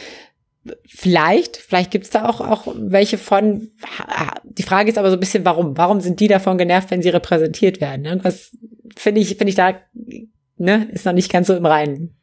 Vielleicht, 0.86 1.56
vielleicht 1.56 1.90
gibt's 1.90 2.10
da 2.10 2.28
auch, 2.28 2.40
auch 2.40 2.72
welche 2.76 3.18
von. 3.18 3.70
Die 4.44 4.62
Frage 4.62 4.90
ist 4.90 4.98
aber 4.98 5.10
so 5.10 5.16
ein 5.16 5.20
bisschen, 5.20 5.44
warum? 5.44 5.76
Warum 5.76 6.00
sind 6.00 6.20
die 6.20 6.28
davon 6.28 6.58
genervt, 6.58 6.90
wenn 6.90 7.02
sie 7.02 7.08
repräsentiert 7.08 7.80
werden? 7.80 8.04
Irgendwas 8.04 8.56
finde 8.96 9.20
ich, 9.20 9.36
finde 9.36 9.48
ich 9.48 9.56
da, 9.56 9.74
ne, 10.56 10.88
ist 10.92 11.04
noch 11.04 11.12
nicht 11.12 11.32
ganz 11.32 11.48
so 11.48 11.56
im 11.56 11.66
Reinen. 11.66 12.16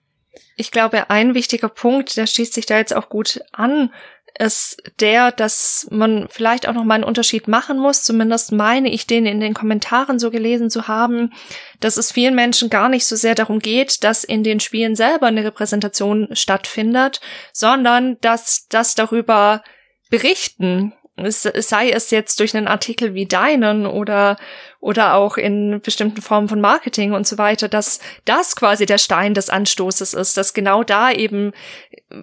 Ich 0.55 0.71
glaube, 0.71 1.09
ein 1.09 1.35
wichtiger 1.35 1.69
Punkt, 1.69 2.15
der 2.15 2.27
schließt 2.27 2.53
sich 2.53 2.65
da 2.65 2.77
jetzt 2.77 2.95
auch 2.95 3.09
gut 3.09 3.41
an, 3.51 3.91
ist 4.39 4.81
der, 5.01 5.31
dass 5.31 5.87
man 5.91 6.27
vielleicht 6.29 6.67
auch 6.67 6.73
noch 6.73 6.85
mal 6.85 6.95
einen 6.95 7.03
Unterschied 7.03 7.47
machen 7.47 7.77
muss. 7.77 8.03
Zumindest 8.03 8.53
meine 8.53 8.89
ich 8.89 9.05
den 9.05 9.25
in 9.25 9.41
den 9.41 9.53
Kommentaren 9.53 10.17
so 10.17 10.31
gelesen 10.31 10.69
zu 10.69 10.87
haben, 10.87 11.33
dass 11.81 11.97
es 11.97 12.11
vielen 12.11 12.35
Menschen 12.35 12.69
gar 12.69 12.87
nicht 12.87 13.05
so 13.05 13.15
sehr 13.15 13.35
darum 13.35 13.59
geht, 13.59 14.03
dass 14.03 14.23
in 14.23 14.43
den 14.43 14.61
Spielen 14.61 14.95
selber 14.95 15.27
eine 15.27 15.43
Repräsentation 15.43 16.29
stattfindet, 16.31 17.19
sondern 17.51 18.17
dass 18.21 18.67
das 18.69 18.95
darüber 18.95 19.61
berichten 20.09 20.93
sei 21.27 21.89
es 21.89 22.11
jetzt 22.11 22.39
durch 22.39 22.55
einen 22.55 22.67
Artikel 22.67 23.13
wie 23.13 23.25
deinen 23.25 23.85
oder 23.85 24.37
oder 24.79 25.15
auch 25.15 25.35
in 25.37 25.81
bestimmten 25.81 26.21
Formen 26.21 26.47
von 26.47 26.61
Marketing 26.61 27.11
und 27.11 27.27
so 27.27 27.37
weiter, 27.37 27.67
dass 27.67 27.99
das 28.23 28.55
quasi 28.55 28.85
der 28.85 28.97
Stein 28.97 29.33
des 29.33 29.49
Anstoßes 29.49 30.13
ist, 30.13 30.37
dass 30.37 30.53
genau 30.53 30.83
da 30.83 31.11
eben 31.11 31.51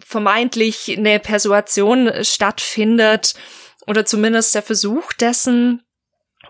vermeintlich 0.05 0.97
eine 0.97 1.19
Persuasion 1.19 2.13
stattfindet 2.23 3.35
oder 3.87 4.05
zumindest 4.05 4.55
der 4.55 4.63
Versuch 4.63 5.13
dessen, 5.13 5.87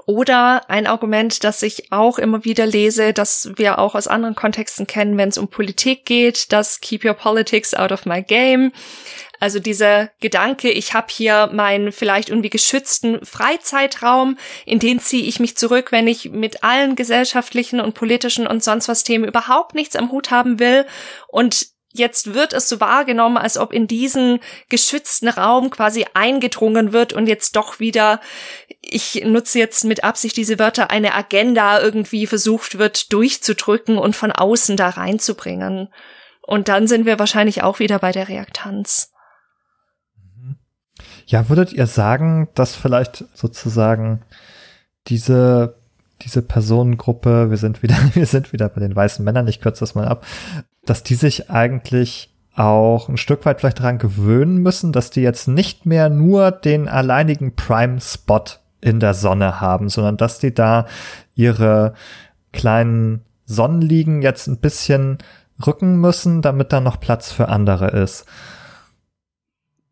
oder 0.05 0.69
ein 0.69 0.87
Argument, 0.87 1.43
das 1.43 1.63
ich 1.63 1.91
auch 1.93 2.19
immer 2.19 2.45
wieder 2.45 2.67
lese, 2.67 3.13
das 3.13 3.51
wir 3.57 3.79
auch 3.79 3.95
aus 3.95 4.09
anderen 4.09 4.35
Kontexten 4.35 4.87
kennen, 4.87 5.17
wenn 5.17 5.31
es 5.31 5.39
um 5.39 5.49
Politik 5.49 6.05
geht, 6.05 6.53
das 6.53 6.81
Keep 6.81 7.05
Your 7.05 7.15
Politics 7.15 7.75
Out 7.75 7.93
of 7.93 8.05
My 8.05 8.23
Game. 8.23 8.73
Also 9.41 9.59
dieser 9.59 10.11
Gedanke, 10.21 10.71
ich 10.71 10.95
habe 10.95 11.09
hier 11.11 11.51
meinen 11.53 11.93
vielleicht 11.93 12.29
irgendwie 12.29 12.51
geschützten 12.51 13.25
Freizeitraum, 13.25 14.39
in 14.65 14.79
den 14.79 14.99
ziehe 14.99 15.25
ich 15.25 15.41
mich 15.41 15.57
zurück, 15.57 15.93
wenn 15.93 16.07
ich 16.07 16.31
mit 16.31 16.63
allen 16.65 16.97
gesellschaftlichen 16.97 17.81
und 17.81 17.95
politischen 17.95 18.47
und 18.47 18.65
sonst 18.65 18.89
was 18.89 19.05
Themen 19.05 19.25
überhaupt 19.25 19.75
nichts 19.75 19.97
am 19.97 20.11
Hut 20.11 20.31
haben 20.31 20.59
will 20.59 20.87
und 21.29 21.76
jetzt 21.99 22.35
wird 22.35 22.53
es 22.53 22.69
so 22.69 22.81
wahrgenommen, 22.81 23.37
als 23.37 23.59
ob 23.59 23.73
in 23.73 23.87
diesen 23.87 24.41
geschützten 24.69 25.29
Raum 25.29 25.71
quasi 25.71 26.07
eingedrungen 26.15 26.93
wird 26.93 27.13
und 27.13 27.27
jetzt 27.27 27.57
doch 27.57 27.81
wieder, 27.81 28.21
ich 28.81 29.23
nutze 29.25 29.59
jetzt 29.59 29.85
mit 29.85 30.05
Absicht 30.05 30.37
diese 30.37 30.59
Wörter, 30.59 30.91
eine 30.91 31.15
Agenda 31.15 31.81
irgendwie 31.81 32.27
versucht 32.27 32.79
wird 32.79 33.13
durchzudrücken 33.13 33.99
und 33.99 34.15
von 34.15 34.33
außen 34.33 34.77
da 34.77 34.91
reinzubringen. 34.91 35.89
Und 36.43 36.69
dann 36.69 36.87
sind 36.87 37.07
wir 37.07 37.19
wahrscheinlich 37.19 37.63
auch 37.63 37.81
wieder 37.81 37.99
bei 37.99 38.13
der 38.13 38.29
Reaktanz. 38.29 39.13
Ja, 41.27 41.49
würdet 41.49 41.73
ihr 41.73 41.87
sagen, 41.87 42.49
dass 42.55 42.77
vielleicht 42.77 43.25
sozusagen 43.35 44.23
diese 45.09 45.77
diese 46.23 46.43
Personengruppe, 46.43 47.51
wir 47.51 47.57
sind 47.57 47.83
wieder, 47.83 47.97
wir 48.15 48.27
sind 48.27 48.53
wieder 48.53 48.69
bei 48.69 48.81
den 48.81 48.95
weißen 48.95 49.25
Männern, 49.25 49.49
ich 49.49 49.61
kürze 49.61 49.81
das 49.81 49.95
mal 49.95 50.09
ab, 50.09 50.25
dass 50.87 51.03
die 51.03 51.15
sich 51.15 51.51
eigentlich 51.51 52.31
auch 52.55 53.09
ein 53.09 53.19
Stück 53.19 53.45
weit 53.45 53.61
vielleicht 53.61 53.81
daran 53.81 53.99
gewöhnen 53.99 54.59
müssen, 54.59 54.93
dass 54.93 55.11
die 55.11 55.21
jetzt 55.21 55.47
nicht 55.47 55.85
mehr 55.85 56.09
nur 56.09 56.51
den 56.51 56.89
alleinigen 56.89 57.55
Prime-Spot 57.55 58.45
in 58.81 59.01
der 59.01 59.15
Sonne 59.15 59.61
haben, 59.61 59.89
sondern 59.89 60.17
dass 60.17 60.39
die 60.39 60.55
da 60.55 60.87
ihre 61.35 61.95
kleinen 62.53 63.25
Sonnenliegen 63.45 64.23
jetzt 64.23 64.47
ein 64.47 64.59
bisschen 64.59 65.19
rücken 65.67 66.01
müssen, 66.01 66.43
damit 66.43 66.73
da 66.73 66.81
noch 66.81 67.01
Platz 67.01 67.31
für 67.33 67.49
andere 67.49 67.89
ist. 67.91 68.25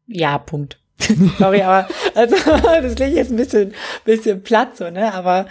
Ja, 0.06 0.38
Punkt. 0.38 0.78
Sorry, 1.38 1.62
aber 1.62 1.88
also 2.14 2.36
das 2.62 2.94
klingt 2.94 3.14
jetzt 3.14 3.30
ein 3.30 3.36
bisschen, 3.36 3.74
bisschen 4.04 4.42
platt 4.42 4.76
so, 4.76 4.90
ne? 4.90 5.12
Aber 5.12 5.46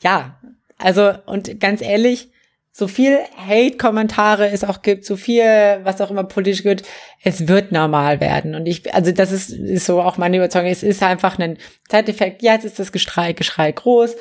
ja, 0.00 0.38
also 0.78 1.12
und 1.26 1.60
ganz 1.60 1.80
ehrlich, 1.80 2.30
so 2.78 2.88
viel 2.88 3.20
Hate-Kommentare 3.38 4.50
es 4.50 4.62
auch 4.62 4.82
gibt, 4.82 5.06
so 5.06 5.16
viel, 5.16 5.42
was 5.82 5.98
auch 6.02 6.10
immer 6.10 6.24
politisch 6.24 6.62
wird, 6.62 6.82
es 7.24 7.48
wird 7.48 7.72
normal 7.72 8.20
werden. 8.20 8.54
Und 8.54 8.66
ich, 8.66 8.92
also 8.92 9.12
das 9.12 9.32
ist, 9.32 9.48
ist 9.48 9.86
so 9.86 10.02
auch 10.02 10.18
meine 10.18 10.36
Überzeugung, 10.36 10.68
es 10.68 10.82
ist 10.82 11.02
einfach 11.02 11.38
ein 11.38 11.56
Zeiteffekt. 11.88 12.42
Jetzt 12.42 12.66
ist 12.66 12.78
das 12.78 12.92
Geschrei, 12.92 13.32
Geschrei 13.32 13.72
groß. 13.72 14.14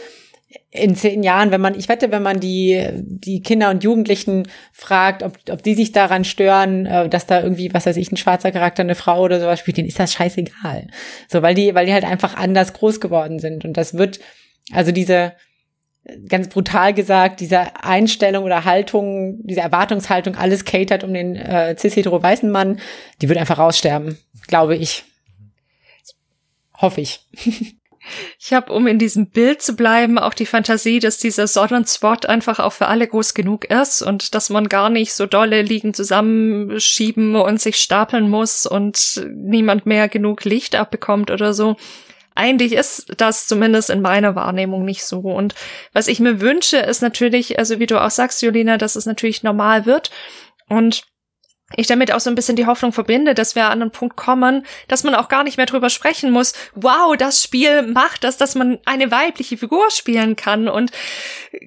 In 0.71 0.95
zehn 0.95 1.21
Jahren, 1.21 1.51
wenn 1.51 1.59
man, 1.59 1.77
ich 1.77 1.89
wette, 1.89 2.11
wenn 2.11 2.23
man 2.23 2.39
die, 2.39 2.81
die 2.93 3.41
Kinder 3.41 3.71
und 3.71 3.83
Jugendlichen 3.83 4.47
fragt, 4.71 5.21
ob, 5.21 5.37
ob 5.49 5.61
die 5.61 5.75
sich 5.75 5.91
daran 5.91 6.23
stören, 6.23 6.85
äh, 6.85 7.09
dass 7.09 7.25
da 7.25 7.43
irgendwie, 7.43 7.73
was 7.73 7.85
weiß 7.85 7.97
ich, 7.97 8.09
ein 8.09 8.15
schwarzer 8.15 8.53
Charakter, 8.53 8.83
eine 8.83 8.95
Frau 8.95 9.21
oder 9.21 9.41
sowas 9.41 9.59
spielt, 9.59 9.75
denen 9.75 9.89
ist 9.89 9.99
das 9.99 10.13
scheißegal. 10.13 10.87
So, 11.27 11.41
weil 11.41 11.55
die, 11.55 11.75
weil 11.75 11.87
die 11.87 11.93
halt 11.93 12.05
einfach 12.05 12.37
anders 12.37 12.71
groß 12.71 13.01
geworden 13.01 13.39
sind. 13.39 13.65
Und 13.65 13.75
das 13.75 13.97
wird, 13.97 14.21
also 14.71 14.93
diese, 14.93 15.33
ganz 16.27 16.49
brutal 16.49 16.93
gesagt, 16.93 17.39
diese 17.39 17.83
Einstellung 17.83 18.43
oder 18.43 18.65
Haltung, 18.65 19.39
diese 19.43 19.61
Erwartungshaltung, 19.61 20.35
alles 20.35 20.65
catert 20.65 21.03
um 21.03 21.13
den 21.13 21.35
äh, 21.35 21.75
cis-hetero-weißen 21.77 22.51
Mann, 22.51 22.79
die 23.21 23.29
wird 23.29 23.39
einfach 23.39 23.57
raussterben, 23.57 24.17
glaube 24.47 24.75
ich. 24.75 25.03
Hoffe 26.73 27.01
ich. 27.01 27.21
Ich 28.39 28.53
habe, 28.53 28.71
um 28.71 28.87
in 28.87 28.99
diesem 28.99 29.31
Bild 29.31 29.61
zu 29.61 29.75
bleiben, 29.75 30.19
auch 30.19 30.33
die 30.33 30.45
Fantasie, 30.45 30.99
dass 30.99 31.17
dieser 31.17 31.47
Sonnenspot 31.47 32.27
einfach 32.27 32.59
auch 32.59 32.73
für 32.73 32.87
alle 32.87 33.07
groß 33.07 33.33
genug 33.33 33.65
ist 33.65 34.01
und 34.01 34.35
dass 34.35 34.49
man 34.49 34.69
gar 34.69 34.89
nicht 34.89 35.13
so 35.13 35.25
dolle 35.25 35.61
liegen 35.63 35.93
zusammenschieben 35.93 37.35
und 37.35 37.59
sich 37.59 37.77
stapeln 37.77 38.29
muss 38.29 38.65
und 38.65 39.25
niemand 39.35 39.85
mehr 39.85 40.07
genug 40.07 40.45
Licht 40.45 40.75
abbekommt 40.75 41.31
oder 41.31 41.53
so. 41.53 41.77
Eigentlich 42.35 42.73
ist 42.73 43.13
das 43.17 43.47
zumindest 43.47 43.89
in 43.89 44.01
meiner 44.01 44.35
Wahrnehmung 44.35 44.85
nicht 44.85 45.05
so. 45.05 45.19
Und 45.19 45.55
was 45.93 46.07
ich 46.07 46.19
mir 46.19 46.41
wünsche, 46.41 46.77
ist 46.77 47.01
natürlich, 47.01 47.57
also 47.57 47.79
wie 47.79 47.87
du 47.87 48.01
auch 48.01 48.11
sagst, 48.11 48.41
Julina, 48.41 48.77
dass 48.77 48.95
es 48.95 49.05
natürlich 49.05 49.41
normal 49.41 49.85
wird. 49.85 50.11
Und 50.67 51.03
ich 51.75 51.87
damit 51.87 52.11
auch 52.11 52.19
so 52.19 52.29
ein 52.29 52.35
bisschen 52.35 52.55
die 52.55 52.67
Hoffnung 52.67 52.93
verbinde, 52.93 53.33
dass 53.33 53.55
wir 53.55 53.65
an 53.65 53.81
einen 53.81 53.91
Punkt 53.91 54.15
kommen, 54.15 54.65
dass 54.87 55.03
man 55.03 55.15
auch 55.15 55.29
gar 55.29 55.43
nicht 55.43 55.57
mehr 55.57 55.65
drüber 55.65 55.89
sprechen 55.89 56.29
muss, 56.29 56.53
wow, 56.75 57.17
das 57.17 57.41
Spiel 57.41 57.81
macht 57.81 58.23
das, 58.23 58.37
dass 58.37 58.53
man 58.53 58.77
eine 58.85 59.09
weibliche 59.09 59.57
Figur 59.57 59.89
spielen 59.89 60.35
kann 60.35 60.67
und 60.67 60.91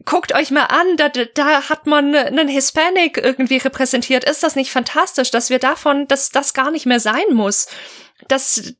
guckt 0.04 0.34
euch 0.34 0.52
mal 0.52 0.66
an, 0.66 0.96
da, 0.96 1.08
da 1.08 1.68
hat 1.68 1.86
man 1.86 2.14
einen 2.14 2.46
Hispanic 2.46 3.18
irgendwie 3.18 3.56
repräsentiert. 3.56 4.22
Ist 4.22 4.44
das 4.44 4.54
nicht 4.54 4.70
fantastisch, 4.70 5.32
dass 5.32 5.50
wir 5.50 5.58
davon, 5.58 6.06
dass 6.06 6.30
das 6.30 6.54
gar 6.54 6.70
nicht 6.70 6.86
mehr 6.86 7.00
sein 7.00 7.32
muss? 7.32 7.66
Dass 8.28 8.74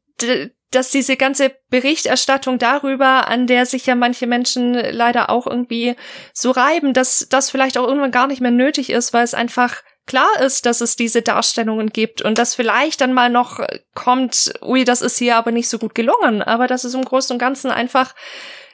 dass 0.70 0.90
diese 0.90 1.16
ganze 1.16 1.53
Berichterstattung 1.70 2.59
darüber, 2.59 3.28
an 3.28 3.47
der 3.47 3.66
sich 3.66 3.86
ja 3.86 3.95
manche 3.95 4.27
Menschen 4.27 4.74
leider 4.74 5.31
auch 5.31 5.47
irgendwie 5.47 5.97
so 6.32 6.51
reiben, 6.51 6.93
dass 6.93 7.27
das 7.31 7.51
vielleicht 7.51 7.78
auch 7.78 7.86
irgendwann 7.86 8.11
gar 8.11 8.27
nicht 8.27 8.40
mehr 8.40 8.51
nötig 8.51 8.90
ist, 8.90 9.12
weil 9.12 9.24
es 9.24 9.35
einfach 9.35 9.82
klar 10.07 10.40
ist, 10.40 10.66
dass 10.66 10.81
es 10.81 10.97
diese 10.97 11.23
Darstellungen 11.23 11.90
gibt 11.90 12.23
und 12.23 12.39
dass 12.39 12.55
vielleicht 12.55 13.01
dann 13.01 13.12
mal 13.12 13.31
noch 13.31 13.61
kommt, 13.95 14.53
ui, 14.62 14.85
das 14.85 15.03
ist 15.03 15.19
hier 15.19 15.36
aber 15.36 15.53
nicht 15.53 15.69
so 15.69 15.78
gut 15.78 15.95
gelungen, 15.95 16.43
aber 16.43 16.66
dass 16.66 16.85
es 16.85 16.95
im 16.95 17.05
Großen 17.05 17.35
und 17.35 17.39
Ganzen 17.39 17.70
einfach 17.70 18.15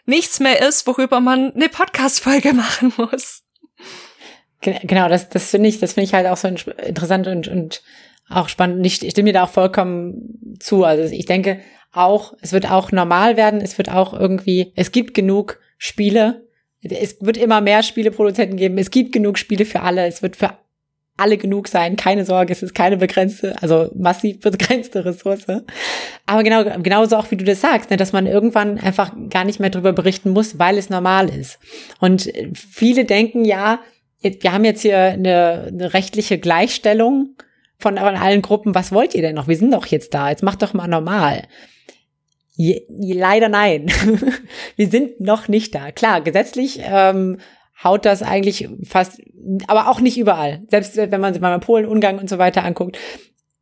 nichts 0.07 0.41
mehr 0.41 0.67
ist, 0.67 0.87
worüber 0.87 1.21
man 1.21 1.53
eine 1.53 1.69
Podcast-Folge 1.69 2.53
machen 2.55 2.93
muss. 2.97 3.43
Genau, 4.61 5.09
das, 5.09 5.29
das 5.29 5.51
finde 5.51 5.69
ich, 5.69 5.79
das 5.79 5.93
finde 5.93 6.07
ich 6.07 6.15
halt 6.15 6.27
auch 6.27 6.39
so 6.39 6.49
interessant 6.49 7.27
und, 7.27 7.49
und 7.49 7.83
auch 8.29 8.49
spannend. 8.49 8.85
Ich 8.87 8.97
stimme 8.97 9.27
dir 9.27 9.35
da 9.35 9.45
auch 9.45 9.51
vollkommen 9.51 10.57
zu. 10.61 10.85
Also 10.85 11.15
ich 11.15 11.27
denke, 11.27 11.61
auch, 11.93 12.35
es 12.41 12.53
wird 12.53 12.71
auch 12.71 12.93
normal 12.93 13.37
werden, 13.37 13.61
es 13.61 13.79
wird 13.79 13.91
auch 13.91 14.13
irgendwie, 14.13 14.73
es 14.75 14.93
gibt 14.93 15.15
genug 15.15 15.61
Spiele, 15.79 16.47
es 16.83 17.17
wird 17.21 17.37
immer 17.37 17.61
mehr 17.61 17.83
Spieleproduzenten 17.83 18.57
geben, 18.57 18.79
es 18.79 18.91
gibt 18.91 19.13
genug 19.13 19.39
Spiele 19.39 19.65
für 19.65 19.81
alle, 19.83 20.07
es 20.07 20.23
wird 20.23 20.37
für 20.37 20.59
alle 21.17 21.37
genug 21.37 21.69
sein, 21.69 21.97
keine 21.97 22.25
Sorge, 22.25 22.53
es 22.53 22.63
ist 22.63 22.75
keine 22.75 22.97
begrenzte, 22.97 23.55
also 23.63 23.89
massiv 23.95 24.41
begrenzte 24.41 25.05
Ressource. 25.05 25.47
Aber 26.27 26.43
genau, 26.43 26.65
genauso 26.83 27.17
auch 27.17 27.31
wie 27.31 27.37
du 27.37 27.45
das 27.45 27.61
sagst, 27.61 27.91
ne, 27.91 27.97
dass 27.97 28.13
man 28.13 28.27
irgendwann 28.27 28.79
einfach 28.79 29.13
gar 29.31 29.45
nicht 29.45 29.61
mehr 29.61 29.71
darüber 29.71 29.93
berichten 29.93 30.31
muss, 30.31 30.59
weil 30.59 30.77
es 30.77 30.91
normal 30.91 31.29
ist. 31.29 31.61
Und 32.01 32.33
viele 32.55 33.05
denken 33.05 33.45
ja, 33.45 33.81
wir 34.21 34.53
haben 34.53 34.65
jetzt 34.65 34.83
hier 34.83 34.99
eine, 34.99 35.67
eine 35.69 35.95
rechtliche 35.95 36.39
Gleichstellung 36.39 37.37
von 37.85 37.99
allen 37.99 38.43
Gruppen, 38.43 38.75
was 38.75 38.93
wollt 38.93 39.15
ihr 39.15 39.23
denn 39.23 39.37
noch? 39.37 39.49
Wir 39.49 39.57
sind 39.57 39.73
doch 39.73 39.87
jetzt 39.87 40.15
da, 40.15 40.31
jetzt 40.31 40.43
macht 40.43 40.63
doch 40.63 40.75
mal 40.75 40.89
normal 40.89 41.43
Je, 42.57 42.83
leider 42.89 43.49
nein. 43.49 43.87
wir 44.77 44.89
sind 44.89 45.21
noch 45.21 45.49
nicht 45.49 45.75
da. 45.75 45.91
Klar, 45.91 46.21
gesetzlich 46.21 46.81
ähm, 46.85 47.39
haut 47.83 48.05
das 48.05 48.23
eigentlich 48.23 48.69
fast, 48.85 49.21
aber 49.67 49.89
auch 49.89 50.01
nicht 50.01 50.19
überall. 50.19 50.63
Selbst 50.69 50.97
wenn 50.97 51.21
man 51.21 51.35
sich 51.35 51.43
mal 51.43 51.59
Polen, 51.59 51.87
Ungarn 51.87 52.19
und 52.19 52.31
so 52.31 52.39
weiter 52.39 52.65
anguckt. 52.65 52.97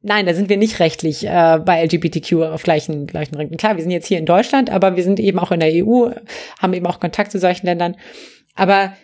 Nein, 0.02 0.26
da 0.26 0.34
sind 0.34 0.48
wir 0.50 0.56
nicht 0.56 0.80
rechtlich 0.80 1.26
äh, 1.26 1.60
bei 1.64 1.82
LGBTQ 1.84 2.32
auf 2.52 2.64
gleichen, 2.64 3.06
gleichen 3.06 3.36
Rängen. 3.36 3.56
Klar, 3.56 3.76
wir 3.76 3.82
sind 3.82 3.92
jetzt 3.92 4.08
hier 4.08 4.18
in 4.18 4.26
Deutschland, 4.26 4.68
aber 4.68 4.96
wir 4.96 5.04
sind 5.04 5.20
eben 5.20 5.38
auch 5.38 5.52
in 5.52 5.60
der 5.60 5.70
EU, 5.72 6.10
haben 6.58 6.74
eben 6.74 6.86
auch 6.86 7.00
Kontakt 7.00 7.30
zu 7.30 7.38
solchen 7.38 7.66
Ländern. 7.66 7.96
Aber 8.54 8.94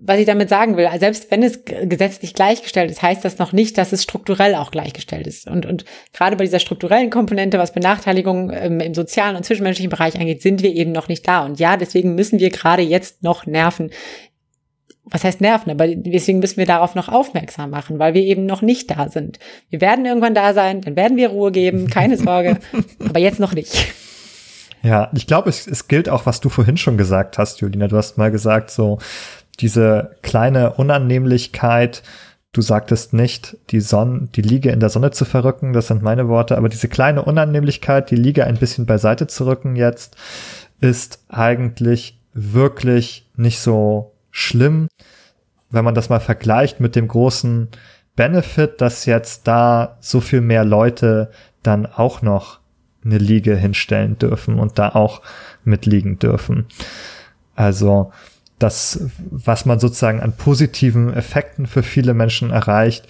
was 0.00 0.18
ich 0.20 0.26
damit 0.26 0.48
sagen 0.48 0.76
will, 0.76 0.88
selbst 0.98 1.28
wenn 1.32 1.42
es 1.42 1.64
gesetzlich 1.64 2.32
gleichgestellt 2.32 2.88
ist, 2.90 3.02
heißt 3.02 3.24
das 3.24 3.38
noch 3.38 3.52
nicht, 3.52 3.76
dass 3.76 3.92
es 3.92 4.04
strukturell 4.04 4.54
auch 4.54 4.70
gleichgestellt 4.70 5.26
ist. 5.26 5.48
Und, 5.48 5.66
und 5.66 5.84
gerade 6.12 6.36
bei 6.36 6.44
dieser 6.44 6.60
strukturellen 6.60 7.10
Komponente, 7.10 7.58
was 7.58 7.72
Benachteiligung 7.72 8.52
ähm, 8.52 8.78
im 8.78 8.94
sozialen 8.94 9.34
und 9.34 9.44
zwischenmenschlichen 9.44 9.90
Bereich 9.90 10.14
angeht, 10.18 10.40
sind 10.40 10.62
wir 10.62 10.72
eben 10.72 10.92
noch 10.92 11.08
nicht 11.08 11.26
da. 11.26 11.44
Und 11.44 11.58
ja, 11.58 11.76
deswegen 11.76 12.14
müssen 12.14 12.38
wir 12.38 12.50
gerade 12.50 12.82
jetzt 12.82 13.24
noch 13.24 13.44
nerven. 13.44 13.90
Was 15.02 15.24
heißt 15.24 15.40
nerven? 15.40 15.70
Aber 15.72 15.88
deswegen 15.88 16.38
müssen 16.38 16.58
wir 16.58 16.66
darauf 16.66 16.94
noch 16.94 17.08
aufmerksam 17.08 17.70
machen, 17.70 17.98
weil 17.98 18.14
wir 18.14 18.22
eben 18.22 18.46
noch 18.46 18.62
nicht 18.62 18.92
da 18.92 19.08
sind. 19.08 19.40
Wir 19.68 19.80
werden 19.80 20.04
irgendwann 20.04 20.34
da 20.34 20.54
sein, 20.54 20.80
dann 20.80 20.94
werden 20.94 21.16
wir 21.16 21.30
Ruhe 21.30 21.50
geben, 21.50 21.88
keine 21.88 22.16
Sorge, 22.18 22.58
aber 23.00 23.18
jetzt 23.18 23.40
noch 23.40 23.52
nicht. 23.52 23.94
Ja, 24.82 25.10
ich 25.14 25.26
glaube, 25.26 25.48
es, 25.50 25.66
es 25.66 25.88
gilt 25.88 26.08
auch, 26.08 26.24
was 26.26 26.40
du 26.40 26.48
vorhin 26.48 26.76
schon 26.76 26.96
gesagt 26.96 27.36
hast, 27.36 27.60
Julina. 27.60 27.88
Du 27.88 27.96
hast 27.96 28.16
mal 28.16 28.30
gesagt, 28.30 28.70
so, 28.70 28.98
diese 29.60 30.16
kleine 30.22 30.74
Unannehmlichkeit, 30.74 32.02
du 32.52 32.62
sagtest 32.62 33.12
nicht, 33.12 33.56
die 33.70 33.80
Sonne, 33.80 34.28
die 34.34 34.42
Liege 34.42 34.70
in 34.70 34.80
der 34.80 34.88
Sonne 34.88 35.10
zu 35.10 35.24
verrücken, 35.24 35.72
das 35.72 35.88
sind 35.88 36.02
meine 36.02 36.28
Worte, 36.28 36.56
aber 36.56 36.68
diese 36.68 36.88
kleine 36.88 37.22
Unannehmlichkeit, 37.22 38.10
die 38.10 38.16
Liege 38.16 38.44
ein 38.44 38.56
bisschen 38.56 38.86
beiseite 38.86 39.26
zu 39.26 39.46
rücken 39.46 39.76
jetzt, 39.76 40.16
ist 40.80 41.24
eigentlich 41.28 42.18
wirklich 42.32 43.28
nicht 43.36 43.60
so 43.60 44.14
schlimm, 44.30 44.88
wenn 45.70 45.84
man 45.84 45.94
das 45.94 46.08
mal 46.08 46.20
vergleicht 46.20 46.80
mit 46.80 46.96
dem 46.96 47.08
großen 47.08 47.68
Benefit, 48.16 48.80
dass 48.80 49.04
jetzt 49.04 49.46
da 49.46 49.96
so 50.00 50.20
viel 50.20 50.40
mehr 50.40 50.64
Leute 50.64 51.30
dann 51.62 51.86
auch 51.86 52.22
noch 52.22 52.60
eine 53.04 53.18
Liege 53.18 53.56
hinstellen 53.56 54.18
dürfen 54.18 54.58
und 54.58 54.78
da 54.78 54.90
auch 54.90 55.22
mitliegen 55.64 56.18
dürfen. 56.18 56.66
Also 57.54 58.12
das, 58.58 59.00
was 59.30 59.64
man 59.66 59.78
sozusagen 59.78 60.20
an 60.20 60.36
positiven 60.36 61.12
Effekten 61.12 61.66
für 61.66 61.82
viele 61.82 62.14
Menschen 62.14 62.50
erreicht, 62.50 63.06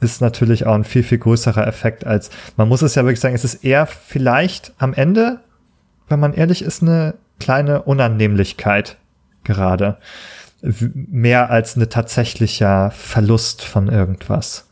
ist 0.00 0.20
natürlich 0.20 0.66
auch 0.66 0.74
ein 0.74 0.84
viel, 0.84 1.02
viel 1.02 1.18
größerer 1.18 1.66
Effekt 1.66 2.04
als, 2.04 2.30
man 2.56 2.68
muss 2.68 2.82
es 2.82 2.94
ja 2.94 3.04
wirklich 3.04 3.20
sagen, 3.20 3.34
es 3.34 3.44
ist 3.44 3.64
eher 3.64 3.86
vielleicht 3.86 4.72
am 4.78 4.94
Ende, 4.94 5.40
wenn 6.08 6.20
man 6.20 6.34
ehrlich 6.34 6.62
ist, 6.62 6.82
eine 6.82 7.14
kleine 7.38 7.82
Unannehmlichkeit 7.82 8.96
gerade. 9.44 9.98
Mehr 10.60 11.50
als 11.50 11.76
eine 11.76 11.88
tatsächlicher 11.88 12.90
Verlust 12.92 13.64
von 13.64 13.88
irgendwas. 13.88 14.68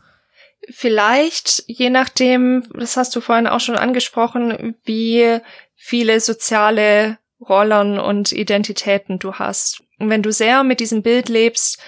Vielleicht, 0.69 1.63
je 1.67 1.89
nachdem, 1.89 2.63
das 2.73 2.95
hast 2.95 3.15
du 3.15 3.19
vorhin 3.21 3.47
auch 3.47 3.59
schon 3.59 3.75
angesprochen, 3.75 4.75
wie 4.85 5.39
viele 5.75 6.19
soziale 6.19 7.17
Rollen 7.41 7.99
und 7.99 8.31
Identitäten 8.31 9.19
du 9.19 9.33
hast. 9.33 9.83
Und 10.01 10.09
wenn 10.09 10.23
du 10.23 10.31
sehr 10.31 10.63
mit 10.63 10.79
diesem 10.79 11.01
Bild 11.03 11.29
lebst, 11.29 11.79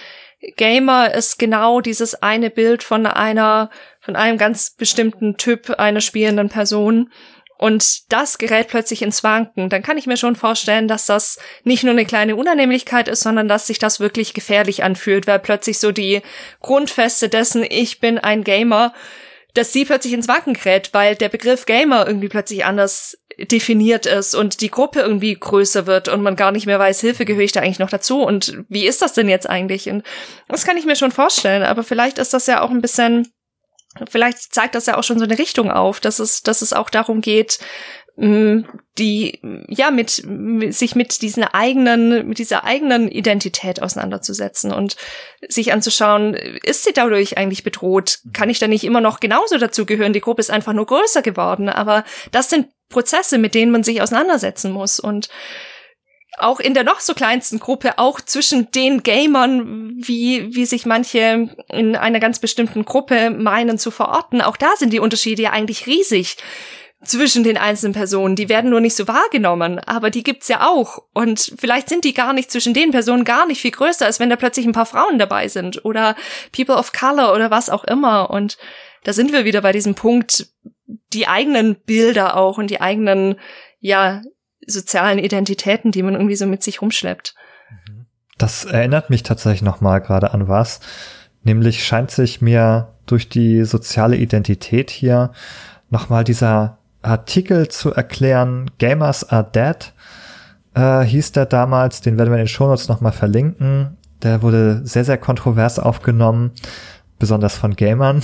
Gamer 0.56 1.14
ist 1.14 1.38
genau 1.38 1.80
dieses 1.80 2.22
eine 2.22 2.50
Bild 2.50 2.82
von 2.82 3.06
einer, 3.06 3.70
von 4.00 4.16
einem 4.16 4.38
ganz 4.38 4.70
bestimmten 4.70 5.36
Typ 5.36 5.70
einer 5.78 6.00
spielenden 6.00 6.48
Person. 6.48 7.10
Und 7.56 8.12
das 8.12 8.38
gerät 8.38 8.68
plötzlich 8.68 9.00
ins 9.00 9.22
Wanken. 9.22 9.70
Dann 9.70 9.82
kann 9.82 9.96
ich 9.96 10.06
mir 10.06 10.16
schon 10.16 10.36
vorstellen, 10.36 10.88
dass 10.88 11.06
das 11.06 11.38
nicht 11.62 11.84
nur 11.84 11.92
eine 11.92 12.04
kleine 12.04 12.36
Unannehmlichkeit 12.36 13.08
ist, 13.08 13.20
sondern 13.20 13.48
dass 13.48 13.68
sich 13.68 13.78
das 13.78 14.00
wirklich 14.00 14.34
gefährlich 14.34 14.82
anfühlt, 14.82 15.26
weil 15.26 15.38
plötzlich 15.38 15.78
so 15.78 15.92
die 15.92 16.20
Grundfeste 16.60 17.28
dessen, 17.28 17.64
ich 17.66 18.00
bin 18.00 18.18
ein 18.18 18.44
Gamer, 18.44 18.92
dass 19.54 19.72
sie 19.72 19.84
plötzlich 19.84 20.12
ins 20.12 20.28
Wanken 20.28 20.54
gerät, 20.54 20.90
weil 20.92 21.14
der 21.14 21.28
Begriff 21.28 21.64
Gamer 21.64 22.06
irgendwie 22.06 22.28
plötzlich 22.28 22.64
anders 22.64 23.16
definiert 23.38 24.06
ist 24.06 24.34
und 24.34 24.60
die 24.60 24.70
Gruppe 24.70 25.00
irgendwie 25.00 25.34
größer 25.34 25.86
wird 25.86 26.08
und 26.08 26.22
man 26.22 26.36
gar 26.36 26.52
nicht 26.52 26.66
mehr 26.66 26.78
weiß, 26.78 27.00
Hilfe 27.00 27.24
gehöre 27.24 27.44
ich 27.44 27.52
da 27.52 27.60
eigentlich 27.60 27.78
noch 27.78 27.90
dazu 27.90 28.22
und 28.22 28.58
wie 28.68 28.86
ist 28.86 29.02
das 29.02 29.12
denn 29.12 29.28
jetzt 29.28 29.48
eigentlich? 29.48 29.88
Und 29.88 30.04
das 30.48 30.64
kann 30.64 30.76
ich 30.76 30.86
mir 30.86 30.96
schon 30.96 31.12
vorstellen, 31.12 31.62
aber 31.62 31.82
vielleicht 31.82 32.18
ist 32.18 32.34
das 32.34 32.46
ja 32.46 32.60
auch 32.60 32.70
ein 32.70 32.80
bisschen, 32.80 33.28
vielleicht 34.08 34.54
zeigt 34.54 34.74
das 34.74 34.86
ja 34.86 34.96
auch 34.96 35.04
schon 35.04 35.18
so 35.18 35.24
eine 35.24 35.38
Richtung 35.38 35.70
auf, 35.70 36.00
dass 36.00 36.18
es, 36.18 36.42
dass 36.42 36.62
es 36.62 36.72
auch 36.72 36.90
darum 36.90 37.20
geht, 37.20 37.58
die 38.16 39.40
ja 39.68 39.90
mit, 39.90 40.10
sich 40.72 40.94
mit 40.94 41.20
diesen 41.20 41.42
eigenen 41.42 42.28
mit 42.28 42.38
dieser 42.38 42.62
eigenen 42.62 43.08
Identität 43.08 43.82
auseinanderzusetzen 43.82 44.72
und 44.72 44.96
sich 45.48 45.72
anzuschauen, 45.72 46.34
ist 46.34 46.84
sie 46.84 46.92
dadurch 46.92 47.36
eigentlich 47.36 47.64
bedroht? 47.64 48.20
Kann 48.32 48.50
ich 48.50 48.60
da 48.60 48.68
nicht 48.68 48.84
immer 48.84 49.00
noch 49.00 49.18
genauso 49.18 49.58
dazugehören? 49.58 50.12
Die 50.12 50.20
Gruppe 50.20 50.40
ist 50.40 50.50
einfach 50.52 50.74
nur 50.74 50.86
größer 50.86 51.22
geworden, 51.22 51.68
aber 51.68 52.04
das 52.30 52.50
sind 52.50 52.68
Prozesse, 52.88 53.38
mit 53.38 53.54
denen 53.56 53.72
man 53.72 53.82
sich 53.82 54.00
auseinandersetzen 54.00 54.70
muss 54.70 55.00
und 55.00 55.28
auch 56.38 56.60
in 56.60 56.74
der 56.74 56.84
noch 56.84 57.00
so 57.00 57.14
kleinsten 57.14 57.58
Gruppe, 57.58 57.98
auch 57.98 58.20
zwischen 58.20 58.70
den 58.72 59.02
Gamern, 59.02 59.92
wie, 59.96 60.54
wie 60.54 60.66
sich 60.66 60.86
manche 60.86 61.48
in 61.68 61.96
einer 61.96 62.20
ganz 62.20 62.38
bestimmten 62.38 62.84
Gruppe 62.84 63.30
meinen 63.30 63.78
zu 63.78 63.90
verorten, 63.90 64.40
auch 64.40 64.56
da 64.56 64.70
sind 64.76 64.92
die 64.92 65.00
Unterschiede 65.00 65.42
ja 65.42 65.50
eigentlich 65.50 65.86
riesig 65.86 66.36
zwischen 67.04 67.44
den 67.44 67.56
einzelnen 67.56 67.92
Personen. 67.92 68.36
Die 68.36 68.48
werden 68.48 68.70
nur 68.70 68.80
nicht 68.80 68.96
so 68.96 69.06
wahrgenommen, 69.08 69.78
aber 69.78 70.10
die 70.10 70.22
gibt's 70.22 70.48
ja 70.48 70.66
auch. 70.66 71.02
Und 71.12 71.54
vielleicht 71.58 71.88
sind 71.88 72.04
die 72.04 72.14
gar 72.14 72.32
nicht 72.32 72.50
zwischen 72.50 72.74
den 72.74 72.90
Personen 72.90 73.24
gar 73.24 73.46
nicht 73.46 73.60
viel 73.60 73.70
größer, 73.70 74.06
als 74.06 74.20
wenn 74.20 74.30
da 74.30 74.36
plötzlich 74.36 74.66
ein 74.66 74.72
paar 74.72 74.86
Frauen 74.86 75.18
dabei 75.18 75.48
sind 75.48 75.84
oder 75.84 76.16
People 76.52 76.76
of 76.76 76.92
Color 76.92 77.34
oder 77.34 77.50
was 77.50 77.70
auch 77.70 77.84
immer. 77.84 78.30
Und 78.30 78.58
da 79.04 79.12
sind 79.12 79.32
wir 79.32 79.44
wieder 79.44 79.60
bei 79.60 79.72
diesem 79.72 79.94
Punkt, 79.94 80.48
die 81.12 81.26
eigenen 81.28 81.76
Bilder 81.76 82.36
auch 82.36 82.58
und 82.58 82.70
die 82.70 82.80
eigenen, 82.80 83.36
ja, 83.80 84.22
sozialen 84.66 85.18
Identitäten, 85.18 85.92
die 85.92 86.02
man 86.02 86.14
irgendwie 86.14 86.36
so 86.36 86.46
mit 86.46 86.62
sich 86.62 86.80
rumschleppt. 86.80 87.34
Das 88.38 88.64
erinnert 88.64 89.10
mich 89.10 89.22
tatsächlich 89.22 89.62
nochmal 89.62 90.00
gerade 90.00 90.32
an 90.32 90.48
was. 90.48 90.80
Nämlich 91.42 91.84
scheint 91.84 92.10
sich 92.10 92.40
mir 92.40 92.94
durch 93.06 93.28
die 93.28 93.64
soziale 93.64 94.16
Identität 94.16 94.90
hier 94.90 95.32
nochmal 95.90 96.24
dieser 96.24 96.78
Artikel 97.04 97.68
zu 97.68 97.92
erklären, 97.92 98.70
Gamers 98.78 99.28
are 99.28 99.46
Dead, 99.54 99.92
äh, 100.74 101.02
hieß 101.04 101.32
der 101.32 101.46
damals, 101.46 102.00
den 102.00 102.18
werden 102.18 102.30
wir 102.30 102.36
in 102.36 102.44
den 102.44 102.48
Shownotes 102.48 102.88
nochmal 102.88 103.12
verlinken. 103.12 103.96
Der 104.22 104.42
wurde 104.42 104.80
sehr, 104.84 105.04
sehr 105.04 105.18
kontrovers 105.18 105.78
aufgenommen, 105.78 106.52
besonders 107.18 107.56
von 107.56 107.76
Gamern, 107.76 108.22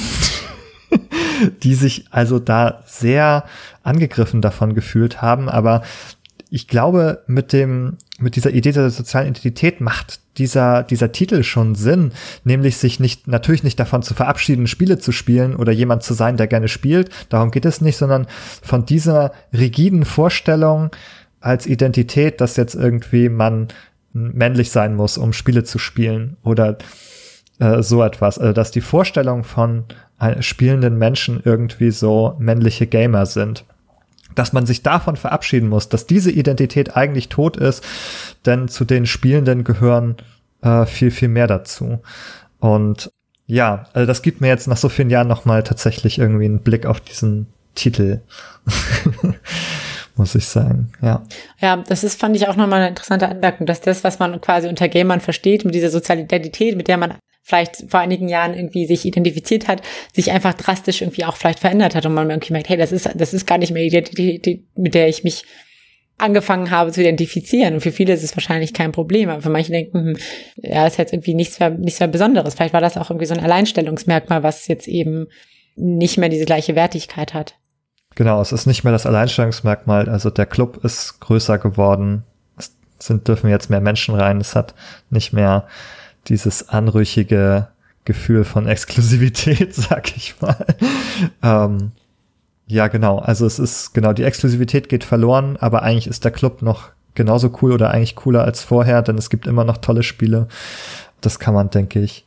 die 1.62 1.74
sich 1.74 2.06
also 2.10 2.38
da 2.38 2.82
sehr 2.86 3.44
angegriffen 3.82 4.40
davon 4.40 4.74
gefühlt 4.74 5.22
haben, 5.22 5.48
aber 5.48 5.82
ich 6.50 6.66
glaube, 6.66 7.22
mit 7.28 7.52
dem, 7.52 7.96
mit 8.18 8.34
dieser 8.34 8.50
Idee 8.50 8.72
der 8.72 8.90
sozialen 8.90 9.28
Identität 9.28 9.80
macht 9.80 10.20
dieser, 10.36 10.82
dieser 10.82 11.12
Titel 11.12 11.44
schon 11.44 11.76
Sinn, 11.76 12.12
nämlich 12.42 12.76
sich 12.76 12.98
nicht, 12.98 13.28
natürlich 13.28 13.62
nicht 13.62 13.78
davon 13.78 14.02
zu 14.02 14.14
verabschieden, 14.14 14.66
Spiele 14.66 14.98
zu 14.98 15.12
spielen 15.12 15.54
oder 15.54 15.70
jemand 15.70 16.02
zu 16.02 16.12
sein, 16.12 16.36
der 16.36 16.48
gerne 16.48 16.66
spielt. 16.66 17.10
Darum 17.28 17.52
geht 17.52 17.64
es 17.64 17.80
nicht, 17.80 17.96
sondern 17.96 18.26
von 18.62 18.84
dieser 18.84 19.32
rigiden 19.52 20.04
Vorstellung 20.04 20.90
als 21.40 21.66
Identität, 21.66 22.40
dass 22.40 22.56
jetzt 22.56 22.74
irgendwie 22.74 23.28
man 23.28 23.68
männlich 24.12 24.72
sein 24.72 24.96
muss, 24.96 25.18
um 25.18 25.32
Spiele 25.32 25.62
zu 25.62 25.78
spielen 25.78 26.36
oder 26.42 26.78
äh, 27.60 27.80
so 27.80 28.02
etwas. 28.02 28.40
Also, 28.40 28.52
dass 28.52 28.72
die 28.72 28.80
Vorstellung 28.80 29.44
von 29.44 29.84
äh, 30.18 30.42
spielenden 30.42 30.98
Menschen 30.98 31.40
irgendwie 31.44 31.92
so 31.92 32.34
männliche 32.40 32.88
Gamer 32.88 33.26
sind 33.26 33.64
dass 34.34 34.52
man 34.52 34.66
sich 34.66 34.82
davon 34.82 35.16
verabschieden 35.16 35.68
muss, 35.68 35.88
dass 35.88 36.06
diese 36.06 36.30
Identität 36.30 36.96
eigentlich 36.96 37.28
tot 37.28 37.56
ist, 37.56 37.84
denn 38.46 38.68
zu 38.68 38.84
den 38.84 39.06
Spielenden 39.06 39.64
gehören 39.64 40.16
äh, 40.62 40.86
viel, 40.86 41.10
viel 41.10 41.28
mehr 41.28 41.46
dazu. 41.46 42.00
Und 42.58 43.10
ja, 43.46 43.86
also 43.92 44.06
das 44.06 44.22
gibt 44.22 44.40
mir 44.40 44.48
jetzt 44.48 44.68
nach 44.68 44.76
so 44.76 44.88
vielen 44.88 45.10
Jahren 45.10 45.28
nochmal 45.28 45.62
tatsächlich 45.62 46.18
irgendwie 46.18 46.44
einen 46.44 46.60
Blick 46.60 46.86
auf 46.86 47.00
diesen 47.00 47.46
Titel. 47.74 48.20
muss 50.16 50.34
ich 50.34 50.46
sagen, 50.46 50.92
ja. 51.00 51.22
Ja, 51.60 51.76
das 51.76 52.04
ist, 52.04 52.20
fand 52.20 52.36
ich 52.36 52.46
auch 52.46 52.56
nochmal 52.56 52.80
eine 52.80 52.88
interessante 52.88 53.28
Anmerkung, 53.28 53.66
dass 53.66 53.80
das, 53.80 54.04
was 54.04 54.18
man 54.18 54.40
quasi 54.40 54.68
unter 54.68 54.88
Gamern 54.88 55.20
versteht, 55.20 55.64
mit 55.64 55.74
dieser 55.74 55.88
sozialen 55.88 56.24
Identität, 56.24 56.76
mit 56.76 56.88
der 56.88 56.98
man 56.98 57.14
vielleicht 57.42 57.90
vor 57.90 58.00
einigen 58.00 58.28
Jahren 58.28 58.54
irgendwie 58.54 58.86
sich 58.86 59.04
identifiziert 59.04 59.66
hat, 59.66 59.82
sich 60.12 60.30
einfach 60.30 60.54
drastisch 60.54 61.02
irgendwie 61.02 61.24
auch 61.24 61.36
vielleicht 61.36 61.58
verändert 61.58 61.94
hat 61.94 62.06
und 62.06 62.14
man 62.14 62.30
irgendwie 62.30 62.52
merkt, 62.52 62.68
hey, 62.68 62.76
das 62.76 62.92
ist, 62.92 63.08
das 63.14 63.34
ist 63.34 63.46
gar 63.46 63.58
nicht 63.58 63.72
mehr 63.72 63.82
die 63.82 63.88
Identität, 63.88 64.64
mit 64.76 64.94
der 64.94 65.08
ich 65.08 65.24
mich 65.24 65.44
angefangen 66.20 66.70
habe 66.70 66.92
zu 66.92 67.00
identifizieren. 67.00 67.74
Und 67.74 67.80
für 67.80 67.92
viele 67.92 68.12
ist 68.12 68.22
es 68.22 68.36
wahrscheinlich 68.36 68.74
kein 68.74 68.92
Problem, 68.92 69.30
aber 69.30 69.42
für 69.42 69.50
manche 69.50 69.72
denken, 69.72 69.98
hm, 69.98 70.16
ja, 70.56 70.86
ist 70.86 70.98
jetzt 70.98 71.12
irgendwie 71.12 71.34
nichts 71.34 71.58
mehr, 71.58 71.70
nichts 71.70 72.00
mehr 72.00 72.08
Besonderes. 72.08 72.54
Vielleicht 72.54 72.74
war 72.74 72.80
das 72.80 72.96
auch 72.96 73.10
irgendwie 73.10 73.26
so 73.26 73.34
ein 73.34 73.40
Alleinstellungsmerkmal, 73.40 74.42
was 74.42 74.68
jetzt 74.68 74.86
eben 74.86 75.26
nicht 75.76 76.18
mehr 76.18 76.28
diese 76.28 76.44
gleiche 76.44 76.74
Wertigkeit 76.74 77.34
hat. 77.34 77.54
Genau, 78.16 78.40
es 78.40 78.52
ist 78.52 78.66
nicht 78.66 78.84
mehr 78.84 78.92
das 78.92 79.06
Alleinstellungsmerkmal. 79.06 80.08
Also 80.08 80.30
der 80.30 80.46
Club 80.46 80.84
ist 80.84 81.20
größer 81.20 81.58
geworden. 81.58 82.24
Es 82.58 82.76
sind, 82.98 83.26
dürfen 83.28 83.48
jetzt 83.48 83.70
mehr 83.70 83.80
Menschen 83.80 84.14
rein. 84.14 84.40
Es 84.40 84.54
hat 84.54 84.74
nicht 85.10 85.32
mehr 85.32 85.66
dieses 86.28 86.68
anrüchige 86.68 87.68
Gefühl 88.04 88.44
von 88.44 88.66
Exklusivität, 88.66 89.74
sag 89.74 90.16
ich 90.16 90.40
mal. 90.40 90.64
ähm, 91.42 91.92
ja, 92.66 92.88
genau. 92.88 93.18
Also 93.18 93.46
es 93.46 93.58
ist, 93.58 93.94
genau, 93.94 94.12
die 94.12 94.24
Exklusivität 94.24 94.88
geht 94.88 95.04
verloren, 95.04 95.56
aber 95.56 95.82
eigentlich 95.82 96.06
ist 96.06 96.24
der 96.24 96.30
Club 96.30 96.62
noch 96.62 96.90
genauso 97.14 97.52
cool 97.60 97.72
oder 97.72 97.90
eigentlich 97.90 98.16
cooler 98.16 98.44
als 98.44 98.62
vorher, 98.62 99.02
denn 99.02 99.18
es 99.18 99.30
gibt 99.30 99.46
immer 99.46 99.64
noch 99.64 99.78
tolle 99.78 100.02
Spiele. 100.02 100.46
Das 101.20 101.38
kann 101.38 101.54
man, 101.54 101.70
denke 101.70 102.00
ich, 102.00 102.24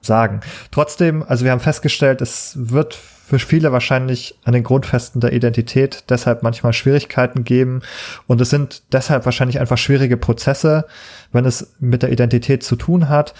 sagen. 0.00 0.40
Trotzdem, 0.70 1.22
also 1.22 1.44
wir 1.44 1.52
haben 1.52 1.60
festgestellt, 1.60 2.20
es 2.20 2.54
wird 2.56 2.98
für 3.26 3.40
viele 3.40 3.72
wahrscheinlich 3.72 4.38
an 4.44 4.52
den 4.52 4.62
Grundfesten 4.62 5.20
der 5.20 5.32
Identität 5.32 6.04
deshalb 6.10 6.44
manchmal 6.44 6.72
Schwierigkeiten 6.72 7.42
geben. 7.42 7.80
Und 8.28 8.40
es 8.40 8.50
sind 8.50 8.84
deshalb 8.92 9.24
wahrscheinlich 9.24 9.58
einfach 9.58 9.78
schwierige 9.78 10.16
Prozesse, 10.16 10.86
wenn 11.32 11.44
es 11.44 11.74
mit 11.80 12.04
der 12.04 12.12
Identität 12.12 12.62
zu 12.62 12.76
tun 12.76 13.08
hat. 13.08 13.34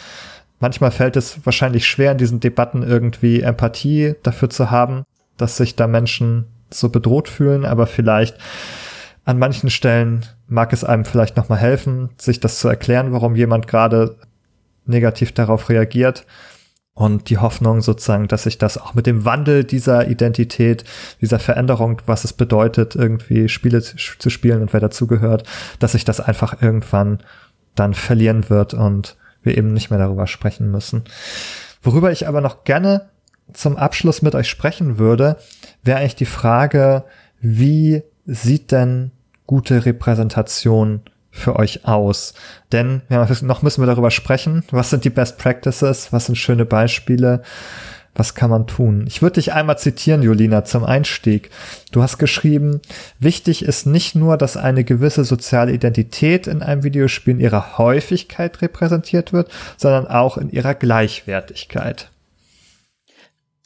Manchmal 0.59 0.91
fällt 0.91 1.15
es 1.15 1.47
wahrscheinlich 1.47 1.87
schwer, 1.87 2.11
in 2.11 2.19
diesen 2.19 2.41
Debatten 2.41 2.83
irgendwie 2.83 3.43
Empathie 3.43 4.17
dafür 4.25 4.51
zu 4.51 4.73
haben, 4.73 5.05
dass 5.37 5.57
sich 5.57 5.77
da 5.77 5.87
Menschen 5.87 6.47
so 6.69 6.89
bedroht 6.89 7.29
fühlen, 7.29 7.65
aber 7.65 7.87
vielleicht 7.87 8.39
an 9.25 9.39
manchen 9.39 9.71
Stellen 9.71 10.27
mag 10.49 10.73
es 10.73 10.83
einem 10.83 11.05
vielleicht 11.05 11.37
nochmal 11.37 11.59
helfen, 11.59 12.11
sich 12.19 12.41
das 12.41 12.59
zu 12.59 12.67
erklären, 12.67 13.13
warum 13.13 13.37
jemand 13.37 13.69
gerade 13.69 14.17
negativ 14.85 15.31
darauf 15.31 15.69
reagiert 15.69 16.27
und 16.97 17.29
die 17.29 17.37
Hoffnung 17.37 17.83
sozusagen, 17.83 18.27
dass 18.27 18.45
sich 18.45 18.57
das 18.57 18.79
auch 18.79 18.95
mit 18.95 19.07
dem 19.07 19.27
Wandel 19.27 19.65
dieser 19.65 20.09
Identität, 20.09 20.83
dieser 21.21 21.39
Veränderung, 21.39 22.01
was 22.07 22.25
es 22.25 22.33
bedeutet, 22.33 22.97
irgendwie 22.97 23.51
Spiele 23.51 23.83
zu 23.83 24.31
spielen 24.31 24.63
und 24.63 24.73
wer 24.73 24.81
dazugehört, 24.81 25.47
dass 25.79 25.93
sich 25.93 26.07
das 26.07 26.21
einfach 26.21 26.63
irgendwann 26.63 27.19
dann 27.75 27.93
verlieren 27.93 28.49
wird 28.49 28.73
und 28.73 29.19
wir 29.43 29.59
eben 29.59 29.75
nicht 29.75 29.91
mehr 29.91 29.99
darüber 29.99 30.27
sprechen 30.27 30.71
müssen. 30.71 31.05
Worüber 31.83 32.11
ich 32.13 32.27
aber 32.27 32.41
noch 32.41 32.65
gerne 32.65 33.11
zum 33.53 33.77
Abschluss 33.77 34.23
mit 34.23 34.35
euch 34.35 34.49
sprechen 34.49 34.99
würde, 34.99 35.37
wäre 35.83 35.99
eigentlich 35.99 36.17
die 36.17 36.25
Frage, 36.25 37.05
wie 37.41 38.03
sieht 38.25 38.73
denn 38.73 39.11
gute 39.47 39.85
Repräsentation 39.85 41.03
für 41.37 41.57
euch 41.57 41.87
aus? 41.87 42.35
Denn 42.73 43.03
ja, 43.09 43.27
noch 43.43 43.63
müssen 43.63 43.83
wir 43.83 43.87
darüber 43.87 44.11
sprechen. 44.11 44.65
Was 44.71 44.91
sind 44.91 45.05
die 45.05 45.11
Best 45.11 45.39
Practices? 45.39 46.13
Was 46.13 46.27
sind 46.27 46.37
schöne 46.37 46.65
Beispiele? 46.65 47.43
Was 48.17 48.35
kann 48.35 48.49
man 48.49 48.67
tun? 48.67 49.05
Ich 49.07 49.21
würde 49.21 49.35
dich 49.35 49.53
einmal 49.53 49.79
zitieren, 49.79 50.23
Julina, 50.23 50.65
zum 50.65 50.85
Einstieg. 50.85 51.51
Du 51.93 52.03
hast 52.03 52.17
geschrieben, 52.17 52.81
wichtig 53.19 53.63
ist 53.63 53.87
nicht 53.87 54.15
nur, 54.15 54.39
dass 54.39 54.57
eine 54.57 54.85
gewisse 54.85 55.25
soziale 55.25 55.73
Identität 55.73 56.47
in 56.47 56.63
einem 56.63 56.83
Videospiel 56.83 57.35
in 57.35 57.41
ihrer 57.41 57.77
Häufigkeit 57.77 58.63
repräsentiert 58.63 59.35
wird, 59.35 59.51
sondern 59.77 60.07
auch 60.07 60.39
in 60.39 60.49
ihrer 60.49 60.75
Gleichwertigkeit. 60.75 62.11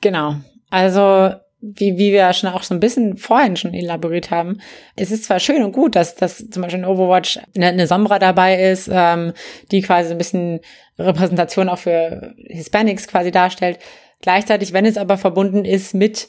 Genau. 0.01 0.37
Also 0.69 1.35
wie, 1.61 1.99
wie 1.99 2.13
wir 2.13 2.33
schon 2.33 2.51
auch 2.51 2.63
so 2.63 2.75
ein 2.75 2.81
bisschen 2.81 3.17
vorhin 3.17 3.57
schon 3.57 3.75
elaboriert 3.75 4.31
haben, 4.31 4.61
es 4.97 5.11
ist 5.11 5.25
zwar 5.25 5.41
schön 5.41 5.63
und 5.63 5.73
gut, 5.73 5.95
dass, 5.95 6.15
dass 6.15 6.39
zum 6.51 6.63
Beispiel 6.63 6.81
in 6.81 6.87
Overwatch 6.87 7.39
eine, 7.55 7.69
eine 7.69 7.87
Sombra 7.87 8.19
dabei 8.19 8.71
ist, 8.71 8.89
ähm, 8.93 9.33
die 9.71 9.83
quasi 9.83 10.09
so 10.09 10.15
ein 10.15 10.19
bisschen 10.19 10.61
Repräsentation 10.99 11.69
auch 11.69 11.79
für 11.79 12.35
Hispanics 12.37 13.07
quasi 13.09 13.31
darstellt. 13.31 13.79
Gleichzeitig, 14.23 14.73
wenn 14.73 14.87
es 14.87 14.97
aber 14.97 15.19
verbunden 15.19 15.65
ist 15.65 15.95
mit 15.95 16.29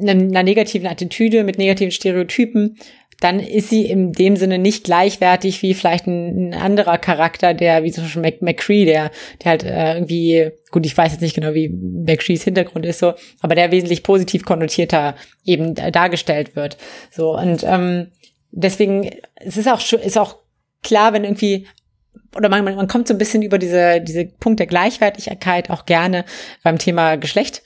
einer 0.00 0.42
negativen 0.42 0.86
Attitüde, 0.88 1.44
mit 1.44 1.58
negativen 1.58 1.92
Stereotypen, 1.92 2.76
dann 3.20 3.40
ist 3.40 3.70
sie 3.70 3.86
in 3.86 4.12
dem 4.12 4.36
Sinne 4.36 4.58
nicht 4.58 4.84
gleichwertig 4.84 5.62
wie 5.62 5.74
vielleicht 5.74 6.06
ein, 6.06 6.50
ein 6.50 6.54
anderer 6.54 6.98
Charakter, 6.98 7.54
der, 7.54 7.82
wie 7.82 7.92
zum 7.92 8.04
Beispiel 8.04 8.22
Mac 8.22 8.42
McCree, 8.42 8.84
der, 8.84 9.10
der 9.42 9.50
halt 9.50 9.64
äh, 9.64 9.94
irgendwie, 9.94 10.50
gut, 10.70 10.84
ich 10.84 10.96
weiß 10.96 11.12
jetzt 11.12 11.22
nicht 11.22 11.34
genau, 11.34 11.54
wie 11.54 11.68
McCrees 11.68 12.42
Hintergrund 12.44 12.84
ist 12.84 12.98
so, 12.98 13.14
aber 13.40 13.54
der 13.54 13.70
wesentlich 13.70 14.02
positiv 14.02 14.44
konnotierter 14.44 15.14
eben 15.44 15.74
dargestellt 15.74 16.56
wird. 16.56 16.76
So, 17.10 17.36
und 17.36 17.64
ähm, 17.64 18.08
deswegen, 18.50 19.10
es 19.36 19.56
ist 19.56 19.68
auch, 19.68 19.80
ist 19.92 20.18
auch 20.18 20.36
klar, 20.82 21.12
wenn 21.12 21.24
irgendwie 21.24 21.66
oder 22.36 22.48
man, 22.48 22.64
man 22.64 22.88
kommt 22.88 23.08
so 23.08 23.14
ein 23.14 23.18
bisschen 23.18 23.42
über 23.42 23.58
diese, 23.58 24.00
diese 24.00 24.26
Punkt 24.26 24.60
der 24.60 24.66
Gleichwertigkeit 24.66 25.70
auch 25.70 25.86
gerne 25.86 26.24
beim 26.62 26.78
Thema 26.78 27.16
Geschlecht 27.16 27.62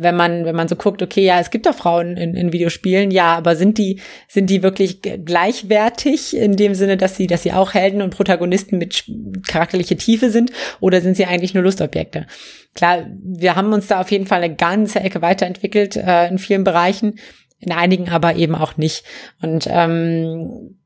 wenn 0.00 0.16
man, 0.16 0.46
wenn 0.46 0.56
man 0.56 0.66
so 0.66 0.76
guckt, 0.76 1.02
okay, 1.02 1.24
ja, 1.24 1.40
es 1.40 1.50
gibt 1.50 1.66
doch 1.66 1.74
Frauen 1.74 2.16
in, 2.16 2.34
in 2.34 2.52
Videospielen, 2.54 3.10
ja, 3.10 3.36
aber 3.36 3.54
sind 3.54 3.76
die, 3.76 4.00
sind 4.28 4.48
die 4.48 4.62
wirklich 4.62 5.02
gleichwertig 5.02 6.34
in 6.34 6.56
dem 6.56 6.74
Sinne, 6.74 6.96
dass 6.96 7.16
sie, 7.16 7.26
dass 7.26 7.42
sie 7.42 7.52
auch 7.52 7.74
Helden 7.74 8.00
und 8.00 8.16
Protagonisten 8.16 8.78
mit 8.78 9.04
charakterliche 9.46 9.96
Tiefe 9.96 10.30
sind 10.30 10.52
oder 10.80 11.02
sind 11.02 11.18
sie 11.18 11.26
eigentlich 11.26 11.52
nur 11.52 11.64
Lustobjekte? 11.64 12.26
Klar, 12.74 13.06
wir 13.22 13.56
haben 13.56 13.74
uns 13.74 13.88
da 13.88 14.00
auf 14.00 14.10
jeden 14.10 14.26
Fall 14.26 14.42
eine 14.42 14.54
ganze 14.54 15.00
Ecke 15.00 15.20
weiterentwickelt 15.20 15.96
äh, 15.96 16.28
in 16.28 16.38
vielen 16.38 16.64
Bereichen, 16.64 17.18
in 17.58 17.72
einigen 17.72 18.08
aber 18.08 18.36
eben 18.36 18.54
auch 18.54 18.78
nicht. 18.78 19.04
Und 19.42 19.68
ähm, 19.70 20.78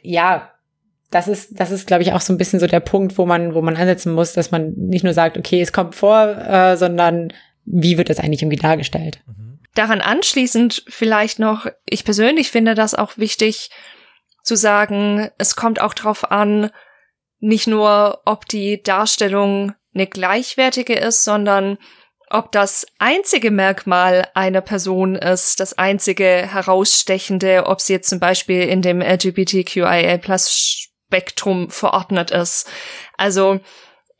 ja, 0.00 0.50
das 1.10 1.28
ist, 1.28 1.60
das 1.60 1.72
ist, 1.72 1.88
glaube 1.88 2.04
ich, 2.04 2.12
auch 2.12 2.20
so 2.22 2.32
ein 2.32 2.38
bisschen 2.38 2.60
so 2.60 2.66
der 2.66 2.80
Punkt, 2.80 3.18
wo 3.18 3.26
man, 3.26 3.54
wo 3.54 3.60
man 3.60 3.76
ansetzen 3.76 4.12
muss, 4.12 4.32
dass 4.32 4.50
man 4.50 4.72
nicht 4.76 5.04
nur 5.04 5.12
sagt, 5.12 5.36
okay, 5.36 5.60
es 5.60 5.72
kommt 5.72 5.94
vor, 5.94 6.38
äh, 6.38 6.76
sondern 6.76 7.32
wie 7.72 7.98
wird 7.98 8.10
das 8.10 8.18
eigentlich 8.18 8.42
irgendwie 8.42 8.56
dargestellt? 8.56 9.22
Daran 9.74 10.00
anschließend 10.00 10.84
vielleicht 10.88 11.38
noch, 11.38 11.66
ich 11.84 12.04
persönlich 12.04 12.50
finde 12.50 12.74
das 12.74 12.94
auch 12.94 13.16
wichtig 13.18 13.70
zu 14.42 14.56
sagen, 14.56 15.30
es 15.38 15.54
kommt 15.54 15.80
auch 15.80 15.94
darauf 15.94 16.30
an, 16.30 16.70
nicht 17.38 17.66
nur, 17.66 18.20
ob 18.24 18.46
die 18.46 18.82
Darstellung 18.82 19.74
eine 19.94 20.06
gleichwertige 20.06 20.94
ist, 20.94 21.24
sondern 21.24 21.78
ob 22.28 22.52
das 22.52 22.86
einzige 22.98 23.50
Merkmal 23.50 24.28
einer 24.34 24.60
Person 24.60 25.16
ist, 25.16 25.58
das 25.58 25.76
einzige 25.78 26.24
herausstechende, 26.24 27.66
ob 27.66 27.80
sie 27.80 27.94
jetzt 27.94 28.08
zum 28.08 28.20
Beispiel 28.20 28.62
in 28.62 28.82
dem 28.82 29.00
LGBTQIA 29.00 30.18
Plus 30.18 30.50
Spektrum 31.10 31.70
verordnet 31.70 32.30
ist. 32.30 32.70
Also 33.16 33.60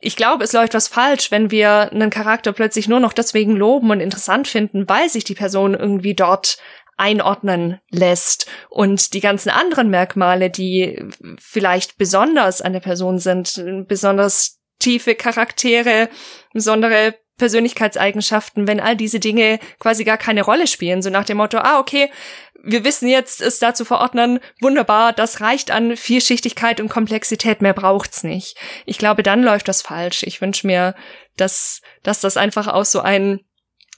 ich 0.01 0.15
glaube, 0.15 0.43
es 0.43 0.53
läuft 0.53 0.73
was 0.73 0.87
falsch, 0.87 1.31
wenn 1.31 1.51
wir 1.51 1.91
einen 1.91 2.09
Charakter 2.09 2.51
plötzlich 2.53 2.87
nur 2.87 2.99
noch 2.99 3.13
deswegen 3.13 3.55
loben 3.55 3.91
und 3.91 3.99
interessant 3.99 4.47
finden, 4.47 4.89
weil 4.89 5.09
sich 5.09 5.23
die 5.23 5.35
Person 5.35 5.75
irgendwie 5.75 6.15
dort 6.15 6.57
einordnen 6.97 7.79
lässt. 7.89 8.49
Und 8.69 9.13
die 9.13 9.21
ganzen 9.21 9.49
anderen 9.49 9.89
Merkmale, 9.89 10.49
die 10.49 11.03
vielleicht 11.39 11.97
besonders 11.97 12.61
an 12.61 12.73
der 12.73 12.79
Person 12.79 13.19
sind, 13.19 13.63
besonders 13.87 14.59
tiefe 14.79 15.15
Charaktere, 15.15 16.09
besondere 16.53 17.15
Persönlichkeitseigenschaften, 17.37 18.67
wenn 18.67 18.79
all 18.79 18.95
diese 18.95 19.19
Dinge 19.19 19.59
quasi 19.79 20.03
gar 20.03 20.17
keine 20.17 20.43
Rolle 20.43 20.67
spielen, 20.67 21.01
so 21.01 21.09
nach 21.09 21.25
dem 21.25 21.37
Motto, 21.37 21.57
ah, 21.57 21.79
okay, 21.79 22.11
wir 22.63 22.83
wissen 22.83 23.07
jetzt, 23.07 23.41
es 23.41 23.59
da 23.59 23.73
zu 23.73 23.85
verordnen, 23.85 24.39
wunderbar, 24.59 25.13
das 25.13 25.41
reicht 25.41 25.71
an 25.71 25.97
Vielschichtigkeit 25.97 26.79
und 26.79 26.89
Komplexität, 26.89 27.61
mehr 27.61 27.73
braucht's 27.73 28.23
nicht. 28.23 28.57
Ich 28.85 28.97
glaube, 28.97 29.23
dann 29.23 29.43
läuft 29.43 29.67
das 29.67 29.81
falsch. 29.81 30.23
Ich 30.23 30.41
wünsche 30.41 30.67
mir, 30.67 30.95
dass, 31.37 31.81
dass 32.03 32.21
das 32.21 32.37
einfach 32.37 32.67
auch 32.67 32.85
so 32.85 32.99
ein 32.99 33.39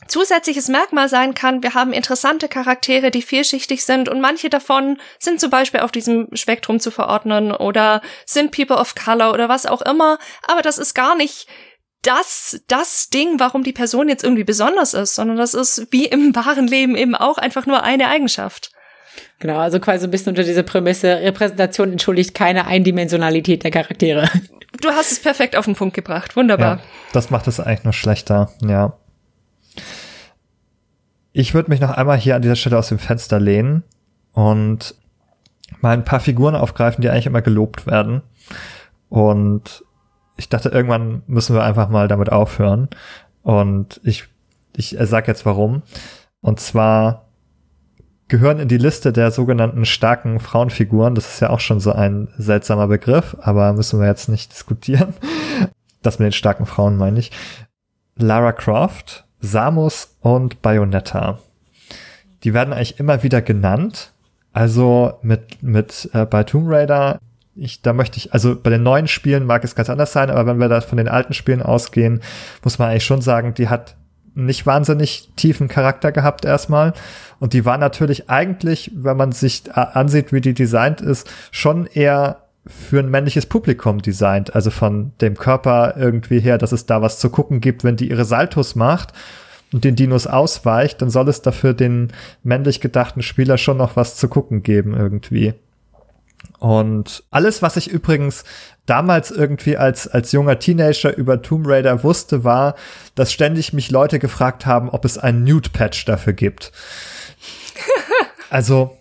zusätzliches 0.08 0.68
Merkmal 0.68 1.10
sein 1.10 1.34
kann. 1.34 1.64
Wir 1.64 1.74
haben 1.74 1.94
interessante 1.94 2.48
Charaktere, 2.48 3.12
die 3.12 3.22
vielschichtig 3.22 3.86
sind 3.86 4.10
und 4.10 4.22
manche 4.22 4.50
davon 4.50 5.00
sind 5.20 5.40
zum 5.40 5.50
Beispiel 5.50 5.80
auf 5.80 5.92
diesem 5.92 6.28
Spektrum 6.34 6.80
zu 6.80 6.92
verordnen 6.92 7.52
oder 7.52 8.02
sind 8.26 8.52
People 8.52 8.78
of 8.78 8.96
Color 8.96 9.34
oder 9.34 9.50
was 9.50 9.66
auch 9.66 9.82
immer. 9.82 10.18
Aber 10.44 10.62
das 10.62 10.78
ist 10.78 10.94
gar 10.94 11.16
nicht 11.16 11.48
das, 12.04 12.62
das 12.68 13.10
Ding, 13.10 13.40
warum 13.40 13.64
die 13.64 13.74
Person 13.74 14.10
jetzt 14.10 14.24
irgendwie 14.24 14.44
besonders 14.44 14.94
ist, 14.94 15.16
sondern 15.16 15.38
das 15.38 15.54
ist 15.54 15.88
wie 15.92 16.06
im 16.06 16.36
wahren 16.36 16.68
Leben 16.68 16.96
eben 16.96 17.16
auch 17.16 17.38
einfach 17.38 17.66
nur 17.66 17.84
eine 17.84 18.08
Eigenschaft. 18.08 18.72
Genau, 19.40 19.58
also 19.58 19.80
quasi 19.80 20.06
ein 20.06 20.12
bisschen 20.12 20.30
unter 20.30 20.44
diese 20.44 20.64
Prämisse, 20.64 21.22
Repräsentation 21.22 21.92
entschuldigt 21.92 22.34
keine 22.34 22.66
Eindimensionalität 22.66 23.64
der 23.64 23.72
Charaktere. 23.72 24.30
Du 24.82 24.90
hast 24.90 25.12
es 25.12 25.22
perfekt 25.22 25.56
auf 25.56 25.66
den 25.66 25.76
Punkt 25.76 25.96
gebracht. 25.96 26.36
Wunderbar. 26.36 26.78
Ja, 26.78 26.84
das 27.14 27.30
macht 27.30 27.48
es 27.48 27.60
eigentlich 27.60 27.84
nur 27.84 27.94
schlechter, 27.94 28.52
ja. 28.66 28.98
Ich 31.32 31.54
würde 31.54 31.70
mich 31.70 31.80
noch 31.80 31.92
einmal 31.92 32.18
hier 32.18 32.36
an 32.36 32.42
dieser 32.42 32.56
Stelle 32.56 32.78
aus 32.78 32.90
dem 32.90 33.00
Fenster 33.00 33.40
lehnen 33.40 33.84
und 34.34 34.96
mal 35.82 35.94
ein 35.94 36.06
paar 36.06 36.20
Figuren 36.20 36.56
aufgreifen, 36.56 37.02
die 37.02 37.10
eigentlich 37.10 37.26
immer 37.26 37.42
gelobt 37.42 37.88
werden. 37.88 38.22
Und 39.10 39.84
ich 40.36 40.50
dachte, 40.50 40.70
irgendwann 40.70 41.22
müssen 41.28 41.56
wir 41.56 41.64
einfach 41.64 41.90
mal 41.90 42.08
damit 42.08 42.32
aufhören. 42.32 42.90
Und 43.44 44.00
ich, 44.04 44.26
ich 44.76 44.96
sag 45.00 45.28
jetzt 45.28 45.46
warum. 45.46 45.84
Und 46.42 46.60
zwar 46.60 47.26
gehören 48.28 48.60
in 48.60 48.68
die 48.68 48.78
Liste 48.78 49.14
der 49.14 49.32
sogenannten 49.32 49.86
starken 49.86 50.40
Frauenfiguren. 50.40 51.16
Das 51.16 51.34
ist 51.34 51.40
ja 51.40 51.50
auch 51.50 51.60
schon 51.60 51.80
so 51.80 51.92
ein 51.92 52.30
seltsamer 52.38 52.88
Begriff, 52.88 53.38
aber 53.42 53.74
müssen 53.74 54.00
wir 54.00 54.08
jetzt 54.08 54.30
nicht 54.30 54.52
diskutieren. 54.54 55.14
Das 56.02 56.20
mit 56.20 56.26
den 56.26 56.32
starken 56.32 56.66
Frauen 56.66 56.98
meine 56.98 57.20
ich. 57.20 57.32
Lara 58.16 58.52
Croft, 58.52 59.26
Samus 59.40 60.16
und 60.22 60.62
Bayonetta. 60.62 61.40
die 62.44 62.54
werden 62.54 62.74
eigentlich 62.74 63.00
immer 63.00 63.24
wieder 63.24 63.42
genannt. 63.42 64.14
Also 64.52 65.14
mit, 65.22 65.64
mit 65.64 66.10
äh, 66.14 66.26
bei 66.26 66.44
Tomb 66.44 66.70
Raider, 66.70 67.20
ich, 67.56 67.82
da 67.82 67.94
möchte 67.94 68.18
ich, 68.18 68.34
also 68.34 68.56
bei 68.56 68.70
den 68.70 68.84
neuen 68.84 69.08
Spielen 69.08 69.46
mag 69.46 69.64
es 69.64 69.76
ganz 69.76 69.90
anders 69.90 70.12
sein, 70.12 70.30
aber 70.30 70.46
wenn 70.46 70.58
wir 70.58 70.70
da 70.70 70.82
von 70.82 70.98
den 70.98 71.08
alten 71.08 71.34
Spielen 71.34 71.62
ausgehen, 71.62 72.22
muss 72.64 72.80
man 72.80 72.90
eigentlich 72.90 73.06
schon 73.06 73.22
sagen, 73.22 73.54
die 73.54 73.70
hat 73.70 73.96
nicht 74.36 74.66
wahnsinnig 74.66 75.30
tiefen 75.36 75.68
Charakter 75.68 76.12
gehabt 76.12 76.46
erstmal. 76.46 76.94
Und 77.40 77.54
die 77.54 77.66
war 77.66 77.78
natürlich 77.78 78.30
eigentlich, 78.30 78.92
wenn 78.96 79.18
man 79.18 79.32
sich 79.32 79.64
ansieht, 79.76 80.34
wie 80.34 80.42
die 80.42 80.54
designt 80.54 81.02
ist, 81.02 81.30
schon 81.52 81.86
eher 81.86 82.44
für 82.66 83.00
ein 83.00 83.10
männliches 83.10 83.46
Publikum 83.46 84.02
designt. 84.02 84.56
Also 84.56 84.72
von 84.72 85.12
dem 85.22 85.36
Körper 85.36 85.96
irgendwie 85.98 86.40
her, 86.40 86.58
dass 86.58 86.72
es 86.72 86.86
da 86.86 87.02
was 87.02 87.20
zu 87.20 87.30
gucken 87.30 87.62
gibt, 87.62 87.84
wenn 87.84 87.98
die 87.98 88.10
ihre 88.10 88.26
Saltos 88.26 88.76
macht 88.76 89.14
und 89.74 89.84
den 89.84 89.96
Dinos 89.96 90.28
ausweicht, 90.28 91.02
dann 91.02 91.10
soll 91.10 91.28
es 91.30 91.42
dafür 91.42 91.74
den 91.74 92.12
männlich 92.44 92.80
gedachten 92.80 93.22
Spieler 93.22 93.58
schon 93.58 93.78
noch 93.78 93.96
was 93.96 94.16
zu 94.16 94.30
gucken 94.30 94.64
geben 94.64 94.96
irgendwie. 94.96 95.54
Und 96.60 97.24
alles, 97.30 97.62
was 97.62 97.76
ich 97.76 97.90
übrigens 97.90 98.46
damals 98.86 99.32
irgendwie 99.32 99.78
als, 99.78 100.08
als 100.08 100.32
junger 100.32 100.60
Teenager 100.60 101.16
über 101.16 101.42
Tomb 101.42 101.68
Raider 101.68 102.04
wusste, 102.04 102.44
war, 102.44 102.76
dass 103.16 103.34
ständig 103.34 103.74
mich 103.74 103.92
Leute 103.92 104.20
gefragt 104.20 104.66
haben, 104.66 104.90
ob 104.90 105.06
es 105.06 105.18
einen 105.18 105.44
Nude-Patch 105.44 106.06
dafür 106.06 106.34
gibt. 106.34 106.72
also, 108.50 108.98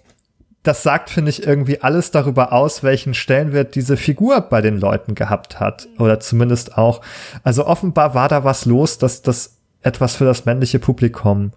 das 0.63 0.83
sagt, 0.83 1.11
finde 1.11 1.31
ich, 1.31 1.45
irgendwie 1.45 1.81
alles 1.81 2.13
darüber 2.13 2.53
aus, 2.53 2.83
welchen 2.83 3.15
Stellenwert 3.15 3.75
diese 3.75 3.97
Figur 3.97 4.41
bei 4.43 4.61
den 4.61 4.79
Leuten 4.79 5.15
gehabt 5.15 5.59
hat. 5.59 5.89
Oder 5.99 6.21
zumindest 6.21 6.79
auch. 6.79 7.01
Also 7.43 7.67
offenbar 7.67 8.15
war 8.15 8.29
da 8.29 8.45
was 8.45 8.65
los, 8.65 8.99
dass 8.99 9.23
das 9.23 9.57
etwas 9.83 10.15
für 10.15 10.25
das 10.25 10.45
männliche 10.45 10.79
Publikum 10.79 11.53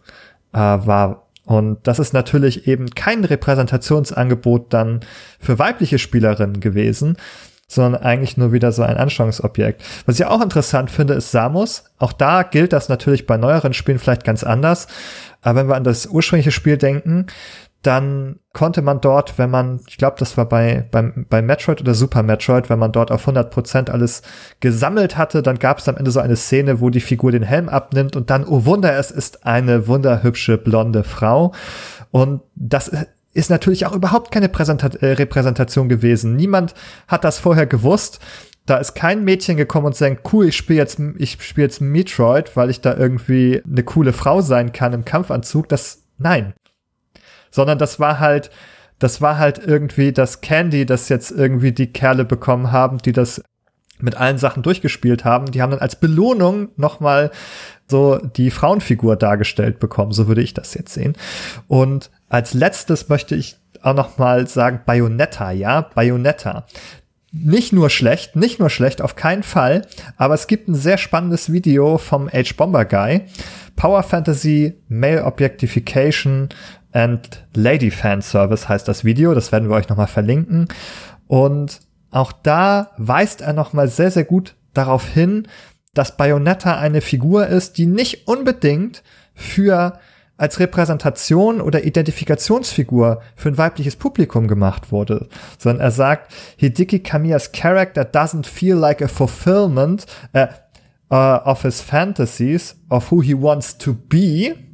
äh, 0.53 0.57
war. 0.57 1.24
Und 1.45 1.87
das 1.87 1.99
ist 1.99 2.13
natürlich 2.13 2.67
eben 2.67 2.89
kein 2.89 3.23
Repräsentationsangebot 3.23 4.73
dann 4.73 5.01
für 5.39 5.59
weibliche 5.59 5.99
Spielerinnen 5.99 6.59
gewesen, 6.59 7.17
sondern 7.67 8.01
eigentlich 8.01 8.37
nur 8.37 8.51
wieder 8.51 8.71
so 8.71 8.83
ein 8.83 8.97
Anschauungsobjekt. 8.97 9.83
Was 10.05 10.19
ich 10.19 10.25
auch 10.25 10.41
interessant 10.41 10.91
finde, 10.91 11.13
ist 11.13 11.31
Samus. 11.31 11.85
Auch 11.97 12.13
da 12.13 12.43
gilt 12.43 12.73
das 12.73 12.89
natürlich 12.89 13.25
bei 13.25 13.37
neueren 13.37 13.73
Spielen 13.73 13.99
vielleicht 13.99 14.23
ganz 14.23 14.43
anders. 14.43 14.87
Aber 15.41 15.59
wenn 15.59 15.67
wir 15.67 15.75
an 15.75 15.83
das 15.83 16.07
ursprüngliche 16.07 16.51
Spiel 16.51 16.77
denken, 16.77 17.27
dann 17.85 18.39
konnte 18.53 18.81
man 18.81 18.99
dort, 18.99 19.37
wenn 19.37 19.51
man, 19.51 19.79
ich 19.87 19.97
glaube, 19.97 20.15
das 20.17 20.37
war 20.37 20.45
bei, 20.45 20.87
beim, 20.89 21.25
bei 21.29 21.41
Metroid 21.41 21.81
oder 21.81 21.93
Super 21.93 22.23
Metroid, 22.23 22.69
wenn 22.69 22.79
man 22.79 22.91
dort 22.91 23.11
auf 23.11 23.21
100 23.21 23.51
Prozent 23.51 23.89
alles 23.89 24.23
gesammelt 24.59 25.17
hatte, 25.17 25.43
dann 25.43 25.59
gab 25.59 25.77
es 25.77 25.87
am 25.87 25.97
Ende 25.97 26.09
so 26.09 26.19
eine 26.19 26.35
Szene, 26.35 26.79
wo 26.81 26.89
die 26.89 26.99
Figur 26.99 27.31
den 27.31 27.43
Helm 27.43 27.69
abnimmt 27.69 28.15
und 28.15 28.29
dann, 28.29 28.43
oh 28.45 28.65
Wunder, 28.65 28.97
es 28.97 29.11
ist 29.11 29.45
eine 29.45 29.87
wunderhübsche 29.87 30.57
blonde 30.57 31.03
Frau. 31.03 31.53
Und 32.11 32.41
das 32.55 32.89
ist 33.33 33.49
natürlich 33.49 33.85
auch 33.85 33.93
überhaupt 33.93 34.31
keine 34.31 34.49
Präsentat 34.49 34.95
äh, 34.95 35.13
Repräsentation 35.13 35.87
gewesen. 35.87 36.35
Niemand 36.35 36.73
hat 37.07 37.23
das 37.23 37.37
vorher 37.37 37.67
gewusst. 37.67 38.19
Da 38.65 38.77
ist 38.77 38.95
kein 38.95 39.23
Mädchen 39.23 39.57
gekommen 39.57 39.87
und 39.87 39.95
sagt, 39.95 40.33
cool, 40.33 40.47
ich 40.47 40.57
spiele 40.57 40.79
jetzt, 40.79 40.99
ich 41.17 41.37
spiele 41.43 41.67
jetzt 41.67 41.81
Metroid, 41.81 42.55
weil 42.55 42.71
ich 42.71 42.81
da 42.81 42.95
irgendwie 42.97 43.61
eine 43.69 43.83
coole 43.83 44.11
Frau 44.11 44.41
sein 44.41 44.71
kann 44.71 44.93
im 44.93 45.05
Kampfanzug. 45.05 45.69
Das, 45.69 46.03
nein 46.17 46.53
sondern 47.55 47.79
das 47.79 47.99
war 47.99 48.19
halt, 48.19 48.51
das 48.99 49.21
war 49.21 49.37
halt 49.37 49.57
irgendwie 49.57 50.11
das 50.11 50.41
Candy, 50.41 50.85
das 50.85 51.09
jetzt 51.09 51.31
irgendwie 51.31 51.71
die 51.71 51.91
Kerle 51.91 52.25
bekommen 52.25 52.71
haben, 52.71 52.99
die 52.99 53.13
das 53.13 53.41
mit 53.99 54.15
allen 54.15 54.37
Sachen 54.37 54.61
durchgespielt 54.61 55.23
haben. 55.23 55.51
Die 55.51 55.61
haben 55.61 55.71
dann 55.71 55.79
als 55.79 55.95
Belohnung 55.95 56.69
nochmal 56.75 57.31
so 57.87 58.17
die 58.17 58.51
Frauenfigur 58.51 59.15
dargestellt 59.15 59.79
bekommen. 59.79 60.11
So 60.11 60.27
würde 60.27 60.41
ich 60.41 60.53
das 60.53 60.73
jetzt 60.73 60.93
sehen. 60.93 61.13
Und 61.67 62.11
als 62.27 62.53
letztes 62.53 63.07
möchte 63.07 63.35
ich 63.35 63.55
auch 63.81 63.93
noch 63.93 64.17
mal 64.17 64.47
sagen 64.47 64.81
Bayonetta, 64.85 65.51
ja, 65.51 65.81
Bayonetta. 65.81 66.65
Nicht 67.31 67.73
nur 67.73 67.89
schlecht, 67.89 68.35
nicht 68.35 68.59
nur 68.59 68.69
schlecht, 68.69 69.01
auf 69.01 69.15
keinen 69.15 69.43
Fall, 69.43 69.81
aber 70.15 70.33
es 70.33 70.47
gibt 70.47 70.69
ein 70.69 70.75
sehr 70.75 70.97
spannendes 70.97 71.51
Video 71.51 71.97
vom 71.97 72.29
H-Bomber 72.29 72.85
Guy. 72.85 73.25
Power 73.75 74.03
Fantasy, 74.03 74.75
Male 74.87 75.25
Objectification 75.25 76.49
and 76.95 77.45
Lady 77.53 77.91
Fan 77.91 78.21
Service 78.21 78.69
heißt 78.69 78.87
das 78.87 79.03
Video. 79.03 79.33
Das 79.33 79.51
werden 79.51 79.69
wir 79.69 79.75
euch 79.75 79.89
nochmal 79.89 80.07
verlinken. 80.07 80.67
Und 81.27 81.81
auch 82.09 82.31
da 82.31 82.91
weist 82.97 83.41
er 83.41 83.53
nochmal 83.53 83.89
sehr, 83.89 84.11
sehr 84.11 84.23
gut 84.23 84.55
darauf 84.73 85.07
hin, 85.07 85.47
dass 85.93 86.15
Bayonetta 86.15 86.77
eine 86.77 87.01
Figur 87.01 87.47
ist, 87.47 87.77
die 87.77 87.85
nicht 87.85 88.27
unbedingt 88.27 89.03
für 89.33 89.99
als 90.37 90.59
Repräsentation 90.59 91.61
oder 91.61 91.83
Identifikationsfigur 91.83 93.21
für 93.35 93.49
ein 93.49 93.57
weibliches 93.57 93.95
Publikum 93.95 94.47
gemacht 94.47 94.91
wurde, 94.91 95.27
sondern 95.57 95.81
er 95.81 95.91
sagt, 95.91 96.33
Hideki 96.57 96.99
Kamiya's 96.99 97.51
character 97.51 98.03
doesn't 98.03 98.45
feel 98.45 98.75
like 98.75 99.01
a 99.01 99.07
fulfillment 99.07 100.05
uh, 100.33 100.47
uh, 101.09 101.39
of 101.45 101.61
his 101.61 101.81
fantasies 101.81 102.75
of 102.89 103.11
who 103.11 103.21
he 103.21 103.33
wants 103.33 103.77
to 103.77 103.93
be, 103.93 104.64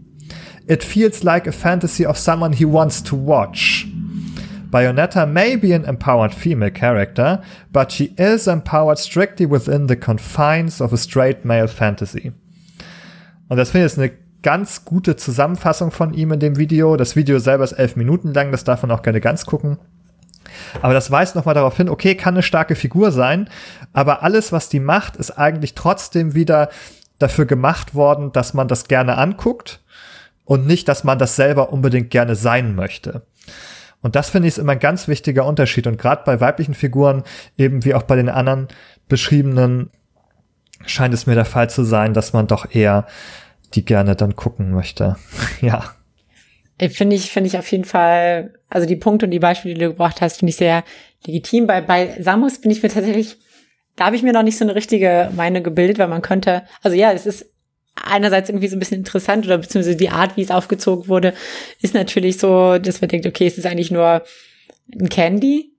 It 0.72 0.86
feels 0.86 1.26
like 1.26 1.48
a 1.48 1.52
fantasy 1.52 2.06
of 2.06 2.18
someone 2.18 2.54
he 2.54 2.64
wants 2.64 3.04
to 3.04 3.14
watch. 3.14 3.86
Bayonetta 4.72 5.28
may 5.30 5.58
be 5.58 5.74
an 5.74 5.84
empowered 5.84 6.34
female 6.34 6.72
character, 6.72 7.44
but 7.74 7.92
she 7.92 8.14
is 8.18 8.48
empowered 8.48 8.98
strictly 8.98 9.46
within 9.46 9.88
the 9.88 9.98
confines 9.98 10.80
of 10.80 10.94
a 10.94 10.98
straight 10.98 11.44
male 11.44 11.68
fantasy. 11.68 12.32
Und 13.50 13.58
das 13.58 13.72
finde 13.72 13.88
ich 13.88 13.98
eine 13.98 14.12
ganz 14.44 14.86
gute 14.86 15.18
Zusammenfassung 15.18 15.92
von 15.92 16.14
ihm 16.14 16.32
in 16.32 16.40
dem 16.40 16.56
Video. 16.56 16.96
Das 16.96 17.18
Video 17.18 17.40
selber 17.40 17.66
ist 17.66 17.74
elf 17.74 17.98
Minuten 17.98 18.34
lang, 18.34 18.54
das 18.54 18.64
darf 18.64 18.82
man 18.82 18.92
auch 18.92 19.02
gerne 19.02 19.20
ganz 19.20 19.46
gucken. 19.46 19.78
Aber 20.82 20.94
das 20.94 21.12
weist 21.12 21.36
nochmal 21.36 21.54
darauf 21.54 21.76
hin, 21.76 21.90
okay, 21.90 22.16
kann 22.16 22.36
eine 22.36 22.44
starke 22.44 22.76
Figur 22.76 23.12
sein, 23.12 23.50
aber 23.92 24.24
alles, 24.24 24.54
was 24.54 24.70
die 24.70 24.80
macht, 24.80 25.18
ist 25.18 25.32
eigentlich 25.32 25.76
trotzdem 25.76 26.34
wieder 26.34 26.70
dafür 27.20 27.46
gemacht 27.46 27.94
worden, 27.94 28.32
dass 28.32 28.54
man 28.54 28.70
das 28.70 28.86
gerne 28.88 29.18
anguckt 29.18 29.82
und 30.46 30.68
nicht, 30.68 30.88
dass 30.88 31.04
man 31.04 31.20
das 31.20 31.36
selber 31.36 31.72
unbedingt 31.72 32.10
gerne 32.10 32.36
sein 32.36 32.76
möchte. 32.76 33.24
Und 34.02 34.16
das 34.16 34.30
finde 34.30 34.48
ich 34.48 34.56
ist 34.56 34.58
immer 34.58 34.74
ein 34.74 34.80
ganz 34.80 35.08
wichtiger 35.08 35.46
Unterschied. 35.46 35.88
Und 35.88 35.98
gerade 35.98 36.24
bei 36.26 36.40
weiblichen 36.40 36.74
Figuren, 36.74 37.24
eben 37.58 37.86
wie 37.86 37.94
auch 37.94 38.04
bei 38.04 38.16
den 38.16 38.30
anderen 38.30 38.68
beschriebenen, 39.08 39.92
scheint 40.86 41.14
es 41.14 41.28
mir 41.28 41.36
der 41.36 41.46
Fall 41.46 41.70
zu 41.70 41.84
sein, 41.84 42.14
dass 42.14 42.34
man 42.34 42.48
doch 42.48 42.74
eher 42.74 43.06
die 43.74 43.86
gerne 43.86 44.16
dann 44.16 44.36
gucken 44.36 44.72
möchte. 44.72 45.16
ja. 45.62 45.84
Finde 46.90 47.16
ich, 47.16 47.30
finde 47.30 47.48
ich 47.48 47.60
auf 47.60 47.72
jeden 47.72 47.86
Fall, 47.86 48.56
also 48.68 48.88
die 48.88 48.96
Punkte 48.96 49.28
und 49.28 49.32
die 49.32 49.40
Beispiele, 49.40 49.76
die 49.76 49.82
du 49.82 49.90
gebracht 49.90 50.20
hast, 50.20 50.40
finde 50.40 50.50
ich 50.50 50.58
sehr 50.58 50.84
legitim. 51.28 51.68
Bei, 51.68 51.80
bei 51.80 52.20
Samus 52.20 52.60
bin 52.60 52.72
ich 52.72 52.82
mir 52.82 52.90
tatsächlich, 52.90 53.38
da 53.96 54.08
habe 54.08 54.16
ich 54.16 54.24
mir 54.24 54.34
noch 54.34 54.42
nicht 54.42 54.58
so 54.58 54.66
eine 54.66 54.74
richtige 54.74 55.30
Meinung 55.36 55.62
gebildet, 55.62 56.00
weil 56.00 56.08
man 56.08 56.24
könnte, 56.24 56.64
also 56.82 56.98
ja, 56.98 57.12
es 57.12 57.28
ist 57.28 57.51
einerseits 57.96 58.50
irgendwie 58.50 58.68
so 58.68 58.76
ein 58.76 58.80
bisschen 58.80 59.00
interessant 59.00 59.46
oder 59.46 59.58
beziehungsweise 59.58 59.98
die 59.98 60.10
Art, 60.10 60.38
wie 60.38 60.42
es 60.42 60.52
aufgezogen 60.52 61.08
wurde, 61.08 61.34
ist 61.82 61.94
natürlich 61.94 62.38
so, 62.38 62.78
dass 62.78 63.02
man 63.02 63.10
denkt, 63.10 63.26
okay, 63.26 63.48
es 63.48 63.58
ist 63.58 63.66
eigentlich 63.66 63.92
nur 63.92 64.24
ein 65.00 65.10
Candy. 65.10 65.74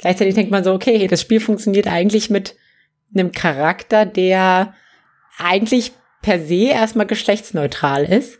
Gleichzeitig 0.00 0.34
denkt 0.34 0.50
man 0.50 0.64
so, 0.64 0.72
okay, 0.72 1.06
das 1.06 1.20
Spiel 1.20 1.40
funktioniert 1.40 1.86
eigentlich 1.86 2.30
mit 2.30 2.56
einem 3.14 3.32
Charakter, 3.32 4.06
der 4.06 4.74
eigentlich 5.38 5.92
per 6.22 6.40
se 6.40 6.68
erstmal 6.68 7.06
geschlechtsneutral 7.06 8.04
ist. 8.04 8.38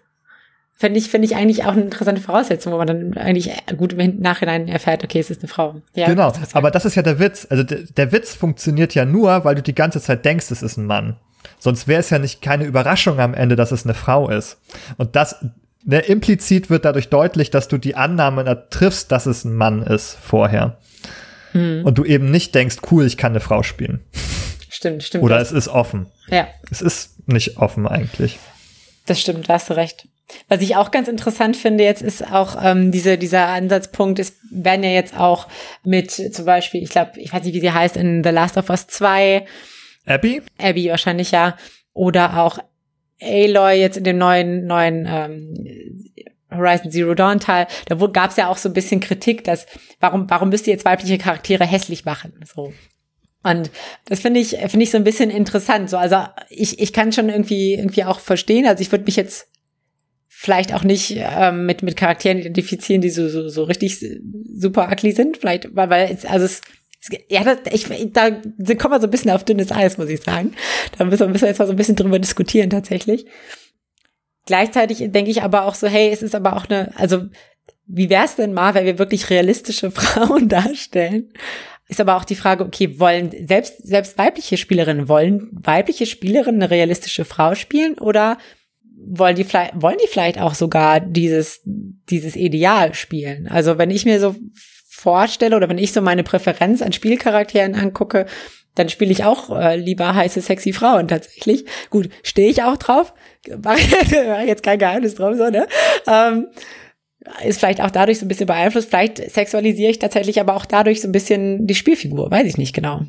Finde 0.75 0.99
ich, 0.99 1.11
finde 1.11 1.27
ich 1.27 1.37
eigentlich 1.37 1.65
auch 1.65 1.73
eine 1.73 1.83
interessante 1.83 2.21
Voraussetzung, 2.21 2.73
wo 2.73 2.79
man 2.79 2.89
dann 2.89 3.17
eigentlich 3.17 3.53
gut 3.77 3.93
im 3.93 4.19
Nachhinein 4.19 4.67
erfährt, 4.67 5.05
okay, 5.05 5.21
es 5.21 5.31
ist 5.31 5.41
eine 5.41 5.49
Frau. 5.49 5.81
Ja, 5.95 6.07
genau, 6.09 6.33
das 6.33 6.57
aber 6.57 6.73
das 6.73 6.85
ist 6.85 6.97
ja 6.97 7.03
der 7.03 7.21
Witz. 7.21 7.47
Also 7.49 7.63
der, 7.63 7.83
der 7.97 8.11
Witz 8.11 8.35
funktioniert 8.35 8.95
ja 8.95 9.05
nur, 9.05 9.45
weil 9.45 9.55
du 9.55 9.63
die 9.63 9.77
ganze 9.77 10.01
Zeit 10.01 10.25
denkst, 10.25 10.51
es 10.51 10.63
ist 10.63 10.77
ein 10.77 10.87
Mann. 10.87 11.19
Sonst 11.59 11.89
wäre 11.89 12.01
es 12.01 12.11
ja 12.11 12.19
nicht 12.19 12.43
keine 12.43 12.65
Überraschung 12.65 13.21
am 13.21 13.35
Ende, 13.35 13.57
dass 13.57 13.73
es 13.73 13.85
eine 13.85 13.95
Frau 13.95 14.29
ist. 14.29 14.59
Und 14.97 15.17
das 15.17 15.37
ne, 15.85 16.01
implizit 16.01 16.71
wird 16.71 16.85
dadurch 16.85 17.09
deutlich, 17.09 17.51
dass 17.51 17.69
du 17.69 17.79
die 17.79 17.95
Annahme 17.95 18.67
triffst, 18.71 19.13
dass 19.13 19.27
es 19.27 19.45
ein 19.45 19.55
Mann 19.55 19.83
ist 19.83 20.17
vorher. 20.21 20.79
Hm. 21.53 21.85
Und 21.85 21.99
du 21.99 22.05
eben 22.05 22.31
nicht 22.31 22.55
denkst, 22.55 22.77
cool, 22.91 23.07
ich 23.07 23.17
kann 23.17 23.33
eine 23.33 23.41
Frau 23.41 23.63
spielen. 23.63 24.01
Stimmt, 24.69 25.03
stimmt. 25.03 25.25
Oder 25.25 25.39
es 25.39 25.53
ist 25.53 25.69
offen. 25.69 26.07
Ja. 26.29 26.49
Es 26.71 26.83
ist 26.83 27.29
nicht 27.29 27.59
offen 27.59 27.87
eigentlich. 27.87 28.39
Das 29.07 29.21
stimmt, 29.21 29.49
da 29.49 29.55
hast 29.55 29.71
du 29.71 29.75
recht. 29.75 30.09
Was 30.49 30.61
ich 30.63 30.77
auch 30.77 30.91
ganz 30.91 31.09
interessant 31.09 31.57
finde 31.57 31.85
jetzt 31.85 32.01
ist 32.01 32.33
auch 32.33 32.57
ähm, 32.63 32.91
diese, 32.91 33.19
dieser 33.19 33.49
Ansatzpunkt, 33.49 34.19
es 34.19 34.35
werden 34.51 34.83
ja 34.83 34.91
jetzt 34.91 35.17
auch 35.17 35.47
mit 35.85 36.11
zum 36.11 36.45
Beispiel, 36.47 36.83
ich 36.83 36.91
glaube, 36.91 37.13
ich 37.17 37.33
weiß 37.33 37.45
nicht, 37.45 37.55
wie 37.55 37.61
sie 37.61 37.73
heißt, 37.73 37.97
in 37.97 38.25
The 38.25 38.31
Last 38.31 38.57
of 38.57 38.71
Us 38.71 38.87
2 38.87 39.45
Abby? 40.07 40.43
Abby 40.59 40.89
wahrscheinlich 40.89 41.31
ja. 41.31 41.57
Oder 41.93 42.43
auch 42.43 42.59
Aloy 43.21 43.75
jetzt 43.75 43.97
in 43.97 44.05
dem 44.05 44.19
neuen, 44.19 44.67
neuen 44.67 45.07
ähm, 45.09 45.55
Horizon 46.51 46.91
Zero 46.91 47.15
Dawn 47.15 47.41
Teil, 47.41 47.67
da 47.87 47.95
gab 47.95 48.31
es 48.31 48.37
ja 48.37 48.49
auch 48.49 48.59
so 48.59 48.69
ein 48.69 48.75
bisschen 48.75 49.01
Kritik, 49.01 49.45
dass 49.45 49.67
warum 50.01 50.29
warum 50.29 50.51
müsst 50.51 50.67
ihr 50.67 50.73
jetzt 50.73 50.85
weibliche 50.85 51.19
Charaktere 51.19 51.65
hässlich 51.65 52.05
machen? 52.05 52.33
So. 52.55 52.73
Und 53.43 53.71
das 54.05 54.21
finde 54.21 54.41
ich 54.41 54.51
finde 54.51 54.83
ich 54.83 54.91
so 54.91 54.99
ein 54.99 55.05
bisschen 55.05 55.31
interessant. 55.31 55.89
So 55.89 55.97
also 55.97 56.25
ich 56.51 56.79
ich 56.79 56.93
kann 56.93 57.13
schon 57.13 57.29
irgendwie 57.29 57.75
irgendwie 57.75 58.05
auch 58.05 58.21
verstehen. 58.21 58.67
Also 58.67 58.83
ich 58.83 58.93
würde 58.93 59.05
mich 59.05 59.17
jetzt 59.17 59.49
vielleicht 60.43 60.75
auch 60.75 60.83
nicht 60.83 61.15
ähm, 61.17 61.67
mit, 61.67 61.85
mit 61.85 61.97
Charakteren 61.97 62.39
identifizieren, 62.39 63.01
die 63.01 63.11
so, 63.11 63.29
so, 63.29 63.49
so 63.49 63.63
richtig 63.63 64.05
super 64.57 64.91
ugly 64.91 65.13
sind. 65.13 65.37
Vielleicht, 65.37 65.77
weil, 65.77 65.89
weil 65.89 66.11
es, 66.11 66.25
also 66.25 66.47
es, 66.47 66.63
ja, 67.29 67.43
das, 67.43 67.59
ich, 67.73 67.87
da 68.13 68.31
kommen 68.31 68.95
wir 68.95 69.01
so 69.01 69.07
ein 69.07 69.11
bisschen 69.11 69.31
auf 69.33 69.45
dünnes 69.45 69.73
Eis, 69.73 69.99
muss 69.99 70.09
ich 70.09 70.21
sagen. 70.21 70.55
Da 70.97 71.05
müssen 71.05 71.21
wir, 71.21 71.29
müssen 71.29 71.43
wir 71.43 71.49
jetzt 71.49 71.59
mal 71.59 71.67
so 71.67 71.73
ein 71.73 71.77
bisschen 71.77 71.97
drüber 71.97 72.19
diskutieren, 72.19 72.71
tatsächlich. 72.71 73.27
Gleichzeitig 74.47 74.99
denke 75.11 75.31
ich 75.31 75.43
aber 75.43 75.65
auch 75.65 75.75
so, 75.75 75.87
hey, 75.89 76.11
es 76.11 76.23
ist 76.23 76.35
aber 76.35 76.57
auch 76.57 76.69
eine, 76.69 76.93
also 76.97 77.25
wie 77.87 78.11
wär's 78.11 78.37
denn 78.37 78.53
mal, 78.53 78.75
wenn 78.75 78.87
wir 78.87 78.99
wirklich 78.99 79.31
realistische 79.31 79.91
Frauen 79.93 80.49
darstellen? 80.49 81.33
Ist 81.89 82.01
aber 82.01 82.17
auch 82.17 82.25
die 82.25 82.37
Frage, 82.37 82.65
okay, 82.65 82.99
wollen 83.01 83.31
selbst, 83.47 83.87
selbst 83.87 84.17
weibliche 84.17 84.57
Spielerinnen, 84.57 85.09
wollen 85.09 85.51
weibliche 85.53 86.07
Spielerinnen 86.07 86.63
eine 86.63 86.71
realistische 86.71 87.25
Frau 87.25 87.55
spielen 87.55 87.99
oder 87.99 88.39
wollen 89.05 89.35
die 89.35 89.45
vielleicht, 89.45 89.83
wollen 89.83 89.99
die 90.03 90.09
vielleicht 90.09 90.41
auch 90.41 90.55
sogar 90.55 91.01
dieses, 91.01 91.61
dieses 91.65 92.37
Ideal 92.37 92.95
spielen? 92.95 93.49
Also 93.49 93.79
wenn 93.79 93.91
ich 93.91 94.05
mir 94.05 94.21
so 94.21 94.37
vorstelle 95.03 95.57
oder 95.57 95.69
wenn 95.69 95.79
ich 95.79 95.93
so 95.93 96.01
meine 96.01 96.23
Präferenz 96.23 96.81
an 96.81 96.93
Spielcharakteren 96.93 97.75
angucke, 97.75 98.27
dann 98.75 98.89
spiele 98.89 99.11
ich 99.11 99.25
auch 99.25 99.51
äh, 99.51 99.77
lieber 99.77 100.15
heiße, 100.15 100.41
sexy 100.41 100.73
Frauen 100.73 101.09
tatsächlich. 101.09 101.67
Gut, 101.91 102.09
stehe 102.23 102.49
ich 102.49 102.63
auch 102.63 102.77
drauf. 102.77 103.13
Mache 103.63 103.81
jetzt 104.47 104.63
kein 104.63 104.79
Geheimnis 104.79 105.17
drauf, 105.17 105.37
so, 105.37 105.51
ne? 105.51 105.67
Ähm, 106.07 106.47
ist 107.45 107.59
vielleicht 107.59 107.81
auch 107.81 107.91
dadurch 107.91 108.19
so 108.19 108.25
ein 108.25 108.29
bisschen 108.29 108.47
beeinflusst. 108.47 108.89
Vielleicht 108.89 109.19
sexualisiere 109.31 109.91
ich 109.91 109.99
tatsächlich 109.99 110.41
aber 110.41 110.57
auch 110.57 110.65
dadurch 110.65 111.01
so 111.01 111.09
ein 111.09 111.13
bisschen 111.13 111.67
die 111.67 111.75
Spielfigur. 111.75 112.31
Weiß 112.31 112.47
ich 112.47 112.57
nicht 112.57 112.75
genau. 112.75 113.03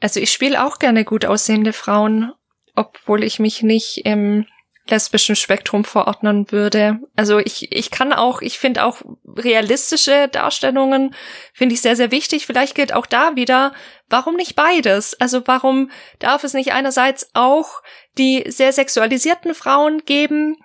Also 0.00 0.20
ich 0.20 0.32
spiele 0.32 0.66
auch 0.66 0.78
gerne 0.78 1.04
gut 1.04 1.24
aussehende 1.26 1.72
Frauen, 1.72 2.32
obwohl 2.74 3.22
ich 3.22 3.38
mich 3.38 3.62
nicht 3.62 4.02
im 4.04 4.46
lesbischen 4.90 5.36
Spektrum 5.36 5.84
verordnen 5.84 6.50
würde. 6.52 6.98
Also 7.16 7.38
ich, 7.38 7.72
ich 7.72 7.90
kann 7.90 8.12
auch, 8.12 8.42
ich 8.42 8.58
finde 8.58 8.84
auch 8.84 9.02
realistische 9.24 10.28
Darstellungen, 10.28 11.14
finde 11.54 11.74
ich 11.74 11.80
sehr, 11.80 11.96
sehr 11.96 12.10
wichtig. 12.10 12.46
Vielleicht 12.46 12.74
gilt 12.74 12.92
auch 12.92 13.06
da 13.06 13.36
wieder, 13.36 13.72
warum 14.08 14.36
nicht 14.36 14.56
beides? 14.56 15.18
Also 15.20 15.42
warum 15.46 15.90
darf 16.18 16.44
es 16.44 16.52
nicht 16.52 16.72
einerseits 16.72 17.30
auch 17.34 17.82
die 18.18 18.44
sehr 18.48 18.72
sexualisierten 18.72 19.54
Frauen 19.54 20.04
geben 20.04 20.56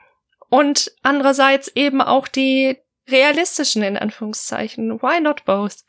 und 0.49 0.91
andererseits 1.03 1.69
eben 1.75 2.01
auch 2.01 2.27
die 2.27 2.77
realistischen 3.09 3.83
in 3.83 3.97
Anführungszeichen? 3.97 5.01
Why 5.01 5.21
not 5.21 5.45
both? 5.45 5.84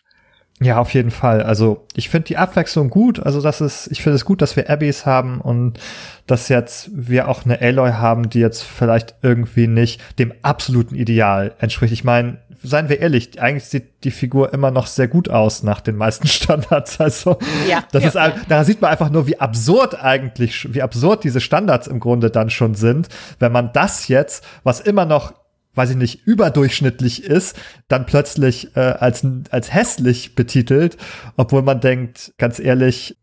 Ja, 0.58 0.78
auf 0.78 0.94
jeden 0.94 1.10
Fall. 1.10 1.42
Also 1.42 1.84
ich 1.94 2.08
finde 2.08 2.28
die 2.28 2.38
Abwechslung 2.38 2.88
gut. 2.88 3.20
Also 3.20 3.42
das 3.42 3.60
ist, 3.60 3.88
ich 3.88 4.02
finde 4.02 4.16
es 4.16 4.24
gut, 4.24 4.40
dass 4.40 4.56
wir 4.56 4.70
Abbys 4.70 5.04
haben 5.04 5.40
und 5.42 5.78
dass 6.26 6.48
jetzt 6.48 6.88
wir 6.94 7.28
auch 7.28 7.44
eine 7.44 7.60
Aloy 7.60 7.92
haben, 7.92 8.30
die 8.30 8.40
jetzt 8.40 8.62
vielleicht 8.62 9.16
irgendwie 9.20 9.66
nicht 9.66 10.00
dem 10.18 10.32
absoluten 10.40 10.94
Ideal 10.94 11.54
entspricht. 11.58 11.92
Ich 11.92 12.04
meine, 12.04 12.38
seien 12.62 12.88
wir 12.88 13.00
ehrlich, 13.00 13.40
eigentlich 13.40 13.66
sieht 13.66 14.04
die 14.04 14.10
Figur 14.10 14.54
immer 14.54 14.70
noch 14.70 14.86
sehr 14.86 15.08
gut 15.08 15.28
aus 15.28 15.62
nach 15.62 15.82
den 15.82 15.96
meisten 15.96 16.26
Standards. 16.26 17.00
Also 17.00 17.38
ja, 17.68 17.84
das 17.92 18.02
ja, 18.02 18.08
ist, 18.08 18.14
ja. 18.14 18.32
da 18.48 18.64
sieht 18.64 18.80
man 18.80 18.90
einfach 18.90 19.10
nur, 19.10 19.26
wie 19.26 19.38
absurd 19.38 20.02
eigentlich, 20.02 20.72
wie 20.72 20.80
absurd 20.80 21.24
diese 21.24 21.42
Standards 21.42 21.86
im 21.86 22.00
Grunde 22.00 22.30
dann 22.30 22.48
schon 22.48 22.74
sind, 22.74 23.08
wenn 23.38 23.52
man 23.52 23.72
das 23.74 24.08
jetzt, 24.08 24.42
was 24.64 24.80
immer 24.80 25.04
noch 25.04 25.34
weiß 25.76 25.90
ich 25.90 25.96
nicht, 25.96 26.26
überdurchschnittlich 26.26 27.24
ist, 27.24 27.56
dann 27.88 28.06
plötzlich 28.06 28.76
äh, 28.76 28.80
als, 28.80 29.24
als 29.50 29.72
hässlich 29.72 30.34
betitelt, 30.34 30.96
obwohl 31.36 31.62
man 31.62 31.80
denkt, 31.80 32.32
ganz 32.38 32.58
ehrlich, 32.58 33.16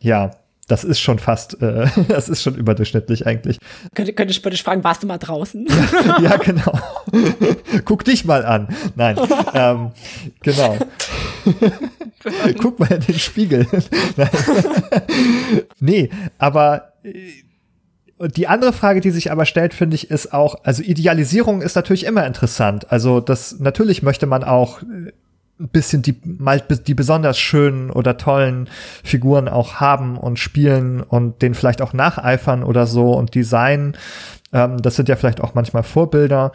ja, 0.00 0.32
das 0.70 0.84
ist 0.84 1.00
schon 1.00 1.18
fast, 1.18 1.60
äh, 1.62 1.86
das 2.08 2.28
ist 2.28 2.42
schon 2.42 2.54
überdurchschnittlich 2.54 3.26
eigentlich. 3.26 3.58
Könnte, 3.94 4.12
könnte 4.12 4.30
ich 4.30 4.36
spöttisch 4.36 4.62
fragen, 4.62 4.84
warst 4.84 5.02
du 5.02 5.06
mal 5.06 5.18
draußen? 5.18 5.66
Ja, 5.66 6.20
ja 6.22 6.36
genau. 6.36 6.78
Guck 7.84 8.04
dich 8.04 8.24
mal 8.24 8.44
an. 8.44 8.68
Nein, 8.94 9.18
ähm, 9.54 9.92
genau. 10.42 10.76
Guck 12.60 12.78
mal 12.78 12.92
in 12.92 13.00
den 13.00 13.18
Spiegel. 13.18 13.66
nee, 15.80 16.10
aber 16.38 16.92
äh, 17.02 17.42
die 18.28 18.48
andere 18.48 18.72
Frage, 18.72 19.00
die 19.00 19.10
sich 19.10 19.32
aber 19.32 19.46
stellt, 19.46 19.72
finde 19.72 19.94
ich, 19.94 20.10
ist 20.10 20.32
auch, 20.34 20.56
also 20.64 20.82
Idealisierung 20.82 21.62
ist 21.62 21.74
natürlich 21.74 22.04
immer 22.04 22.26
interessant. 22.26 22.90
Also 22.92 23.20
das, 23.20 23.58
natürlich 23.60 24.02
möchte 24.02 24.26
man 24.26 24.44
auch 24.44 24.82
äh, 24.82 25.12
ein 25.58 25.68
bisschen 25.68 26.02
die, 26.02 26.16
mal 26.24 26.60
die 26.60 26.94
besonders 26.94 27.38
schönen 27.38 27.90
oder 27.90 28.16
tollen 28.16 28.68
Figuren 29.04 29.48
auch 29.48 29.74
haben 29.74 30.16
und 30.16 30.38
spielen 30.38 31.00
und 31.00 31.42
denen 31.42 31.54
vielleicht 31.54 31.82
auch 31.82 31.92
nacheifern 31.92 32.62
oder 32.62 32.86
so 32.86 33.12
und 33.12 33.34
designen. 33.34 33.96
Ähm, 34.52 34.80
das 34.82 34.96
sind 34.96 35.08
ja 35.08 35.16
vielleicht 35.16 35.40
auch 35.40 35.54
manchmal 35.54 35.82
Vorbilder, 35.82 36.52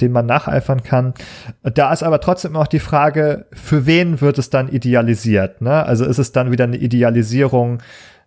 denen 0.00 0.12
man 0.12 0.26
nacheifern 0.26 0.82
kann. 0.82 1.14
Da 1.62 1.92
ist 1.92 2.02
aber 2.02 2.20
trotzdem 2.20 2.56
auch 2.56 2.68
die 2.68 2.78
Frage, 2.80 3.46
für 3.52 3.86
wen 3.86 4.20
wird 4.20 4.38
es 4.38 4.50
dann 4.50 4.68
idealisiert? 4.68 5.60
Ne? 5.60 5.84
Also 5.84 6.04
ist 6.04 6.18
es 6.18 6.32
dann 6.32 6.50
wieder 6.50 6.64
eine 6.64 6.76
Idealisierung 6.76 7.82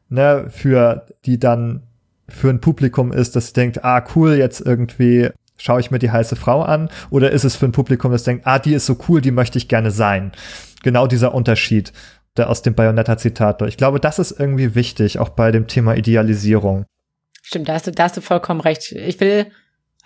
ne, 0.09 0.45
für 0.49 1.05
die 1.25 1.39
dann 1.39 1.83
für 2.31 2.49
ein 2.49 2.61
Publikum 2.61 3.11
ist, 3.11 3.35
das 3.35 3.53
denkt, 3.53 3.83
ah, 3.83 4.03
cool, 4.15 4.33
jetzt 4.35 4.61
irgendwie 4.61 5.29
schaue 5.57 5.79
ich 5.79 5.91
mir 5.91 5.99
die 5.99 6.11
heiße 6.11 6.35
Frau 6.35 6.63
an? 6.63 6.89
Oder 7.09 7.31
ist 7.31 7.43
es 7.43 7.55
für 7.55 7.65
ein 7.65 7.71
Publikum, 7.71 8.11
das 8.11 8.23
denkt, 8.23 8.47
ah, 8.47 8.59
die 8.59 8.73
ist 8.73 8.85
so 8.85 8.97
cool, 9.07 9.21
die 9.21 9.31
möchte 9.31 9.57
ich 9.57 9.67
gerne 9.67 9.91
sein? 9.91 10.31
Genau 10.83 11.07
dieser 11.07 11.33
Unterschied 11.33 11.93
der 12.37 12.49
aus 12.49 12.61
dem 12.61 12.75
Bayonetta-Zitat. 12.75 13.61
Ich 13.63 13.77
glaube, 13.77 13.99
das 13.99 14.19
ist 14.19 14.31
irgendwie 14.39 14.75
wichtig, 14.75 15.19
auch 15.19 15.29
bei 15.29 15.51
dem 15.51 15.67
Thema 15.67 15.95
Idealisierung. 15.95 16.85
Stimmt, 17.43 17.67
da 17.67 17.73
hast 17.73 17.87
du, 17.87 17.91
da 17.91 18.03
hast 18.03 18.17
du 18.17 18.21
vollkommen 18.21 18.61
recht. 18.61 18.91
Ich 18.93 19.19
will 19.19 19.47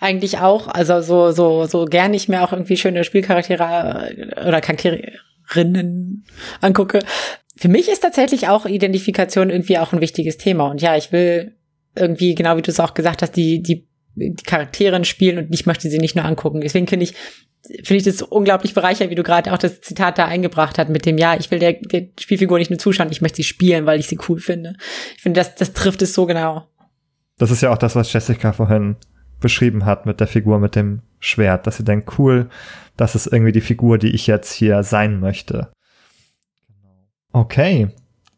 eigentlich 0.00 0.38
auch, 0.38 0.68
also 0.68 1.00
so, 1.00 1.30
so, 1.30 1.66
so 1.66 1.84
gern 1.84 2.14
ich 2.14 2.28
mir 2.28 2.42
auch 2.42 2.52
irgendwie 2.52 2.76
schöne 2.76 3.04
Spielcharaktere 3.04 4.10
äh, 4.16 4.48
oder 4.48 4.60
Charakterinnen 4.60 6.24
angucke. 6.60 7.00
Für 7.56 7.68
mich 7.68 7.88
ist 7.88 8.00
tatsächlich 8.00 8.48
auch 8.48 8.66
Identifikation 8.66 9.50
irgendwie 9.50 9.78
auch 9.78 9.92
ein 9.92 10.00
wichtiges 10.00 10.36
Thema. 10.36 10.66
Und 10.66 10.82
ja, 10.82 10.96
ich 10.96 11.12
will 11.12 11.56
irgendwie, 11.96 12.34
genau 12.34 12.56
wie 12.56 12.62
du 12.62 12.70
es 12.70 12.80
auch 12.80 12.94
gesagt 12.94 13.22
hast, 13.22 13.32
die, 13.32 13.62
die, 13.62 13.86
die 14.14 14.34
Charaktere 14.34 15.04
spielen 15.04 15.38
und 15.38 15.54
ich 15.54 15.66
möchte 15.66 15.88
sie 15.90 15.98
nicht 15.98 16.16
nur 16.16 16.24
angucken. 16.24 16.60
Deswegen 16.60 16.86
finde 16.86 17.04
ich, 17.04 17.14
finde 17.82 17.96
ich 17.96 18.02
das 18.04 18.22
unglaublich 18.22 18.74
bereichernd, 18.74 19.10
wie 19.10 19.16
du 19.16 19.22
gerade 19.22 19.52
auch 19.52 19.58
das 19.58 19.80
Zitat 19.80 20.18
da 20.18 20.26
eingebracht 20.26 20.78
hast 20.78 20.88
mit 20.88 21.06
dem, 21.06 21.18
ja, 21.18 21.36
ich 21.38 21.50
will 21.50 21.58
der, 21.58 21.74
der 21.74 22.08
Spielfigur 22.18 22.58
nicht 22.58 22.70
nur 22.70 22.78
zuschauen, 22.78 23.10
ich 23.10 23.22
möchte 23.22 23.36
sie 23.36 23.44
spielen, 23.44 23.86
weil 23.86 23.98
ich 23.98 24.08
sie 24.08 24.18
cool 24.28 24.38
finde. 24.38 24.74
Ich 25.16 25.22
finde, 25.22 25.40
das, 25.40 25.54
das 25.54 25.72
trifft 25.72 26.02
es 26.02 26.14
so 26.14 26.26
genau. 26.26 26.68
Das 27.38 27.50
ist 27.50 27.62
ja 27.62 27.72
auch 27.72 27.78
das, 27.78 27.96
was 27.96 28.12
Jessica 28.12 28.52
vorhin 28.52 28.96
beschrieben 29.40 29.84
hat 29.84 30.06
mit 30.06 30.20
der 30.20 30.26
Figur 30.26 30.58
mit 30.58 30.74
dem 30.74 31.02
Schwert, 31.18 31.66
dass 31.66 31.76
sie 31.76 31.84
denkt, 31.84 32.18
cool, 32.18 32.48
das 32.96 33.14
ist 33.14 33.26
irgendwie 33.26 33.52
die 33.52 33.60
Figur, 33.60 33.98
die 33.98 34.14
ich 34.14 34.26
jetzt 34.26 34.52
hier 34.52 34.82
sein 34.82 35.20
möchte. 35.20 35.70
Okay. 37.32 37.88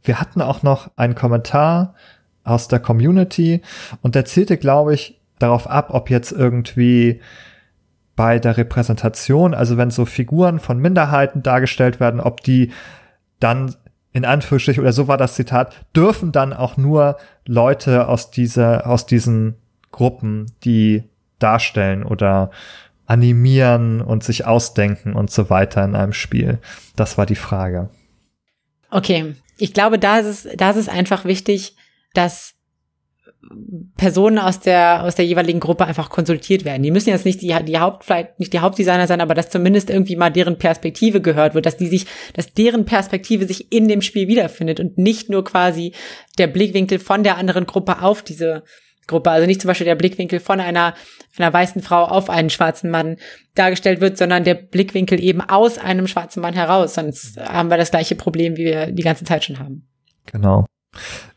Wir 0.02 0.20
hatten 0.20 0.40
auch 0.40 0.62
noch 0.62 0.90
einen 0.96 1.14
Kommentar 1.14 1.94
aus 2.44 2.68
der 2.68 2.80
Community 2.80 3.62
und 4.02 4.14
der 4.14 4.24
zielte, 4.24 4.56
glaube 4.56 4.94
ich, 4.94 5.20
darauf 5.38 5.68
ab, 5.68 5.88
ob 5.92 6.10
jetzt 6.10 6.32
irgendwie 6.32 7.20
bei 8.16 8.38
der 8.38 8.56
Repräsentation, 8.56 9.54
also 9.54 9.76
wenn 9.76 9.90
so 9.90 10.04
Figuren 10.04 10.58
von 10.58 10.78
Minderheiten 10.78 11.42
dargestellt 11.42 12.00
werden, 12.00 12.20
ob 12.20 12.42
die 12.42 12.72
dann 13.38 13.76
in 14.12 14.24
Anführungsstrichen, 14.24 14.82
oder 14.82 14.92
so 14.92 15.06
war 15.06 15.16
das 15.16 15.34
Zitat, 15.34 15.76
dürfen 15.94 16.32
dann 16.32 16.52
auch 16.52 16.76
nur 16.76 17.18
Leute 17.46 18.08
aus 18.08 18.30
dieser, 18.30 18.88
aus 18.88 19.06
diesen 19.06 19.54
Gruppen, 19.92 20.46
die 20.64 21.04
darstellen 21.38 22.02
oder 22.02 22.50
animieren 23.06 24.00
und 24.00 24.24
sich 24.24 24.46
ausdenken 24.46 25.14
und 25.14 25.30
so 25.30 25.50
weiter 25.50 25.84
in 25.84 25.94
einem 25.94 26.12
Spiel. 26.12 26.58
Das 26.96 27.16
war 27.16 27.26
die 27.26 27.36
Frage. 27.36 27.88
Okay, 28.90 29.34
ich 29.56 29.72
glaube, 29.72 29.98
da 29.98 30.18
ist 30.18 30.26
es, 30.44 30.56
da 30.56 30.70
ist 30.70 30.76
es 30.76 30.88
einfach 30.88 31.24
wichtig, 31.24 31.76
dass 32.14 32.54
Personen 33.96 34.38
aus 34.38 34.60
der, 34.60 35.04
aus 35.04 35.14
der 35.14 35.24
jeweiligen 35.24 35.60
Gruppe 35.60 35.86
einfach 35.86 36.10
konsultiert 36.10 36.64
werden. 36.64 36.82
Die 36.82 36.90
müssen 36.90 37.10
jetzt 37.10 37.24
nicht 37.24 37.40
die, 37.40 37.54
die 37.64 37.78
Haupt, 37.78 38.04
vielleicht 38.04 38.38
nicht 38.38 38.52
die 38.52 38.58
Hauptdesigner 38.58 39.06
sein, 39.06 39.20
aber 39.20 39.34
dass 39.34 39.48
zumindest 39.48 39.90
irgendwie 39.90 40.16
mal 40.16 40.30
deren 40.30 40.58
Perspektive 40.58 41.20
gehört 41.20 41.54
wird, 41.54 41.64
dass 41.64 41.76
die 41.76 41.86
sich, 41.86 42.06
dass 42.34 42.52
deren 42.52 42.84
Perspektive 42.84 43.46
sich 43.46 43.72
in 43.72 43.88
dem 43.88 44.02
Spiel 44.02 44.28
wiederfindet 44.28 44.80
und 44.80 44.98
nicht 44.98 45.30
nur 45.30 45.44
quasi 45.44 45.92
der 46.36 46.48
Blickwinkel 46.48 46.98
von 46.98 47.22
der 47.22 47.36
anderen 47.36 47.66
Gruppe 47.66 48.02
auf 48.02 48.22
diese 48.22 48.64
Gruppe, 49.06 49.30
also 49.30 49.46
nicht 49.46 49.62
zum 49.62 49.68
Beispiel 49.68 49.86
der 49.86 49.94
Blickwinkel 49.94 50.40
von 50.40 50.60
einer, 50.60 50.94
einer 51.38 51.52
weißen 51.52 51.80
Frau 51.80 52.04
auf 52.04 52.28
einen 52.28 52.50
schwarzen 52.50 52.90
Mann 52.90 53.16
dargestellt 53.54 54.00
wird, 54.00 54.18
sondern 54.18 54.44
der 54.44 54.54
Blickwinkel 54.54 55.22
eben 55.22 55.40
aus 55.40 55.78
einem 55.78 56.06
schwarzen 56.06 56.42
Mann 56.42 56.54
heraus. 56.54 56.94
Sonst 56.94 57.38
haben 57.38 57.70
wir 57.70 57.78
das 57.78 57.90
gleiche 57.90 58.16
Problem, 58.16 58.56
wie 58.56 58.66
wir 58.66 58.92
die 58.92 59.02
ganze 59.02 59.24
Zeit 59.24 59.44
schon 59.44 59.58
haben. 59.58 59.88
Genau. 60.30 60.66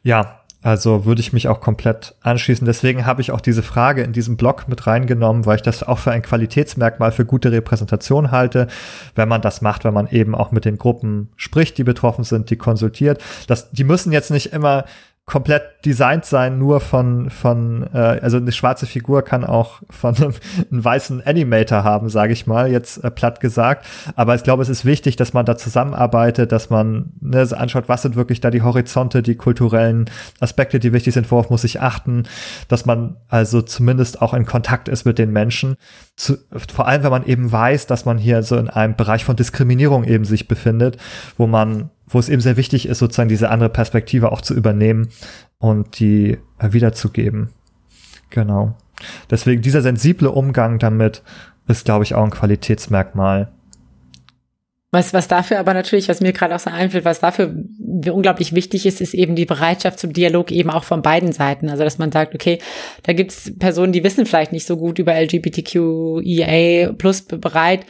Ja, 0.04 0.41
also 0.62 1.06
würde 1.06 1.22
ich 1.22 1.34
mich 1.34 1.48
auch 1.48 1.60
komplett 1.60 2.16
anschließen. 2.22 2.66
Deswegen 2.66 3.06
habe 3.06 3.22
ich 3.22 3.32
auch 3.32 3.42
diese 3.42 3.64
Frage 3.64 4.04
in 4.04 4.14
diesem 4.14 4.38
Blog 4.38 4.68
mit 4.68 4.86
reingenommen, 4.86 5.46
weil 5.46 5.56
ich 5.56 5.62
das 5.64 5.82
auch 5.82 5.98
für 5.98 6.12
ein 6.12 6.22
Qualitätsmerkmal 6.22 7.12
für 7.12 7.26
gute 7.26 7.52
Repräsentation 7.52 8.32
halte, 8.32 8.68
wenn 9.16 9.28
man 9.28 9.42
das 9.42 9.62
macht, 9.62 9.84
wenn 9.86 9.94
man 9.94 10.08
eben 10.08 10.36
auch 10.36 10.52
mit 10.52 10.66
den 10.66 10.78
Gruppen 10.78 11.30
spricht, 11.36 11.78
die 11.78 11.84
betroffen 11.84 12.24
sind, 12.24 12.50
die 12.52 12.58
konsultiert. 12.58 13.22
Das, 13.48 13.72
die 13.72 13.84
müssen 13.84 14.12
jetzt 14.12 14.30
nicht 14.30 14.54
immer 14.54 14.86
komplett 15.32 15.86
designt 15.86 16.26
sein, 16.26 16.60
nur 16.60 16.82
von, 16.82 17.30
von, 17.30 17.88
äh, 17.94 17.98
also 17.98 18.36
eine 18.36 18.52
schwarze 18.52 18.86
Figur 18.86 19.22
kann 19.22 19.46
auch 19.46 19.82
von 19.90 20.14
einem, 20.18 20.34
einem 20.70 20.84
weißen 20.84 21.26
Animator 21.26 21.86
haben, 21.86 22.10
sage 22.10 22.34
ich 22.34 22.48
mal, 22.48 22.70
jetzt 22.70 23.02
äh, 23.02 23.10
platt 23.10 23.40
gesagt. 23.40 23.86
Aber 24.18 24.36
ich 24.36 24.44
glaube, 24.44 24.62
es 24.62 24.68
ist 24.68 24.84
wichtig, 24.84 25.16
dass 25.16 25.32
man 25.32 25.46
da 25.46 25.56
zusammenarbeitet, 25.56 26.52
dass 26.52 26.70
man 26.70 27.14
ne, 27.22 27.46
so 27.46 27.56
anschaut, 27.56 27.86
was 27.88 28.02
sind 28.02 28.18
wirklich 28.18 28.42
da 28.42 28.52
die 28.52 28.62
Horizonte, 28.62 29.24
die 29.24 29.36
kulturellen 29.36 30.10
Aspekte, 30.42 30.80
die 30.80 30.92
wichtig 30.92 31.14
sind, 31.14 31.32
worauf 31.32 31.50
muss 31.50 31.64
ich 31.64 31.80
achten, 31.80 32.24
dass 32.68 32.86
man 32.86 33.16
also 33.30 33.62
zumindest 33.62 34.22
auch 34.22 34.34
in 34.34 34.46
Kontakt 34.46 34.90
ist 34.90 35.06
mit 35.06 35.18
den 35.18 35.32
Menschen. 35.32 35.78
Zu, 36.18 36.40
vor 36.74 36.90
allem, 36.90 37.04
wenn 37.04 37.12
man 37.12 37.26
eben 37.26 37.50
weiß, 37.50 37.88
dass 37.88 38.04
man 38.04 38.18
hier 38.18 38.44
so 38.44 38.58
in 38.58 38.70
einem 38.70 38.98
Bereich 38.98 39.24
von 39.24 39.38
Diskriminierung 39.38 40.04
eben 40.04 40.26
sich 40.26 40.50
befindet, 40.50 40.98
wo 41.38 41.48
man 41.48 41.90
wo 42.12 42.20
es 42.20 42.30
eben 42.30 42.42
sehr 42.42 42.58
wichtig 42.58 42.88
ist, 42.88 43.00
sozusagen 43.00 43.30
diese 43.30 43.50
andere 43.50 43.70
Perspektive 43.70 44.32
auch 44.32 44.42
zu 44.42 44.54
übernehmen 44.54 45.10
und 45.58 46.00
die 46.00 46.38
äh, 46.60 46.74
wiederzugeben. 46.74 47.50
Genau. 48.30 48.76
Deswegen 49.30 49.62
dieser 49.62 49.82
sensible 49.82 50.30
Umgang 50.30 50.78
damit 50.78 51.24
ist, 51.68 51.86
glaube 51.86 52.04
ich, 52.04 52.14
auch 52.14 52.24
ein 52.24 52.30
Qualitätsmerkmal. 52.30 53.52
Was, 54.94 55.14
was 55.14 55.30
dafür 55.30 55.58
aber 55.60 55.74
natürlich, 55.74 56.10
was 56.10 56.20
mir 56.20 56.34
gerade 56.34 56.54
auch 56.54 56.60
so 56.60 56.70
einfällt, 56.70 57.06
was 57.06 57.22
dafür 57.22 57.56
unglaublich 58.12 58.54
wichtig 58.54 58.86
ist, 58.86 59.00
ist 59.00 59.14
eben 59.14 59.36
die 59.36 59.46
Bereitschaft 59.46 60.00
zum 60.00 60.12
Dialog 60.12 60.52
eben 60.52 60.70
auch 60.70 60.84
von 60.84 61.02
beiden 61.02 61.32
Seiten. 61.32 61.70
Also 61.70 61.86
dass 61.86 61.98
man 61.98 62.12
sagt, 62.12 62.36
okay, 62.36 62.60
da 63.04 63.14
gibt's 63.14 63.54
Personen, 63.58 63.94
die 63.94 64.04
wissen 64.04 64.26
vielleicht 64.26 64.52
nicht 64.52 64.68
so 64.68 64.76
gut 64.76 65.00
über 65.00 65.14
LGBTQIA 65.14 66.92
plus 66.92 67.22
bereit, 67.22 67.86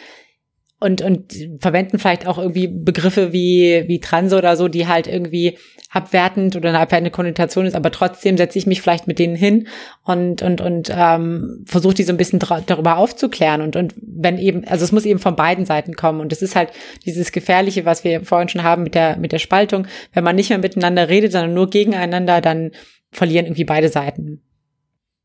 und, 0.82 1.04
und 1.04 1.34
verwenden 1.60 2.00
vielleicht 2.00 2.26
auch 2.26 2.40
irgendwie 2.40 2.68
Begriffe 2.68 3.32
wie, 3.32 3.84
wie 3.88 4.00
Trans 4.00 4.34
oder 4.34 4.58
so, 4.58 4.68
die 4.68 4.88
halt 4.88 5.06
irgendwie 5.06 5.60
abwertend 5.92 6.56
oder 6.56 6.70
eine 6.70 6.80
abwertende 6.80 7.12
Konnotation 7.12 7.68
ist, 7.68 7.76
aber 7.76 7.92
trotzdem 7.92 8.36
setze 8.36 8.58
ich 8.58 8.66
mich 8.66 8.82
vielleicht 8.82 9.06
mit 9.06 9.20
denen 9.20 9.36
hin 9.36 9.68
und, 10.04 10.42
und, 10.42 10.60
und 10.60 10.92
ähm, 10.92 11.64
versuche 11.68 11.94
die 11.94 12.04
so 12.04 12.12
ein 12.12 12.18
bisschen 12.18 12.40
darüber 12.40 12.98
aufzuklären. 12.98 13.62
Und, 13.62 13.76
und 13.76 13.94
wenn 14.02 14.40
eben, 14.40 14.68
also 14.68 14.84
es 14.84 14.92
muss 14.92 15.06
eben 15.06 15.20
von 15.20 15.36
beiden 15.36 15.66
Seiten 15.66 15.94
kommen. 15.94 16.20
Und 16.20 16.32
das 16.32 16.42
ist 16.42 16.56
halt 16.56 16.72
dieses 17.06 17.32
Gefährliche, 17.32 17.86
was 17.86 18.04
wir 18.04 18.26
vorhin 18.26 18.50
schon 18.50 18.64
haben 18.64 18.82
mit 18.82 18.96
der, 18.96 19.18
mit 19.18 19.34
der 19.34 19.40
Spaltung. 19.40 19.86
Wenn 20.14 20.24
man 20.24 20.36
nicht 20.36 20.50
mehr 20.50 20.58
miteinander 20.58 21.10
redet, 21.10 21.32
sondern 21.32 21.54
nur 21.54 21.70
gegeneinander, 21.70 22.42
dann 22.42 22.72
verlieren 23.12 23.46
irgendwie 23.46 23.66
beide 23.66 23.90
Seiten. 23.90 24.42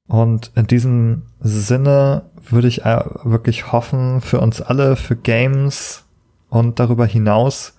Und 0.09 0.53
in 0.55 0.67
diesem 0.67 1.23
Sinne 1.41 2.23
würde 2.49 2.69
ich 2.69 2.85
äh, 2.85 3.03
wirklich 3.25 3.73
hoffen 3.73 4.21
für 4.21 4.41
uns 4.41 4.61
alle, 4.61 4.97
für 4.97 5.17
Games 5.17 6.05
und 6.49 6.79
darüber 6.79 7.07
hinaus, 7.07 7.75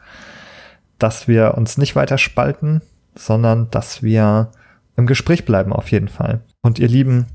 dass 0.99 1.27
wir 1.27 1.55
uns 1.55 1.77
nicht 1.77 1.95
weiter 1.95 2.17
spalten, 2.17 2.81
sondern 3.15 3.69
dass 3.71 4.03
wir 4.03 4.51
im 4.95 5.07
Gespräch 5.07 5.45
bleiben 5.45 5.71
auf 5.71 5.91
jeden 5.91 6.07
Fall. 6.09 6.41
Und 6.61 6.79
ihr 6.79 6.87
Lieben, 6.87 7.27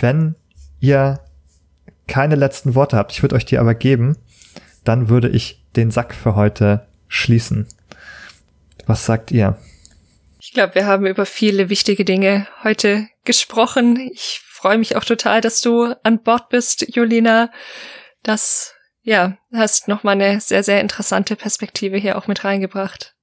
wenn 0.00 0.34
ihr 0.80 1.20
keine 2.08 2.34
letzten 2.34 2.74
Worte 2.74 2.96
habt, 2.96 3.12
ich 3.12 3.22
würde 3.22 3.36
euch 3.36 3.44
die 3.44 3.58
aber 3.58 3.74
geben, 3.74 4.16
dann 4.84 5.08
würde 5.08 5.28
ich 5.28 5.62
den 5.76 5.90
Sack 5.90 6.14
für 6.14 6.34
heute 6.34 6.86
schließen. 7.08 7.66
Was 8.86 9.04
sagt 9.04 9.30
ihr? 9.30 9.56
Ich 10.46 10.52
glaube, 10.52 10.76
wir 10.76 10.86
haben 10.86 11.06
über 11.06 11.26
viele 11.26 11.70
wichtige 11.70 12.04
Dinge 12.04 12.46
heute 12.62 13.08
gesprochen. 13.24 13.98
Ich 14.12 14.40
freue 14.44 14.78
mich 14.78 14.94
auch 14.94 15.02
total, 15.02 15.40
dass 15.40 15.60
du 15.60 15.92
an 16.04 16.22
Bord 16.22 16.50
bist, 16.50 16.94
Julina. 16.94 17.50
Das, 18.22 18.72
ja, 19.02 19.38
hast 19.52 19.88
nochmal 19.88 20.12
eine 20.12 20.40
sehr, 20.40 20.62
sehr 20.62 20.80
interessante 20.80 21.34
Perspektive 21.34 21.96
hier 21.96 22.16
auch 22.16 22.28
mit 22.28 22.44
reingebracht. 22.44 23.16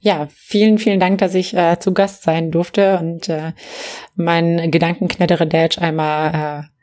Ja, 0.00 0.26
vielen, 0.34 0.78
vielen 0.78 0.98
Dank, 0.98 1.18
dass 1.18 1.32
ich 1.32 1.54
äh, 1.54 1.78
zu 1.78 1.94
Gast 1.94 2.24
sein 2.24 2.50
durfte 2.50 2.98
und 2.98 3.28
äh, 3.28 3.52
meinen 4.16 4.72
Gedankenknettere 4.72 5.46
Dadge 5.46 5.80
einmal 5.80 6.64
äh, 6.64 6.73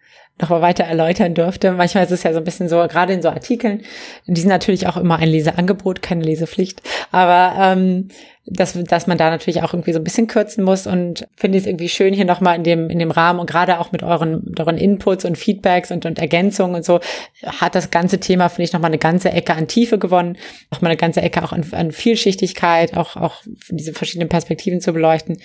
nochmal 0.42 0.62
weiter 0.62 0.84
erläutern 0.84 1.34
durfte. 1.34 1.72
Manchmal 1.72 2.04
ist 2.04 2.12
es 2.12 2.24
ja 2.24 2.34
so 2.34 2.40
ein 2.40 2.44
bisschen 2.44 2.68
so, 2.68 2.78
gerade 2.88 3.14
in 3.14 3.22
so 3.22 3.30
Artikeln, 3.30 3.82
die 4.26 4.42
sind 4.42 4.50
natürlich 4.50 4.88
auch 4.88 4.98
immer 4.98 5.18
ein 5.18 5.30
Leseangebot, 5.30 6.02
keine 6.02 6.24
Lesepflicht, 6.24 6.82
aber 7.12 7.54
ähm, 7.58 8.10
dass, 8.46 8.74
dass 8.74 9.06
man 9.06 9.18
da 9.18 9.30
natürlich 9.30 9.62
auch 9.62 9.74
irgendwie 9.74 9.94
so 9.94 10.00
ein 10.00 10.04
bisschen 10.04 10.26
kürzen 10.26 10.64
muss 10.64 10.88
und 10.88 11.28
finde 11.36 11.60
es 11.60 11.68
irgendwie 11.68 11.90
schön 11.90 12.14
hier 12.14 12.26
nochmal 12.26 12.56
in 12.56 12.64
dem, 12.64 12.90
in 12.90 12.98
dem 12.98 13.12
Rahmen 13.12 13.40
und 13.40 13.48
gerade 13.48 13.80
auch 13.80 13.92
mit 13.92 14.02
euren, 14.02 14.56
euren 14.58 14.78
Inputs 14.78 15.26
und 15.26 15.38
Feedbacks 15.38 15.92
und, 15.92 16.06
und 16.06 16.18
Ergänzungen 16.18 16.76
und 16.76 16.84
so 16.84 17.00
hat 17.46 17.76
das 17.76 17.92
ganze 17.92 18.20
Thema, 18.20 18.50
finde 18.50 18.64
ich, 18.64 18.74
nochmal 18.74 18.90
eine 18.90 18.98
ganze 18.98 19.32
Ecke 19.32 19.54
an 19.54 19.68
Tiefe 19.68 20.00
gewonnen, 20.00 20.38
nochmal 20.72 20.90
eine 20.90 20.98
ganze 20.98 21.22
Ecke 21.22 21.44
auch 21.44 21.52
an, 21.52 21.66
an 21.72 21.92
Vielschichtigkeit, 21.92 22.98
auch, 22.98 23.16
auch 23.16 23.44
diese 23.70 23.94
verschiedenen 23.94 24.30
Perspektiven 24.30 24.82
zu 24.82 24.92
beleuchten. 24.92 25.38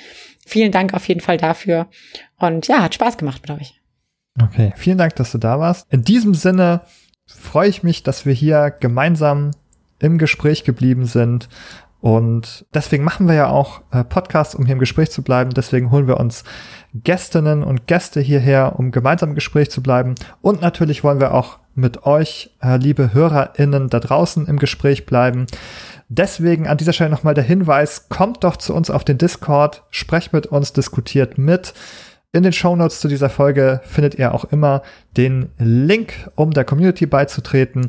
Vielen 0.47 0.73
Dank 0.73 0.95
auf 0.95 1.07
jeden 1.07 1.21
Fall 1.21 1.37
dafür 1.37 1.89
und 2.39 2.67
ja, 2.67 2.83
hat 2.83 2.95
Spaß 2.95 3.19
gemacht 3.19 3.43
mit 3.47 3.61
euch. 3.61 3.75
Okay, 4.43 4.73
vielen 4.77 4.99
Dank, 4.99 5.17
dass 5.17 5.33
du 5.33 5.39
da 5.39 5.59
warst. 5.59 5.87
In 5.91 6.03
diesem 6.03 6.35
Sinne 6.35 6.83
freue 7.27 7.69
ich 7.69 7.83
mich, 7.83 8.03
dass 8.03 8.27
wir 8.27 8.33
hier 8.33 8.71
gemeinsam 8.71 9.53
im 9.99 10.19
Gespräch 10.19 10.65
geblieben 10.65 11.07
sind. 11.07 11.49
Und 12.01 12.67
deswegen 12.75 13.03
machen 13.03 13.27
wir 13.27 13.35
ja 13.35 13.49
auch 13.49 13.81
äh, 13.91 14.05
Podcasts, 14.05 14.55
um 14.55 14.67
hier 14.67 14.75
im 14.75 14.79
Gespräch 14.79 15.11
zu 15.11 15.23
bleiben. 15.23 15.51
Deswegen 15.51 15.91
holen 15.91 16.07
wir 16.07 16.21
uns 16.21 16.45
Gästinnen 16.95 17.65
und 17.65 17.87
Gäste 17.87 18.21
hierher, 18.21 18.79
um 18.79 18.93
gemeinsam 18.93 19.31
im 19.31 19.35
Gespräch 19.35 19.71
zu 19.71 19.83
bleiben. 19.83 20.15
Und 20.43 20.61
natürlich 20.61 21.03
wollen 21.03 21.21
wir 21.21 21.35
auch 21.35 21.59
mit 21.75 22.05
euch, 22.05 22.51
äh, 22.63 22.77
liebe 22.77 23.13
HörerInnen 23.13 23.89
da 23.89 24.01
draußen 24.01 24.47
im 24.47 24.59
Gespräch 24.59 25.07
bleiben. 25.07 25.47
Deswegen 26.09 26.69
an 26.69 26.77
dieser 26.77 26.93
Stelle 26.93 27.11
nochmal 27.11 27.35
der 27.35 27.45
Hinweis, 27.45 28.09
kommt 28.09 28.45
doch 28.45 28.57
zu 28.57 28.75
uns 28.75 28.91
auf 28.91 29.03
den 29.03 29.19
Discord, 29.19 29.83
sprecht 29.91 30.33
mit 30.33 30.47
uns, 30.47 30.73
diskutiert 30.73 31.39
mit. 31.39 31.75
In 32.33 32.43
den 32.43 32.53
Shownotes 32.53 33.01
zu 33.01 33.09
dieser 33.09 33.31
Folge 33.31 33.81
findet 33.85 34.17
ihr 34.17 34.35
auch 34.35 34.45
immer 34.45 34.83
den 35.17 35.51
Link, 35.59 36.31
um 36.35 36.51
der 36.51 36.65
Community 36.65 37.07
beizutreten. 37.07 37.87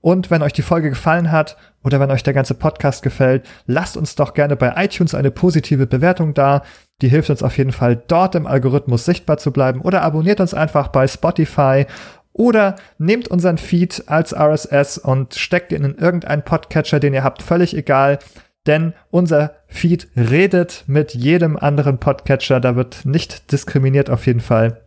Und 0.00 0.30
wenn 0.30 0.42
euch 0.42 0.52
die 0.52 0.62
Folge 0.62 0.90
gefallen 0.90 1.30
hat 1.30 1.56
oder 1.82 2.00
wenn 2.00 2.10
euch 2.10 2.22
der 2.22 2.34
ganze 2.34 2.54
Podcast 2.54 3.02
gefällt, 3.02 3.46
lasst 3.66 3.96
uns 3.96 4.16
doch 4.16 4.34
gerne 4.34 4.56
bei 4.56 4.74
iTunes 4.76 5.14
eine 5.14 5.30
positive 5.30 5.86
Bewertung 5.86 6.34
da. 6.34 6.62
Die 7.02 7.08
hilft 7.08 7.30
uns 7.30 7.42
auf 7.42 7.56
jeden 7.56 7.72
Fall 7.72 8.02
dort 8.08 8.34
im 8.34 8.46
Algorithmus 8.46 9.04
sichtbar 9.04 9.38
zu 9.38 9.52
bleiben 9.52 9.80
oder 9.80 10.02
abonniert 10.02 10.40
uns 10.40 10.54
einfach 10.54 10.88
bei 10.88 11.06
Spotify 11.06 11.86
oder 12.32 12.76
nehmt 12.98 13.28
unseren 13.28 13.58
Feed 13.58 14.04
als 14.06 14.34
RSS 14.34 14.98
und 14.98 15.34
steckt 15.34 15.72
ihn 15.72 15.84
in 15.84 15.94
irgendeinen 15.94 16.42
Podcatcher, 16.42 17.00
den 17.00 17.14
ihr 17.14 17.24
habt, 17.24 17.42
völlig 17.42 17.76
egal 17.76 18.18
denn 18.66 18.94
unser 19.10 19.54
Feed 19.74 20.08
redet 20.16 20.84
mit 20.86 21.14
jedem 21.14 21.56
anderen 21.56 21.98
Podcatcher, 21.98 22.60
da 22.60 22.76
wird 22.76 23.04
nicht 23.04 23.50
diskriminiert 23.50 24.08
auf 24.08 24.24
jeden 24.24 24.40
Fall. 24.40 24.80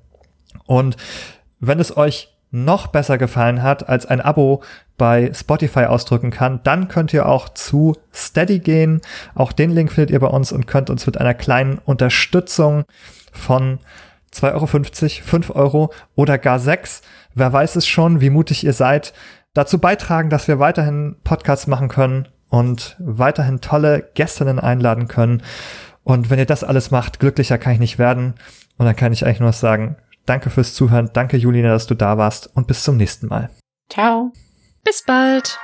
Und 0.66 0.96
wenn 1.60 1.82
es 1.82 1.96
euch 1.98 2.34
noch 2.52 2.88
besser 2.88 3.18
gefallen 3.18 3.62
hat, 3.62 3.90
als 3.90 4.06
ein 4.06 4.22
Abo 4.22 4.64
bei 4.98 5.32
Spotify 5.34 5.86
ausdrücken 5.86 6.32
kann, 6.32 6.62
dann 6.64 6.88
könnt 6.88 7.14
ihr 7.14 7.28
auch 7.28 7.50
zu 7.50 7.98
Steady 8.16 8.60
gehen. 8.60 9.02
Auch 9.36 9.52
den 9.52 9.72
Link 9.72 9.92
findet 9.92 10.12
ihr 10.12 10.22
bei 10.22 10.28
uns 10.28 10.54
und 10.54 10.68
könnt 10.68 10.90
uns 10.90 11.06
mit 11.06 11.20
einer 11.20 11.34
kleinen 11.34 11.80
Unterstützung 11.80 12.86
von 13.34 13.80
2,50 14.34 14.54
Euro, 14.54 15.26
5 15.26 15.50
Euro 15.50 15.94
oder 16.16 16.38
gar 16.38 16.60
6, 16.60 17.02
wer 17.36 17.52
weiß 17.52 17.76
es 17.76 17.86
schon, 17.86 18.22
wie 18.22 18.30
mutig 18.30 18.64
ihr 18.64 18.74
seid, 18.74 19.14
dazu 19.54 19.80
beitragen, 19.80 20.30
dass 20.30 20.48
wir 20.48 20.60
weiterhin 20.60 21.18
Podcasts 21.26 21.68
machen 21.68 21.90
können 21.90 22.30
und 22.50 22.96
weiterhin 23.00 23.62
tolle 23.62 24.10
Gästinnen 24.14 24.60
einladen 24.60 25.08
können. 25.08 25.44
Und 26.04 26.30
wenn 26.30 26.40
ihr 26.40 26.46
das 26.46 26.64
alles 26.64 26.92
macht, 26.92 27.20
glücklicher 27.20 27.58
kann 27.58 27.74
ich 27.74 27.80
nicht 27.80 28.00
werden. 28.00 28.36
Und 28.78 28.86
dann 28.86 28.96
kann 28.96 29.14
ich 29.14 29.26
eigentlich 29.26 29.40
nur 29.40 29.54
sagen, 29.54 29.98
danke 30.26 30.50
fürs 30.50 30.74
Zuhören, 30.74 31.10
danke 31.14 31.38
Julina, 31.38 31.70
dass 31.70 31.88
du 31.88 31.96
da 31.96 32.18
warst 32.18 32.50
und 32.56 32.68
bis 32.68 32.84
zum 32.84 32.98
nächsten 32.98 33.28
Mal. 33.28 33.50
Ciao. 33.90 34.32
Bis 34.84 35.04
bald. 35.06 35.60